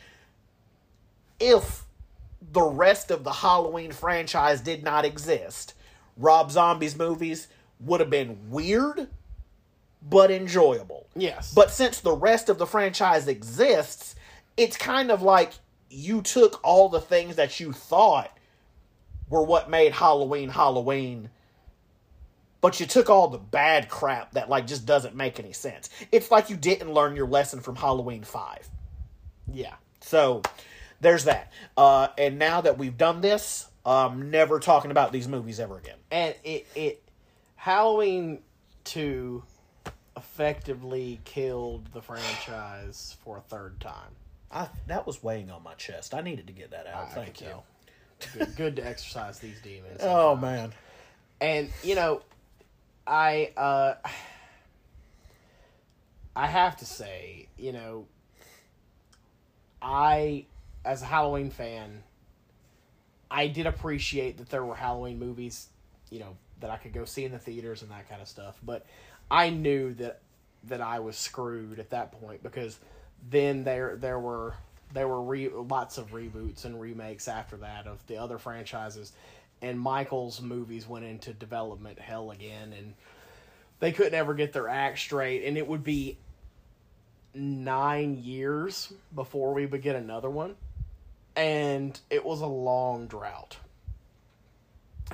if 1.40 1.85
the 2.52 2.62
rest 2.62 3.12
of 3.12 3.24
the 3.24 3.32
Halloween 3.32 3.92
franchise 3.92 4.62
did 4.62 4.84
not 4.84 5.06
exist, 5.06 5.74
Rob 6.18 6.52
Zombie's 6.52 6.98
movies 6.98 7.48
would 7.80 8.00
have 8.00 8.10
been 8.10 8.50
weird 8.50 9.08
but 10.08 10.30
enjoyable. 10.32 11.08
Yes. 11.16 11.54
But 11.54 11.72
since 11.72 12.00
the 12.00 12.16
rest 12.16 12.48
of 12.50 12.58
the 12.58 12.68
franchise 12.68 13.28
exists, 13.28 14.16
it's 14.56 14.78
kind 14.78 15.10
of 15.12 15.22
like 15.22 15.54
you 15.90 16.22
took 16.22 16.64
all 16.64 16.90
the 16.90 17.02
things 17.02 17.36
that 17.38 17.60
you 17.60 17.72
thought 17.72 18.36
were 19.30 19.44
what 19.44 19.70
made 19.70 19.92
Halloween 19.94 20.50
Halloween, 20.50 21.30
but 22.62 22.80
you 22.80 22.86
took 22.86 23.10
all 23.10 23.28
the 23.28 23.38
bad 23.40 23.90
crap 23.90 24.34
that 24.34 24.50
like 24.50 24.68
just 24.68 24.86
doesn't 24.86 25.16
make 25.16 25.40
any 25.40 25.54
sense. 25.54 25.90
It's 26.12 26.30
like 26.30 26.50
you 26.50 26.56
didn't 26.56 26.94
learn 26.94 27.16
your 27.16 27.28
lesson 27.28 27.60
from 27.60 27.76
Halloween 27.76 28.24
5. 28.24 28.70
yeah. 29.52 29.74
So 30.02 30.44
there's 31.06 31.26
that. 31.26 31.52
Uh, 31.78 32.08
and 32.18 32.40
now 32.40 32.62
that 32.62 32.80
we've 32.80 32.98
done 32.98 33.22
this, 33.22 33.68
I'm 33.86 34.32
never 34.32 34.60
talking 34.60 34.90
about 34.90 35.12
these 35.12 35.28
movies 35.28 35.60
ever 35.60 35.78
again. 35.78 35.98
And 36.10 36.34
it 36.44 36.66
it 36.76 37.04
Halloween 37.56 38.40
two 38.84 39.44
effectively 40.18 41.20
killed 41.24 41.90
the 41.94 42.02
franchise 42.02 43.16
for 43.24 43.38
a 43.38 43.42
third 43.42 43.80
time. 43.80 44.16
I, 44.52 44.68
that 44.88 45.06
was 45.06 45.22
weighing 45.22 45.52
on 45.52 45.62
my 45.64 45.76
chest. 45.76 46.16
I 46.16 46.22
needed 46.22 46.48
to 46.48 46.54
get 46.54 46.72
that 46.72 46.88
out. 46.88 47.10
I 47.12 47.14
Thank 47.14 47.42
you. 47.42 47.62
Good, 48.34 48.56
good 48.56 48.76
to 48.78 48.88
exercise 48.88 49.38
these 49.40 49.62
demons. 49.62 50.00
Oh 50.02 50.36
man. 50.36 50.74
and 51.40 51.70
you 51.84 51.94
know 51.96 52.22
i 53.06 53.52
uh 53.56 53.94
i 56.36 56.48
have 56.48 56.76
to 56.78 56.86
say 56.86 57.48
you 57.58 57.72
know 57.72 58.08
i 59.82 60.46
as 60.86 61.02
a 61.02 61.06
halloween 61.06 61.50
fan 61.50 62.04
i 63.30 63.48
did 63.48 63.66
appreciate 63.66 64.38
that 64.38 64.50
there 64.50 64.64
were 64.64 64.76
halloween 64.76 65.20
movies 65.20 65.68
you 66.10 66.20
know 66.20 66.38
that 66.60 66.70
i 66.70 66.78
could 66.78 66.94
go 66.94 67.06
see 67.06 67.26
in 67.26 67.32
the 67.32 67.40
theaters 67.40 67.82
and 67.82 67.92
that 67.92 68.08
kind 68.10 68.22
of 68.22 68.28
stuff. 68.28 68.58
But 68.64 68.86
i 69.30 69.50
knew 69.50 69.94
that 69.96 70.22
that 70.66 70.82
i 70.82 71.00
was 71.00 71.18
screwed 71.18 71.80
at 71.80 71.90
that 71.92 72.12
point 72.12 72.44
because 72.44 72.80
then 73.30 73.64
there 73.64 73.96
there 73.96 74.20
were 74.20 74.54
there 74.94 75.08
were 75.08 75.22
re- 75.22 75.50
lots 75.50 75.98
of 75.98 76.12
reboots 76.12 76.66
and 76.66 76.80
remakes 76.80 77.28
after 77.28 77.58
that 77.58 77.88
of 77.88 78.06
the 78.08 78.18
other 78.18 78.38
franchises. 78.38 79.14
And 79.62 79.80
michael's 79.80 80.42
movies 80.42 80.88
went 80.88 81.06
into 81.06 81.34
development 81.34 82.00
hell 82.00 82.32
again 82.32 82.74
and 82.78 82.94
they 83.80 83.92
couldn't 83.92 84.14
ever 84.14 84.34
get 84.34 84.54
their 84.54 84.70
act 84.70 85.00
straight. 85.00 85.44
And 85.44 85.58
it 85.58 85.68
would 85.68 85.84
be 85.84 86.18
nine 87.34 88.18
years 88.24 88.94
before 89.14 89.54
we 89.54 89.66
would 89.66 89.82
get 89.82 89.96
another 89.96 90.30
one 90.30 90.56
and 91.36 92.00
it 92.10 92.26
was 92.26 92.42
a 92.42 92.48
long 92.48 93.08
drought 93.08 93.58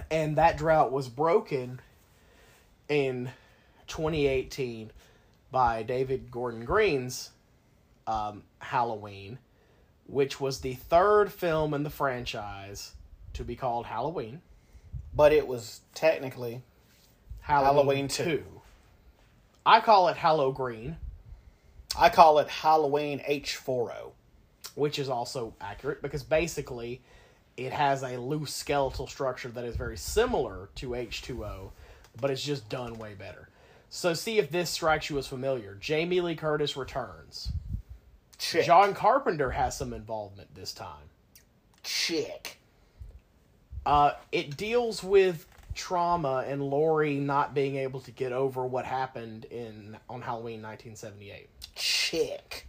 and 0.10 0.38
that 0.38 0.58
drought 0.58 0.92
was 0.92 1.08
broken 1.10 1.80
in 2.88 3.30
2018 3.88 4.92
by 5.52 5.84
david 5.84 6.32
gordon 6.32 6.66
green's 6.66 7.32
um, 8.08 8.44
halloween 8.60 9.38
which 10.08 10.40
was 10.40 10.60
the 10.60 10.74
third 10.74 11.32
film 11.32 11.74
in 11.74 11.84
the 11.84 11.90
franchise 11.90 12.94
to 13.34 13.44
be 13.44 13.56
called 13.56 13.86
halloween 13.86 14.42
But 15.14 15.32
it 15.32 15.48
was 15.48 15.82
technically 15.94 16.62
halloween, 17.42 17.76
Halloween 17.76 18.08
2. 18.08 18.24
2. 18.24 18.44
i 19.66 19.80
call 19.80 20.08
it 20.08 20.18
hallow 20.18 20.52
green 20.52 20.98
I 21.98 22.10
call 22.10 22.40
it 22.40 22.48
Halloween 22.48 23.22
H40. 23.28 24.12
Which 24.76 25.00
is 25.00 25.10
also 25.10 25.54
accurate 25.62 26.02
because 26.02 26.24
basically 26.24 27.02
it 27.58 27.72
has 27.72 28.04
a 28.04 28.18
loose 28.18 28.54
skeletal 28.54 29.08
structure 29.08 29.50
that 29.50 29.66
is 29.66 29.76
very 29.76 29.98
similar 29.98 30.70
to 30.76 30.90
H2O, 30.92 31.72
but 32.20 32.32
it's 32.32 32.44
just 32.44 32.68
done 32.70 32.98
way 32.98 33.14
better. 33.14 33.50
So 33.90 34.14
see 34.14 34.40
if 34.40 34.50
this 34.50 34.70
strikes 34.70 35.10
you 35.10 35.18
as 35.18 35.28
familiar. 35.28 35.78
Jamie 35.80 36.22
Lee 36.22 36.36
Curtis 36.36 36.78
returns. 36.78 37.52
Chick. 38.38 38.66
John 38.66 38.94
Carpenter 38.94 39.52
has 39.52 39.78
some 39.78 39.94
involvement 39.94 40.56
this 40.56 40.74
time. 40.74 41.10
Chick. 41.84 42.58
Uh, 43.86 44.14
it 44.32 44.56
deals 44.56 45.04
with 45.04 45.46
trauma 45.76 46.44
and 46.48 46.62
Laurie 46.64 47.20
not 47.20 47.54
being 47.54 47.76
able 47.76 48.00
to 48.02 48.12
get 48.12 48.32
over 48.32 48.66
what 48.66 48.86
happened 48.86 49.46
in 49.46 49.98
on 50.10 50.22
Halloween 50.22 50.62
1978. 50.62 51.50
Chick. 51.76 52.68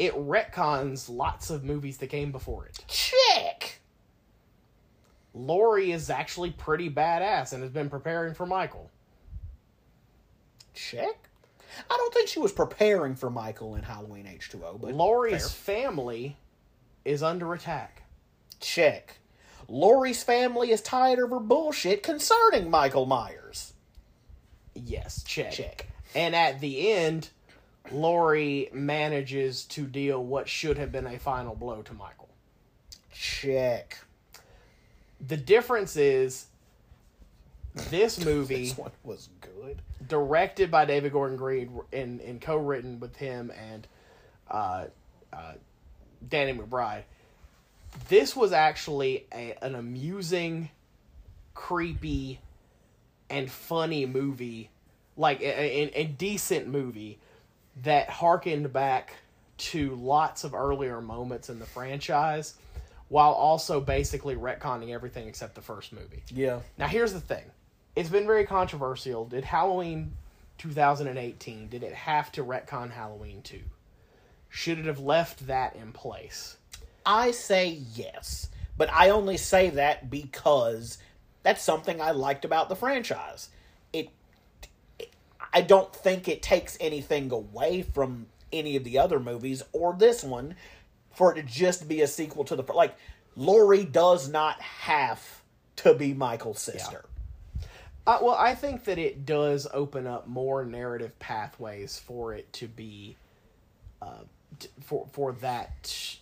It 0.00 0.14
retcons 0.14 1.14
lots 1.14 1.50
of 1.50 1.62
movies 1.62 1.98
that 1.98 2.06
came 2.06 2.32
before 2.32 2.64
it. 2.64 2.82
Chick. 2.88 3.82
Laurie 5.34 5.92
is 5.92 6.08
actually 6.08 6.52
pretty 6.52 6.88
badass 6.88 7.52
and 7.52 7.62
has 7.62 7.70
been 7.70 7.90
preparing 7.90 8.32
for 8.32 8.46
Michael. 8.46 8.90
Chick. 10.72 11.28
I 11.90 11.96
don't 11.98 12.14
think 12.14 12.30
she 12.30 12.38
was 12.40 12.50
preparing 12.50 13.14
for 13.14 13.28
Michael 13.28 13.74
in 13.74 13.82
Halloween 13.82 14.24
H2O, 14.24 14.80
but 14.80 14.94
Laurie's 14.94 15.50
fair. 15.52 15.82
family 15.82 16.38
is 17.04 17.22
under 17.22 17.52
attack. 17.52 18.04
Chick. 18.58 19.18
Laurie's 19.68 20.22
family 20.22 20.70
is 20.70 20.80
tired 20.80 21.18
of 21.18 21.28
her 21.28 21.40
bullshit 21.40 22.02
concerning 22.02 22.70
Michael 22.70 23.04
Myers. 23.04 23.74
Yes, 24.74 25.22
check. 25.24 25.52
Check. 25.52 25.88
And 26.14 26.34
at 26.34 26.60
the 26.60 26.90
end, 26.90 27.28
Laurie 27.92 28.68
manages 28.72 29.64
to 29.66 29.84
deal 29.86 30.22
what 30.22 30.48
should 30.48 30.78
have 30.78 30.92
been 30.92 31.06
a 31.06 31.18
final 31.18 31.54
blow 31.54 31.82
to 31.82 31.92
Michael. 31.94 32.28
Check. 33.12 33.98
The 35.26 35.36
difference 35.36 35.96
is 35.96 36.46
this 37.90 38.24
movie, 38.24 38.68
This 38.68 38.78
one 38.78 38.92
was 39.04 39.28
good. 39.40 39.82
directed 40.08 40.70
by 40.70 40.84
David 40.84 41.12
Gordon 41.12 41.36
Green 41.36 41.80
and, 41.92 42.20
and 42.20 42.40
co-written 42.40 43.00
with 43.00 43.16
him 43.16 43.50
and 43.50 43.86
uh, 44.50 44.84
uh, 45.32 45.52
Danny 46.28 46.58
McBride. 46.58 47.02
This 48.08 48.36
was 48.36 48.52
actually 48.52 49.26
a, 49.34 49.56
an 49.62 49.74
amusing, 49.74 50.70
creepy, 51.54 52.40
and 53.28 53.50
funny 53.50 54.06
movie, 54.06 54.70
like 55.16 55.40
a, 55.40 55.44
a, 55.44 55.90
a 56.02 56.04
decent 56.04 56.68
movie 56.68 57.18
that 57.82 58.10
harkened 58.10 58.72
back 58.72 59.14
to 59.58 59.94
lots 59.96 60.44
of 60.44 60.54
earlier 60.54 61.00
moments 61.00 61.50
in 61.50 61.58
the 61.58 61.66
franchise, 61.66 62.54
while 63.08 63.32
also 63.32 63.80
basically 63.80 64.36
retconning 64.36 64.90
everything 64.90 65.28
except 65.28 65.54
the 65.54 65.60
first 65.60 65.92
movie. 65.92 66.22
Yeah. 66.32 66.60
Now 66.78 66.86
here's 66.86 67.12
the 67.12 67.20
thing. 67.20 67.44
It's 67.96 68.08
been 68.08 68.26
very 68.26 68.46
controversial. 68.46 69.26
Did 69.26 69.44
Halloween 69.44 70.12
2018 70.58 71.68
did 71.68 71.82
it 71.82 71.92
have 71.92 72.30
to 72.32 72.44
retcon 72.44 72.90
Halloween 72.90 73.42
2? 73.42 73.58
Should 74.48 74.78
it 74.78 74.86
have 74.86 75.00
left 75.00 75.46
that 75.46 75.76
in 75.76 75.92
place? 75.92 76.56
I 77.04 77.30
say 77.30 77.80
yes, 77.94 78.48
but 78.76 78.90
I 78.92 79.10
only 79.10 79.36
say 79.36 79.70
that 79.70 80.10
because 80.10 80.98
that's 81.42 81.62
something 81.62 82.00
I 82.00 82.10
liked 82.10 82.44
about 82.44 82.68
the 82.68 82.76
franchise. 82.76 83.48
I 85.52 85.62
don't 85.62 85.94
think 85.94 86.28
it 86.28 86.42
takes 86.42 86.76
anything 86.80 87.30
away 87.32 87.82
from 87.82 88.26
any 88.52 88.76
of 88.76 88.84
the 88.84 88.98
other 88.98 89.20
movies 89.20 89.62
or 89.72 89.94
this 89.94 90.22
one 90.22 90.54
for 91.14 91.32
it 91.32 91.36
to 91.36 91.42
just 91.42 91.88
be 91.88 92.02
a 92.02 92.06
sequel 92.06 92.44
to 92.44 92.56
the 92.56 92.62
like 92.72 92.96
Laurie 93.36 93.84
does 93.84 94.28
not 94.28 94.60
have 94.60 95.42
to 95.76 95.94
be 95.94 96.14
Michael's 96.14 96.60
sister. 96.60 97.04
Uh, 98.06 98.18
well, 98.22 98.34
I 98.34 98.54
think 98.54 98.84
that 98.84 98.98
it 98.98 99.24
does 99.26 99.66
open 99.72 100.06
up 100.06 100.26
more 100.26 100.64
narrative 100.64 101.16
pathways 101.18 101.98
for 101.98 102.34
it 102.34 102.50
to 102.54 102.66
be, 102.66 103.16
uh, 104.02 104.24
t- 104.58 104.68
for 104.80 105.06
for 105.12 105.32
that 105.34 106.16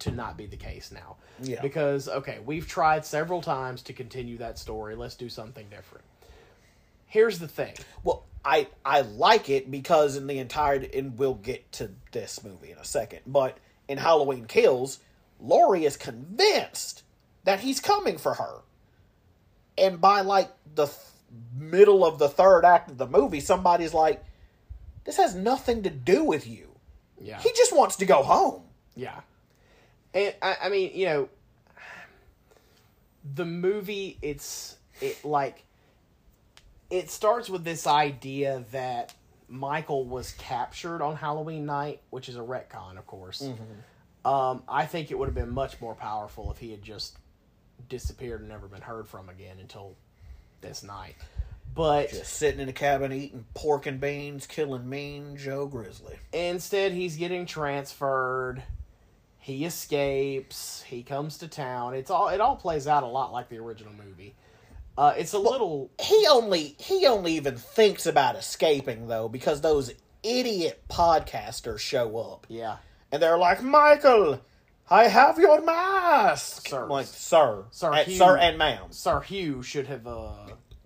to 0.00 0.10
not 0.10 0.36
be 0.36 0.46
the 0.46 0.56
case 0.56 0.90
now. 0.90 1.16
Yeah. 1.40 1.60
Because 1.62 2.08
okay, 2.08 2.38
we've 2.44 2.66
tried 2.66 3.04
several 3.04 3.40
times 3.40 3.82
to 3.82 3.92
continue 3.92 4.38
that 4.38 4.58
story. 4.58 4.96
Let's 4.96 5.14
do 5.14 5.28
something 5.28 5.66
different. 5.70 6.04
Here's 7.06 7.38
the 7.38 7.48
thing. 7.48 7.74
Well, 8.02 8.24
I 8.44 8.68
I 8.84 9.00
like 9.00 9.50
it 9.50 9.70
because 9.70 10.16
in 10.16 10.26
the 10.26 10.38
entire 10.38 10.84
and 10.94 11.18
we'll 11.18 11.34
get 11.34 11.70
to 11.72 11.90
this 12.12 12.44
movie 12.44 12.70
in 12.70 12.78
a 12.78 12.84
second, 12.84 13.20
but 13.26 13.58
in 13.88 13.98
Halloween 13.98 14.46
Kills, 14.46 15.00
Laurie 15.40 15.84
is 15.84 15.96
convinced 15.96 17.02
that 17.44 17.60
he's 17.60 17.80
coming 17.80 18.18
for 18.18 18.34
her. 18.34 18.60
And 19.76 20.00
by 20.00 20.20
like 20.20 20.50
the 20.74 20.86
th- 20.86 20.98
middle 21.56 22.04
of 22.04 22.18
the 22.18 22.28
third 22.28 22.64
act 22.64 22.90
of 22.90 22.98
the 22.98 23.06
movie, 23.06 23.40
somebody's 23.40 23.92
like 23.92 24.24
this 25.04 25.16
has 25.16 25.34
nothing 25.34 25.82
to 25.82 25.90
do 25.90 26.24
with 26.24 26.46
you. 26.46 26.68
Yeah. 27.20 27.40
He 27.40 27.50
just 27.50 27.74
wants 27.74 27.96
to 27.96 28.06
go 28.06 28.22
home. 28.22 28.62
Yeah. 28.94 29.20
And 30.14 30.34
I, 30.40 30.56
I 30.64 30.68
mean, 30.68 30.92
you 30.94 31.06
know, 31.06 31.28
the 33.34 33.44
movie 33.44 34.18
it's 34.22 34.76
it 35.00 35.24
like 35.24 35.65
it 36.90 37.10
starts 37.10 37.48
with 37.48 37.64
this 37.64 37.86
idea 37.86 38.64
that 38.72 39.14
Michael 39.48 40.04
was 40.04 40.32
captured 40.32 41.02
on 41.02 41.16
Halloween 41.16 41.66
night, 41.66 42.00
which 42.10 42.28
is 42.28 42.36
a 42.36 42.40
retcon, 42.40 42.98
of 42.98 43.06
course. 43.06 43.48
Um, 44.24 44.62
I 44.68 44.86
think 44.86 45.10
it 45.10 45.18
would 45.18 45.26
have 45.26 45.34
been 45.34 45.50
much 45.50 45.80
more 45.80 45.94
powerful 45.94 46.50
if 46.50 46.58
he 46.58 46.70
had 46.72 46.82
just 46.82 47.16
disappeared 47.88 48.40
and 48.40 48.48
never 48.48 48.66
been 48.66 48.80
heard 48.80 49.06
from 49.06 49.28
again 49.28 49.58
until 49.60 49.94
this 50.60 50.82
night. 50.82 51.14
But 51.74 52.10
Just 52.10 52.32
sitting 52.32 52.60
in 52.60 52.68
a 52.68 52.72
cabin 52.72 53.12
eating 53.12 53.44
pork 53.54 53.86
and 53.86 54.00
beans, 54.00 54.46
killing 54.46 54.88
mean 54.88 55.36
Joe 55.36 55.66
Grizzly. 55.66 56.16
Instead, 56.32 56.92
he's 56.92 57.16
getting 57.16 57.44
transferred. 57.46 58.62
He 59.38 59.64
escapes. 59.64 60.82
He 60.82 61.02
comes 61.02 61.38
to 61.38 61.48
town. 61.48 61.94
It's 61.94 62.10
all. 62.10 62.28
It 62.28 62.40
all 62.40 62.56
plays 62.56 62.88
out 62.88 63.02
a 63.02 63.06
lot 63.06 63.30
like 63.32 63.48
the 63.48 63.58
original 63.58 63.92
movie. 63.92 64.34
Uh, 64.98 65.12
it's 65.16 65.32
a 65.34 65.38
little. 65.38 65.90
he 66.00 66.26
only 66.30 66.74
he 66.78 67.06
only 67.06 67.34
even 67.34 67.56
thinks 67.56 68.06
about 68.06 68.34
escaping 68.36 69.08
though 69.08 69.28
because 69.28 69.60
those 69.60 69.92
idiot 70.22 70.82
podcasters 70.88 71.78
show 71.78 72.16
up 72.18 72.46
Yeah, 72.48 72.76
and 73.12 73.22
they're 73.22 73.38
like 73.38 73.62
michael 73.62 74.40
i 74.90 75.08
have 75.08 75.38
your 75.38 75.60
mask 75.62 76.68
Sir. 76.68 76.86
Like 76.86 77.06
sir 77.06 77.64
Sir 77.70 77.92
Uh, 77.92 78.04
Hugh. 78.04 78.16
sir 78.16 78.36
and 78.38 78.58
ma'am 78.58 78.86
Sir 78.90 79.20
Hugh 79.20 79.62
should 79.62 79.86
have 79.88 80.06
uh, 80.06 80.32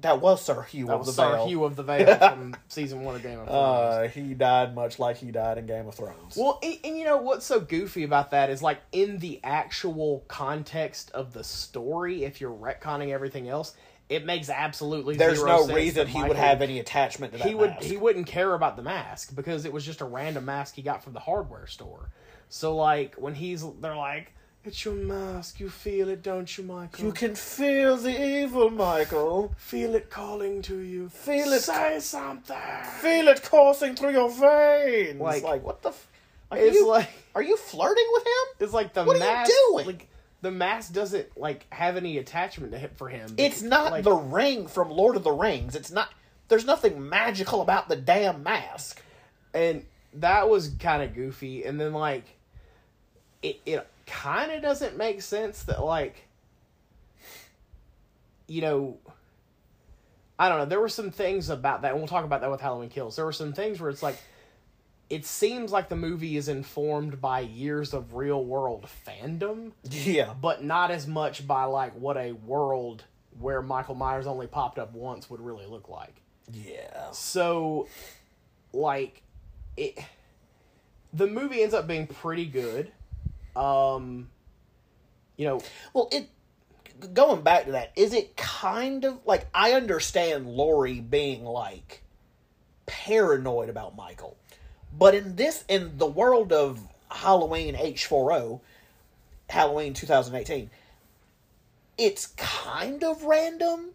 That 0.00 0.20
was 0.20 0.42
Sir 0.44 0.62
Hugh 0.62 0.86
That 0.86 0.94
of 0.94 1.06
the 1.06 1.12
Sir 1.12 1.32
Vale. 1.36 1.46
Hugh 1.48 1.64
of 1.64 1.76
the 1.76 1.82
Vale 1.82 2.18
from 2.18 2.56
season 2.68 3.02
one 3.02 3.14
of 3.16 3.22
Game 3.22 3.38
of 3.38 3.46
Thrones. 3.46 3.48
Uh, 3.48 4.08
he 4.12 4.34
died 4.34 4.74
much 4.74 4.98
like 4.98 5.18
he 5.18 5.30
died 5.30 5.56
in 5.58 5.66
Game 5.66 5.86
of 5.86 5.94
Thrones. 5.94 6.36
Well, 6.36 6.58
and, 6.62 6.78
and 6.84 6.98
you 6.98 7.04
know 7.04 7.18
what's 7.18 7.44
so 7.46 7.60
goofy 7.60 8.02
about 8.04 8.30
that 8.32 8.48
is 8.50 8.62
like 8.62 8.80
in 8.92 9.18
the 9.18 9.40
actual 9.44 10.24
context 10.28 11.10
of 11.12 11.32
the 11.34 11.44
story, 11.44 12.24
if 12.24 12.40
you're 12.40 12.50
retconning 12.54 13.10
everything 13.12 13.48
else, 13.48 13.74
it 14.10 14.26
makes 14.26 14.50
absolutely 14.50 15.16
There's 15.16 15.42
no 15.42 15.66
reason 15.68 16.06
he 16.06 16.22
would 16.22 16.36
have 16.36 16.60
any 16.60 16.78
attachment 16.80 17.32
to 17.32 17.38
that 17.38 17.48
he 17.48 17.54
would 17.54 17.70
mask. 17.70 17.82
he 17.84 17.96
wouldn't 17.96 18.26
care 18.26 18.52
about 18.54 18.76
the 18.76 18.82
mask 18.82 19.34
because 19.34 19.64
it 19.64 19.72
was 19.72 19.86
just 19.86 20.00
a 20.02 20.04
random 20.04 20.44
mask 20.44 20.74
he 20.74 20.82
got 20.82 21.02
from 21.02 21.14
the 21.14 21.20
hardware 21.20 21.66
store. 21.66 22.10
So 22.48 22.76
like 22.76 23.14
when 23.14 23.34
he's 23.34 23.64
they're 23.80 23.96
like, 23.96 24.32
"It's 24.64 24.84
your 24.84 24.94
mask. 24.94 25.60
You 25.60 25.70
feel 25.70 26.08
it, 26.08 26.22
don't 26.22 26.58
you, 26.58 26.64
Michael? 26.64 27.04
You 27.06 27.12
can 27.12 27.34
feel 27.36 27.96
the 27.96 28.10
evil, 28.42 28.68
Michael. 28.68 29.54
feel 29.56 29.94
it 29.94 30.10
calling 30.10 30.60
to 30.62 30.78
you. 30.80 31.08
Feel 31.08 31.52
it- 31.52 31.60
Say 31.62 32.00
something." 32.00 32.56
Feel 33.00 33.28
it 33.28 33.42
coursing 33.44 33.94
through 33.94 34.10
your 34.12 34.28
veins. 34.30 35.20
Like- 35.20 35.44
Like, 35.44 35.62
what 35.64 35.82
the? 35.82 35.90
F- 35.90 36.06
are 36.50 36.58
It's 36.58 36.74
you, 36.74 36.88
like 36.88 37.08
are 37.36 37.42
you 37.42 37.56
flirting 37.56 38.08
with 38.12 38.24
him? 38.26 38.46
it's 38.58 38.72
like 38.72 38.92
the 38.92 39.04
What 39.04 39.14
are 39.14 39.18
you 39.20 39.24
mask. 39.24 39.52
doing? 39.70 39.86
Like 39.86 40.08
the 40.42 40.50
mask 40.50 40.92
doesn't 40.92 41.36
like 41.38 41.66
have 41.70 41.96
any 41.96 42.18
attachment 42.18 42.72
to 42.72 42.78
him 42.78 42.90
for 42.96 43.08
him. 43.08 43.34
It's 43.36 43.62
not 43.62 43.92
Like- 43.92 44.04
the 44.04 44.14
ring 44.14 44.66
from 44.66 44.90
Lord 44.90 45.16
of 45.16 45.24
the 45.24 45.32
Rings. 45.32 45.74
It's 45.76 45.90
not. 45.90 46.08
There's 46.48 46.64
nothing 46.64 47.08
magical 47.08 47.60
about 47.62 47.88
the 47.88 47.96
damn 47.96 48.42
mask. 48.42 49.02
and 49.54 49.84
that 50.14 50.48
was 50.48 50.68
kind 50.80 51.02
of 51.02 51.14
goofy 51.14 51.64
and 51.64 51.80
then 51.80 51.92
like 51.92 52.24
it 53.42 53.60
it 53.66 53.86
kind 54.06 54.50
of 54.50 54.60
doesn't 54.60 54.96
make 54.96 55.22
sense 55.22 55.62
that 55.64 55.84
like 55.84 56.26
you 58.48 58.60
know 58.60 58.96
i 60.38 60.48
don't 60.48 60.58
know 60.58 60.64
there 60.64 60.80
were 60.80 60.88
some 60.88 61.10
things 61.10 61.48
about 61.48 61.82
that 61.82 61.90
and 61.92 61.98
we'll 62.00 62.08
talk 62.08 62.24
about 62.24 62.40
that 62.40 62.50
with 62.50 62.60
halloween 62.60 62.88
kills 62.88 63.16
there 63.16 63.24
were 63.24 63.32
some 63.32 63.52
things 63.52 63.80
where 63.80 63.90
it's 63.90 64.02
like 64.02 64.18
it 65.10 65.26
seems 65.26 65.72
like 65.72 65.88
the 65.88 65.96
movie 65.96 66.36
is 66.36 66.48
informed 66.48 67.20
by 67.20 67.40
years 67.40 67.92
of 67.92 68.14
real 68.14 68.44
world 68.44 68.86
fandom 69.06 69.72
Yeah. 69.90 70.32
but 70.40 70.62
not 70.64 70.90
as 70.90 71.06
much 71.06 71.46
by 71.46 71.64
like 71.64 71.94
what 71.94 72.16
a 72.16 72.32
world 72.32 73.04
where 73.38 73.60
michael 73.60 73.94
myers 73.96 74.26
only 74.26 74.46
popped 74.46 74.78
up 74.78 74.92
once 74.94 75.28
would 75.28 75.40
really 75.40 75.66
look 75.66 75.88
like 75.88 76.14
Yeah. 76.52 77.10
so, 77.12 77.88
like, 78.72 79.22
it, 79.76 79.98
the 81.12 81.26
movie 81.26 81.62
ends 81.62 81.74
up 81.74 81.86
being 81.88 82.06
pretty 82.06 82.46
good. 82.46 82.92
Um, 83.56 84.28
you 85.36 85.46
know, 85.46 85.60
Well, 85.92 86.08
it 86.12 86.28
going 87.14 87.42
back 87.42 87.64
to 87.64 87.72
that, 87.72 87.92
is 87.96 88.12
it 88.12 88.36
kind 88.36 89.04
of 89.04 89.18
like 89.24 89.46
I 89.54 89.72
understand 89.72 90.46
Laurie 90.46 91.00
being 91.00 91.44
like 91.44 92.02
paranoid 92.86 93.68
about 93.68 93.96
Michael. 93.96 94.36
But 94.96 95.14
in 95.14 95.36
this 95.36 95.64
in 95.68 95.98
the 95.98 96.06
world 96.06 96.52
of 96.52 96.80
Halloween 97.10 97.74
H4O, 97.74 98.60
Halloween 99.48 99.94
2018, 99.94 100.70
it's 101.98 102.28
kind 102.36 103.04
of 103.04 103.24
random 103.24 103.90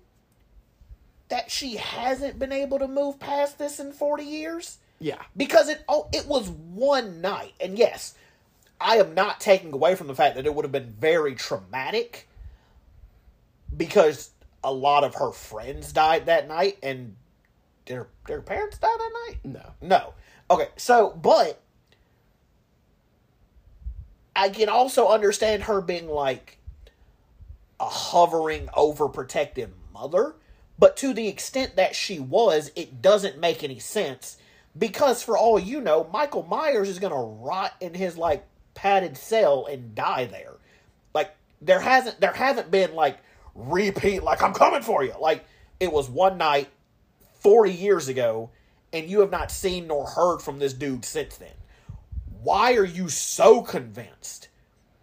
that 1.30 1.50
she 1.50 1.78
hasn't 1.78 2.38
been 2.38 2.52
able 2.52 2.80
to 2.80 2.88
move 2.88 3.20
past 3.20 3.58
this 3.58 3.80
in 3.80 3.92
40 3.92 4.24
years. 4.24 4.78
Yeah, 5.00 5.22
because 5.36 5.70
it 5.70 5.84
oh 5.88 6.08
it 6.14 6.28
was 6.28 6.50
one 6.50 7.22
night. 7.22 7.54
And 7.60 7.78
yes 7.78 8.16
i 8.80 8.98
am 8.98 9.14
not 9.14 9.40
taking 9.40 9.74
away 9.74 9.96
from 9.96 10.08
the 10.08 10.16
fact 10.16 10.36
that 10.36 10.46
it 10.46 10.54
would 10.54 10.66
have 10.66 10.72
been 10.72 10.94
very 11.00 11.36
traumatic 11.36 12.28
because 13.76 14.32
a 14.64 14.72
lot 14.72 15.04
of 15.04 15.16
her 15.16 15.32
friends 15.32 15.94
died 15.94 16.26
that 16.26 16.48
night 16.48 16.78
and 16.82 17.16
their 17.86 18.08
their 18.28 18.42
parents 18.42 18.78
died 18.78 18.98
that 18.98 19.12
night? 19.28 19.40
No, 19.44 19.72
no 19.82 20.14
okay 20.50 20.70
so 20.76 21.18
but 21.22 21.62
i 24.36 24.50
can 24.50 24.70
also 24.70 25.08
understand 25.08 25.64
her 25.64 25.82
being 25.82 26.08
like 26.08 26.58
a 27.80 27.86
hovering 27.86 28.68
overprotective 28.68 29.70
mother 29.94 30.36
but 30.78 30.98
to 30.98 31.14
the 31.14 31.28
extent 31.28 31.76
that 31.76 31.96
she 31.96 32.20
was 32.20 32.72
it 32.76 33.02
doesn't 33.02 33.40
make 33.40 33.64
any 33.64 33.80
sense 33.80 34.38
because 34.78 35.24
for 35.24 35.38
all 35.38 35.60
you 35.60 35.82
know 35.82 36.08
michael 36.12 36.44
myers 36.44 36.90
is 36.90 37.00
gonna 37.00 37.16
rot 37.16 37.74
in 37.82 37.94
his 37.94 38.18
like 38.18 38.46
padded 38.76 39.18
cell 39.18 39.66
and 39.66 39.96
die 39.96 40.26
there. 40.26 40.54
Like 41.16 41.36
there 41.62 41.80
hasn't 41.80 42.22
there 42.22 42.34
haven't 42.34 42.70
been 42.70 42.94
like 42.94 43.18
repeat 43.56 44.22
like 44.22 44.44
i'm 44.44 44.54
coming 44.54 44.84
for 44.84 45.04
you. 45.04 45.16
Like 45.20 45.46
it 45.80 45.92
was 45.92 46.08
one 46.08 46.38
night 46.38 46.68
40 47.40 47.72
years 47.72 48.08
ago 48.08 48.52
and 48.96 49.10
you 49.10 49.20
have 49.20 49.32
not 49.32 49.52
seen 49.52 49.88
nor 49.88 50.08
heard 50.08 50.40
from 50.40 50.60
this 50.60 50.74
dude 50.74 51.06
since 51.06 51.38
then. 51.38 51.50
Why 52.42 52.76
are 52.76 52.86
you 52.86 53.10
so 53.10 53.62
convinced 53.62 54.50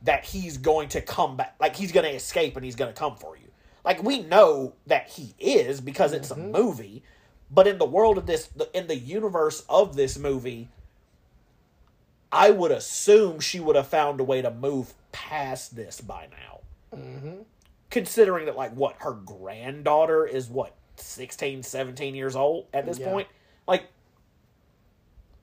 that 0.02 0.24
he's 0.24 0.58
going 0.58 0.88
to 0.90 1.00
come 1.00 1.36
back? 1.36 1.54
Like 1.60 1.76
he's 1.76 1.92
going 1.92 2.04
to 2.04 2.14
escape 2.14 2.56
and 2.56 2.64
he's 2.64 2.76
going 2.76 2.92
to 2.92 2.98
come 2.98 3.16
for 3.16 3.36
you. 3.36 3.48
Like 3.84 4.02
we 4.02 4.22
know 4.22 4.74
that 4.86 5.08
he 5.08 5.34
is 5.38 5.80
because 5.80 6.12
it's 6.12 6.30
a 6.30 6.34
mm-hmm. 6.34 6.52
movie 6.52 7.02
but 7.50 7.66
in 7.66 7.76
the 7.76 7.84
world 7.84 8.16
of 8.16 8.24
this 8.26 8.48
in 8.72 8.86
the 8.86 8.96
universe 8.96 9.62
of 9.68 9.94
this 9.94 10.16
movie 10.16 10.68
i 12.30 12.50
would 12.50 12.70
assume 12.70 13.40
she 13.40 13.60
would 13.60 13.76
have 13.76 13.86
found 13.86 14.20
a 14.20 14.24
way 14.24 14.40
to 14.40 14.50
move 14.50 14.94
past 15.12 15.76
this 15.76 16.00
by 16.00 16.26
now. 16.30 16.98
Mm-hmm. 16.98 17.42
Considering 17.90 18.46
that 18.46 18.56
like 18.56 18.72
what 18.72 18.96
her 19.00 19.12
granddaughter 19.12 20.26
is 20.26 20.48
what 20.48 20.74
16 20.96 21.62
17 21.62 22.14
years 22.14 22.34
old 22.34 22.66
at 22.72 22.86
this 22.86 22.98
Yeah. 22.98 23.10
point 23.10 23.28
like 23.72 23.88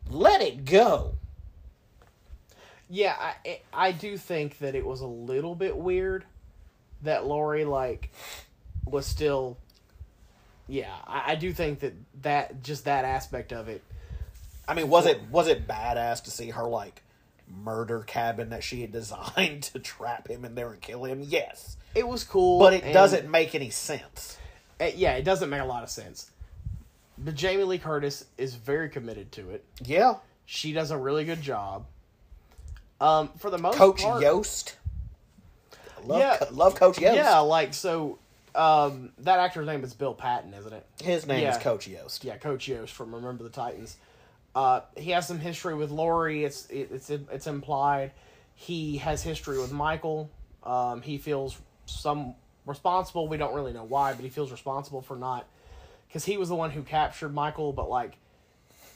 let 0.09 0.41
it 0.41 0.65
go 0.65 1.13
yeah. 2.91 3.15
I 3.19 3.59
I 3.71 3.91
do 3.91 4.17
think 4.17 4.57
that 4.59 4.73
it 4.73 4.83
was 4.85 5.01
a 5.01 5.07
little 5.07 5.53
bit 5.53 5.77
weird 5.77 6.25
that 7.03 7.25
Laurie 7.25 7.63
like 7.65 8.11
was 8.85 9.05
still. 9.05 9.57
Yeah, 10.67 10.93
I, 11.05 11.33
I 11.33 11.35
do 11.35 11.53
think 11.53 11.81
that 11.81 11.93
that 12.23 12.63
just 12.63 12.85
that 12.85 13.05
aspect 13.05 13.53
of 13.53 13.69
it. 13.69 13.83
i 14.67 14.73
mean 14.73 14.89
was 14.89 15.05
it 15.05 15.21
was 15.29 15.47
it 15.47 15.67
badass 15.67 16.23
to 16.23 16.31
see 16.31 16.49
her 16.49 16.63
like 16.63 17.03
murder 17.47 18.01
cabin 18.01 18.49
that 18.49 18.63
she 18.63 18.81
had 18.81 18.91
designed 18.91 19.63
to 19.73 19.79
trap 19.79 20.27
him 20.27 20.43
in 20.45 20.53
there 20.55 20.71
and 20.71 20.81
kill 20.81 21.05
him 21.05 21.21
yes 21.23 21.77
It 21.95 22.07
was 22.07 22.23
cool, 22.23 22.59
but 22.59 22.73
it 22.73 22.91
doesn't 22.93 23.29
make 23.29 23.53
any 23.55 23.69
sense 23.69 24.37
Uh, 24.79 24.89
yeah, 24.95 25.13
it 25.13 25.23
doesn't 25.23 25.49
make 25.49 25.61
a 25.61 25.65
lot 25.65 25.83
of 25.83 25.89
sense. 25.89 26.31
But 27.21 27.35
Jamie 27.35 27.63
Lee 27.65 27.77
Curtis 27.77 28.25
is 28.37 28.55
very 28.55 28.89
committed 28.89 29.31
to 29.33 29.49
it. 29.51 29.63
yeah 29.83 30.15
She 30.45 30.71
does 30.73 30.91
a 30.91 30.97
really 30.97 31.25
good 31.25 31.41
job. 31.41 31.85
Um, 33.01 33.29
for 33.37 33.49
the 33.49 33.57
most 33.57 33.77
coach 33.77 34.01
part, 34.01 34.21
yost 34.21 34.77
love, 36.03 36.19
Yeah. 36.19 36.37
Co- 36.37 36.47
love 36.53 36.75
coach 36.75 36.99
yost 36.99 37.15
yeah, 37.15 37.39
like 37.39 37.73
so. 37.73 38.19
Um, 38.55 39.11
that 39.19 39.39
actor's 39.39 39.67
name 39.67 39.83
is 39.83 39.93
Bill 39.93 40.13
Patton, 40.13 40.53
isn't 40.53 40.73
it? 40.73 40.85
his 41.01 41.27
name 41.27 41.47
is 41.47 41.57
coach 41.57 41.87
yost 41.87 42.23
Yeah, 42.23 42.35
Coach 42.37 42.67
Yost 42.67 42.93
from 42.93 43.13
Remember 43.15 43.43
the 43.43 43.49
Titans. 43.49 43.95
Uh, 44.55 44.81
he 44.97 45.11
has 45.11 45.27
some 45.27 45.39
history 45.39 45.75
with 45.75 45.91
Laurie. 45.91 46.43
It's 46.43 46.65
it, 46.69 46.89
it's 46.91 47.09
it's 47.09 47.47
implied. 47.47 48.11
He 48.55 48.97
has 48.97 49.21
history 49.21 49.59
with 49.59 49.71
Michael. 49.71 50.29
Um, 50.63 51.01
he 51.01 51.17
feels 51.19 51.57
some 51.85 52.33
responsible. 52.65 53.27
We 53.27 53.37
don't 53.37 53.53
really 53.53 53.71
know 53.71 53.83
why, 53.85 54.13
but 54.13 54.23
he 54.23 54.29
feels 54.29 54.51
responsible 54.51 55.01
for 55.01 55.15
not 55.15 55.45
because 56.09 56.25
he 56.25 56.35
was 56.37 56.49
the 56.49 56.55
one 56.55 56.71
who 56.71 56.81
captured 56.83 57.33
Michael. 57.33 57.71
But 57.71 57.89
like, 57.89 58.17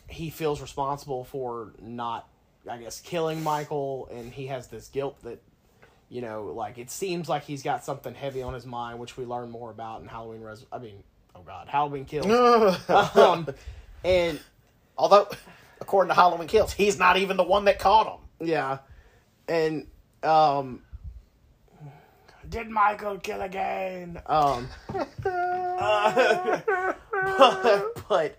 he 0.09 0.29
feels 0.29 0.61
responsible 0.61 1.23
for 1.23 1.73
not, 1.81 2.27
I 2.69 2.77
guess, 2.77 2.99
killing 2.99 3.41
Michael, 3.41 4.09
and 4.11 4.33
he 4.33 4.47
has 4.47 4.67
this 4.67 4.87
guilt 4.87 5.21
that. 5.23 5.41
You 6.09 6.21
know, 6.21 6.53
like 6.55 6.77
it 6.77 6.91
seems 6.91 7.27
like 7.27 7.43
he's 7.43 7.63
got 7.63 7.83
something 7.83 8.13
heavy 8.13 8.43
on 8.43 8.53
his 8.53 8.67
mind, 8.67 8.99
which 8.99 9.17
we 9.17 9.25
learn 9.25 9.49
more 9.49 9.71
about 9.71 10.03
in 10.03 10.07
Halloween. 10.07 10.41
Res- 10.41 10.65
I 10.71 10.77
mean, 10.77 11.01
oh 11.33 11.41
god, 11.41 11.67
Halloween 11.67 12.05
Kills. 12.05 12.27
um, 13.15 13.47
and 14.03 14.39
although 14.95 15.27
according 15.81 16.09
to 16.09 16.13
halloween 16.13 16.47
kills 16.47 16.71
he's 16.71 16.99
not 16.99 17.17
even 17.17 17.35
the 17.35 17.43
one 17.43 17.65
that 17.65 17.79
caught 17.79 18.05
him 18.05 18.23
yeah, 18.47 18.79
and 19.47 19.87
um, 20.23 20.82
did 22.53 22.69
Michael 22.69 23.17
kill 23.17 23.41
again? 23.41 24.21
Um, 24.27 24.69
uh, 25.25 26.61
but, 28.07 28.37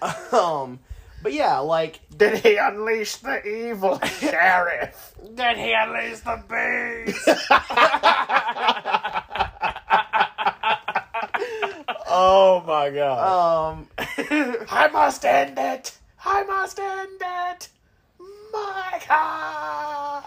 but 0.00 0.32
um, 0.32 0.78
but 1.22 1.34
yeah, 1.34 1.58
like 1.58 2.00
did 2.16 2.38
he 2.38 2.56
unleash 2.56 3.16
the 3.16 3.46
evil 3.46 4.00
sheriff 4.18 5.14
did 5.34 5.58
he 5.58 5.74
unleash 5.74 6.20
the 6.20 6.42
beast? 6.48 7.28
oh 12.08 12.64
my 12.66 12.88
god 12.88 13.76
um, 13.76 13.86
I 14.70 14.88
must 14.90 15.22
end 15.26 15.58
it. 15.58 15.98
I 16.24 16.44
must 16.44 16.78
end 16.80 17.20
it. 17.20 17.68
Michael. 18.52 20.22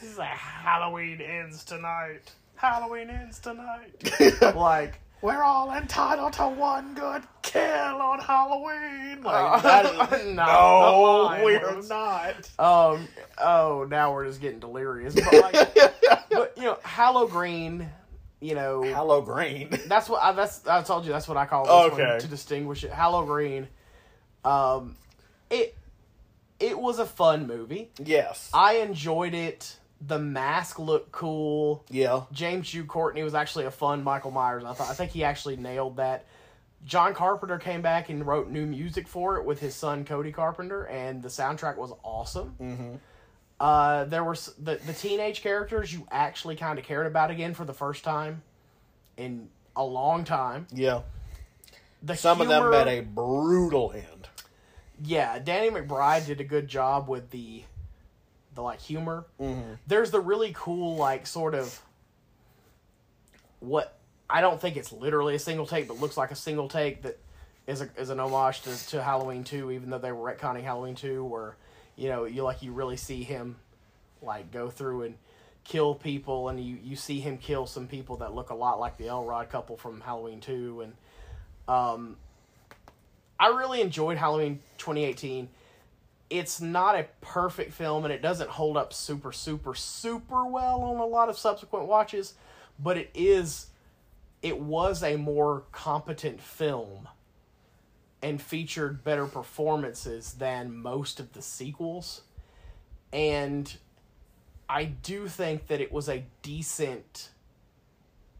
this 0.00 0.12
is 0.12 0.18
like 0.18 0.28
Halloween 0.28 1.20
ends 1.20 1.62
tonight. 1.62 2.32
Halloween 2.60 3.10
ends 3.10 3.38
tonight. 3.38 4.12
like 4.54 5.00
We're 5.22 5.42
all 5.42 5.72
entitled 5.72 6.34
to 6.34 6.42
one 6.48 6.94
good 6.94 7.22
kill 7.42 7.62
on 7.62 8.18
Halloween. 8.20 9.22
Like, 9.22 9.62
that 9.62 10.12
is, 10.12 10.26
No, 10.34 11.36
no, 11.36 11.40
we're 11.44 11.82
not. 11.88 12.50
Um. 12.58 13.08
Oh, 13.38 13.86
now 13.88 14.12
we're 14.12 14.26
just 14.26 14.40
getting 14.40 14.60
delirious. 14.60 15.14
But, 15.14 15.32
like, 15.54 15.74
but 16.30 16.52
you 16.56 16.64
know, 16.64 16.78
Hallow 16.82 17.26
Green. 17.26 17.88
You 18.42 18.54
know, 18.54 18.82
Hello, 18.82 19.20
Green. 19.20 19.68
that's 19.86 20.08
what 20.08 20.22
I, 20.22 20.32
that's 20.32 20.66
I 20.66 20.82
told 20.82 21.04
you. 21.04 21.12
That's 21.12 21.28
what 21.28 21.36
I 21.36 21.44
call 21.44 21.64
this 21.64 21.92
Okay. 21.92 22.06
one 22.06 22.20
to 22.20 22.26
distinguish 22.26 22.84
it. 22.84 22.90
Hallow 22.90 23.24
Green. 23.26 23.68
Um, 24.46 24.96
it 25.50 25.76
it 26.58 26.78
was 26.78 26.98
a 26.98 27.04
fun 27.06 27.46
movie. 27.46 27.90
yes. 28.02 28.50
I 28.54 28.76
enjoyed 28.78 29.34
it. 29.34 29.76
The 30.00 30.18
mask 30.18 30.78
looked 30.78 31.12
cool. 31.12 31.84
yeah. 31.90 32.22
James 32.32 32.68
Jude 32.70 32.88
Courtney 32.88 33.22
was 33.22 33.34
actually 33.34 33.66
a 33.66 33.70
fun 33.70 34.02
Michael 34.02 34.30
Myers. 34.30 34.64
I 34.64 34.72
thought 34.72 34.88
I 34.90 34.94
think 34.94 35.10
he 35.12 35.24
actually 35.24 35.56
nailed 35.56 35.96
that. 35.98 36.24
John 36.86 37.12
Carpenter 37.12 37.58
came 37.58 37.82
back 37.82 38.08
and 38.08 38.26
wrote 38.26 38.48
new 38.48 38.64
music 38.64 39.06
for 39.06 39.36
it 39.36 39.44
with 39.44 39.60
his 39.60 39.74
son 39.74 40.06
Cody 40.06 40.32
Carpenter, 40.32 40.84
and 40.84 41.22
the 41.22 41.28
soundtrack 41.28 41.76
was 41.76 41.92
awesome. 42.02 42.54
Mm-hmm. 42.58 42.94
Uh, 43.60 44.04
there 44.04 44.24
were 44.24 44.36
the 44.58 44.76
the 44.86 44.94
teenage 44.94 45.42
characters 45.42 45.92
you 45.92 46.06
actually 46.10 46.56
kind 46.56 46.78
of 46.78 46.84
cared 46.86 47.06
about 47.06 47.30
again 47.30 47.52
for 47.52 47.66
the 47.66 47.74
first 47.74 48.02
time 48.02 48.42
in 49.18 49.50
a 49.76 49.84
long 49.84 50.24
time. 50.24 50.66
Yeah. 50.72 51.02
The 52.02 52.16
Some 52.16 52.40
of 52.40 52.48
them 52.48 52.62
humor- 52.62 52.70
met 52.70 52.88
a 52.88 53.00
brutal 53.02 53.92
end. 53.94 54.28
yeah. 55.04 55.38
Danny 55.38 55.68
McBride 55.68 56.24
did 56.24 56.40
a 56.40 56.44
good 56.44 56.66
job 56.68 57.06
with 57.08 57.28
the 57.30 57.64
the 58.54 58.62
like 58.62 58.80
humor. 58.80 59.24
Mm-hmm. 59.40 59.74
there's 59.86 60.10
the 60.10 60.20
really 60.20 60.52
cool 60.54 60.96
like 60.96 61.26
sort 61.26 61.54
of 61.54 61.80
what 63.60 63.98
I 64.28 64.40
don't 64.40 64.60
think 64.60 64.76
it's 64.76 64.92
literally 64.92 65.34
a 65.34 65.38
single 65.38 65.66
take, 65.66 65.88
but 65.88 66.00
looks 66.00 66.16
like 66.16 66.30
a 66.30 66.36
single 66.36 66.68
take 66.68 67.02
that 67.02 67.18
is 67.66 67.80
a, 67.80 67.88
is 67.96 68.10
an 68.10 68.20
homage 68.20 68.62
to, 68.62 68.88
to 68.88 69.02
Halloween 69.02 69.44
two, 69.44 69.70
even 69.70 69.90
though 69.90 69.98
they 69.98 70.12
were 70.12 70.32
retconning 70.32 70.62
Halloween 70.62 70.94
two, 70.94 71.24
where 71.24 71.56
you 71.96 72.08
know 72.08 72.24
you 72.24 72.42
like 72.42 72.62
you 72.62 72.72
really 72.72 72.96
see 72.96 73.22
him 73.22 73.56
like 74.22 74.50
go 74.50 74.70
through 74.70 75.02
and 75.02 75.14
kill 75.64 75.94
people, 75.94 76.48
and 76.48 76.64
you 76.64 76.78
you 76.82 76.96
see 76.96 77.20
him 77.20 77.38
kill 77.38 77.66
some 77.66 77.86
people 77.86 78.16
that 78.16 78.34
look 78.34 78.50
a 78.50 78.54
lot 78.54 78.80
like 78.80 78.96
the 78.96 79.08
Elrod 79.08 79.50
couple 79.50 79.76
from 79.76 80.00
Halloween 80.00 80.40
two, 80.40 80.80
and 80.80 80.94
um, 81.68 82.16
I 83.38 83.48
really 83.48 83.80
enjoyed 83.80 84.16
Halloween 84.16 84.60
twenty 84.78 85.04
eighteen 85.04 85.48
it's 86.30 86.60
not 86.60 86.94
a 86.94 87.06
perfect 87.20 87.72
film 87.72 88.04
and 88.04 88.14
it 88.14 88.22
doesn't 88.22 88.48
hold 88.48 88.76
up 88.76 88.92
super 88.92 89.32
super 89.32 89.74
super 89.74 90.46
well 90.46 90.82
on 90.82 90.96
a 90.96 91.06
lot 91.06 91.28
of 91.28 91.36
subsequent 91.36 91.86
watches 91.86 92.34
but 92.78 92.96
it 92.96 93.10
is 93.14 93.66
it 94.42 94.58
was 94.58 95.02
a 95.02 95.16
more 95.16 95.64
competent 95.72 96.40
film 96.40 97.08
and 98.22 98.40
featured 98.40 99.02
better 99.04 99.26
performances 99.26 100.34
than 100.34 100.76
most 100.76 101.20
of 101.20 101.32
the 101.32 101.42
sequels. 101.42 102.22
And 103.12 103.72
i 104.68 104.84
do 104.84 105.26
think 105.26 105.66
that 105.66 105.80
it 105.80 105.90
was 105.90 106.08
a 106.08 106.24
decent 106.42 107.30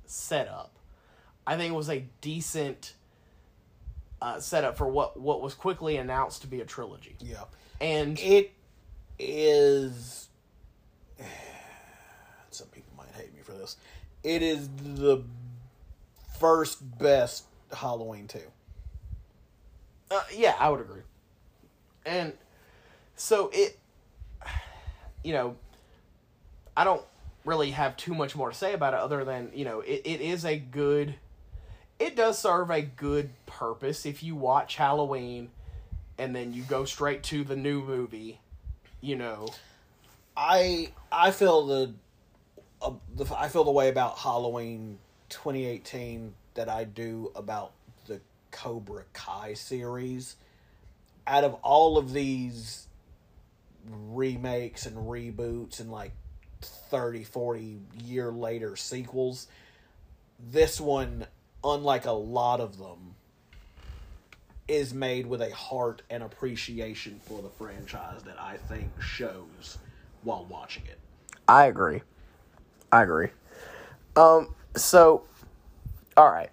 setup. 0.07 0.73
I 1.47 1.57
think 1.57 1.73
it 1.73 1.77
was 1.77 1.91
a 1.91 2.05
decent 2.21 2.95
uh, 4.23 4.39
setup 4.41 4.77
for 4.77 4.89
what 4.89 5.19
what 5.19 5.41
was 5.41 5.55
quickly 5.55 5.97
announced 5.97 6.43
to 6.43 6.47
be 6.49 6.61
a 6.61 6.65
trilogy 6.65 7.17
Yeah. 7.21 7.45
and 7.81 8.19
It 8.19 8.53
is. 9.19 10.29
Some 12.51 12.67
people 12.69 12.93
might 12.97 13.11
hate 13.15 13.35
me 13.35 13.41
for 13.43 13.53
this. 13.53 13.77
It 14.23 14.43
is 14.43 14.69
the 14.83 15.23
first 16.39 16.99
best 16.99 17.45
Halloween 17.73 18.27
2. 18.29 18.41
Uh, 20.11 20.23
yeah, 20.35 20.57
I 20.59 20.69
would 20.69 20.81
agree. 20.81 21.03
And 22.05 22.33
so 23.15 23.51
it, 23.53 23.79
you 25.25 25.33
know, 25.33 25.57
I 26.77 26.85
don't 26.85 27.03
really 27.45 27.71
have 27.71 27.97
too 27.97 28.15
much 28.15 28.35
more 28.35 28.51
to 28.51 28.57
say 28.57 28.73
about 28.75 28.95
it 28.95 29.01
other 29.01 29.25
than, 29.25 29.51
you 29.55 29.65
know, 29.65 29.81
it, 29.81 30.03
it 30.05 30.21
is 30.21 30.45
a 30.45 30.59
good, 30.59 31.15
it 32.01 32.17
does 32.17 32.39
serve 32.39 32.71
a 32.71 32.81
good 32.81 33.31
purpose. 33.45 34.07
If 34.07 34.23
you 34.23 34.35
watch 34.35 34.77
Halloween 34.77 35.51
and 36.19 36.35
then 36.35 36.55
you 36.55 36.63
go 36.63 36.87
straight 36.87 37.23
to 37.25 37.45
the 37.45 37.55
new 37.55 37.83
movie, 37.83 38.41
you 39.03 39.17
know, 39.17 39.51
I 40.35 40.93
I 41.13 41.31
feel 41.31 41.67
the, 41.67 41.93
uh, 42.81 42.93
the 43.15 43.27
I 43.37 43.49
feel 43.49 43.65
the 43.65 43.71
way 43.71 43.91
about 43.91 44.19
Halloween 44.19 44.99
2018 45.29 46.35
that 46.55 46.71
I 46.71 46.85
do 46.85 47.31
about 47.37 47.73
the 48.07 48.21
Cobra 48.51 49.05
Kai 49.13 49.53
series. 49.53 50.37
Out 51.27 51.45
of 51.45 51.55
all 51.63 51.99
of 51.99 52.15
these 52.15 52.87
remakes 53.87 54.87
and 54.87 54.97
reboots 54.97 55.81
and 55.81 55.93
like 55.93 56.13
30 56.63 57.25
40 57.25 57.79
year 58.05 58.33
later 58.33 58.75
sequels, 58.75 59.49
this 60.39 60.81
one 60.81 61.27
unlike 61.65 62.07
a 62.07 62.13
lot 62.13 62.61
of 62.61 62.79
them 62.79 63.15
is 64.69 64.95
made 64.95 65.27
with 65.27 65.43
a 65.43 65.55
heart 65.55 66.03
and 66.11 66.23
appreciation 66.23 67.21
for 67.25 67.43
the 67.43 67.49
franchise 67.49 68.23
that 68.23 68.41
I 68.41 68.57
think 68.57 68.89
shows 69.01 69.79
while 70.23 70.47
watching 70.49 70.85
it. 70.87 70.99
I 71.49 71.67
agree. 71.67 72.03
I 72.93 73.03
agree. 73.03 73.29
Um, 74.15 74.55
so, 74.77 75.25
all 76.17 76.31
right. 76.31 76.51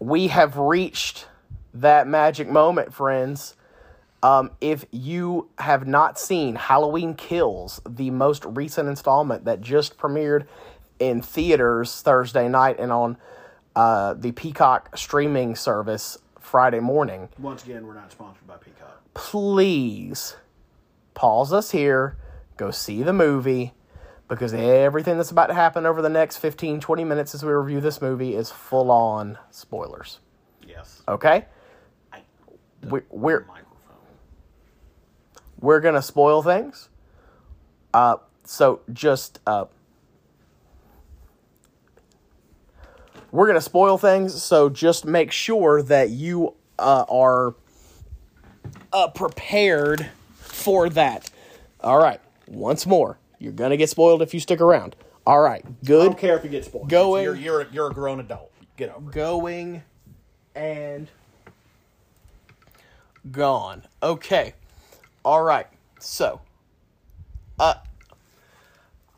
We 0.00 0.28
have 0.28 0.56
reached 0.56 1.28
that 1.74 2.06
magic 2.08 2.48
moment, 2.48 2.92
friends. 2.92 3.54
Um, 4.22 4.50
if 4.60 4.84
you 4.90 5.50
have 5.58 5.86
not 5.86 6.18
seen 6.18 6.56
Halloween 6.56 7.14
Kills, 7.14 7.80
the 7.88 8.10
most 8.10 8.44
recent 8.44 8.88
installment 8.88 9.44
that 9.44 9.60
just 9.60 9.98
premiered 9.98 10.46
in 10.98 11.20
theaters 11.20 12.00
Thursday 12.02 12.48
night 12.48 12.78
and 12.78 12.90
on 12.90 13.18
uh, 13.76 14.14
the 14.14 14.32
Peacock 14.32 14.96
streaming 14.96 15.54
service 15.56 16.18
Friday 16.40 16.80
morning, 16.80 17.28
Once 17.38 17.64
again, 17.64 17.86
we're 17.86 17.94
not 17.94 18.12
sponsored 18.12 18.46
by 18.46 18.56
Peacock. 18.56 19.02
please 19.14 20.36
pause 21.14 21.52
us 21.52 21.70
here, 21.70 22.16
go 22.56 22.70
see 22.70 23.02
the 23.02 23.12
movie, 23.12 23.72
because 24.28 24.52
everything 24.54 25.16
that's 25.16 25.30
about 25.30 25.46
to 25.46 25.54
happen 25.54 25.86
over 25.86 26.00
the 26.02 26.08
next 26.08 26.38
15, 26.38 26.80
20 26.80 27.04
minutes 27.04 27.34
as 27.34 27.42
we 27.44 27.52
review 27.52 27.80
this 27.80 28.00
movie 28.02 28.34
is 28.34 28.50
full 28.50 28.90
on 28.90 29.38
spoilers. 29.50 30.20
Yes. 30.66 31.02
Okay? 31.08 31.44
I, 32.12 32.20
We, 32.88 33.00
we're 33.10 33.46
we're 35.60 35.80
gonna 35.80 36.02
spoil 36.02 36.42
things. 36.42 36.88
Uh, 37.92 38.16
so 38.44 38.80
just 38.92 39.40
uh, 39.46 39.64
we're 43.34 43.48
gonna 43.48 43.60
spoil 43.60 43.98
things. 43.98 44.40
So 44.40 44.68
just 44.68 45.04
make 45.04 45.32
sure 45.32 45.82
that 45.82 46.10
you 46.10 46.54
uh, 46.78 47.04
are 47.08 47.54
uh, 48.92 49.08
prepared 49.08 50.06
for 50.36 50.88
that. 50.90 51.28
All 51.80 51.98
right. 51.98 52.20
Once 52.46 52.86
more, 52.86 53.18
you're 53.40 53.52
gonna 53.52 53.76
get 53.76 53.90
spoiled 53.90 54.22
if 54.22 54.32
you 54.34 54.38
stick 54.38 54.60
around. 54.60 54.94
All 55.26 55.40
right. 55.40 55.64
I 55.66 55.84
Good. 55.84 56.04
don't 56.04 56.18
care 56.18 56.36
if 56.36 56.44
you 56.44 56.50
get 56.50 56.64
spoiled. 56.64 56.88
Going- 56.88 57.24
You're, 57.24 57.34
you're, 57.34 57.66
you're 57.72 57.90
a 57.90 57.92
grown 57.94 58.20
adult. 58.20 58.52
Get 58.76 58.94
over 58.94 59.10
it. 59.10 59.14
going 59.14 59.82
and 60.54 61.08
gone. 63.32 63.82
Okay. 64.02 64.54
All 65.24 65.42
right. 65.42 65.66
So, 65.98 66.40
uh, 67.58 67.74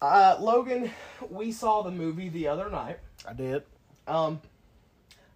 uh, 0.01 0.37
Logan, 0.41 0.91
we 1.29 1.53
saw 1.53 1.83
the 1.83 1.91
movie 1.91 2.29
the 2.31 2.49
other 2.49 2.71
night. 2.71 2.99
I 3.29 3.33
did. 3.35 3.63
Um, 4.07 4.41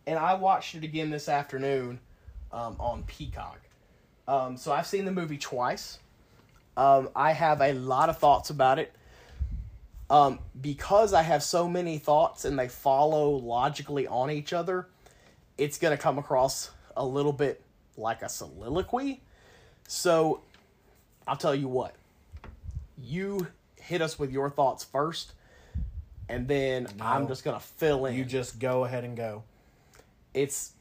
and 0.06 0.18
I 0.18 0.34
watched 0.34 0.74
it 0.74 0.84
again 0.84 1.10
this 1.10 1.28
afternoon, 1.28 2.01
um, 2.52 2.76
on 2.78 3.02
Peacock. 3.05 3.60
Um, 4.26 4.56
so 4.56 4.72
I've 4.72 4.86
seen 4.86 5.05
the 5.05 5.12
movie 5.12 5.38
twice. 5.38 5.98
Um, 6.76 7.10
I 7.14 7.32
have 7.32 7.60
a 7.60 7.72
lot 7.72 8.09
of 8.09 8.18
thoughts 8.18 8.51
about 8.51 8.78
it. 8.78 8.92
Um, 10.09 10.40
because 10.60 11.14
I 11.14 11.22
have 11.22 11.42
so 11.42 11.68
many 11.68 11.98
thoughts 11.98 12.44
and 12.44 12.59
they 12.59 12.68
follow 12.68 13.30
logically 13.30 14.09
on 14.09 14.30
each 14.30 14.52
other, 14.52 14.88
it's 15.56 15.78
going 15.78 15.97
to 15.97 16.02
come 16.02 16.18
across 16.18 16.70
a 16.97 17.05
little 17.05 17.32
bit 17.32 17.62
like 17.97 18.22
a 18.22 18.28
soliloquy. 18.28 19.20
So 19.86 20.40
I'll 21.28 21.36
tell 21.36 21.55
you 21.55 21.68
what. 21.68 21.94
You 23.01 23.47
hit 23.76 24.02
us 24.02 24.18
with 24.18 24.32
your 24.32 24.51
thoughts 24.51 24.84
first, 24.84 25.32
and 26.31 26.47
then 26.48 26.86
I'm 27.01 27.28
just 27.28 27.44
going 27.44 27.59
to 27.59 27.62
fill 27.65 28.07
in 28.07 28.15
You 28.16 28.24
just 28.24 28.59
go 28.59 28.85
ahead 28.85 29.05
and 29.05 29.16
go. 29.16 29.43
it's 30.35 30.73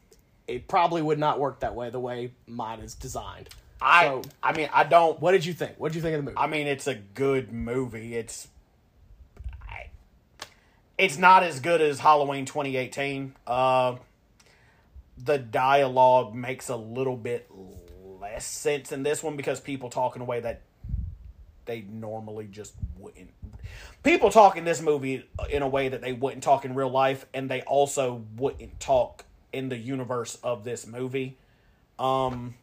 it 0.48 0.66
probably 0.68 1.00
would 1.02 1.18
not 1.18 1.38
work 1.38 1.60
that 1.60 1.74
way 1.74 1.90
the 1.90 2.00
way 2.00 2.32
mine 2.46 2.80
is 2.80 2.94
designed. 2.94 3.48
I 3.82 4.04
So- 4.06 4.22
I 4.42 4.52
mean 4.56 4.68
I 4.72 4.84
don't 4.84 5.20
What 5.20 5.32
did 5.32 5.44
you 5.44 5.52
think? 5.52 5.74
What 5.78 5.88
did 5.92 5.96
you 5.96 6.02
think 6.02 6.14
of 6.16 6.24
the 6.24 6.30
movie? 6.30 6.38
I 6.38 6.46
mean 6.46 6.66
it's 6.66 6.86
a 6.86 6.94
good 6.94 7.52
movie. 7.52 8.16
It's 8.16 8.48
I, 9.68 9.90
it's 10.98 11.18
not 11.18 11.42
as 11.42 11.60
good 11.60 11.80
as 11.80 12.00
Halloween 12.00 12.44
2018. 12.46 13.34
Uh, 13.46 13.96
the 15.22 15.38
dialogue 15.38 16.34
makes 16.34 16.68
a 16.68 16.76
little 16.76 17.16
bit 17.16 17.50
less 18.20 18.44
sense 18.46 18.90
in 18.92 19.02
this 19.02 19.22
one 19.22 19.36
because 19.36 19.60
people 19.60 19.88
talk 19.90 20.16
in 20.16 20.22
a 20.22 20.24
way 20.24 20.40
that 20.40 20.62
they 21.66 21.82
normally 21.82 22.48
just 22.50 22.74
wouldn't. 22.98 23.30
People 24.02 24.30
talk 24.30 24.56
in 24.56 24.64
this 24.64 24.80
movie 24.80 25.24
in 25.50 25.62
a 25.62 25.68
way 25.68 25.88
that 25.88 26.00
they 26.00 26.12
wouldn't 26.12 26.42
talk 26.42 26.64
in 26.64 26.74
real 26.74 26.90
life, 26.90 27.26
and 27.34 27.50
they 27.50 27.62
also 27.62 28.24
wouldn't 28.36 28.80
talk 28.80 29.24
in 29.52 29.68
the 29.68 29.76
universe 29.76 30.38
of 30.42 30.64
this 30.64 30.86
movie. 30.86 31.36
Um, 31.98 32.54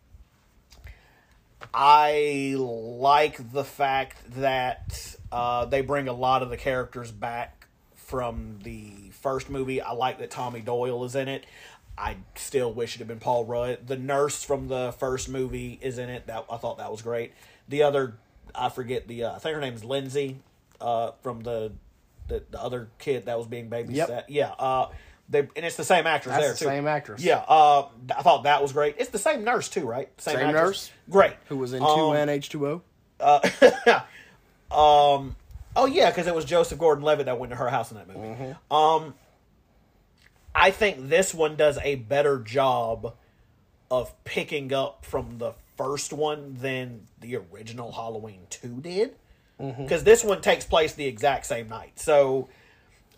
I 1.73 2.55
like 2.57 3.51
the 3.51 3.63
fact 3.63 4.17
that 4.35 5.15
uh, 5.31 5.65
they 5.65 5.81
bring 5.81 6.07
a 6.07 6.13
lot 6.13 6.43
of 6.43 6.49
the 6.49 6.57
characters 6.57 7.11
back 7.11 7.67
from 7.95 8.59
the 8.63 9.11
first 9.11 9.49
movie. 9.49 9.81
I 9.81 9.91
like 9.91 10.19
that 10.19 10.31
Tommy 10.31 10.61
Doyle 10.61 11.03
is 11.03 11.15
in 11.15 11.27
it. 11.27 11.45
I 11.97 12.17
still 12.35 12.71
wish 12.71 12.95
it 12.95 12.99
had 12.99 13.07
been 13.07 13.19
Paul 13.19 13.45
Rudd. 13.45 13.87
The 13.87 13.97
nurse 13.97 14.43
from 14.43 14.67
the 14.67 14.93
first 14.97 15.29
movie 15.29 15.79
is 15.81 15.97
in 15.97 16.09
it. 16.09 16.27
That 16.27 16.45
I 16.49 16.57
thought 16.57 16.77
that 16.77 16.91
was 16.91 17.01
great. 17.01 17.33
The 17.67 17.83
other, 17.83 18.17
I 18.55 18.69
forget 18.69 19.07
the. 19.07 19.25
Uh, 19.25 19.35
I 19.35 19.39
think 19.39 19.55
her 19.55 19.61
name 19.61 19.73
is 19.73 19.83
Lindsay, 19.83 20.39
uh, 20.81 21.11
from 21.21 21.41
the, 21.41 21.71
the 22.27 22.43
the 22.49 22.61
other 22.61 22.89
kid 22.99 23.25
that 23.25 23.37
was 23.37 23.47
being 23.47 23.69
babysat. 23.69 23.91
Yep. 23.95 24.25
Yeah. 24.29 24.49
Uh, 24.51 24.89
they 25.29 25.39
and 25.39 25.65
it's 25.65 25.75
the 25.75 25.83
same 25.83 26.07
actress 26.07 26.33
That's 26.35 26.43
there 26.45 26.53
the 26.53 26.59
too. 26.59 26.65
same 26.65 26.87
actress. 26.87 27.21
Yeah. 27.23 27.43
Uh, 27.47 27.87
I 28.15 28.21
thought 28.21 28.43
that 28.43 28.61
was 28.61 28.71
great. 28.71 28.95
It's 28.97 29.09
the 29.09 29.17
same 29.19 29.43
nurse 29.43 29.67
too, 29.69 29.85
right? 29.85 30.09
Same 30.21 30.37
actress. 30.37 30.53
nurse. 30.53 30.91
Great. 31.09 31.33
Who 31.49 31.57
was 31.57 31.73
in 31.73 31.81
Um, 31.83 31.95
two 31.97 32.11
N 32.13 32.29
H 32.29 32.49
two 32.49 32.67
O? 32.67 32.81
Um. 34.69 35.35
Oh 35.75 35.85
yeah, 35.85 36.09
because 36.09 36.27
it 36.27 36.35
was 36.35 36.43
Joseph 36.45 36.79
Gordon-Levitt 36.79 37.27
that 37.27 37.39
went 37.39 37.51
to 37.51 37.55
her 37.55 37.69
house 37.69 37.91
in 37.91 37.97
that 37.97 38.07
movie. 38.07 38.55
Um. 38.71 39.13
I 40.53 40.71
think 40.71 41.07
this 41.09 41.33
one 41.35 41.55
does 41.55 41.77
a 41.83 41.95
better 41.95 42.39
job 42.39 43.13
of 43.91 44.11
picking 44.23 44.73
up 44.73 45.05
from 45.05 45.37
the 45.37 45.53
first 45.77 46.11
one 46.13 46.55
than 46.59 47.07
the 47.21 47.37
original 47.37 47.91
Halloween 47.91 48.41
two 48.49 48.81
did. 48.81 49.15
Because 49.59 50.03
this 50.03 50.23
one 50.23 50.41
takes 50.41 50.65
place 50.65 50.93
the 50.93 51.05
exact 51.05 51.45
same 51.47 51.67
night. 51.67 51.99
So, 51.99 52.47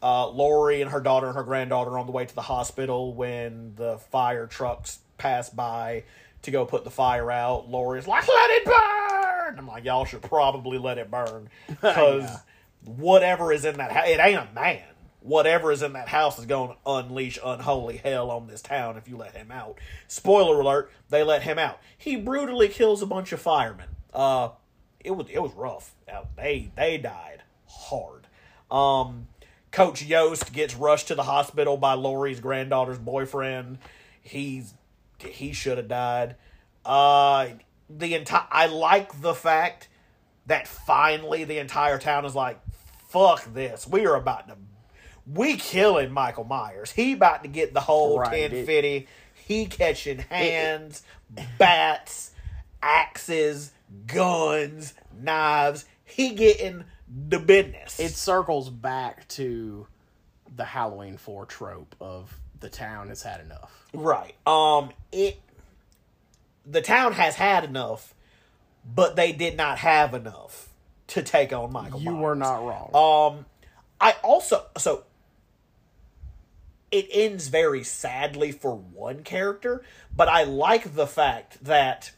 uh, 0.02 0.30
Laurie 0.30 0.82
and 0.82 0.90
her 0.92 1.02
daughter 1.02 1.28
and 1.28 1.36
her 1.36 1.44
granddaughter 1.44 1.92
are 1.92 2.00
on 2.00 2.06
the 2.06 2.14
way 2.14 2.26
to 2.26 2.34
the 2.34 2.42
hospital 2.44 3.14
when 3.14 3.74
the 3.76 3.98
fire 3.98 4.48
trucks 4.48 5.00
pass 5.18 5.50
by 5.50 6.04
to 6.44 6.52
go 6.52 6.66
put 6.66 6.86
the 6.86 6.90
fire 6.90 7.30
out. 7.30 7.70
Laurie's 7.70 8.08
like, 8.08 8.26
"Let 8.26 8.50
it 8.52 8.64
burn!" 8.66 9.60
I'm 9.60 9.68
like, 9.68 9.84
"Y'all 9.84 10.06
should 10.06 10.22
probably 10.22 10.78
let 10.78 10.98
it 10.98 11.12
burn 11.12 11.50
because 11.68 12.24
Yeah. 12.86 12.94
whatever 12.94 13.52
is 13.52 13.66
in 13.66 13.76
that 13.78 13.92
house, 13.92 14.08
it 14.08 14.22
ain't 14.22 14.40
a 14.40 14.48
man. 14.56 14.84
Whatever 15.22 15.72
is 15.72 15.82
in 15.82 15.94
that 15.94 16.08
house 16.08 16.40
is 16.40 16.46
going 16.46 16.70
to 16.70 16.78
unleash 16.86 17.38
unholy 17.44 17.98
hell 17.98 18.32
on 18.32 18.48
this 18.48 18.62
town 18.62 18.98
if 18.98 19.08
you 19.08 19.18
let 19.18 19.36
him 19.36 19.52
out." 19.52 19.78
Spoiler 20.08 20.60
alert: 20.62 20.92
They 21.10 21.24
let 21.24 21.44
him 21.44 21.60
out. 21.60 21.80
He 21.98 22.16
brutally 22.16 22.70
kills 22.70 23.02
a 23.02 23.06
bunch 23.06 23.32
of 23.32 23.42
firemen. 23.42 23.90
Uh, 24.14 24.50
it 25.00 25.12
was 25.12 25.28
it 25.30 25.42
was 25.42 25.54
rough. 25.54 25.94
Uh, 26.12 26.24
They 26.36 26.72
they 26.76 26.98
died 26.98 27.44
hard. 27.68 28.28
Um, 28.72 29.28
Coach 29.72 30.04
Yost 30.04 30.52
gets 30.54 30.76
rushed 30.76 31.08
to 31.10 31.16
the 31.16 31.24
hospital 31.24 31.78
by 31.78 31.94
Laurie's 31.94 32.40
granddaughter's 32.40 32.98
boyfriend. 32.98 33.80
He's 34.22 34.74
he 35.20 35.54
should 35.54 35.78
have 35.78 35.88
died. 35.88 36.36
Uh, 36.86 37.50
the 37.90 38.16
entire 38.16 38.48
I 38.52 38.68
like 38.68 39.22
the 39.22 39.34
fact 39.34 39.90
that 40.46 40.68
finally 40.68 41.44
the 41.44 41.60
entire 41.60 42.00
town 42.00 42.26
is 42.26 42.36
like, 42.36 42.60
"Fuck 43.10 43.54
this! 43.54 43.88
We 43.88 44.06
are 44.06 44.16
about 44.16 44.48
to 44.48 44.56
we 45.28 45.56
killing 45.58 46.12
Michael 46.12 46.44
Myers. 46.44 46.92
He 46.92 47.14
about 47.14 47.44
to 47.44 47.50
get 47.50 47.74
the 47.74 47.82
whole 47.82 48.20
Right, 48.20 48.42
1050. 48.52 49.08
He 49.48 49.66
catching 49.66 50.20
hands, 50.20 51.04
bats, 51.58 52.32
axes, 52.82 53.72
guns, 54.08 54.94
knives. 55.20 55.86
He 56.06 56.32
getting 56.32 56.84
the 57.28 57.40
business. 57.40 58.00
It 58.00 58.12
circles 58.12 58.70
back 58.70 59.28
to 59.30 59.88
the 60.56 60.66
Halloween 60.66 61.18
four 61.18 61.46
trope 61.46 61.96
of 62.00 62.38
the 62.60 62.70
town 62.70 63.10
has 63.10 63.22
had 63.22 63.42
enough. 63.42 63.88
right. 63.94 64.36
Um 64.46 64.92
it 65.12 65.40
the 66.66 66.82
town 66.82 67.14
has 67.14 67.36
had 67.36 67.64
enough, 67.64 68.14
but 68.86 69.16
they 69.16 69.32
did 69.32 69.58
not 69.58 69.78
have 69.80 70.14
enough 70.14 70.70
to 71.08 71.24
take 71.24 71.52
on 71.54 71.72
Michael 71.72 72.00
You 72.00 72.12
Myers. 72.12 72.22
were 72.22 72.36
not 72.36 72.58
wrong. 72.64 73.36
Um, 73.38 73.46
I 74.00 74.16
also 74.24 74.66
so 74.78 75.04
it 76.92 77.08
ends 77.12 77.48
very 77.48 77.84
sadly 77.84 78.52
for 78.52 78.76
one 78.76 79.24
character, 79.24 79.84
but 80.16 80.28
I 80.28 80.44
like 80.44 80.96
the 80.96 81.08
fact 81.08 81.64
that 81.64 82.12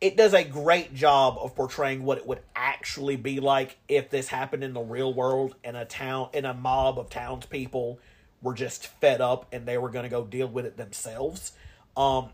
it 0.00 0.16
does 0.16 0.34
a 0.34 0.44
great 0.44 0.94
job 0.94 1.38
of 1.40 1.54
portraying 1.54 2.04
what 2.04 2.18
it 2.18 2.26
would 2.26 2.40
actually 2.54 3.16
be 3.16 3.40
like 3.40 3.78
if 3.88 4.10
this 4.10 4.28
happened 4.28 4.62
in 4.62 4.74
the 4.74 4.80
real 4.80 5.12
world 5.12 5.54
and 5.64 5.76
a 5.76 5.86
town 5.86 6.28
in 6.34 6.44
a 6.44 6.52
mob 6.52 6.98
of 6.98 7.08
townspeople 7.08 7.98
were 8.42 8.54
just 8.54 8.86
fed 8.86 9.22
up 9.22 9.46
and 9.52 9.66
they 9.66 9.78
were 9.78 9.88
going 9.88 10.02
to 10.02 10.10
go 10.10 10.24
deal 10.24 10.48
with 10.48 10.66
it 10.66 10.76
themselves. 10.76 11.52
Um, 11.96 12.28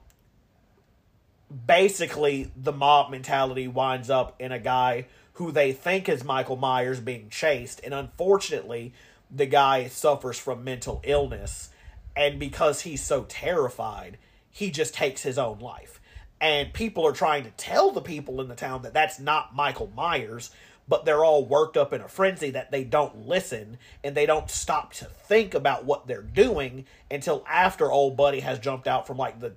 basically 1.67 2.51
the 2.57 2.73
mob 2.73 3.11
mentality 3.11 3.69
winds 3.69 4.11
up 4.11 4.35
in 4.41 4.51
a 4.51 4.59
guy 4.59 5.07
who 5.35 5.53
they 5.53 5.73
think 5.73 6.09
is 6.09 6.25
Michael 6.25 6.57
Myers 6.57 7.01
being 7.01 7.29
chased 7.31 7.81
and 7.85 7.95
unfortunately 7.95 8.93
the 9.35 9.47
guy 9.47 9.89
suffers 9.89 10.39
from 10.39 10.63
mental 10.63 11.01
illness 11.05 11.71
and 12.15 12.39
because 12.39 12.83
he's 12.83 13.03
so 13.03 13.25
terrified 13.25 14.19
he 14.51 14.71
just 14.71 14.95
takes 14.95 15.23
his 15.23 15.39
own 15.39 15.59
life 15.59 16.01
and 16.41 16.73
people 16.73 17.07
are 17.07 17.13
trying 17.13 17.45
to 17.45 17.51
tell 17.53 17.93
the 17.93 18.01
people 18.01 18.41
in 18.41 18.49
the 18.49 18.55
town 18.55 18.83
that 18.83 18.93
that's 18.93 19.19
not 19.19 19.55
Michael 19.55 19.91
Myers 19.97 20.51
but 20.89 21.05
they're 21.05 21.25
all 21.25 21.45
worked 21.45 21.77
up 21.77 21.93
in 21.93 22.01
a 22.01 22.09
frenzy 22.09 22.51
that 22.51 22.71
they 22.71 22.85
don't 22.85 23.27
listen 23.27 23.79
and 24.03 24.15
they 24.15 24.27
don't 24.27 24.51
stop 24.51 24.93
to 24.93 25.05
think 25.05 25.55
about 25.55 25.85
what 25.85 26.07
they're 26.07 26.23
doing 26.23 26.85
until 27.11 27.45
after 27.49 27.91
old 27.91 28.17
buddy 28.17 28.41
has 28.41 28.59
jumped 28.59 28.89
out 28.89 29.07
from 29.07 29.17
like 29.17 29.41
the 29.41 29.55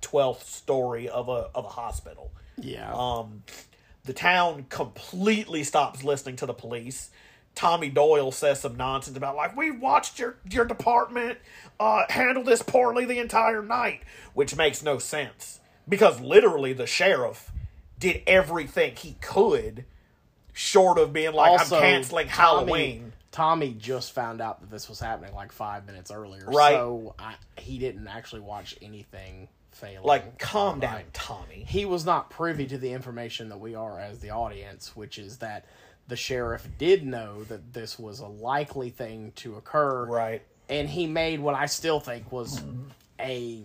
12th 0.00 0.44
story 0.44 1.08
of 1.08 1.28
a 1.28 1.48
of 1.54 1.64
a 1.64 1.68
hospital. 1.68 2.32
yeah. 2.56 2.92
Um 2.92 3.44
the 4.04 4.12
town 4.12 4.66
completely 4.68 5.62
stops 5.62 6.02
listening 6.02 6.36
to 6.36 6.46
the 6.46 6.54
police. 6.54 7.10
Tommy 7.54 7.90
Doyle 7.90 8.32
says 8.32 8.60
some 8.60 8.76
nonsense 8.76 9.16
about 9.16 9.36
like 9.36 9.56
we 9.56 9.70
watched 9.70 10.18
your 10.18 10.36
your 10.50 10.64
department 10.64 11.38
uh 11.78 12.04
handle 12.08 12.44
this 12.44 12.62
poorly 12.62 13.04
the 13.04 13.18
entire 13.18 13.62
night, 13.62 14.02
which 14.34 14.56
makes 14.56 14.82
no 14.82 14.98
sense 14.98 15.60
because 15.88 16.20
literally 16.20 16.72
the 16.72 16.86
sheriff 16.86 17.52
did 17.98 18.22
everything 18.26 18.96
he 18.96 19.16
could 19.20 19.84
short 20.52 20.98
of 20.98 21.12
being 21.12 21.32
like 21.32 21.50
also, 21.50 21.76
I'm 21.76 21.82
canceling 21.82 22.28
Tommy- 22.28 22.66
Halloween. 22.66 23.12
Tommy 23.30 23.74
just 23.78 24.12
found 24.12 24.42
out 24.42 24.60
that 24.60 24.70
this 24.70 24.88
was 24.88 25.00
happening 25.00 25.34
like 25.34 25.52
five 25.52 25.86
minutes 25.86 26.10
earlier. 26.10 26.44
Right. 26.46 26.74
So 26.74 27.14
I, 27.18 27.34
he 27.58 27.78
didn't 27.78 28.06
actually 28.06 28.42
watch 28.42 28.76
anything 28.82 29.48
failing. 29.70 30.06
Like 30.06 30.38
calm 30.38 30.80
down. 30.80 31.02
Tommy. 31.14 31.64
He 31.66 31.86
was 31.86 32.04
not 32.04 32.28
privy 32.28 32.66
to 32.66 32.76
the 32.76 32.92
information 32.92 33.48
that 33.48 33.58
we 33.58 33.74
are 33.74 33.98
as 33.98 34.18
the 34.18 34.30
audience, 34.30 34.94
which 34.94 35.18
is 35.18 35.38
that 35.38 35.64
the 36.08 36.16
sheriff 36.16 36.66
did 36.78 37.06
know 37.06 37.44
that 37.44 37.72
this 37.72 37.98
was 37.98 38.20
a 38.20 38.26
likely 38.26 38.90
thing 38.90 39.32
to 39.36 39.56
occur. 39.56 40.04
Right. 40.04 40.42
And 40.68 40.88
he 40.88 41.06
made 41.06 41.40
what 41.40 41.54
I 41.54 41.66
still 41.66 42.00
think 42.00 42.30
was 42.32 42.60
mm-hmm. 42.60 42.82
a 43.20 43.62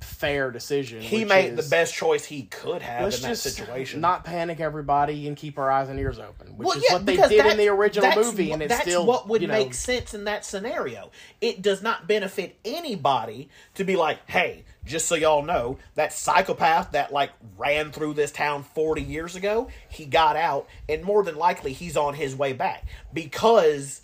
fair 0.00 0.50
decision. 0.50 1.00
He 1.00 1.24
made 1.24 1.52
is, 1.52 1.64
the 1.64 1.70
best 1.70 1.94
choice 1.94 2.24
he 2.24 2.44
could 2.44 2.82
have 2.82 3.04
Let's 3.04 3.16
in 3.16 3.22
that 3.22 3.28
just 3.30 3.42
situation. 3.42 4.00
not 4.00 4.24
panic 4.24 4.60
everybody 4.60 5.28
and 5.28 5.36
keep 5.36 5.58
our 5.58 5.70
eyes 5.70 5.88
and 5.88 5.98
ears 5.98 6.18
open, 6.18 6.56
which 6.56 6.66
Well, 6.66 6.76
is 6.78 6.84
yeah, 6.88 6.94
what 6.94 7.06
they 7.06 7.16
did 7.16 7.46
in 7.46 7.56
the 7.56 7.68
original 7.68 8.14
movie, 8.14 8.48
what- 8.48 8.54
and 8.54 8.62
it's 8.62 8.70
that's 8.70 8.82
still 8.82 9.06
what 9.06 9.28
would 9.28 9.42
you 9.42 9.48
know, 9.48 9.54
make 9.54 9.74
sense 9.74 10.14
in 10.14 10.24
that 10.24 10.44
scenario. 10.44 11.10
It 11.40 11.62
does 11.62 11.82
not 11.82 12.06
benefit 12.06 12.56
anybody 12.64 13.48
to 13.74 13.84
be 13.84 13.96
like, 13.96 14.18
"Hey, 14.28 14.64
just 14.84 15.06
so 15.06 15.14
y'all 15.14 15.42
know, 15.42 15.78
that 15.94 16.12
psychopath 16.12 16.92
that 16.92 17.12
like 17.12 17.30
ran 17.56 17.92
through 17.92 18.14
this 18.14 18.32
town 18.32 18.62
40 18.62 19.02
years 19.02 19.36
ago, 19.36 19.68
he 19.88 20.04
got 20.04 20.36
out, 20.36 20.68
and 20.88 21.04
more 21.04 21.22
than 21.22 21.36
likely 21.36 21.72
he's 21.72 21.96
on 21.96 22.14
his 22.14 22.34
way 22.34 22.52
back 22.52 22.86
because." 23.12 24.02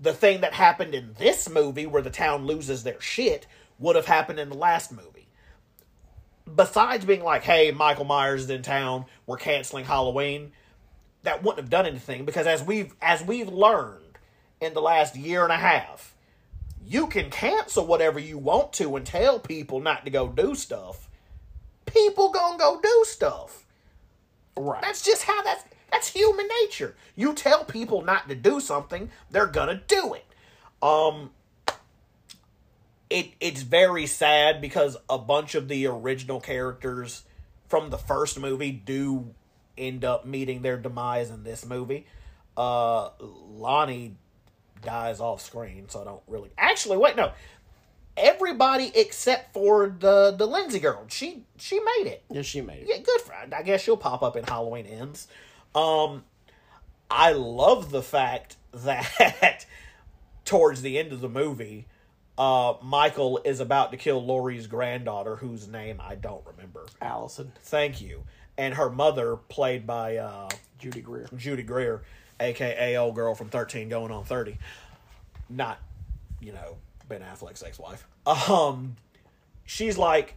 The 0.00 0.12
thing 0.12 0.42
that 0.42 0.52
happened 0.52 0.94
in 0.94 1.16
this 1.18 1.48
movie, 1.50 1.84
where 1.84 2.02
the 2.02 2.08
town 2.08 2.46
loses 2.46 2.84
their 2.84 3.00
shit, 3.00 3.48
would 3.80 3.96
have 3.96 4.06
happened 4.06 4.38
in 4.38 4.48
the 4.48 4.56
last 4.56 4.92
movie 4.92 5.18
besides 6.54 7.04
being 7.04 7.22
like, 7.22 7.42
hey, 7.42 7.70
Michael 7.70 8.04
Myers 8.04 8.44
is 8.44 8.50
in 8.50 8.62
town, 8.62 9.06
we're 9.26 9.36
canceling 9.36 9.84
Halloween, 9.84 10.52
that 11.22 11.42
wouldn't 11.42 11.60
have 11.60 11.70
done 11.70 11.86
anything 11.86 12.24
because 12.24 12.46
as 12.46 12.62
we've 12.62 12.94
as 13.02 13.22
we've 13.22 13.48
learned 13.48 14.18
in 14.60 14.74
the 14.74 14.80
last 14.80 15.16
year 15.16 15.42
and 15.42 15.52
a 15.52 15.56
half, 15.56 16.14
you 16.88 17.06
can 17.06 17.28
cancel 17.28 17.86
whatever 17.86 18.18
you 18.18 18.38
want 18.38 18.72
to 18.74 18.96
and 18.96 19.04
tell 19.04 19.38
people 19.38 19.78
not 19.78 20.06
to 20.06 20.10
go 20.10 20.26
do 20.26 20.54
stuff. 20.54 21.10
People 21.84 22.30
gonna 22.30 22.56
go 22.56 22.80
do 22.82 23.04
stuff. 23.06 23.66
right. 24.56 24.80
That's 24.80 25.02
just 25.02 25.24
how 25.24 25.42
that's 25.42 25.64
That's 25.90 26.08
human 26.08 26.48
nature. 26.62 26.96
You 27.14 27.34
tell 27.34 27.64
people 27.64 28.02
not 28.02 28.28
to 28.28 28.34
do 28.34 28.60
something, 28.60 29.10
they're 29.30 29.46
gonna 29.46 29.82
do 29.86 30.14
it. 30.14 30.24
Um, 30.82 31.30
it 33.10 33.32
it's 33.38 33.62
very 33.62 34.06
sad 34.06 34.60
because 34.60 34.96
a 35.10 35.18
bunch 35.18 35.54
of 35.54 35.68
the 35.68 35.86
original 35.86 36.40
characters 36.40 37.24
from 37.68 37.90
the 37.90 37.98
first 37.98 38.38
movie 38.38 38.72
do 38.72 39.34
end 39.76 40.04
up 40.04 40.24
meeting 40.24 40.62
their 40.62 40.78
demise 40.78 41.30
in 41.30 41.44
this 41.44 41.66
movie. 41.66 42.06
Uh, 42.56 43.10
Lonnie 43.20 44.16
dies 44.82 45.20
off 45.20 45.40
screen, 45.40 45.88
so 45.88 46.00
I 46.00 46.04
don't 46.04 46.22
really. 46.26 46.50
Actually, 46.58 46.98
wait, 46.98 47.16
no. 47.16 47.32
Everybody 48.16 48.90
except 48.94 49.52
for 49.52 49.94
the 49.98 50.34
the 50.36 50.46
Lindsay 50.46 50.80
girl, 50.80 51.04
she 51.08 51.44
she 51.56 51.78
made 51.78 52.06
it. 52.10 52.24
Yeah, 52.30 52.42
she 52.42 52.60
made 52.60 52.82
it. 52.82 52.86
Yeah, 52.88 52.98
good 52.98 53.20
for 53.20 53.32
her. 53.32 53.46
I 53.54 53.62
guess 53.62 53.80
she'll 53.80 53.96
pop 53.96 54.22
up 54.22 54.36
in 54.36 54.44
Halloween 54.44 54.86
Ends. 54.86 55.28
Um, 55.74 56.24
I 57.10 57.32
love 57.32 57.90
the 57.90 58.02
fact 58.02 58.56
that 58.72 59.66
towards 60.44 60.82
the 60.82 60.98
end 60.98 61.12
of 61.12 61.20
the 61.20 61.28
movie, 61.28 61.86
uh, 62.36 62.74
Michael 62.82 63.40
is 63.44 63.60
about 63.60 63.90
to 63.92 63.96
kill 63.96 64.24
Laurie's 64.24 64.66
granddaughter, 64.66 65.36
whose 65.36 65.68
name 65.68 66.00
I 66.00 66.14
don't 66.14 66.44
remember. 66.46 66.86
Allison, 67.00 67.52
Thank 67.62 68.00
you. 68.00 68.24
And 68.56 68.74
her 68.74 68.90
mother, 68.90 69.36
played 69.36 69.86
by 69.86 70.16
uh, 70.16 70.48
Judy 70.78 71.00
Greer. 71.00 71.28
Judy 71.36 71.62
Greer, 71.62 72.02
aka 72.40 72.96
old 72.96 73.14
girl 73.14 73.34
from 73.34 73.48
thirteen 73.48 73.88
going 73.88 74.12
on 74.12 74.24
thirty. 74.24 74.58
Not, 75.48 75.78
you 76.40 76.52
know, 76.52 76.76
Ben 77.08 77.22
Affleck's 77.22 77.62
ex-wife. 77.62 78.06
Um, 78.26 78.96
she's 79.64 79.96
like, 79.96 80.34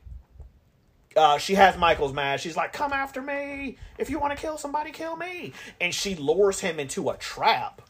uh, 1.15 1.37
she 1.37 1.55
has 1.55 1.77
Michael's 1.77 2.13
mad. 2.13 2.39
She's 2.39 2.55
like, 2.55 2.73
"Come 2.73 2.93
after 2.93 3.21
me! 3.21 3.77
If 3.97 4.09
you 4.09 4.19
want 4.19 4.35
to 4.35 4.41
kill 4.41 4.57
somebody, 4.57 4.91
kill 4.91 5.15
me!" 5.15 5.53
And 5.79 5.93
she 5.93 6.15
lures 6.15 6.61
him 6.61 6.79
into 6.79 7.09
a 7.09 7.17
trap 7.17 7.81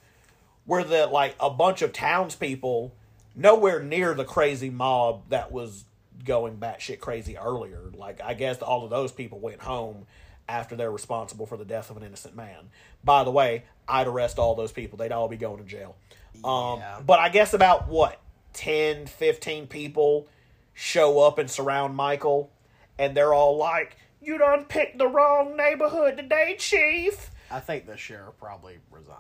where 0.66 0.84
the 0.84 1.08
like 1.08 1.36
a 1.40 1.50
bunch 1.50 1.82
of 1.82 1.94
townspeople, 1.94 2.94
nowhere 3.36 3.82
near 3.82 4.14
the 4.14 4.26
crazy 4.26 4.70
mob 4.70 5.30
that 5.30 5.52
was 5.52 5.86
going 6.26 6.58
batshit 6.58 7.00
crazy 7.00 7.38
earlier. 7.38 7.92
Like 7.94 8.22
I 8.22 8.34
guess 8.34 8.62
all 8.62 8.84
of 8.84 8.90
those 8.90 9.12
people 9.12 9.40
went 9.40 9.62
home 9.62 10.06
after 10.48 10.76
they're 10.76 10.92
responsible 10.92 11.46
for 11.46 11.58
the 11.58 11.66
death 11.66 11.90
of 11.90 11.98
an 11.98 12.04
innocent 12.04 12.36
man. 12.36 12.70
By 13.04 13.24
the 13.24 13.32
way, 13.32 13.64
I'd 13.88 14.08
arrest 14.08 14.40
all 14.40 14.56
those 14.56 14.72
people. 14.72 14.98
They'd 14.98 15.12
all 15.12 15.28
be 15.28 15.38
going 15.38 15.58
to 15.58 15.64
jail. 15.64 15.96
Um, 16.44 16.82
but 17.06 17.20
I 17.20 17.30
guess 17.30 17.54
about 17.54 17.88
what 17.88 18.20
10, 18.54 19.06
15 19.06 19.68
people 19.68 20.28
show 20.74 21.20
up 21.20 21.38
and 21.38 21.50
surround 21.50 21.96
Michael, 21.96 22.52
and 22.98 23.16
they're 23.16 23.34
all 23.34 23.58
like, 23.58 23.98
"You 24.22 24.38
done 24.38 24.66
picked 24.66 24.98
the 24.98 25.08
wrong 25.08 25.56
neighborhood 25.56 26.18
today, 26.18 26.56
Chief." 26.58 27.32
I 27.50 27.60
think 27.60 27.86
the 27.86 27.98
sheriff 27.98 28.38
probably 28.40 28.80
resigned. 28.90 29.18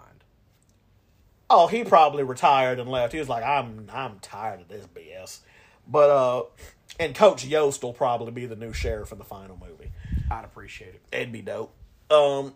Oh, 1.49 1.67
he 1.67 1.83
probably 1.83 2.23
retired 2.23 2.79
and 2.79 2.89
left. 2.89 3.13
He 3.13 3.19
was 3.19 3.29
like, 3.29 3.43
"I'm 3.43 3.89
I'm 3.91 4.19
tired 4.19 4.61
of 4.61 4.67
this 4.69 4.87
BS." 4.87 5.39
But 5.87 6.09
uh, 6.09 6.43
and 6.99 7.15
Coach 7.15 7.45
Yost 7.45 7.83
will 7.83 7.93
probably 7.93 8.31
be 8.31 8.45
the 8.45 8.55
new 8.55 8.73
sheriff 8.73 9.11
in 9.11 9.17
the 9.17 9.23
final 9.23 9.57
movie. 9.57 9.80
I'd 10.31 10.45
appreciate 10.45 10.95
it. 10.95 11.01
It'd 11.11 11.31
be 11.31 11.41
dope. 11.41 11.73
Um, 12.09 12.53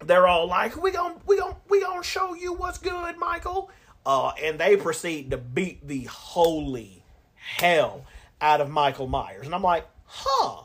they're 0.00 0.26
all 0.26 0.46
like, 0.46 0.80
"We 0.80 0.90
gonna 0.90 1.16
we 1.26 1.38
gonna 1.38 1.56
we 1.68 1.80
gonna 1.80 2.02
show 2.02 2.34
you 2.34 2.52
what's 2.54 2.78
good, 2.78 3.18
Michael." 3.18 3.70
Uh, 4.06 4.32
and 4.42 4.58
they 4.58 4.76
proceed 4.76 5.30
to 5.30 5.38
beat 5.38 5.86
the 5.86 6.04
holy 6.04 7.04
hell 7.34 8.04
out 8.40 8.60
of 8.60 8.70
Michael 8.70 9.06
Myers, 9.06 9.46
and 9.46 9.54
I'm 9.54 9.62
like, 9.62 9.86
"Huh, 10.06 10.64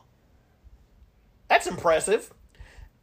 that's 1.47 1.67
impressive." 1.67 2.33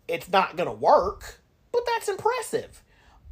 It's 0.09 0.31
not 0.31 0.57
gonna 0.57 0.73
work, 0.73 1.41
but 1.73 1.83
that's 1.87 2.09
impressive. 2.09 2.83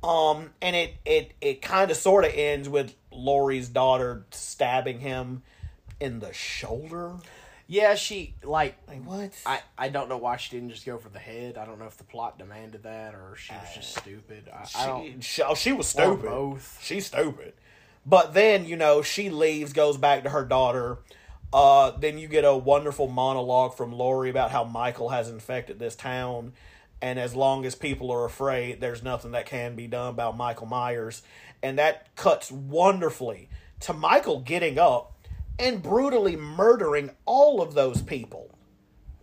Um, 0.02 0.50
and 0.60 0.76
it 0.76 0.94
it 1.04 1.32
it 1.40 1.62
kind 1.62 1.90
of 1.90 1.96
sort 1.96 2.24
of 2.24 2.32
ends 2.34 2.68
with 2.68 2.94
Laurie's 3.10 3.68
daughter 3.68 4.26
stabbing 4.30 5.00
him 5.00 5.42
in 5.98 6.20
the 6.20 6.32
shoulder. 6.32 7.14
Yeah, 7.66 7.94
she 7.94 8.34
like. 8.42 8.76
Like 8.86 9.04
what? 9.04 9.32
I, 9.46 9.60
I 9.78 9.88
don't 9.88 10.08
know 10.08 10.18
why 10.18 10.36
she 10.36 10.50
didn't 10.56 10.70
just 10.70 10.84
go 10.84 10.98
for 10.98 11.08
the 11.08 11.18
head. 11.18 11.56
I 11.56 11.64
don't 11.64 11.78
know 11.78 11.86
if 11.86 11.96
the 11.96 12.04
plot 12.04 12.38
demanded 12.38 12.82
that 12.82 13.14
or 13.14 13.34
she 13.36 13.52
was 13.52 13.74
just 13.74 13.96
stupid. 13.96 14.48
I, 14.52 14.66
I 14.76 14.86
don't. 14.86 15.04
she, 15.04 15.20
she, 15.20 15.42
oh, 15.42 15.54
she 15.54 15.72
was 15.72 15.86
stupid. 15.86 16.28
both. 16.28 16.78
She's 16.82 17.06
stupid. 17.06 17.54
But 18.06 18.34
then, 18.34 18.66
you 18.66 18.76
know, 18.76 19.02
she 19.02 19.30
leaves, 19.30 19.72
goes 19.72 19.96
back 19.96 20.24
to 20.24 20.30
her 20.30 20.44
daughter. 20.44 20.98
Uh, 21.52 21.92
then 21.92 22.18
you 22.18 22.28
get 22.28 22.44
a 22.44 22.54
wonderful 22.56 23.08
monologue 23.08 23.74
from 23.74 23.92
Laurie 23.92 24.28
about 24.28 24.50
how 24.50 24.64
Michael 24.64 25.10
has 25.10 25.30
infected 25.30 25.78
this 25.78 25.96
town. 25.96 26.52
And 27.00 27.18
as 27.18 27.34
long 27.34 27.64
as 27.64 27.74
people 27.74 28.10
are 28.10 28.24
afraid, 28.24 28.80
there's 28.80 29.02
nothing 29.02 29.32
that 29.32 29.46
can 29.46 29.74
be 29.74 29.86
done 29.86 30.08
about 30.08 30.36
Michael 30.36 30.66
Myers. 30.66 31.22
And 31.62 31.78
that 31.78 32.14
cuts 32.16 32.50
wonderfully 32.50 33.48
to 33.80 33.92
Michael 33.92 34.40
getting 34.40 34.78
up 34.78 35.13
and 35.58 35.82
brutally 35.82 36.36
murdering 36.36 37.10
all 37.26 37.62
of 37.62 37.74
those 37.74 38.02
people 38.02 38.50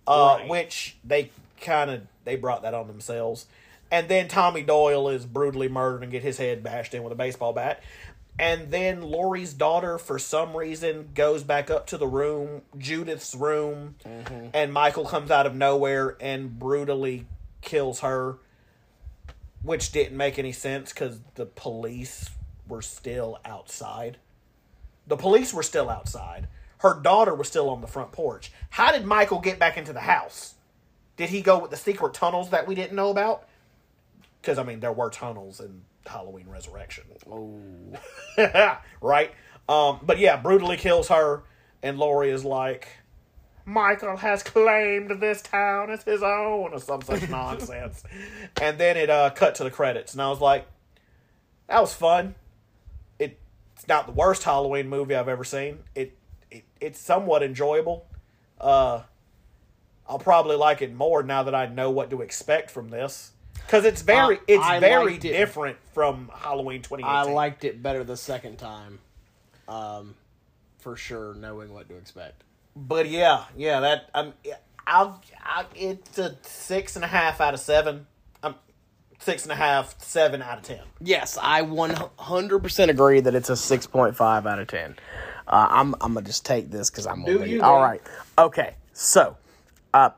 uh, 0.07 0.37
Right. 0.39 0.49
which 0.49 0.97
they 1.03 1.29
kind 1.59 1.91
of 1.91 2.01
they 2.23 2.35
brought 2.35 2.61
that 2.63 2.73
on 2.73 2.87
themselves. 2.87 3.45
And 3.91 4.07
then 4.07 4.27
Tommy 4.27 4.63
Doyle 4.63 5.09
is 5.09 5.25
brutally 5.25 5.67
murdered 5.67 6.03
and 6.03 6.11
get 6.11 6.23
his 6.23 6.37
head 6.37 6.63
bashed 6.63 6.93
in 6.93 7.03
with 7.03 7.11
a 7.11 7.15
baseball 7.15 7.51
bat. 7.53 7.83
And 8.39 8.71
then 8.71 9.01
Laurie's 9.01 9.53
daughter, 9.53 9.97
for 9.97 10.17
some 10.17 10.55
reason, 10.55 11.09
goes 11.13 11.43
back 11.43 11.69
up 11.69 11.85
to 11.87 11.97
the 11.97 12.07
room, 12.07 12.61
Judith's 12.77 13.35
room, 13.35 13.95
and 14.53 14.71
Michael 14.73 15.05
comes 15.05 15.29
out 15.29 15.45
of 15.45 15.53
nowhere 15.53 16.15
and 16.21 16.57
brutally 16.57 17.27
kills 17.61 17.99
her, 17.99 18.37
which 19.61 19.91
didn't 19.91 20.17
make 20.17 20.39
any 20.39 20.53
sense 20.53 20.93
because 20.93 21.19
the 21.35 21.45
police 21.45 22.29
were 22.67 22.81
still 22.81 23.37
outside. 23.45 24.17
The 25.11 25.17
police 25.17 25.53
were 25.53 25.61
still 25.61 25.89
outside. 25.89 26.47
Her 26.77 26.97
daughter 26.97 27.35
was 27.35 27.49
still 27.49 27.69
on 27.69 27.81
the 27.81 27.87
front 27.87 28.13
porch. 28.13 28.49
How 28.69 28.93
did 28.93 29.05
Michael 29.05 29.41
get 29.41 29.59
back 29.59 29.75
into 29.75 29.91
the 29.91 29.99
house? 29.99 30.53
Did 31.17 31.27
he 31.27 31.41
go 31.41 31.59
with 31.59 31.69
the 31.69 31.75
secret 31.75 32.13
tunnels 32.13 32.51
that 32.51 32.65
we 32.65 32.75
didn't 32.75 32.95
know 32.95 33.09
about? 33.09 33.45
Because, 34.41 34.57
I 34.57 34.63
mean, 34.63 34.79
there 34.79 34.93
were 34.93 35.09
tunnels 35.09 35.59
in 35.59 35.81
Halloween 36.05 36.47
Resurrection. 36.47 37.03
Oh, 37.29 37.59
right? 39.01 39.33
Um, 39.67 39.99
but 40.01 40.17
yeah, 40.17 40.37
brutally 40.37 40.77
kills 40.77 41.09
her, 41.09 41.43
and 41.83 41.99
Laurie 41.99 42.29
is 42.29 42.45
like, 42.45 42.87
Michael 43.65 44.15
has 44.15 44.43
claimed 44.43 45.19
this 45.19 45.41
town 45.41 45.91
as 45.91 46.03
his 46.03 46.23
own, 46.23 46.71
or 46.71 46.79
some 46.79 47.01
such 47.01 47.29
nonsense. 47.29 48.01
And 48.61 48.77
then 48.77 48.95
it 48.95 49.09
uh, 49.09 49.31
cut 49.31 49.55
to 49.55 49.65
the 49.65 49.71
credits, 49.71 50.13
and 50.13 50.21
I 50.21 50.29
was 50.29 50.39
like, 50.39 50.67
that 51.67 51.81
was 51.81 51.93
fun. 51.93 52.35
It, 53.81 53.85
it's 53.85 53.87
not 53.87 54.05
the 54.05 54.13
worst 54.13 54.43
Halloween 54.43 54.89
movie 54.89 55.15
I've 55.15 55.27
ever 55.27 55.43
seen. 55.43 55.79
It, 55.95 56.17
it 56.49 56.63
it's 56.79 56.99
somewhat 56.99 57.43
enjoyable. 57.43 58.05
Uh, 58.59 59.01
I'll 60.07 60.19
probably 60.19 60.55
like 60.55 60.81
it 60.81 60.93
more 60.93 61.23
now 61.23 61.43
that 61.43 61.55
I 61.55 61.67
know 61.67 61.89
what 61.89 62.09
to 62.11 62.21
expect 62.21 62.69
from 62.69 62.89
this. 62.89 63.31
Because 63.55 63.85
it's 63.85 64.01
very, 64.01 64.37
Uh, 64.37 64.41
it's 64.47 64.65
I 64.65 64.79
very 64.79 65.15
it. 65.15 65.21
different 65.21 65.77
from 65.93 66.29
Halloween 66.33 66.81
2018. 66.81 67.05
I 67.05 67.33
liked 67.33 67.63
it 67.63 67.81
better 67.81 68.03
the 68.03 68.17
second 68.17 68.57
time. 68.57 68.99
Um, 69.67 70.15
for 70.79 70.95
sure, 70.95 71.33
knowing 71.35 71.73
what 71.73 71.87
to 71.89 71.95
expect. 71.95 72.43
But 72.75 73.07
yeah, 73.07 73.45
yeah, 73.55 73.79
that 73.81 74.09
um, 74.13 74.33
I'll, 74.85 75.21
I'll 75.43 75.65
it's 75.75 76.17
a 76.17 76.35
six 76.41 76.95
and 76.95 77.05
a 77.05 77.07
half 77.07 77.39
out 77.39 77.53
of 77.53 77.59
seven. 77.59 78.07
Six 79.21 79.43
and 79.43 79.51
a 79.51 79.55
half, 79.55 80.01
seven 80.01 80.41
out 80.41 80.57
of 80.57 80.63
ten. 80.63 80.81
Yes, 80.99 81.37
I 81.39 81.61
one 81.61 81.95
hundred 82.17 82.59
percent 82.59 82.89
agree 82.89 83.19
that 83.19 83.35
it's 83.35 83.49
a 83.49 83.55
six 83.55 83.85
point 83.85 84.15
five 84.15 84.47
out 84.47 84.57
of 84.57 84.67
ten. 84.67 84.95
Uh, 85.47 85.67
I'm 85.69 85.93
I'm 86.01 86.15
gonna 86.15 86.25
just 86.25 86.43
take 86.43 86.71
this 86.71 86.89
because 86.89 87.05
I'm 87.05 87.23
Do 87.23 87.37
gonna 87.37 87.47
you, 87.49 87.61
all 87.61 87.81
right. 87.81 88.01
Okay, 88.39 88.75
so 88.93 89.37
uh, 89.93 90.09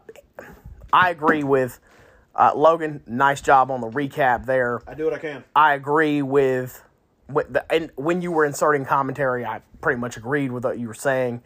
I 0.93 1.09
agree 1.09 1.43
with 1.43 1.79
uh, 2.33 2.53
Logan. 2.55 3.01
Nice 3.05 3.41
job 3.41 3.71
on 3.71 3.81
the 3.81 3.89
recap 3.89 4.45
there. 4.45 4.81
I 4.87 4.93
do 4.93 5.03
what 5.03 5.13
I 5.13 5.19
can. 5.19 5.43
I 5.53 5.73
agree 5.73 6.21
with, 6.21 6.81
with 7.27 7.51
the, 7.51 7.69
and 7.73 7.91
when 7.95 8.21
you 8.21 8.31
were 8.31 8.45
inserting 8.45 8.85
commentary, 8.85 9.45
I 9.45 9.61
pretty 9.81 9.99
much 9.99 10.15
agreed 10.15 10.51
with 10.51 10.63
what 10.63 10.79
you 10.79 10.87
were 10.87 10.93
saying. 10.93 11.41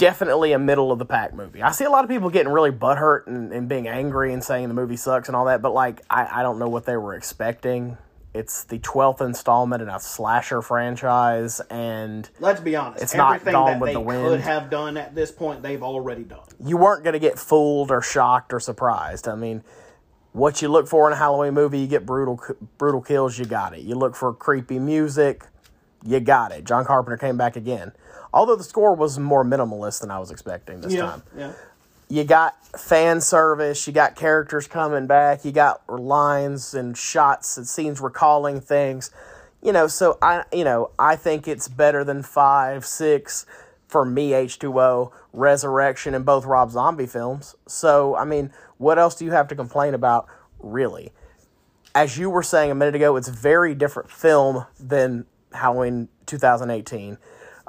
Definitely 0.00 0.52
a 0.52 0.58
middle 0.58 0.90
of 0.90 0.98
the 0.98 1.04
pack 1.04 1.34
movie. 1.34 1.62
I 1.62 1.70
see 1.72 1.84
a 1.84 1.90
lot 1.90 2.04
of 2.04 2.10
people 2.10 2.30
getting 2.30 2.50
really 2.52 2.70
butthurt 2.72 3.26
and, 3.26 3.52
and 3.52 3.68
being 3.68 3.86
angry 3.86 4.32
and 4.32 4.42
saying 4.42 4.68
the 4.68 4.74
movie 4.74 4.96
sucks 4.96 5.28
and 5.28 5.36
all 5.36 5.44
that, 5.44 5.60
but 5.62 5.72
like 5.74 6.00
I, 6.08 6.40
I 6.40 6.42
don't 6.42 6.58
know 6.58 6.68
what 6.68 6.86
they 6.86 6.96
were 6.96 7.14
expecting. 7.14 7.98
It's 8.32 8.64
the 8.64 8.78
twelfth 8.78 9.20
installment 9.20 9.82
in 9.82 9.88
a 9.88 9.98
slasher 10.00 10.62
franchise, 10.62 11.60
and 11.68 12.30
Let's 12.38 12.60
be 12.60 12.76
honest. 12.76 13.02
It's 13.02 13.14
not 13.14 13.34
everything 13.34 13.52
Gone 13.52 13.66
that 13.72 13.80
with 13.80 13.88
they 13.88 13.94
the 13.94 14.00
Wind. 14.00 14.28
could 14.28 14.40
have 14.40 14.70
done 14.70 14.96
at 14.96 15.14
this 15.16 15.32
point, 15.32 15.62
they've 15.62 15.82
already 15.82 16.22
done. 16.22 16.46
you 16.64 16.76
weren't 16.76 17.02
going 17.04 17.14
to 17.14 17.18
get 17.18 17.38
fooled 17.38 17.90
or 17.90 18.00
shocked 18.00 18.52
or 18.52 18.60
surprised. 18.60 19.26
I 19.26 19.34
mean, 19.34 19.64
what 20.32 20.62
you 20.62 20.68
look 20.68 20.86
for 20.86 21.08
in 21.08 21.12
a 21.12 21.16
Halloween 21.16 21.54
movie, 21.54 21.80
you 21.80 21.88
get 21.88 22.06
brutal 22.06 22.40
brutal 22.78 23.02
kills, 23.02 23.36
you 23.36 23.44
got 23.46 23.74
it. 23.74 23.80
You 23.80 23.96
look 23.96 24.14
for 24.14 24.32
creepy 24.32 24.78
music, 24.78 25.42
you 26.04 26.20
got 26.20 26.52
it. 26.52 26.64
John 26.64 26.84
Carpenter 26.84 27.16
came 27.18 27.36
back 27.36 27.56
again. 27.56 27.92
Although 28.32 28.56
the 28.56 28.64
score 28.64 28.94
was 28.94 29.18
more 29.18 29.44
minimalist 29.44 30.00
than 30.00 30.10
I 30.10 30.18
was 30.18 30.30
expecting 30.30 30.80
this 30.80 30.94
time. 30.94 31.22
yeah. 31.36 31.52
you 32.08 32.24
got 32.24 32.56
fan 32.78 33.20
service, 33.20 33.86
you 33.86 33.92
got 33.92 34.14
characters 34.16 34.66
coming 34.66 35.06
back, 35.06 35.44
you 35.44 35.52
got 35.52 35.88
lines 35.88 36.74
and 36.74 36.96
shots 36.96 37.56
and 37.56 37.66
scenes 37.66 38.00
recalling 38.00 38.60
things. 38.60 39.10
You 39.62 39.72
know, 39.72 39.88
so 39.88 40.16
I 40.22 40.44
you 40.52 40.64
know, 40.64 40.90
I 40.98 41.16
think 41.16 41.48
it's 41.48 41.68
better 41.68 42.04
than 42.04 42.22
5, 42.22 42.86
6 42.86 43.46
for 43.90 44.04
me 44.04 44.30
H2O, 44.30 45.10
Resurrection 45.32 46.14
and 46.14 46.24
both 46.24 46.44
Rob 46.44 46.70
Zombie 46.70 47.06
films. 47.06 47.56
So, 47.66 48.14
I 48.16 48.24
mean, 48.24 48.52
what 48.78 48.98
else 48.98 49.16
do 49.16 49.24
you 49.24 49.32
have 49.32 49.48
to 49.48 49.56
complain 49.56 49.94
about 49.94 50.26
really? 50.60 51.12
As 51.92 52.16
you 52.16 52.30
were 52.30 52.44
saying 52.44 52.70
a 52.70 52.74
minute 52.74 52.94
ago, 52.94 53.16
it's 53.16 53.28
a 53.28 53.32
very 53.32 53.74
different 53.74 54.10
film 54.10 54.64
than 54.78 55.26
Halloween 55.52 56.08
2018. 56.26 57.18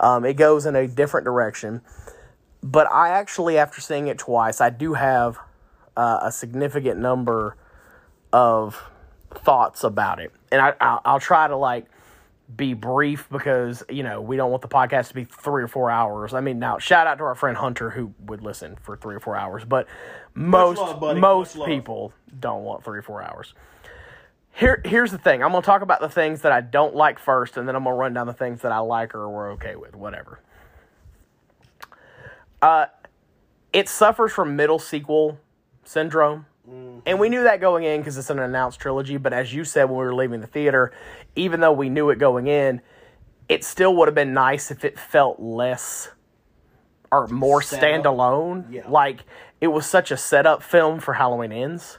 Um, 0.01 0.25
it 0.25 0.33
goes 0.33 0.65
in 0.65 0.75
a 0.75 0.87
different 0.87 1.23
direction 1.23 1.81
but 2.63 2.91
I 2.91 3.09
actually, 3.09 3.57
after 3.57 3.81
seeing 3.81 4.07
it 4.07 4.17
twice, 4.17 4.61
I 4.61 4.69
do 4.69 4.93
have 4.93 5.39
uh, 5.97 6.19
a 6.23 6.31
significant 6.31 6.99
number 6.99 7.57
of 8.31 8.81
thoughts 9.31 9.83
about 9.83 10.19
it, 10.19 10.31
and 10.51 10.61
I 10.61 10.73
I'll, 10.79 11.01
I'll, 11.05 11.19
try 11.19 11.47
to 11.47 11.55
like 11.55 11.85
be 12.55 12.73
brief 12.73 13.27
because 13.31 13.83
you 13.89 14.03
know 14.03 14.21
we 14.21 14.35
don't 14.37 14.51
want 14.51 14.61
the 14.61 14.67
podcast 14.67 15.07
to 15.09 15.15
be 15.15 15.23
three 15.23 15.63
or 15.63 15.67
four 15.67 15.89
hours. 15.89 16.33
I 16.33 16.41
mean, 16.41 16.59
now 16.59 16.77
shout 16.77 17.07
out 17.07 17.17
to 17.17 17.23
our 17.23 17.35
friend 17.35 17.57
Hunter 17.57 17.89
who 17.89 18.13
would 18.25 18.41
listen 18.41 18.77
for 18.81 18.95
three 18.95 19.15
or 19.15 19.19
four 19.19 19.35
hours, 19.35 19.65
but 19.65 19.87
most 20.35 20.77
love, 20.77 21.17
most 21.17 21.57
people 21.65 22.13
don't 22.39 22.63
want 22.63 22.83
three 22.83 22.99
or 22.99 23.03
four 23.03 23.23
hours. 23.23 23.53
Here, 24.53 24.81
here's 24.85 25.11
the 25.11 25.17
thing. 25.17 25.43
I'm 25.43 25.51
gonna 25.51 25.61
talk 25.61 25.81
about 25.81 26.01
the 26.01 26.09
things 26.09 26.41
that 26.41 26.51
I 26.51 26.61
don't 26.61 26.95
like 26.95 27.19
first, 27.19 27.57
and 27.57 27.67
then 27.67 27.75
I'm 27.75 27.83
gonna 27.83 27.95
run 27.95 28.13
down 28.13 28.27
the 28.27 28.33
things 28.33 28.61
that 28.61 28.71
I 28.71 28.79
like 28.79 29.15
or 29.15 29.29
we're 29.29 29.51
okay 29.53 29.75
with, 29.75 29.95
whatever. 29.95 30.39
Uh, 32.61 32.85
it 33.73 33.89
suffers 33.89 34.31
from 34.31 34.55
middle 34.55 34.79
sequel 34.79 35.39
syndrome. 35.83 36.45
Mm-hmm. 36.69 36.99
And 37.05 37.19
we 37.19 37.29
knew 37.29 37.43
that 37.43 37.59
going 37.59 37.83
in 37.83 38.01
because 38.01 38.17
it's 38.17 38.29
an 38.29 38.39
announced 38.39 38.79
trilogy. 38.79 39.17
But 39.17 39.33
as 39.33 39.53
you 39.53 39.63
said 39.63 39.85
when 39.85 39.97
we 39.97 40.05
were 40.05 40.13
leaving 40.13 40.41
the 40.41 40.47
theater, 40.47 40.91
even 41.35 41.59
though 41.59 41.71
we 41.71 41.89
knew 41.89 42.09
it 42.09 42.19
going 42.19 42.47
in, 42.47 42.81
it 43.49 43.63
still 43.63 43.95
would 43.95 44.07
have 44.07 44.15
been 44.15 44.33
nice 44.33 44.71
if 44.71 44.85
it 44.85 44.99
felt 44.99 45.39
less 45.39 46.09
or 47.11 47.27
more 47.27 47.61
Stand 47.61 48.03
standalone. 48.03 48.71
Yeah. 48.71 48.87
Like 48.87 49.23
it 49.59 49.67
was 49.67 49.85
such 49.85 50.11
a 50.11 50.17
setup 50.17 50.63
film 50.63 50.99
for 50.99 51.15
Halloween 51.15 51.51
Ends. 51.51 51.97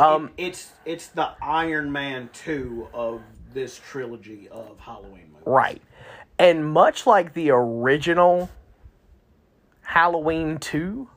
Um, 0.00 0.30
it, 0.36 0.48
it's 0.48 0.72
it's 0.84 1.08
the 1.08 1.30
Iron 1.42 1.92
Man 1.92 2.30
two 2.32 2.88
of 2.92 3.22
this 3.52 3.78
trilogy 3.78 4.48
of 4.48 4.78
Halloween 4.78 5.28
movies. 5.32 5.46
Right, 5.46 5.82
and 6.38 6.72
much 6.72 7.06
like 7.06 7.34
the 7.34 7.50
original 7.50 8.48
Halloween 9.90 10.58
2, 10.58 11.08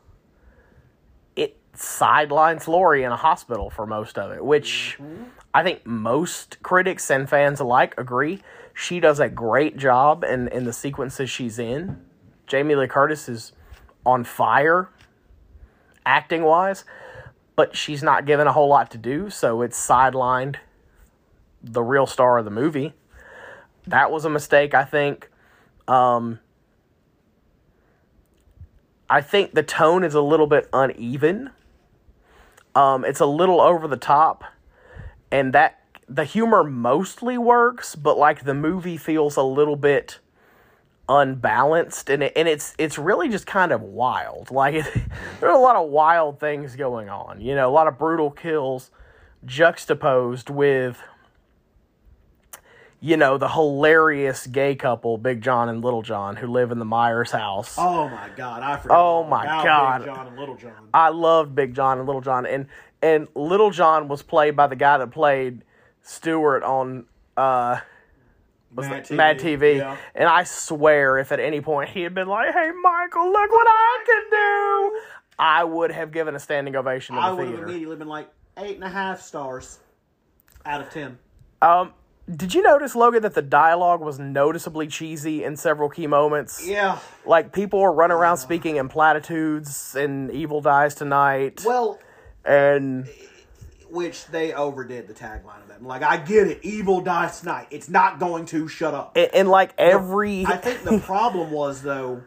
it 1.36 1.58
sidelines 1.76 2.68
Laurie 2.68 3.04
in 3.04 3.12
a 3.12 3.16
hospital 3.16 3.70
for 3.70 3.86
most 3.86 4.18
of 4.18 4.32
it, 4.32 4.44
which 4.44 4.98
mm-hmm. 5.00 5.26
I 5.54 5.62
think 5.62 5.86
most 5.86 6.58
critics 6.64 7.12
and 7.12 7.30
fans 7.30 7.60
alike 7.60 7.94
agree. 8.00 8.42
She 8.74 9.00
does 9.00 9.20
a 9.20 9.30
great 9.30 9.78
job 9.78 10.24
in, 10.24 10.48
in 10.48 10.66
the 10.66 10.74
sequences 10.74 11.30
she's 11.30 11.60
in. 11.60 12.02
Jamie 12.48 12.74
Lee 12.74 12.88
Curtis 12.88 13.30
is 13.30 13.52
on 14.08 14.24
fire 14.24 14.90
acting 16.04 16.42
wise, 16.42 16.84
but 17.56 17.76
she's 17.76 18.02
not 18.02 18.26
given 18.26 18.48
a 18.48 18.54
whole 18.54 18.68
lot 18.68 18.92
to 18.92 18.98
do, 18.98 19.30
so 19.30 19.62
it's 19.62 19.80
sidelined 19.80 20.56
the 21.62 21.82
real 21.82 22.06
star 22.06 22.38
of 22.38 22.46
the 22.46 22.52
movie. 22.52 22.94
That 23.88 24.12
was 24.12 24.26
a 24.26 24.30
mistake, 24.30 24.74
I 24.74 24.84
think. 24.84 25.30
Um, 25.88 26.40
I 29.10 29.22
think 29.22 29.54
the 29.54 29.64
tone 29.64 30.04
is 30.04 30.14
a 30.14 30.22
little 30.22 30.48
bit 30.48 30.70
uneven. 30.74 31.52
Um, 32.76 33.06
it's 33.06 33.20
a 33.20 33.26
little 33.26 33.62
over 33.62 33.88
the 33.88 33.98
top, 33.98 34.44
and 35.32 35.54
that 35.54 35.80
the 36.08 36.26
humor 36.26 36.64
mostly 36.64 37.38
works, 37.38 37.96
but 37.96 38.18
like 38.18 38.46
the 38.46 38.54
movie 38.54 38.98
feels 38.98 39.38
a 39.38 39.44
little 39.44 39.76
bit 39.76 40.20
unbalanced, 41.14 42.10
and 42.10 42.24
it, 42.24 42.34
and 42.36 42.48
it's 42.48 42.74
it's 42.78 42.98
really 42.98 43.30
just 43.30 43.46
kind 43.46 43.72
of 43.72 43.82
wild. 43.82 44.50
Like 44.64 44.74
there 45.40 45.50
are 45.50 45.56
a 45.56 45.60
lot 45.62 45.76
of 45.76 45.90
wild 45.90 46.40
things 46.40 46.76
going 46.76 47.10
on. 47.10 47.42
You 47.42 47.56
know, 47.56 47.70
a 47.70 47.72
lot 47.72 47.88
of 47.88 47.98
brutal 47.98 48.32
kills 48.32 48.92
juxtaposed 49.46 50.50
with 50.50 51.02
you 53.04 53.18
know, 53.18 53.38
the 53.38 53.50
hilarious 53.50 54.48
gay 54.48 54.76
couple, 54.76 55.18
Big 55.18 55.42
John 55.42 55.68
and 55.68 55.84
Little 55.84 56.02
John, 56.02 56.38
who 56.38 56.48
live 56.48 56.72
in 56.72 56.80
the 56.80 56.86
Myers 56.86 57.32
house. 57.32 57.76
Oh 57.78 58.08
my 58.08 58.30
god, 58.38 58.64
I 58.64 58.78
forgot. 58.78 58.98
Oh 58.98 59.26
my 59.26 59.44
god, 59.44 60.06
Big 60.06 60.14
John 60.14 60.28
and 60.28 60.40
Little 60.40 60.56
John. 60.56 60.90
I 60.94 61.10
loved 61.10 61.54
Big 61.54 61.76
John 61.76 61.98
and 61.98 62.08
Little 62.08 62.22
John, 62.22 62.46
and 62.46 62.68
and 63.02 63.28
Little 63.36 63.72
John 63.72 64.08
was 64.08 64.22
played 64.22 64.56
by 64.56 64.68
the 64.68 64.78
guy 64.78 64.98
that 65.00 65.12
played 65.12 65.66
Stuart 66.02 66.64
on 66.64 67.06
uh, 67.36 67.82
was 68.76 68.88
Mad, 68.88 69.06
TV. 69.06 69.16
Mad 69.16 69.40
TV. 69.40 69.78
Yeah. 69.78 69.98
And 70.16 70.28
I 70.28 70.44
swear, 70.44 71.18
if 71.18 71.32
at 71.32 71.40
any 71.40 71.62
point 71.62 71.90
he 71.90 72.02
had 72.02 72.14
been 72.14 72.28
like, 72.28 72.54
"Hey, 72.54 72.72
Michael, 72.72 73.32
look 73.32 73.52
what 73.52 73.68
I 73.68 74.04
can 74.06 74.24
do," 74.30 75.02
I 75.40 75.64
would 75.64 75.92
have 75.92 76.12
given 76.12 76.36
a 76.36 76.40
standing 76.40 76.76
ovation. 76.76 77.16
I 77.16 77.32
would 77.32 77.48
have 77.48 77.60
immediately 77.60 77.96
been 77.96 78.08
like 78.08 78.30
eight 78.58 78.76
and 78.76 78.84
a 78.84 78.90
half 78.90 79.22
stars 79.22 79.80
out 80.66 80.82
of 80.82 80.90
ten. 80.90 81.18
Um, 81.62 81.94
did 82.34 82.54
you 82.54 82.62
notice, 82.62 82.96
Logan, 82.96 83.22
that 83.24 83.34
the 83.34 83.42
dialogue 83.42 84.00
was 84.00 84.18
noticeably 84.18 84.88
cheesy 84.88 85.44
in 85.44 85.58
several 85.58 85.90
key 85.90 86.08
moments? 86.08 86.66
Yeah. 86.66 87.00
Like 87.26 87.52
people 87.52 87.80
were 87.80 87.92
running 87.92 88.16
around 88.16 88.38
speaking 88.38 88.78
in 88.78 88.88
platitudes 88.88 89.96
and 89.96 90.32
evil 90.32 90.62
dies 90.62 90.96
tonight. 90.96 91.64
Well, 91.66 92.00
and 92.46 93.10
which 93.94 94.26
they 94.28 94.54
overdid 94.54 95.08
the 95.08 95.14
tagline 95.14 95.62
of 95.62 95.68
that. 95.68 95.84
Like, 95.84 96.02
I 96.02 96.18
get 96.18 96.48
it, 96.48 96.60
evil 96.64 97.00
dies 97.00 97.40
tonight. 97.40 97.68
It's 97.70 97.90
not 97.90 98.20
going 98.20 98.46
to 98.48 98.68
shut 98.68 98.94
up. 98.94 99.16
And, 99.16 99.30
and 99.34 99.50
like 99.50 99.74
every, 99.78 100.46
I 100.46 100.58
think 100.58 100.84
the 100.84 101.00
problem 101.06 101.52
was 101.52 101.84
though 101.84 102.24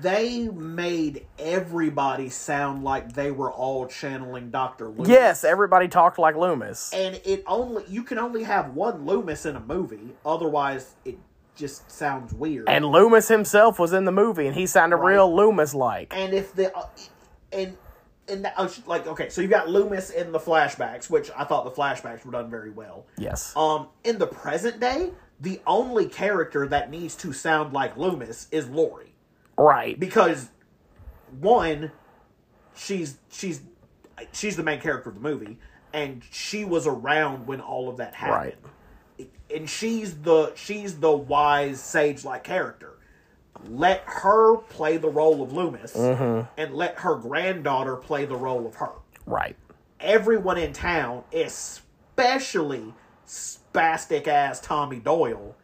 they 0.00 0.48
made 0.48 1.26
everybody 1.38 2.28
sound 2.30 2.82
like 2.82 3.12
they 3.12 3.30
were 3.30 3.52
all 3.52 3.86
channeling 3.86 4.50
Doctor 4.50 4.88
Loomis. 4.88 5.08
Yes, 5.08 5.44
everybody 5.44 5.88
talked 5.88 6.18
like 6.18 6.36
Loomis. 6.36 6.92
And 6.94 7.20
it 7.24 7.42
only 7.46 7.84
you 7.88 8.02
can 8.02 8.18
only 8.18 8.44
have 8.44 8.74
one 8.74 9.04
Loomis 9.04 9.44
in 9.44 9.56
a 9.56 9.60
movie, 9.60 10.14
otherwise 10.24 10.94
it 11.04 11.18
just 11.56 11.90
sounds 11.90 12.32
weird. 12.32 12.68
And 12.68 12.86
Loomis 12.86 13.28
himself 13.28 13.78
was 13.78 13.92
in 13.92 14.04
the 14.04 14.12
movie, 14.12 14.46
and 14.46 14.54
he 14.54 14.66
sounded 14.66 14.96
right. 14.96 15.12
real 15.12 15.34
Loomis 15.34 15.74
like. 15.74 16.14
And 16.16 16.32
if 16.32 16.54
the 16.54 16.74
uh, 16.74 16.86
and 17.52 17.76
and 18.28 18.44
that, 18.44 18.54
uh, 18.56 18.68
like 18.86 19.06
okay, 19.06 19.28
so 19.28 19.40
you 19.40 19.48
got 19.48 19.68
Loomis 19.68 20.10
in 20.10 20.32
the 20.32 20.38
flashbacks, 20.38 21.08
which 21.08 21.30
I 21.36 21.44
thought 21.44 21.64
the 21.64 21.70
flashbacks 21.70 22.24
were 22.24 22.32
done 22.32 22.50
very 22.50 22.70
well. 22.70 23.06
Yes. 23.18 23.54
Um, 23.56 23.88
in 24.04 24.18
the 24.18 24.26
present 24.26 24.80
day, 24.80 25.12
the 25.40 25.60
only 25.66 26.06
character 26.06 26.66
that 26.68 26.90
needs 26.90 27.14
to 27.16 27.32
sound 27.32 27.72
like 27.72 27.96
Loomis 27.96 28.48
is 28.50 28.68
Laurie. 28.68 29.14
Right. 29.58 29.98
Because 29.98 30.48
one, 31.40 31.92
she's 32.74 33.18
she's 33.30 33.62
she's 34.32 34.56
the 34.56 34.62
main 34.62 34.80
character 34.80 35.10
of 35.10 35.16
the 35.16 35.20
movie, 35.20 35.58
and 35.92 36.22
she 36.30 36.64
was 36.64 36.86
around 36.86 37.46
when 37.46 37.60
all 37.60 37.88
of 37.88 37.98
that 37.98 38.14
happened. 38.14 38.56
Right. 39.18 39.30
And 39.54 39.70
she's 39.70 40.18
the 40.18 40.52
she's 40.54 40.98
the 40.98 41.12
wise 41.12 41.80
sage 41.80 42.24
like 42.24 42.44
character. 42.44 42.95
Let 43.68 44.02
her 44.06 44.56
play 44.56 44.96
the 44.96 45.08
role 45.08 45.42
of 45.42 45.52
Loomis, 45.52 45.94
mm-hmm. 45.94 46.48
and 46.60 46.74
let 46.74 46.98
her 47.00 47.16
granddaughter 47.16 47.96
play 47.96 48.24
the 48.24 48.36
role 48.36 48.66
of 48.66 48.76
her. 48.76 48.90
Right. 49.24 49.56
Everyone 50.00 50.58
in 50.58 50.72
town, 50.72 51.24
especially 51.32 52.94
spastic 53.26 54.28
ass 54.28 54.60
Tommy 54.60 54.98
Doyle, 54.98 55.56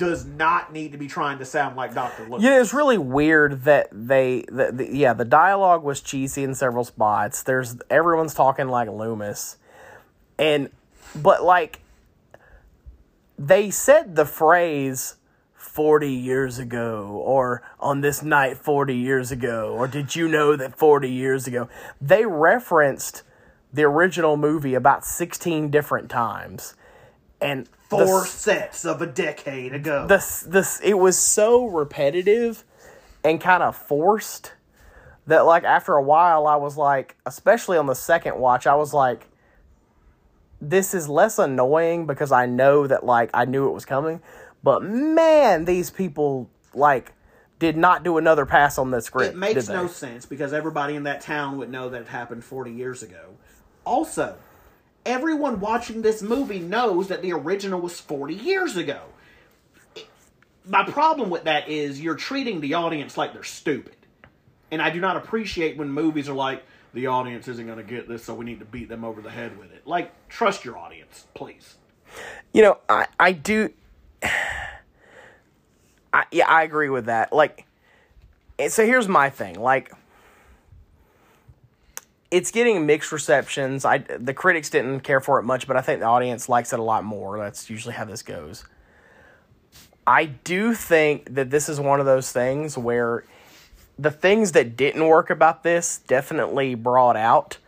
does 0.00 0.24
not 0.24 0.72
need 0.72 0.92
to 0.92 0.98
be 0.98 1.06
trying 1.06 1.38
to 1.38 1.44
sound 1.44 1.76
like 1.76 1.92
Doctor 1.94 2.22
Loomis. 2.22 2.42
Yeah, 2.42 2.58
it's 2.58 2.72
really 2.72 2.96
weird 2.96 3.64
that 3.64 3.88
they, 3.92 4.46
the, 4.48 4.70
the, 4.72 4.96
yeah, 4.96 5.12
the 5.12 5.26
dialogue 5.26 5.82
was 5.82 6.00
cheesy 6.00 6.42
in 6.42 6.54
several 6.54 6.84
spots. 6.84 7.42
There's 7.42 7.76
everyone's 7.90 8.32
talking 8.32 8.68
like 8.68 8.88
Loomis, 8.88 9.58
and 10.38 10.70
but 11.14 11.44
like 11.44 11.80
they 13.38 13.70
said 13.70 14.16
the 14.16 14.24
phrase 14.24 15.16
40 15.80 16.12
years 16.12 16.58
ago 16.58 17.06
or 17.24 17.62
on 17.78 18.02
this 18.02 18.22
night 18.22 18.58
40 18.58 18.94
years 18.94 19.32
ago 19.32 19.72
or 19.72 19.88
did 19.88 20.14
you 20.14 20.28
know 20.28 20.54
that 20.54 20.76
40 20.76 21.10
years 21.10 21.46
ago? 21.46 21.70
They 22.02 22.26
referenced 22.26 23.22
the 23.72 23.84
original 23.84 24.36
movie 24.36 24.74
about 24.74 25.06
16 25.06 25.70
different 25.70 26.10
times. 26.10 26.74
And 27.40 27.66
four 27.88 28.20
the, 28.20 28.26
sets 28.26 28.84
of 28.84 29.00
a 29.00 29.06
decade 29.06 29.72
ago. 29.72 30.06
This 30.06 30.40
this 30.40 30.82
it 30.84 30.98
was 30.98 31.18
so 31.18 31.64
repetitive 31.64 32.62
and 33.24 33.40
kind 33.40 33.62
of 33.62 33.74
forced 33.74 34.52
that 35.28 35.46
like 35.46 35.64
after 35.64 35.94
a 35.94 36.02
while 36.02 36.46
I 36.46 36.56
was 36.56 36.76
like, 36.76 37.16
especially 37.24 37.78
on 37.78 37.86
the 37.86 37.94
second 37.94 38.36
watch, 38.36 38.66
I 38.66 38.74
was 38.74 38.92
like 38.92 39.28
this 40.60 40.92
is 40.92 41.08
less 41.08 41.38
annoying 41.38 42.04
because 42.04 42.32
I 42.32 42.44
know 42.44 42.86
that 42.86 43.06
like 43.06 43.30
I 43.32 43.46
knew 43.46 43.66
it 43.66 43.72
was 43.72 43.86
coming, 43.86 44.20
but 44.62 44.82
man, 44.82 45.64
these 45.64 45.90
people 45.90 46.50
like 46.74 47.12
did 47.58 47.76
not 47.76 48.02
do 48.02 48.16
another 48.18 48.46
pass 48.46 48.78
on 48.78 48.90
the 48.90 49.00
script. 49.00 49.34
It 49.34 49.38
makes 49.38 49.68
no 49.68 49.86
sense 49.86 50.26
because 50.26 50.52
everybody 50.52 50.96
in 50.96 51.04
that 51.04 51.20
town 51.20 51.58
would 51.58 51.70
know 51.70 51.90
that 51.90 52.02
it 52.02 52.08
happened 52.08 52.44
40 52.44 52.72
years 52.72 53.02
ago. 53.02 53.36
Also, 53.84 54.36
everyone 55.04 55.60
watching 55.60 56.02
this 56.02 56.22
movie 56.22 56.60
knows 56.60 57.08
that 57.08 57.22
the 57.22 57.32
original 57.32 57.80
was 57.80 58.00
40 58.00 58.34
years 58.34 58.76
ago. 58.76 59.00
My 60.64 60.84
problem 60.84 61.30
with 61.30 61.44
that 61.44 61.68
is 61.68 62.00
you're 62.00 62.14
treating 62.14 62.60
the 62.60 62.74
audience 62.74 63.16
like 63.16 63.32
they're 63.32 63.42
stupid. 63.42 63.96
And 64.70 64.80
I 64.80 64.90
do 64.90 65.00
not 65.00 65.16
appreciate 65.16 65.76
when 65.76 65.90
movies 65.90 66.28
are 66.28 66.34
like, 66.34 66.64
the 66.92 67.06
audience 67.06 67.46
isn't 67.48 67.66
going 67.66 67.78
to 67.78 67.84
get 67.84 68.08
this, 68.08 68.24
so 68.24 68.34
we 68.34 68.44
need 68.44 68.58
to 68.60 68.64
beat 68.64 68.88
them 68.88 69.04
over 69.04 69.20
the 69.20 69.30
head 69.30 69.58
with 69.58 69.72
it. 69.72 69.86
Like, 69.86 70.28
trust 70.28 70.64
your 70.64 70.76
audience, 70.76 71.26
please. 71.34 71.76
You 72.52 72.62
know, 72.62 72.78
I 72.88 73.06
I 73.18 73.32
do. 73.32 73.70
I, 76.12 76.24
yeah, 76.32 76.48
I 76.48 76.62
agree 76.62 76.88
with 76.88 77.06
that. 77.06 77.32
Like, 77.32 77.66
eh, 78.58 78.68
so 78.68 78.84
here's 78.84 79.08
my 79.08 79.30
thing. 79.30 79.60
Like, 79.60 79.92
it's 82.30 82.50
getting 82.50 82.86
mixed 82.86 83.12
receptions. 83.12 83.84
I 83.84 83.98
the 83.98 84.34
critics 84.34 84.70
didn't 84.70 85.00
care 85.00 85.20
for 85.20 85.38
it 85.38 85.42
much, 85.42 85.66
but 85.66 85.76
I 85.76 85.80
think 85.80 86.00
the 86.00 86.06
audience 86.06 86.48
likes 86.48 86.72
it 86.72 86.78
a 86.78 86.82
lot 86.82 87.04
more. 87.04 87.38
That's 87.38 87.68
usually 87.68 87.94
how 87.94 88.04
this 88.04 88.22
goes. 88.22 88.64
I 90.06 90.24
do 90.26 90.74
think 90.74 91.34
that 91.34 91.50
this 91.50 91.68
is 91.68 91.78
one 91.78 92.00
of 92.00 92.06
those 92.06 92.32
things 92.32 92.76
where 92.76 93.24
the 93.98 94.10
things 94.10 94.52
that 94.52 94.76
didn't 94.76 95.06
work 95.06 95.30
about 95.30 95.62
this 95.62 95.98
definitely 95.98 96.74
brought 96.74 97.16
out 97.16 97.58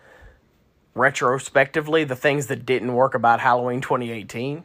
retrospectively 0.94 2.04
the 2.04 2.16
things 2.16 2.46
that 2.46 2.66
didn't 2.66 2.94
work 2.94 3.14
about 3.14 3.40
Halloween 3.40 3.80
2018. 3.80 4.64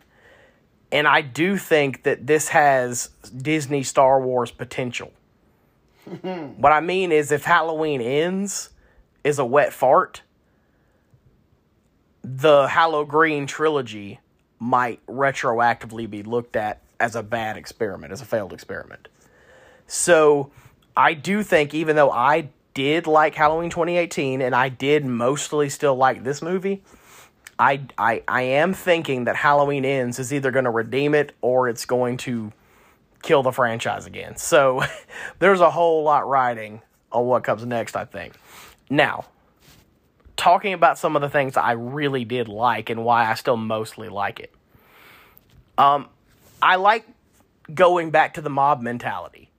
And 0.91 1.07
I 1.07 1.22
do 1.22 1.57
think 1.57 2.03
that 2.03 2.27
this 2.27 2.49
has 2.49 3.09
Disney 3.35 3.84
Star 3.84 4.22
Wars 4.22 4.51
potential. 4.51 5.11
what 6.22 6.72
I 6.72 6.80
mean 6.80 7.11
is, 7.11 7.31
if 7.31 7.43
Halloween 7.43 8.01
ends 8.01 8.69
is 9.23 9.39
a 9.39 9.45
wet 9.45 9.73
fart, 9.73 10.22
the 12.23 12.68
Hallow 12.68 13.03
Green 13.05 13.47
trilogy 13.47 14.19
might 14.59 15.05
retroactively 15.07 16.09
be 16.09 16.23
looked 16.23 16.55
at 16.55 16.81
as 16.99 17.15
a 17.15 17.23
bad 17.23 17.57
experiment, 17.57 18.11
as 18.11 18.22
a 18.22 18.26
failed 18.26 18.53
experiment. 18.53 19.07
So 19.85 20.51
I 20.95 21.14
do 21.14 21.43
think, 21.43 21.73
even 21.73 21.95
though 21.95 22.11
I 22.11 22.49
did 22.73 23.07
like 23.07 23.35
Halloween 23.35 23.69
2018 23.69 24.41
and 24.41 24.55
I 24.55 24.69
did 24.69 25.05
mostly 25.05 25.69
still 25.69 25.95
like 25.95 26.23
this 26.23 26.41
movie, 26.41 26.84
I, 27.59 27.81
I, 27.97 28.23
I 28.27 28.41
am 28.43 28.73
thinking 28.73 29.25
that 29.25 29.35
Halloween 29.35 29.85
Ends 29.85 30.19
is 30.19 30.34
either 30.34 30.51
going 30.51 30.65
to 30.65 30.71
redeem 30.71 31.15
it 31.15 31.34
or 31.41 31.69
it's 31.69 31.85
going 31.85 32.17
to 32.17 32.51
kill 33.23 33.43
the 33.43 33.51
franchise 33.51 34.05
again. 34.05 34.38
So 34.38 34.84
there's 35.39 35.59
a 35.59 35.71
whole 35.71 36.03
lot 36.03 36.27
riding 36.27 36.81
on 37.11 37.25
what 37.25 37.43
comes 37.43 37.65
next, 37.65 37.95
I 37.95 38.05
think. 38.05 38.34
Now, 38.89 39.25
talking 40.35 40.73
about 40.73 40.97
some 40.97 41.15
of 41.15 41.21
the 41.21 41.29
things 41.29 41.57
I 41.57 41.71
really 41.71 42.25
did 42.25 42.47
like 42.47 42.89
and 42.89 43.03
why 43.03 43.29
I 43.29 43.34
still 43.34 43.57
mostly 43.57 44.09
like 44.09 44.39
it. 44.39 44.53
Um, 45.77 46.09
I 46.61 46.75
like 46.75 47.05
going 47.73 48.11
back 48.11 48.35
to 48.35 48.41
the 48.41 48.49
mob 48.49 48.81
mentality 48.81 49.49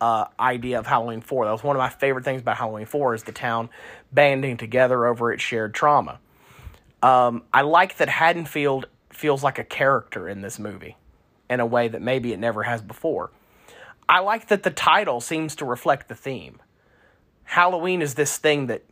uh, 0.00 0.26
idea 0.38 0.78
of 0.78 0.86
Halloween 0.86 1.20
4. 1.20 1.46
That 1.46 1.52
was 1.52 1.64
one 1.64 1.76
of 1.76 1.80
my 1.80 1.88
favorite 1.88 2.24
things 2.24 2.42
about 2.42 2.56
Halloween 2.56 2.86
4 2.86 3.14
is 3.14 3.22
the 3.24 3.32
town 3.32 3.68
banding 4.12 4.56
together 4.56 5.06
over 5.06 5.32
its 5.32 5.42
shared 5.42 5.74
trauma. 5.74 6.20
Um, 7.02 7.44
I 7.52 7.62
like 7.62 7.96
that 7.98 8.08
Haddonfield 8.08 8.86
feels 9.10 9.42
like 9.42 9.58
a 9.58 9.64
character 9.64 10.28
in 10.28 10.42
this 10.42 10.58
movie 10.58 10.96
in 11.48 11.60
a 11.60 11.66
way 11.66 11.88
that 11.88 12.02
maybe 12.02 12.32
it 12.32 12.38
never 12.38 12.64
has 12.64 12.82
before. 12.82 13.30
I 14.08 14.20
like 14.20 14.48
that 14.48 14.62
the 14.62 14.70
title 14.70 15.20
seems 15.20 15.54
to 15.56 15.64
reflect 15.64 16.08
the 16.08 16.14
theme. 16.14 16.60
Halloween 17.44 18.02
is 18.02 18.14
this 18.14 18.36
thing 18.36 18.66
that 18.66 18.84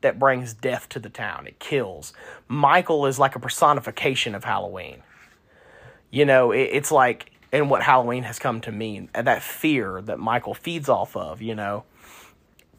that 0.00 0.18
brings 0.18 0.54
death 0.54 0.88
to 0.88 0.98
the 0.98 1.10
town. 1.10 1.46
It 1.46 1.58
kills. 1.58 2.14
Michael 2.48 3.06
is 3.06 3.18
like 3.18 3.36
a 3.36 3.38
personification 3.38 4.34
of 4.34 4.44
Halloween. 4.44 5.02
You 6.10 6.24
know, 6.24 6.52
it, 6.52 6.70
it's 6.72 6.90
like 6.90 7.30
and 7.52 7.68
what 7.68 7.82
Halloween 7.82 8.22
has 8.22 8.38
come 8.38 8.60
to 8.62 8.72
mean, 8.72 9.10
and 9.14 9.26
that 9.26 9.42
fear 9.42 10.00
that 10.02 10.18
Michael 10.18 10.54
feeds 10.54 10.88
off 10.88 11.16
of, 11.16 11.42
you 11.42 11.54
know. 11.54 11.84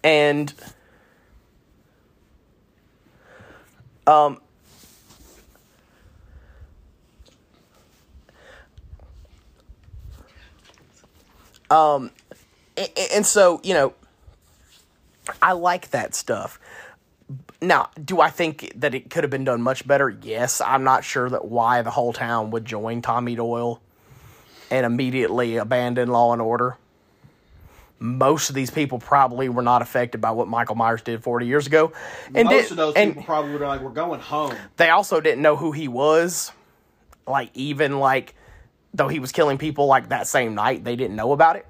And 0.03 0.53
um 4.07 4.41
um 11.71 12.11
and, 12.77 12.89
and 13.15 13.25
so, 13.25 13.59
you 13.63 13.73
know, 13.73 13.93
I 15.41 15.51
like 15.53 15.91
that 15.91 16.15
stuff. 16.15 16.59
Now, 17.61 17.89
do 18.03 18.19
I 18.21 18.29
think 18.29 18.71
that 18.75 18.95
it 18.95 19.09
could 19.09 19.23
have 19.23 19.29
been 19.31 19.43
done 19.43 19.61
much 19.61 19.85
better? 19.87 20.09
Yes. 20.09 20.61
I'm 20.61 20.83
not 20.83 21.03
sure 21.03 21.29
that 21.29 21.45
why 21.45 21.81
the 21.81 21.91
whole 21.91 22.11
town 22.13 22.51
would 22.51 22.65
join 22.65 23.01
Tommy 23.01 23.35
Doyle 23.35 23.79
and 24.71 24.85
immediately 24.85 25.57
abandon 25.57 26.09
Law 26.09 26.33
and 26.33 26.41
Order. 26.41 26.77
Most 27.99 28.49
of 28.49 28.55
these 28.55 28.71
people 28.71 28.97
probably 28.97 29.47
were 29.47 29.61
not 29.61 29.81
affected 29.83 30.21
by 30.21 30.31
what 30.31 30.47
Michael 30.47 30.75
Myers 30.75 31.03
did 31.03 31.21
40 31.21 31.45
years 31.45 31.67
ago. 31.67 31.91
And 32.33 32.45
Most 32.49 32.63
did- 32.63 32.71
of 32.71 32.77
those 32.77 32.93
and 32.95 33.11
people 33.11 33.23
probably 33.23 33.51
were 33.51 33.59
like, 33.67 33.81
we're 33.81 33.91
going 33.91 34.19
home. 34.21 34.55
they 34.77 34.89
also 34.89 35.21
didn't 35.21 35.41
know 35.43 35.55
who 35.55 35.71
he 35.71 35.87
was. 35.87 36.51
Like, 37.27 37.51
even 37.53 37.99
like, 37.99 38.33
though 38.93 39.07
he 39.07 39.19
was 39.19 39.31
killing 39.31 39.57
people 39.57 39.85
like 39.87 40.09
that 40.09 40.27
same 40.27 40.55
night, 40.55 40.83
they 40.83 40.95
didn't 40.95 41.15
know 41.15 41.31
about 41.31 41.55
it. 41.55 41.65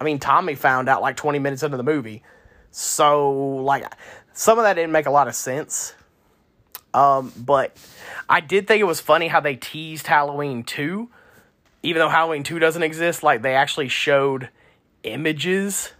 I 0.00 0.04
mean, 0.04 0.18
Tommy 0.18 0.54
found 0.54 0.88
out 0.88 1.02
like 1.02 1.16
20 1.16 1.38
minutes 1.38 1.62
into 1.62 1.76
the 1.76 1.82
movie. 1.82 2.22
So, 2.70 3.32
like, 3.32 3.84
some 4.32 4.58
of 4.58 4.64
that 4.64 4.74
didn't 4.74 4.92
make 4.92 5.06
a 5.06 5.10
lot 5.10 5.28
of 5.28 5.34
sense. 5.34 5.94
Um, 6.94 7.32
but 7.36 7.76
I 8.28 8.40
did 8.40 8.66
think 8.66 8.80
it 8.80 8.84
was 8.84 9.00
funny 9.00 9.28
how 9.28 9.40
they 9.40 9.56
teased 9.56 10.06
Halloween 10.06 10.62
2. 10.62 11.08
Even 11.82 12.00
though 12.00 12.08
Halloween 12.08 12.42
2 12.42 12.58
doesn't 12.58 12.82
exist, 12.82 13.22
like, 13.22 13.42
they 13.42 13.54
actually 13.54 13.88
showed 13.88 14.48
images 15.02 15.92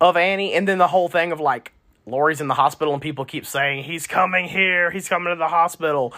of 0.00 0.16
Annie. 0.16 0.54
And 0.54 0.66
then 0.66 0.78
the 0.78 0.88
whole 0.88 1.08
thing 1.08 1.32
of, 1.32 1.40
like, 1.40 1.72
Laurie's 2.04 2.40
in 2.40 2.48
the 2.48 2.54
hospital 2.54 2.92
and 2.92 3.02
people 3.02 3.24
keep 3.24 3.46
saying, 3.46 3.84
he's 3.84 4.06
coming 4.06 4.46
here, 4.46 4.90
he's 4.90 5.08
coming 5.08 5.32
to 5.32 5.38
the 5.38 5.48
hospital. 5.48 6.14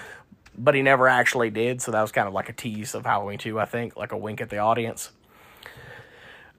But 0.61 0.75
he 0.75 0.83
never 0.83 1.07
actually 1.07 1.51
did. 1.51 1.81
So 1.81 1.93
that 1.93 2.03
was 2.03 2.11
kind 2.11 2.27
of 2.27 2.35
like 2.35 2.49
a 2.49 2.53
tease 2.53 2.95
of 2.95 3.07
Halloween 3.07 3.39
2, 3.39 3.61
I 3.61 3.65
think, 3.65 3.97
like 3.97 4.13
a 4.13 4.17
wink 4.17 4.41
at 4.41 4.51
the 4.51 4.59
audience. 4.59 5.13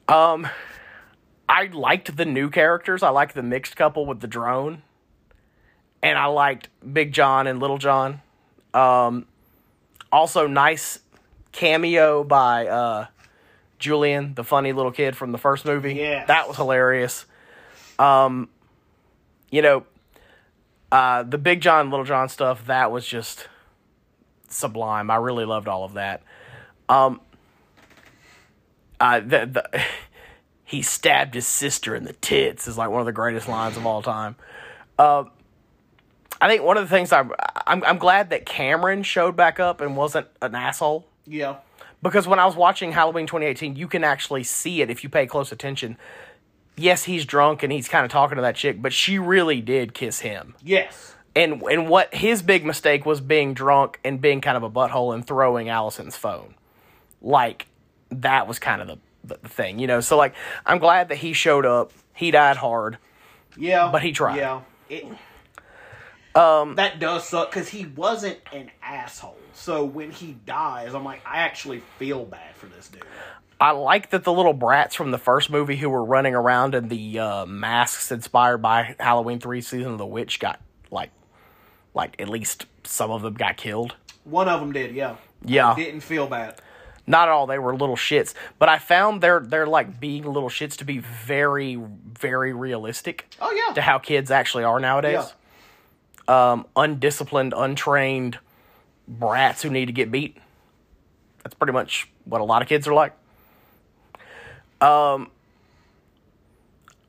Um, 0.07 0.47
I 1.47 1.65
liked 1.65 2.15
the 2.15 2.26
new 2.26 2.49
characters. 2.49 3.03
I 3.03 3.09
liked 3.09 3.35
the 3.35 3.43
mixed 3.43 3.76
couple 3.76 4.05
with 4.05 4.21
the 4.21 4.27
drone, 4.27 4.81
and 6.01 6.17
I 6.17 6.26
liked 6.26 6.69
Big 6.93 7.11
John 7.11 7.45
and 7.45 7.59
Little 7.59 7.77
John. 7.77 8.21
Um, 8.73 9.26
also 10.11 10.47
nice 10.47 10.99
cameo 11.51 12.23
by 12.23 12.67
uh, 12.67 13.07
Julian, 13.80 14.34
the 14.35 14.43
funny 14.43 14.73
little 14.73 14.91
kid 14.91 15.15
from 15.15 15.31
the 15.31 15.38
first 15.38 15.65
movie. 15.65 15.95
Yes. 15.95 16.27
that 16.27 16.47
was 16.47 16.57
hilarious. 16.57 17.26
Um, 17.97 18.49
you 19.51 19.61
know, 19.61 19.84
uh, 20.91 21.23
the 21.23 21.38
Big 21.38 21.61
John, 21.61 21.89
Little 21.89 22.05
John 22.05 22.30
stuff 22.30 22.65
that 22.67 22.91
was 22.91 23.05
just 23.05 23.47
sublime. 24.53 25.09
I 25.11 25.15
really 25.17 25.45
loved 25.45 25.67
all 25.67 25.84
of 25.84 25.93
that. 25.93 26.21
Um, 26.88 27.21
uh, 28.99 29.19
the, 29.19 29.45
the 29.45 29.81
he 30.65 30.81
stabbed 30.81 31.34
his 31.35 31.47
sister 31.47 31.95
in 31.95 32.03
the 32.03 32.13
tits 32.13 32.67
is 32.67 32.77
like 32.77 32.89
one 32.89 32.99
of 32.99 33.05
the 33.05 33.11
greatest 33.11 33.47
lines 33.47 33.77
of 33.77 33.85
all 33.85 34.01
time. 34.01 34.35
Um, 34.97 35.31
I 36.41 36.47
think 36.47 36.63
one 36.63 36.77
of 36.77 36.84
the 36.88 36.95
things 36.95 37.11
I 37.11 37.23
I'm 37.67 37.84
I'm 37.84 37.97
glad 37.97 38.30
that 38.31 38.45
Cameron 38.45 39.03
showed 39.03 39.35
back 39.35 39.59
up 39.59 39.81
and 39.81 39.95
wasn't 39.97 40.27
an 40.41 40.55
asshole 40.55 41.05
Yeah. 41.26 41.57
because 42.01 42.27
when 42.27 42.39
I 42.39 42.45
was 42.45 42.55
watching 42.55 42.91
Halloween 42.91 43.26
2018, 43.27 43.76
you 43.76 43.88
can 43.88 44.03
actually 44.03 44.43
see 44.43 44.81
it 44.81 44.89
if 44.89 45.03
you 45.03 45.09
pay 45.09 45.26
close 45.26 45.51
attention. 45.51 45.97
Yes, 46.77 47.03
he's 47.03 47.26
drunk 47.26 47.61
and 47.61 47.73
he's 47.73 47.89
kind 47.89 48.05
of 48.05 48.11
talking 48.11 48.38
to 48.38 48.41
that 48.41 48.55
chick, 48.55 48.81
but 48.81 48.93
she 48.93 49.19
really 49.19 49.59
did 49.59 49.93
kiss 49.93 50.19
him. 50.21 50.55
Yes. 50.63 51.15
And 51.35 51.61
and 51.64 51.88
what 51.88 52.14
his 52.14 52.41
big 52.41 52.65
mistake 52.65 53.06
was 53.06 53.22
being 53.22 53.53
drunk 53.53 53.99
and 54.03 54.19
being 54.19 54.41
kind 54.41 54.57
of 54.57 54.64
a 54.64 54.69
butthole 54.69 55.14
and 55.14 55.26
throwing 55.26 55.69
Allison's 55.69 56.15
phone. 56.15 56.56
Like 57.22 57.68
that 58.10 58.47
was 58.47 58.60
kind 58.60 58.81
of 58.81 58.88
the, 58.88 58.97
the, 59.35 59.47
thing, 59.47 59.80
you 59.80 59.88
know. 59.88 60.01
So 60.01 60.18
like 60.18 60.34
I'm 60.65 60.80
glad 60.80 61.10
that 61.10 61.18
he 61.18 61.34
showed 61.34 61.65
up. 61.65 61.91
He 62.14 62.31
died 62.31 62.57
hard. 62.57 62.97
Yeah. 63.57 63.89
But 63.91 64.01
he 64.01 64.11
tried. 64.11 64.38
Yeah. 64.38 64.61
It, 64.89 65.06
um, 66.35 66.76
that 66.76 66.99
does 66.99 67.27
suck 67.27 67.49
because 67.49 67.69
he 67.69 67.85
wasn't 67.85 68.39
an 68.53 68.72
asshole. 68.81 69.38
So 69.53 69.84
when 69.84 70.11
he 70.11 70.38
dies, 70.45 70.93
I'm 70.93 71.03
like, 71.03 71.22
I 71.26 71.39
actually 71.39 71.81
feel 71.97 72.26
bad 72.26 72.56
for 72.56 72.68
this 72.68 72.88
dude. 72.88 73.03
I 73.60 73.72
like 73.72 74.11
that 74.11 74.23
the 74.23 74.31
little 74.31 74.53
brats 74.53 74.95
from 74.95 75.11
the 75.11 75.18
first 75.18 75.49
movie 75.49 75.76
who 75.76 75.89
were 75.89 76.03
running 76.03 76.34
around 76.34 76.76
in 76.76 76.88
the 76.88 77.19
uh, 77.19 77.45
masks 77.45 78.10
inspired 78.11 78.60
by 78.60 78.95
Halloween 78.99 79.39
3 79.39 79.60
season 79.60 79.91
of 79.91 79.97
the 79.97 80.06
witch 80.06 80.39
got 80.39 80.61
like 80.91 81.11
like 81.93 82.19
at 82.21 82.29
least 82.29 82.65
some 82.83 83.11
of 83.11 83.21
them 83.21 83.33
got 83.33 83.57
killed. 83.57 83.95
One 84.23 84.47
of 84.47 84.59
them 84.59 84.71
did, 84.71 84.93
yeah. 84.95 85.15
Yeah. 85.43 85.73
Didn't 85.75 86.01
feel 86.01 86.27
bad. 86.27 86.59
Not 87.07 87.27
at 87.27 87.31
all. 87.31 87.47
They 87.47 87.57
were 87.57 87.75
little 87.75 87.95
shits, 87.95 88.35
but 88.59 88.69
I 88.69 88.77
found 88.77 89.21
their 89.21 89.39
their 89.39 89.65
like 89.65 89.99
being 89.99 90.23
little 90.25 90.49
shits 90.49 90.77
to 90.77 90.85
be 90.85 90.99
very 90.99 91.75
very 91.75 92.53
realistic 92.53 93.33
Oh 93.41 93.51
yeah. 93.51 93.73
to 93.73 93.81
how 93.81 93.97
kids 93.97 94.29
actually 94.29 94.63
are 94.63 94.79
nowadays. 94.79 95.33
Um, 96.27 96.67
undisciplined, 96.75 97.55
untrained 97.57 98.37
brats 99.07 99.63
who 99.63 99.71
need 99.71 99.87
to 99.87 99.91
get 99.91 100.11
beat. 100.11 100.37
That's 101.43 101.55
pretty 101.55 101.73
much 101.73 102.07
what 102.25 102.41
a 102.41 102.43
lot 102.43 102.61
of 102.61 102.67
kids 102.67 102.87
are 102.87 102.93
like. 102.93 103.15
Um, 104.81 105.31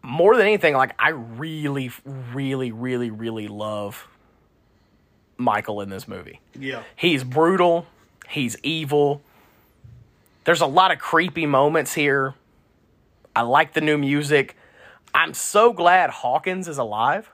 more 0.03 0.35
than 0.37 0.47
anything, 0.47 0.75
like 0.75 0.95
I 0.99 1.11
really, 1.11 1.91
really, 2.07 2.73
really, 2.73 3.11
really 3.11 3.49
love 3.49 4.09
Michael 5.41 5.81
in 5.81 5.89
this 5.89 6.07
movie. 6.07 6.41
Yeah. 6.55 6.83
He's 6.97 7.25
brutal. 7.25 7.87
He's 8.29 8.57
evil. 8.63 9.23
There's 10.45 10.61
a 10.61 10.67
lot 10.67 10.91
of 10.93 10.99
creepy 10.99 11.47
moments 11.47 11.95
here. 11.95 12.35
I 13.35 13.43
like 13.43 13.73
the 13.75 13.81
new 13.81 13.99
music. 13.99 14.57
I'm 15.15 15.35
so 15.35 15.73
glad 15.73 16.11
Hawkins 16.11 16.69
is 16.69 16.79
alive. 16.79 17.31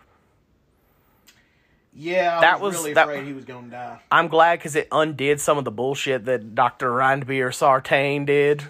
Yeah, 1.98 2.38
I 2.38 2.40
That 2.42 2.60
was, 2.60 2.74
was- 2.74 2.82
really 2.82 2.94
that- 2.94 3.04
afraid 3.08 3.24
he 3.26 3.32
was 3.32 3.44
gonna 3.44 3.68
die. 3.68 3.98
I'm 4.10 4.28
glad 4.28 4.58
because 4.58 4.76
it 4.76 4.88
undid 4.92 5.40
some 5.40 5.56
of 5.58 5.64
the 5.64 5.70
bullshit 5.70 6.26
that 6.26 6.54
Dr. 6.54 6.90
Ranbir 6.90 7.54
Sartain 7.54 8.24
did. 8.26 8.64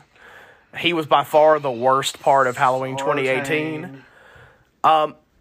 He 0.78 0.92
was 0.92 1.06
by 1.06 1.24
far 1.24 1.58
the 1.58 1.70
worst 1.70 2.20
part 2.20 2.46
of 2.46 2.56
Halloween 2.56 2.96
2018. 2.96 4.04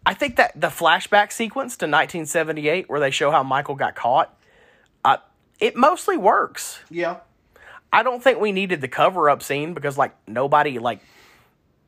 I 0.06 0.14
think 0.14 0.36
that 0.36 0.60
the 0.60 0.68
flashback 0.68 1.32
sequence 1.32 1.78
to 1.78 1.86
1978, 1.86 2.90
where 2.90 3.00
they 3.00 3.12
show 3.12 3.32
how 3.32 3.44
Michael 3.44 3.76
got 3.76 3.96
caught, 3.96 4.38
uh, 5.04 5.18
it 5.60 5.76
mostly 5.76 6.18
works. 6.18 6.80
Yeah. 6.90 7.18
I 7.92 8.04
don't 8.04 8.22
think 8.22 8.40
we 8.40 8.52
needed 8.52 8.82
the 8.82 8.88
cover 8.88 9.30
up 9.30 9.42
scene 9.42 9.74
because 9.74 9.98
like 9.98 10.16
nobody 10.28 10.80
like 10.80 11.00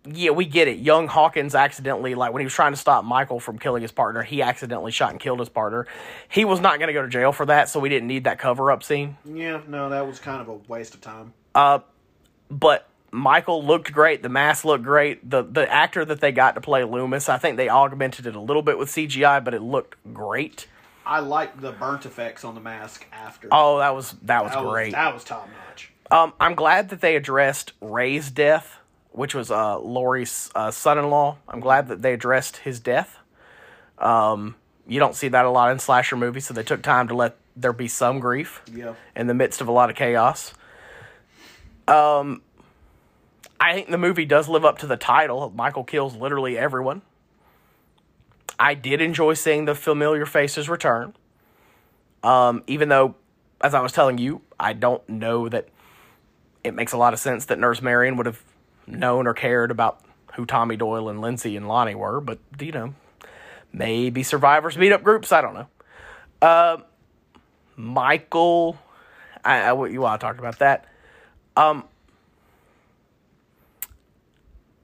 yeah, 0.10 0.31
we 0.31 0.45
get 0.45 0.69
it. 0.69 0.80
Young 0.80 1.07
Hawkins 1.07 1.53
accidentally 1.53 2.15
like 2.15 2.31
when 2.31 2.39
he 2.39 2.45
was 2.45 2.53
trying 2.53 2.72
to 2.72 2.77
stop 2.77 3.03
Michael 3.03 3.41
from 3.41 3.60
killing 3.60 3.81
his 3.81 3.91
partner, 3.91 4.23
he 4.23 4.41
accidentally 4.41 4.91
shot 4.91 5.11
and 5.11 5.19
killed 5.19 5.39
his 5.39 5.49
partner. 5.49 5.85
He 6.30 6.45
was 6.45 6.61
not 6.61 6.80
going 6.80 6.88
to 6.88 6.94
go 6.94 7.02
to 7.02 7.10
jail 7.10 7.34
for 7.34 7.45
that, 7.48 7.68
so 7.68 7.80
we 7.81 7.89
didn't 7.89 8.07
need 8.07 8.23
that 8.23 8.39
cover 8.39 8.72
up 8.72 8.84
scene. 8.84 9.18
Yeah. 9.26 9.61
No, 9.68 9.89
that 9.89 10.07
was 10.07 10.19
kind 10.19 10.41
of 10.41 10.48
a 10.48 10.53
waste 10.69 10.94
of 10.94 11.02
time. 11.02 11.34
Uh, 11.53 11.80
But 12.49 12.88
Michael 13.11 13.63
looked 13.63 13.91
great, 13.93 14.21
the 14.21 14.29
mask 14.29 14.65
looked 14.65 14.84
great. 14.84 15.29
The 15.29 15.43
the 15.43 15.71
actor 15.71 16.03
that 16.05 16.19
they 16.19 16.31
got 16.31 16.55
to 16.55 16.61
play 16.61 16.84
Loomis, 16.84 17.29
I 17.29 17.38
think 17.38 17.57
they 17.57 17.69
augmented 17.69 18.25
it 18.27 18.35
a 18.35 18.39
little 18.41 18.61
bit 18.61 18.77
with 18.77 18.89
CGI, 18.89 19.43
but 19.43 19.53
it 19.53 19.61
looked 19.61 19.95
great. 20.13 20.67
I 21.05 21.19
liked 21.19 21.61
the 21.61 21.71
burnt 21.71 22.05
effects 22.05 22.43
on 22.43 22.53
the 22.53 22.59
mask 22.61 23.05
after. 23.13 23.47
Oh, 23.51 23.79
that 23.79 23.95
was 23.95 24.13
that 24.23 24.43
was 24.43 24.51
that 24.51 24.63
was, 24.63 24.71
great. 24.73 24.91
That 24.91 25.13
was 25.13 25.23
top 25.23 25.47
notch. 25.47 25.91
Um, 26.11 26.34
I'm 26.39 26.55
glad 26.55 26.89
that 26.89 26.99
they 27.01 27.15
addressed 27.15 27.71
Ray's 27.81 28.29
death, 28.29 28.79
which 29.11 29.34
was 29.34 29.51
uh, 29.51 29.79
Laurie's 29.79 30.49
uh, 30.53 30.71
son-in-law. 30.71 31.38
I'm 31.47 31.59
glad 31.61 31.88
that 31.88 32.01
they 32.01 32.13
addressed 32.13 32.57
his 32.57 32.79
death. 32.79 33.17
Um, 33.97 34.55
you 34.85 34.99
don't 34.99 35.15
see 35.15 35.27
that 35.29 35.45
a 35.45 35.49
lot 35.49 35.71
in 35.71 35.79
slasher 35.79 36.15
movies, 36.17 36.45
so 36.45 36.53
they 36.53 36.63
took 36.63 36.81
time 36.81 37.07
to 37.09 37.15
let 37.15 37.35
there 37.55 37.73
be 37.73 37.88
some 37.88 38.19
grief 38.19 38.61
Yeah. 38.73 38.93
in 39.15 39.27
the 39.27 39.34
midst 39.34 39.59
of 39.61 39.67
a 39.67 39.71
lot 39.71 39.89
of 39.89 39.95
chaos. 39.95 40.53
Um, 41.88 42.41
I 43.59 43.73
think 43.73 43.89
the 43.89 43.97
movie 43.97 44.25
does 44.25 44.47
live 44.47 44.65
up 44.65 44.79
to 44.79 44.88
the 44.88 44.97
title. 44.97 45.51
Michael 45.55 45.84
kills 45.84 46.15
literally 46.15 46.57
everyone. 46.57 47.01
I 48.59 48.73
did 48.73 49.01
enjoy 49.01 49.34
seeing 49.34 49.65
the 49.65 49.75
familiar 49.75 50.25
faces 50.25 50.69
return. 50.69 51.13
Um, 52.23 52.63
even 52.67 52.89
though, 52.89 53.15
as 53.61 53.73
I 53.73 53.81
was 53.81 53.91
telling 53.91 54.17
you, 54.17 54.41
I 54.59 54.73
don't 54.73 55.07
know 55.07 55.49
that 55.49 55.69
it 56.63 56.73
makes 56.73 56.91
a 56.91 56.97
lot 56.97 57.13
of 57.13 57.19
sense 57.19 57.45
that 57.45 57.59
Nurse 57.59 57.81
Marion 57.81 58.17
would 58.17 58.25
have 58.25 58.43
known 58.85 59.27
or 59.27 59.34
cared 59.34 59.71
about 59.71 60.01
who 60.35 60.45
Tommy 60.45 60.75
Doyle 60.75 61.09
and 61.09 61.21
Lindsay 61.21 61.55
and 61.55 61.67
Lonnie 61.67 61.95
were, 61.95 62.21
but 62.21 62.39
you 62.59 62.71
know, 62.71 62.93
maybe 63.71 64.23
survivors 64.23 64.77
meet 64.77 64.91
up 64.91 65.03
groups. 65.03 65.31
I 65.31 65.41
don't 65.41 65.53
know. 65.53 65.67
Uh, 66.41 66.77
Michael, 67.75 68.77
I, 69.43 69.61
I 69.61 69.88
you 69.88 70.01
want 70.01 70.19
to 70.19 70.25
talk 70.25 70.38
about 70.38 70.59
that? 70.59 70.85
Um, 71.55 71.85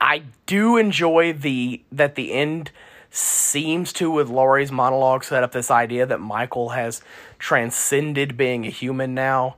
I 0.04 0.24
do 0.48 0.76
enjoy 0.76 1.32
the 1.32 1.82
that 1.94 2.16
the 2.16 2.34
end 2.34 2.72
seems 3.10 3.94
to 3.94 4.12
with 4.12 4.28
Laurie's 4.28 4.70
monologue 4.70 5.24
set 5.24 5.44
up 5.44 5.54
this 5.54 5.72
idea 5.72 6.06
that 6.06 6.20
Michael 6.20 6.70
has 6.70 7.02
transcended 7.40 8.36
being 8.36 8.66
a 8.66 8.70
human 8.70 9.14
now, 9.14 9.56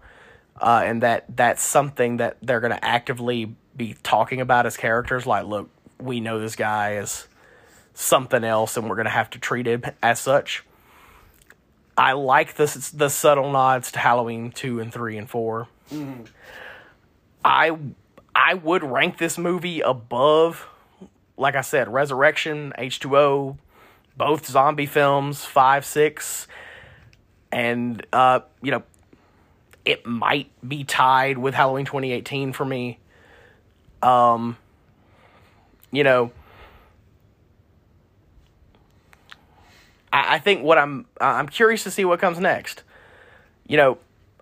uh, 0.61 0.83
and 0.85 1.01
that 1.01 1.25
that's 1.35 1.63
something 1.63 2.17
that 2.17 2.37
they're 2.43 2.59
going 2.59 2.73
to 2.73 2.85
actively 2.85 3.55
be 3.75 3.95
talking 4.03 4.39
about 4.39 4.67
as 4.67 4.77
characters. 4.77 5.25
Like, 5.25 5.47
look, 5.47 5.67
we 5.99 6.19
know 6.19 6.39
this 6.39 6.55
guy 6.55 6.97
is 6.97 7.27
something 7.95 8.43
else, 8.43 8.77
and 8.77 8.87
we're 8.87 8.97
going 8.97 9.05
to 9.05 9.11
have 9.11 9.31
to 9.31 9.39
treat 9.39 9.65
him 9.65 9.83
as 10.03 10.19
such. 10.19 10.63
I 11.97 12.11
like 12.11 12.53
the 12.53 12.91
the 12.93 13.09
subtle 13.09 13.51
nods 13.51 13.91
to 13.93 13.99
Halloween 13.99 14.51
two 14.51 14.79
and 14.79 14.93
three 14.93 15.17
and 15.17 15.27
4 15.27 15.67
I 17.43 17.77
I 18.35 18.53
would 18.55 18.83
rank 18.83 19.17
this 19.17 19.37
movie 19.37 19.79
above, 19.79 20.67
like 21.37 21.55
I 21.55 21.61
said, 21.61 21.87
Resurrection, 21.87 22.73
H 22.77 22.99
two 22.99 23.17
O, 23.17 23.57
both 24.17 24.45
zombie 24.45 24.85
films, 24.85 25.45
five 25.45 25.85
six, 25.85 26.47
and 27.51 28.05
uh, 28.11 28.41
you 28.61 28.71
know, 28.71 28.83
it 29.85 30.05
might 30.05 30.51
be 30.67 30.83
tied 30.83 31.37
with 31.37 31.53
Halloween 31.53 31.85
twenty 31.85 32.11
eighteen 32.11 32.51
for 32.51 32.65
me. 32.65 32.99
Um, 34.01 34.57
you 35.91 36.03
know. 36.03 36.31
I 40.11 40.35
I 40.35 40.39
think 40.39 40.63
what 40.63 40.77
I'm 40.77 41.05
I'm 41.21 41.47
curious 41.47 41.83
to 41.83 41.91
see 41.91 42.03
what 42.03 42.19
comes 42.19 42.39
next. 42.39 42.83
You 43.65 43.77
know, 43.77 43.97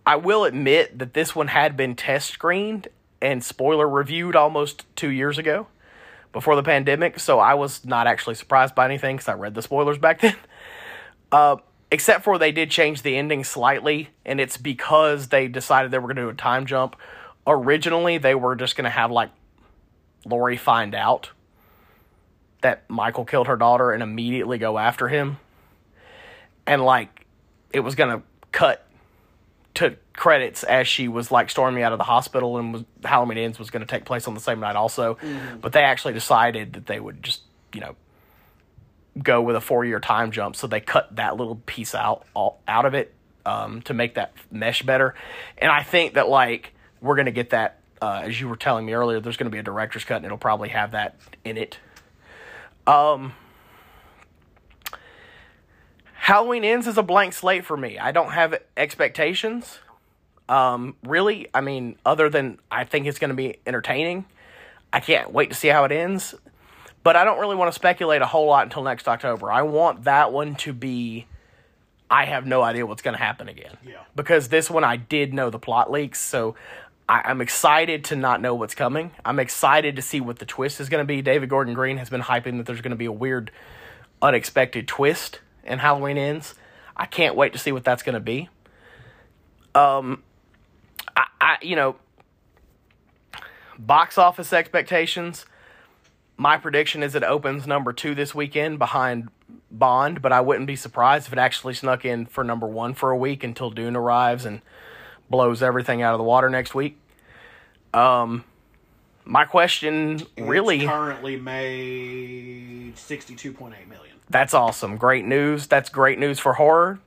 I 0.05 0.15
will 0.15 0.45
admit 0.45 0.97
that 0.99 1.13
this 1.13 1.35
one 1.35 1.47
had 1.47 1.77
been 1.77 1.95
test 1.95 2.29
screened 2.29 2.87
and 3.23 3.41
spoiler 3.41 3.87
reviewed 3.87 4.35
almost 4.35 4.85
two 4.97 5.09
years 5.09 5.37
ago 5.37 5.65
before 6.33 6.57
the 6.57 6.63
pandemic, 6.63 7.19
so 7.19 7.39
I 7.39 7.53
was 7.53 7.85
not 7.85 8.05
actually 8.05 8.35
surprised 8.35 8.75
by 8.75 8.85
anything 8.85 9.15
because 9.15 9.29
I 9.29 9.33
read 9.33 9.55
the 9.55 9.61
spoilers 9.61 9.97
back 9.97 10.19
then. 10.21 10.35
Uh, 11.31 11.55
except 11.89 12.25
for 12.25 12.37
they 12.37 12.51
did 12.51 12.69
change 12.69 13.01
the 13.01 13.15
ending 13.15 13.45
slightly, 13.45 14.09
and 14.25 14.41
it's 14.41 14.57
because 14.57 15.29
they 15.29 15.47
decided 15.47 15.89
they 15.89 15.99
were 15.99 16.07
going 16.07 16.17
to 16.17 16.23
do 16.23 16.29
a 16.29 16.33
time 16.33 16.65
jump. 16.65 16.97
Originally, 17.47 18.17
they 18.17 18.35
were 18.35 18.55
just 18.55 18.75
going 18.75 18.83
to 18.83 18.89
have 18.89 19.09
like 19.09 19.31
Laurie 20.25 20.57
find 20.57 20.93
out 20.93 21.31
that 22.61 22.89
Michael 22.89 23.25
killed 23.25 23.47
her 23.47 23.57
daughter 23.57 23.91
and 23.91 24.03
immediately 24.03 24.57
go 24.57 24.77
after 24.77 25.07
him. 25.07 25.37
And 26.67 26.83
like 26.83 27.25
it 27.71 27.81
was 27.81 27.95
going 27.95 28.17
to 28.17 28.25
cut 28.51 28.85
to 29.75 29.95
credits 30.13 30.63
as 30.63 30.87
she 30.87 31.07
was 31.07 31.31
like 31.31 31.49
storming 31.49 31.83
out 31.83 31.91
of 31.91 31.97
the 31.97 32.03
hospital 32.03 32.57
and 32.57 32.73
was 32.73 32.83
Halloween 33.03 33.37
Ends 33.37 33.57
was 33.57 33.71
going 33.71 33.81
to 33.81 33.87
take 33.87 34.05
place 34.05 34.27
on 34.27 34.33
the 34.33 34.39
same 34.39 34.59
night 34.59 34.75
also. 34.75 35.17
But 35.61 35.73
they 35.73 35.83
actually 35.83 36.13
decided 36.13 36.73
that 36.73 36.85
they 36.85 36.99
would 36.99 37.23
just, 37.23 37.41
you 37.73 37.81
know, 37.81 37.95
go 39.21 39.41
with 39.41 39.55
a 39.55 39.59
4-year 39.59 39.99
time 39.99 40.31
jump 40.31 40.55
so 40.55 40.67
they 40.67 40.79
cut 40.79 41.15
that 41.15 41.37
little 41.37 41.55
piece 41.65 41.93
out 41.93 42.25
all, 42.33 42.59
out 42.67 42.85
of 42.85 42.93
it 42.93 43.13
um, 43.45 43.81
to 43.83 43.93
make 43.93 44.15
that 44.15 44.33
mesh 44.51 44.81
better. 44.83 45.15
And 45.57 45.71
I 45.71 45.83
think 45.83 46.15
that 46.15 46.29
like 46.29 46.73
we're 47.01 47.15
going 47.15 47.25
to 47.25 47.31
get 47.31 47.51
that 47.51 47.79
uh, 48.01 48.21
as 48.23 48.39
you 48.39 48.49
were 48.49 48.55
telling 48.55 48.85
me 48.85 48.93
earlier 48.93 49.19
there's 49.19 49.37
going 49.37 49.45
to 49.45 49.51
be 49.51 49.59
a 49.59 49.63
director's 49.63 50.03
cut 50.03 50.17
and 50.17 50.25
it'll 50.25 50.37
probably 50.37 50.69
have 50.69 50.91
that 50.91 51.15
in 51.43 51.57
it. 51.57 51.79
Um 52.85 53.33
Halloween 56.23 56.63
Ends 56.63 56.87
is 56.87 56.97
a 56.97 57.03
blank 57.03 57.33
slate 57.33 57.65
for 57.65 57.75
me. 57.75 57.99
I 57.99 58.13
don't 58.13 58.31
have 58.31 58.57
expectations. 58.77 59.79
Um, 60.47 60.95
really, 61.03 61.49
I 61.53 61.59
mean, 61.59 61.97
other 62.05 62.29
than 62.29 62.59
I 62.71 62.85
think 62.85 63.07
it's 63.07 63.19
going 63.19 63.31
to 63.31 63.35
be 63.35 63.57
entertaining. 63.67 64.23
I 64.93 65.01
can't 65.01 65.33
wait 65.33 65.49
to 65.49 65.55
see 65.57 65.67
how 65.67 65.83
it 65.83 65.91
ends. 65.91 66.33
But 67.03 67.17
I 67.17 67.25
don't 67.25 67.41
really 67.41 67.57
want 67.57 67.73
to 67.73 67.75
speculate 67.75 68.21
a 68.21 68.25
whole 68.25 68.45
lot 68.45 68.63
until 68.63 68.83
next 68.83 69.09
October. 69.09 69.51
I 69.51 69.63
want 69.63 70.05
that 70.05 70.31
one 70.31 70.55
to 70.55 70.71
be. 70.71 71.27
I 72.09 72.23
have 72.23 72.45
no 72.45 72.61
idea 72.61 72.85
what's 72.85 73.01
going 73.01 73.17
to 73.17 73.21
happen 73.21 73.49
again. 73.49 73.75
Yeah. 73.85 73.95
Because 74.15 74.47
this 74.47 74.69
one 74.69 74.85
I 74.85 74.95
did 74.95 75.33
know 75.33 75.49
the 75.49 75.59
plot 75.59 75.91
leaks, 75.91 76.21
so 76.21 76.55
I, 77.09 77.23
I'm 77.25 77.41
excited 77.41 78.05
to 78.05 78.15
not 78.15 78.39
know 78.39 78.55
what's 78.55 78.75
coming. 78.75 79.11
I'm 79.25 79.39
excited 79.39 79.97
to 79.97 80.01
see 80.01 80.21
what 80.21 80.39
the 80.39 80.45
twist 80.45 80.79
is 80.79 80.87
going 80.87 81.03
to 81.03 81.05
be. 81.05 81.21
David 81.21 81.49
Gordon 81.49 81.73
Green 81.73 81.97
has 81.97 82.09
been 82.09 82.21
hyping 82.21 82.59
that 82.59 82.65
there's 82.65 82.79
going 82.79 82.91
to 82.91 82.95
be 82.95 83.07
a 83.07 83.11
weird, 83.11 83.51
unexpected 84.21 84.87
twist 84.87 85.41
in 85.63 85.79
Halloween 85.79 86.17
Ends. 86.17 86.55
I 86.95 87.05
can't 87.05 87.35
wait 87.35 87.53
to 87.53 87.59
see 87.59 87.71
what 87.71 87.83
that's 87.83 88.03
going 88.03 88.13
to 88.13 88.19
be. 88.19 88.49
Um, 89.73 90.23
I, 91.15 91.25
I 91.41 91.57
you 91.61 91.75
know, 91.75 91.95
box 93.79 94.17
office 94.17 94.53
expectations. 94.53 95.45
My 96.37 96.57
prediction 96.57 97.03
is 97.03 97.15
it 97.15 97.23
opens 97.23 97.67
number 97.67 97.93
two 97.93 98.15
this 98.15 98.33
weekend 98.35 98.79
behind 98.79 99.29
Bond, 99.69 100.21
but 100.21 100.31
I 100.31 100.41
wouldn't 100.41 100.67
be 100.67 100.75
surprised 100.75 101.27
if 101.27 101.33
it 101.33 101.39
actually 101.39 101.73
snuck 101.73 102.05
in 102.05 102.25
for 102.25 102.43
number 102.43 102.67
one 102.67 102.93
for 102.93 103.11
a 103.11 103.17
week 103.17 103.43
until 103.43 103.71
Dune 103.71 103.95
arrives 103.95 104.45
and 104.45 104.61
blows 105.29 105.63
everything 105.63 106.01
out 106.01 106.13
of 106.13 106.17
the 106.19 106.23
water 106.23 106.49
next 106.49 106.75
week. 106.75 106.99
Um, 107.93 108.43
my 109.25 109.45
question 109.45 110.21
really 110.37 110.77
It's 110.81 110.85
currently 110.85 111.37
made 111.37 112.97
sixty-two 112.97 113.53
point 113.53 113.75
eight 113.79 113.87
million. 113.87 114.12
That's 114.29 114.53
awesome. 114.53 114.97
Great 114.97 115.25
news. 115.25 115.67
That's 115.67 115.89
great 115.89 116.19
news 116.19 116.39
for 116.39 116.53
horror. 116.53 116.99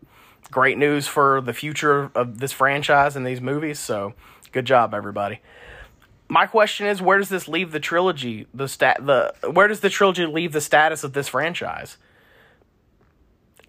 Great 0.50 0.78
news 0.78 1.08
for 1.08 1.40
the 1.40 1.52
future 1.52 2.10
of 2.14 2.38
this 2.38 2.52
franchise 2.52 3.16
and 3.16 3.26
these 3.26 3.40
movies. 3.40 3.78
So, 3.78 4.14
good 4.52 4.64
job, 4.64 4.94
everybody. 4.94 5.40
My 6.28 6.46
question 6.46 6.86
is, 6.86 7.00
where 7.00 7.18
does 7.18 7.28
this 7.28 7.48
leave 7.48 7.72
the 7.72 7.80
trilogy? 7.80 8.46
The 8.54 8.68
stat, 8.68 9.04
the 9.04 9.34
where 9.50 9.68
does 9.68 9.80
the 9.80 9.90
trilogy 9.90 10.26
leave 10.26 10.52
the 10.52 10.60
status 10.60 11.04
of 11.04 11.12
this 11.12 11.28
franchise? 11.28 11.96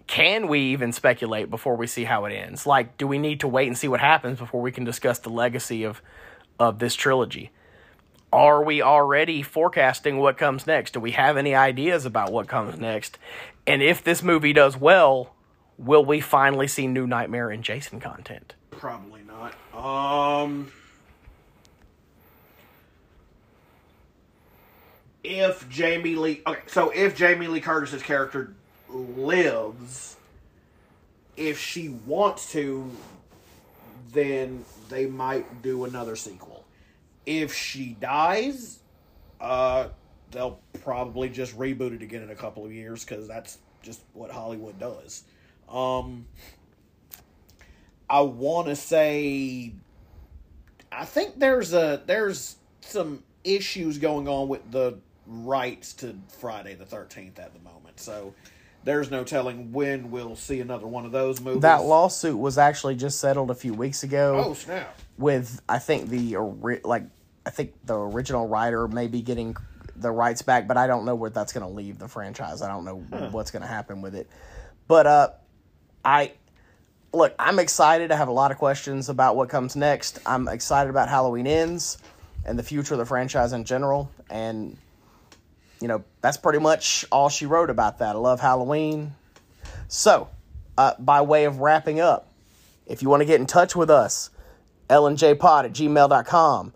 Can 0.06 0.48
we 0.48 0.60
even 0.60 0.92
speculate 0.92 1.50
before 1.50 1.76
we 1.76 1.86
see 1.86 2.04
how 2.04 2.24
it 2.24 2.32
ends? 2.32 2.66
Like, 2.66 2.96
do 2.96 3.06
we 3.06 3.18
need 3.18 3.40
to 3.40 3.48
wait 3.48 3.68
and 3.68 3.76
see 3.76 3.88
what 3.88 4.00
happens 4.00 4.38
before 4.38 4.62
we 4.62 4.72
can 4.72 4.84
discuss 4.84 5.18
the 5.18 5.30
legacy 5.30 5.84
of 5.84 6.00
of 6.58 6.78
this 6.78 6.94
trilogy? 6.94 7.50
Are 8.32 8.62
we 8.62 8.82
already 8.82 9.42
forecasting 9.42 10.18
what 10.18 10.36
comes 10.36 10.66
next? 10.66 10.92
Do 10.92 11.00
we 11.00 11.12
have 11.12 11.36
any 11.36 11.54
ideas 11.54 12.04
about 12.04 12.30
what 12.30 12.46
comes 12.46 12.78
next? 12.78 13.18
And 13.66 13.82
if 13.82 14.04
this 14.04 14.22
movie 14.22 14.52
does 14.52 14.76
well, 14.76 15.34
will 15.78 16.04
we 16.04 16.20
finally 16.20 16.68
see 16.68 16.86
new 16.86 17.06
Nightmare 17.06 17.50
and 17.50 17.64
Jason 17.64 18.00
content? 18.00 18.54
Probably 18.70 19.22
not. 19.22 19.54
Um, 19.74 20.70
if 25.24 25.68
Jamie 25.70 26.14
Lee, 26.14 26.42
okay, 26.46 26.60
so 26.66 26.90
if 26.90 27.16
Jamie 27.16 27.46
Lee 27.46 27.60
Curtis's 27.60 28.02
character 28.02 28.54
lives, 28.90 30.16
if 31.36 31.58
she 31.58 31.88
wants 31.88 32.52
to, 32.52 32.90
then 34.12 34.64
they 34.88 35.06
might 35.06 35.62
do 35.62 35.84
another 35.84 36.16
sequel. 36.16 36.57
If 37.28 37.52
she 37.52 37.94
dies, 38.00 38.78
uh, 39.38 39.88
they'll 40.30 40.60
probably 40.82 41.28
just 41.28 41.58
reboot 41.58 41.94
it 41.94 42.00
again 42.00 42.22
in 42.22 42.30
a 42.30 42.34
couple 42.34 42.64
of 42.64 42.72
years 42.72 43.04
because 43.04 43.28
that's 43.28 43.58
just 43.82 44.00
what 44.14 44.30
Hollywood 44.30 44.78
does. 44.78 45.24
Um, 45.68 46.26
I 48.08 48.22
want 48.22 48.68
to 48.68 48.76
say, 48.76 49.74
I 50.90 51.04
think 51.04 51.38
there's 51.38 51.74
a 51.74 52.02
there's 52.06 52.56
some 52.80 53.22
issues 53.44 53.98
going 53.98 54.26
on 54.26 54.48
with 54.48 54.70
the 54.70 54.98
rights 55.26 55.92
to 55.94 56.16
Friday 56.40 56.76
the 56.76 56.86
Thirteenth 56.86 57.38
at 57.38 57.52
the 57.52 57.60
moment. 57.60 58.00
So 58.00 58.32
there's 58.84 59.10
no 59.10 59.22
telling 59.22 59.70
when 59.72 60.10
we'll 60.10 60.34
see 60.34 60.60
another 60.60 60.86
one 60.86 61.04
of 61.04 61.12
those 61.12 61.42
movies. 61.42 61.60
That 61.60 61.82
lawsuit 61.82 62.38
was 62.38 62.56
actually 62.56 62.94
just 62.94 63.20
settled 63.20 63.50
a 63.50 63.54
few 63.54 63.74
weeks 63.74 64.02
ago. 64.02 64.42
Oh 64.46 64.54
snap! 64.54 64.98
with 65.18 65.60
I 65.68 65.78
think 65.78 66.08
the 66.08 66.38
like 66.84 67.04
I 67.46 67.50
think 67.50 67.74
the 67.84 67.98
original 67.98 68.46
writer 68.46 68.88
may 68.88 69.06
be 69.06 69.22
getting 69.22 69.56
the 69.96 70.10
rights 70.10 70.42
back, 70.42 70.68
but 70.68 70.76
I 70.76 70.86
don't 70.86 71.04
know 71.04 71.14
where 71.14 71.30
that's 71.30 71.52
going 71.52 71.66
to 71.66 71.72
leave 71.72 71.98
the 71.98 72.08
franchise. 72.08 72.62
I 72.62 72.68
don't 72.68 72.84
know 72.84 72.96
what's 73.30 73.50
going 73.50 73.62
to 73.62 73.68
happen 73.68 74.00
with 74.02 74.14
it. 74.14 74.28
But 74.86 75.06
uh 75.06 75.28
I 76.04 76.32
look, 77.12 77.34
I'm 77.38 77.58
excited. 77.58 78.12
I 78.12 78.16
have 78.16 78.28
a 78.28 78.32
lot 78.32 78.50
of 78.50 78.58
questions 78.58 79.08
about 79.08 79.36
what 79.36 79.48
comes 79.48 79.76
next. 79.76 80.20
I'm 80.24 80.46
excited 80.48 80.90
about 80.90 81.08
Halloween 81.08 81.46
ends 81.46 81.98
and 82.44 82.58
the 82.58 82.62
future 82.62 82.94
of 82.94 82.98
the 82.98 83.06
franchise 83.06 83.52
in 83.52 83.64
general 83.64 84.10
and 84.30 84.76
you 85.80 85.88
know, 85.88 86.04
that's 86.20 86.36
pretty 86.36 86.58
much 86.58 87.04
all 87.12 87.28
she 87.28 87.46
wrote 87.46 87.70
about 87.70 87.98
that. 87.98 88.16
I 88.16 88.18
love 88.18 88.40
Halloween. 88.40 89.14
So, 89.86 90.28
uh, 90.76 90.94
by 90.98 91.20
way 91.20 91.44
of 91.44 91.60
wrapping 91.60 92.00
up, 92.00 92.28
if 92.86 93.02
you 93.02 93.08
want 93.08 93.20
to 93.20 93.26
get 93.26 93.40
in 93.40 93.46
touch 93.46 93.76
with 93.76 93.90
us, 93.90 94.30
lnjpod 94.88 95.64
at 95.64 95.72
gmail.com. 95.72 96.72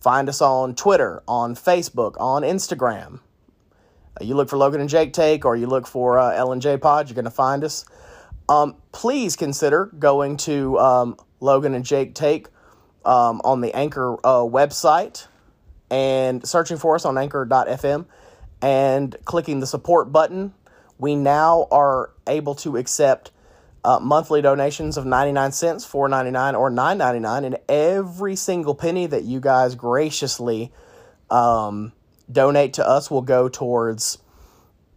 Find 0.00 0.28
us 0.28 0.40
on 0.40 0.74
Twitter, 0.74 1.22
on 1.26 1.54
Facebook, 1.54 2.14
on 2.20 2.42
Instagram. 2.42 3.20
Uh, 4.20 4.24
you 4.24 4.34
look 4.34 4.48
for 4.48 4.56
Logan 4.56 4.80
and 4.80 4.90
Jake 4.90 5.12
Take 5.12 5.44
or 5.44 5.56
you 5.56 5.66
look 5.66 5.86
for 5.86 6.18
uh, 6.18 6.32
LNJ 6.32 6.80
Pod, 6.80 7.08
you're 7.08 7.14
going 7.14 7.24
to 7.24 7.30
find 7.30 7.64
us. 7.64 7.84
Um, 8.48 8.76
please 8.92 9.36
consider 9.36 9.86
going 9.98 10.36
to 10.38 10.78
um, 10.78 11.16
Logan 11.40 11.74
and 11.74 11.84
Jake 11.84 12.14
Take 12.14 12.48
um, 13.04 13.40
on 13.44 13.60
the 13.60 13.74
Anchor 13.74 14.14
uh, 14.24 14.42
website 14.42 15.26
and 15.90 16.46
searching 16.46 16.76
for 16.76 16.94
us 16.94 17.04
on 17.04 17.18
anchor.fm 17.18 18.06
and 18.62 19.16
clicking 19.24 19.60
the 19.60 19.66
support 19.66 20.12
button. 20.12 20.54
We 20.98 21.14
now 21.14 21.68
are 21.70 22.10
able 22.26 22.54
to 22.56 22.76
accept 22.76 23.30
uh, 23.86 24.00
monthly 24.00 24.42
donations 24.42 24.96
of 24.96 25.06
99 25.06 25.52
cents, 25.52 25.86
4.99 25.86 26.58
or 26.58 26.72
9.99 26.72 27.44
and 27.44 27.58
every 27.68 28.34
single 28.34 28.74
penny 28.74 29.06
that 29.06 29.22
you 29.22 29.38
guys 29.38 29.76
graciously 29.76 30.72
um, 31.30 31.92
donate 32.30 32.72
to 32.74 32.86
us 32.86 33.12
will 33.12 33.22
go 33.22 33.48
towards 33.48 34.18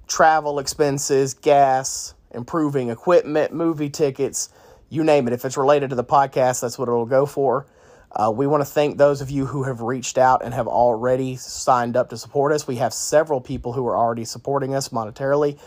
travel 0.08 0.58
expenses, 0.58 1.36
gas, 1.36 2.16
improving 2.32 2.90
equipment, 2.90 3.54
movie 3.54 3.92
tickets, 3.92 4.50
you 4.90 5.04
name 5.04 5.28
it. 5.28 5.34
If 5.34 5.46
it's 5.46 5.56
related 5.56 5.92
to 5.92 5.96
the 5.96 6.04
podcast, 6.04 6.62
that's 6.62 6.80
what 6.80 6.88
it'll 6.88 7.06
go 7.06 7.28
for. 7.28 7.68
Uh, 8.12 8.32
we 8.36 8.48
want 8.48 8.62
to 8.62 8.66
thank 8.66 8.98
those 8.98 9.22
of 9.22 9.30
you 9.30 9.46
who 9.46 9.62
have 9.66 9.82
reached 9.82 10.18
out 10.18 10.44
and 10.44 10.52
have 10.52 10.66
already 10.66 11.36
signed 11.36 11.96
up 11.96 12.10
to 12.10 12.18
support 12.18 12.52
us. 12.52 12.66
We 12.66 12.78
have 12.78 12.92
several 12.92 13.40
people 13.40 13.72
who 13.72 13.86
are 13.86 13.96
already 13.96 14.26
supporting 14.26 14.74
us 14.74 14.90
monetarily 14.90 15.60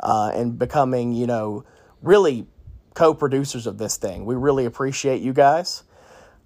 uh, 0.00 0.32
and 0.34 0.58
becoming, 0.58 1.12
you 1.12 1.26
know, 1.26 1.64
really 2.00 2.46
co 3.00 3.14
producers 3.14 3.66
of 3.66 3.78
this 3.78 3.96
thing. 3.96 4.26
We 4.26 4.34
really 4.34 4.66
appreciate 4.66 5.22
you 5.22 5.32
guys. 5.32 5.84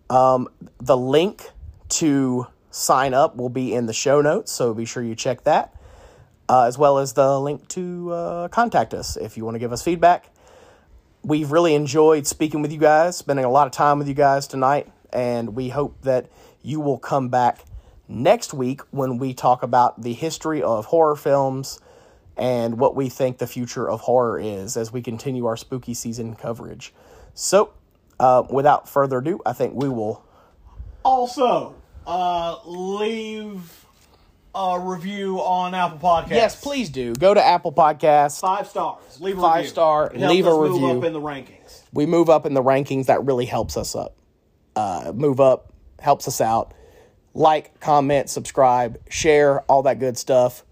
Um, 0.08 0.46
the 0.78 0.96
link 0.96 1.50
to 1.88 2.46
sign 2.70 3.12
up 3.12 3.34
will 3.34 3.48
be 3.48 3.74
in 3.74 3.86
the 3.86 3.92
show 3.92 4.20
notes, 4.20 4.52
so 4.52 4.72
be 4.72 4.84
sure 4.84 5.02
you 5.02 5.16
check 5.16 5.42
that, 5.42 5.74
uh, 6.48 6.66
as 6.66 6.78
well 6.78 6.98
as 6.98 7.14
the 7.14 7.40
link 7.40 7.66
to 7.70 8.12
uh, 8.12 8.48
contact 8.48 8.94
us 8.94 9.16
if 9.16 9.36
you 9.36 9.44
want 9.44 9.56
to 9.56 9.58
give 9.58 9.72
us 9.72 9.82
feedback. 9.82 10.32
We've 11.24 11.50
really 11.50 11.74
enjoyed 11.74 12.24
speaking 12.24 12.62
with 12.62 12.70
you 12.70 12.78
guys, 12.78 13.16
spending 13.16 13.44
a 13.44 13.50
lot 13.50 13.66
of 13.66 13.72
time 13.72 13.98
with 13.98 14.06
you 14.06 14.14
guys 14.14 14.46
tonight, 14.46 14.86
and 15.12 15.56
we 15.56 15.70
hope 15.70 16.02
that 16.02 16.30
you 16.62 16.78
will 16.78 16.98
come 16.98 17.30
back 17.30 17.64
next 18.06 18.54
week 18.54 18.80
when 18.92 19.18
we 19.18 19.34
talk 19.34 19.64
about 19.64 20.02
the 20.02 20.12
history 20.12 20.62
of 20.62 20.84
horror 20.86 21.16
films 21.16 21.80
and 22.36 22.78
what 22.78 22.94
we 22.96 23.08
think 23.08 23.38
the 23.38 23.46
future 23.46 23.88
of 23.88 24.00
horror 24.02 24.38
is 24.38 24.76
as 24.76 24.92
we 24.92 25.02
continue 25.02 25.46
our 25.46 25.56
spooky 25.56 25.94
season 25.94 26.34
coverage. 26.34 26.92
So, 27.34 27.70
uh, 28.20 28.44
without 28.50 28.88
further 28.88 29.18
ado, 29.18 29.40
I 29.46 29.52
think 29.52 29.74
we 29.74 29.88
will. 29.88 30.24
Also, 31.04 31.74
uh, 32.06 32.56
leave 32.64 33.84
a 34.54 34.78
review 34.78 35.38
on 35.40 35.74
Apple 35.74 35.98
Podcasts. 35.98 36.30
Yes, 36.30 36.60
please 36.60 36.88
do. 36.90 37.12
Go 37.14 37.34
to 37.34 37.44
Apple 37.44 37.72
Podcasts. 37.72 38.40
Five 38.40 38.68
stars. 38.68 39.20
Leave 39.20 39.36
a 39.38 39.40
Five 39.40 39.56
review. 39.58 39.70
star, 39.70 40.06
It 40.14 40.20
leave 40.20 40.46
a 40.46 40.50
us 40.50 40.56
move 40.56 40.72
review. 40.72 40.98
up 40.98 41.04
in 41.04 41.12
the 41.12 41.20
rankings. 41.20 41.82
We 41.92 42.06
move 42.06 42.30
up 42.30 42.46
in 42.46 42.54
the 42.54 42.62
rankings. 42.62 43.06
That 43.06 43.24
really 43.24 43.46
helps 43.46 43.76
us 43.76 43.94
up. 43.96 44.14
Uh, 44.76 45.12
move 45.14 45.40
up, 45.40 45.72
helps 45.98 46.26
us 46.28 46.40
out. 46.40 46.72
Like, 47.34 47.80
comment, 47.80 48.30
subscribe, 48.30 48.98
share, 49.08 49.62
all 49.62 49.82
that 49.82 49.98
good 49.98 50.16
stuff. 50.16 50.64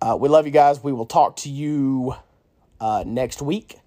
Uh, 0.00 0.16
we 0.18 0.28
love 0.28 0.46
you 0.46 0.52
guys. 0.52 0.82
We 0.82 0.92
will 0.92 1.06
talk 1.06 1.36
to 1.36 1.48
you 1.48 2.14
uh, 2.80 3.04
next 3.06 3.42
week. 3.42 3.78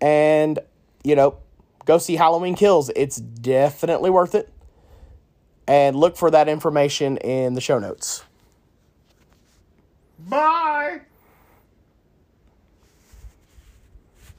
And, 0.00 0.58
you 1.04 1.14
know, 1.14 1.38
go 1.84 1.98
see 1.98 2.16
Halloween 2.16 2.54
Kills. 2.54 2.90
It's 2.96 3.16
definitely 3.16 4.10
worth 4.10 4.34
it. 4.34 4.52
And 5.68 5.96
look 5.96 6.16
for 6.16 6.30
that 6.30 6.48
information 6.48 7.16
in 7.18 7.54
the 7.54 7.60
show 7.60 7.78
notes. 7.78 8.24
Bye. 10.18 11.00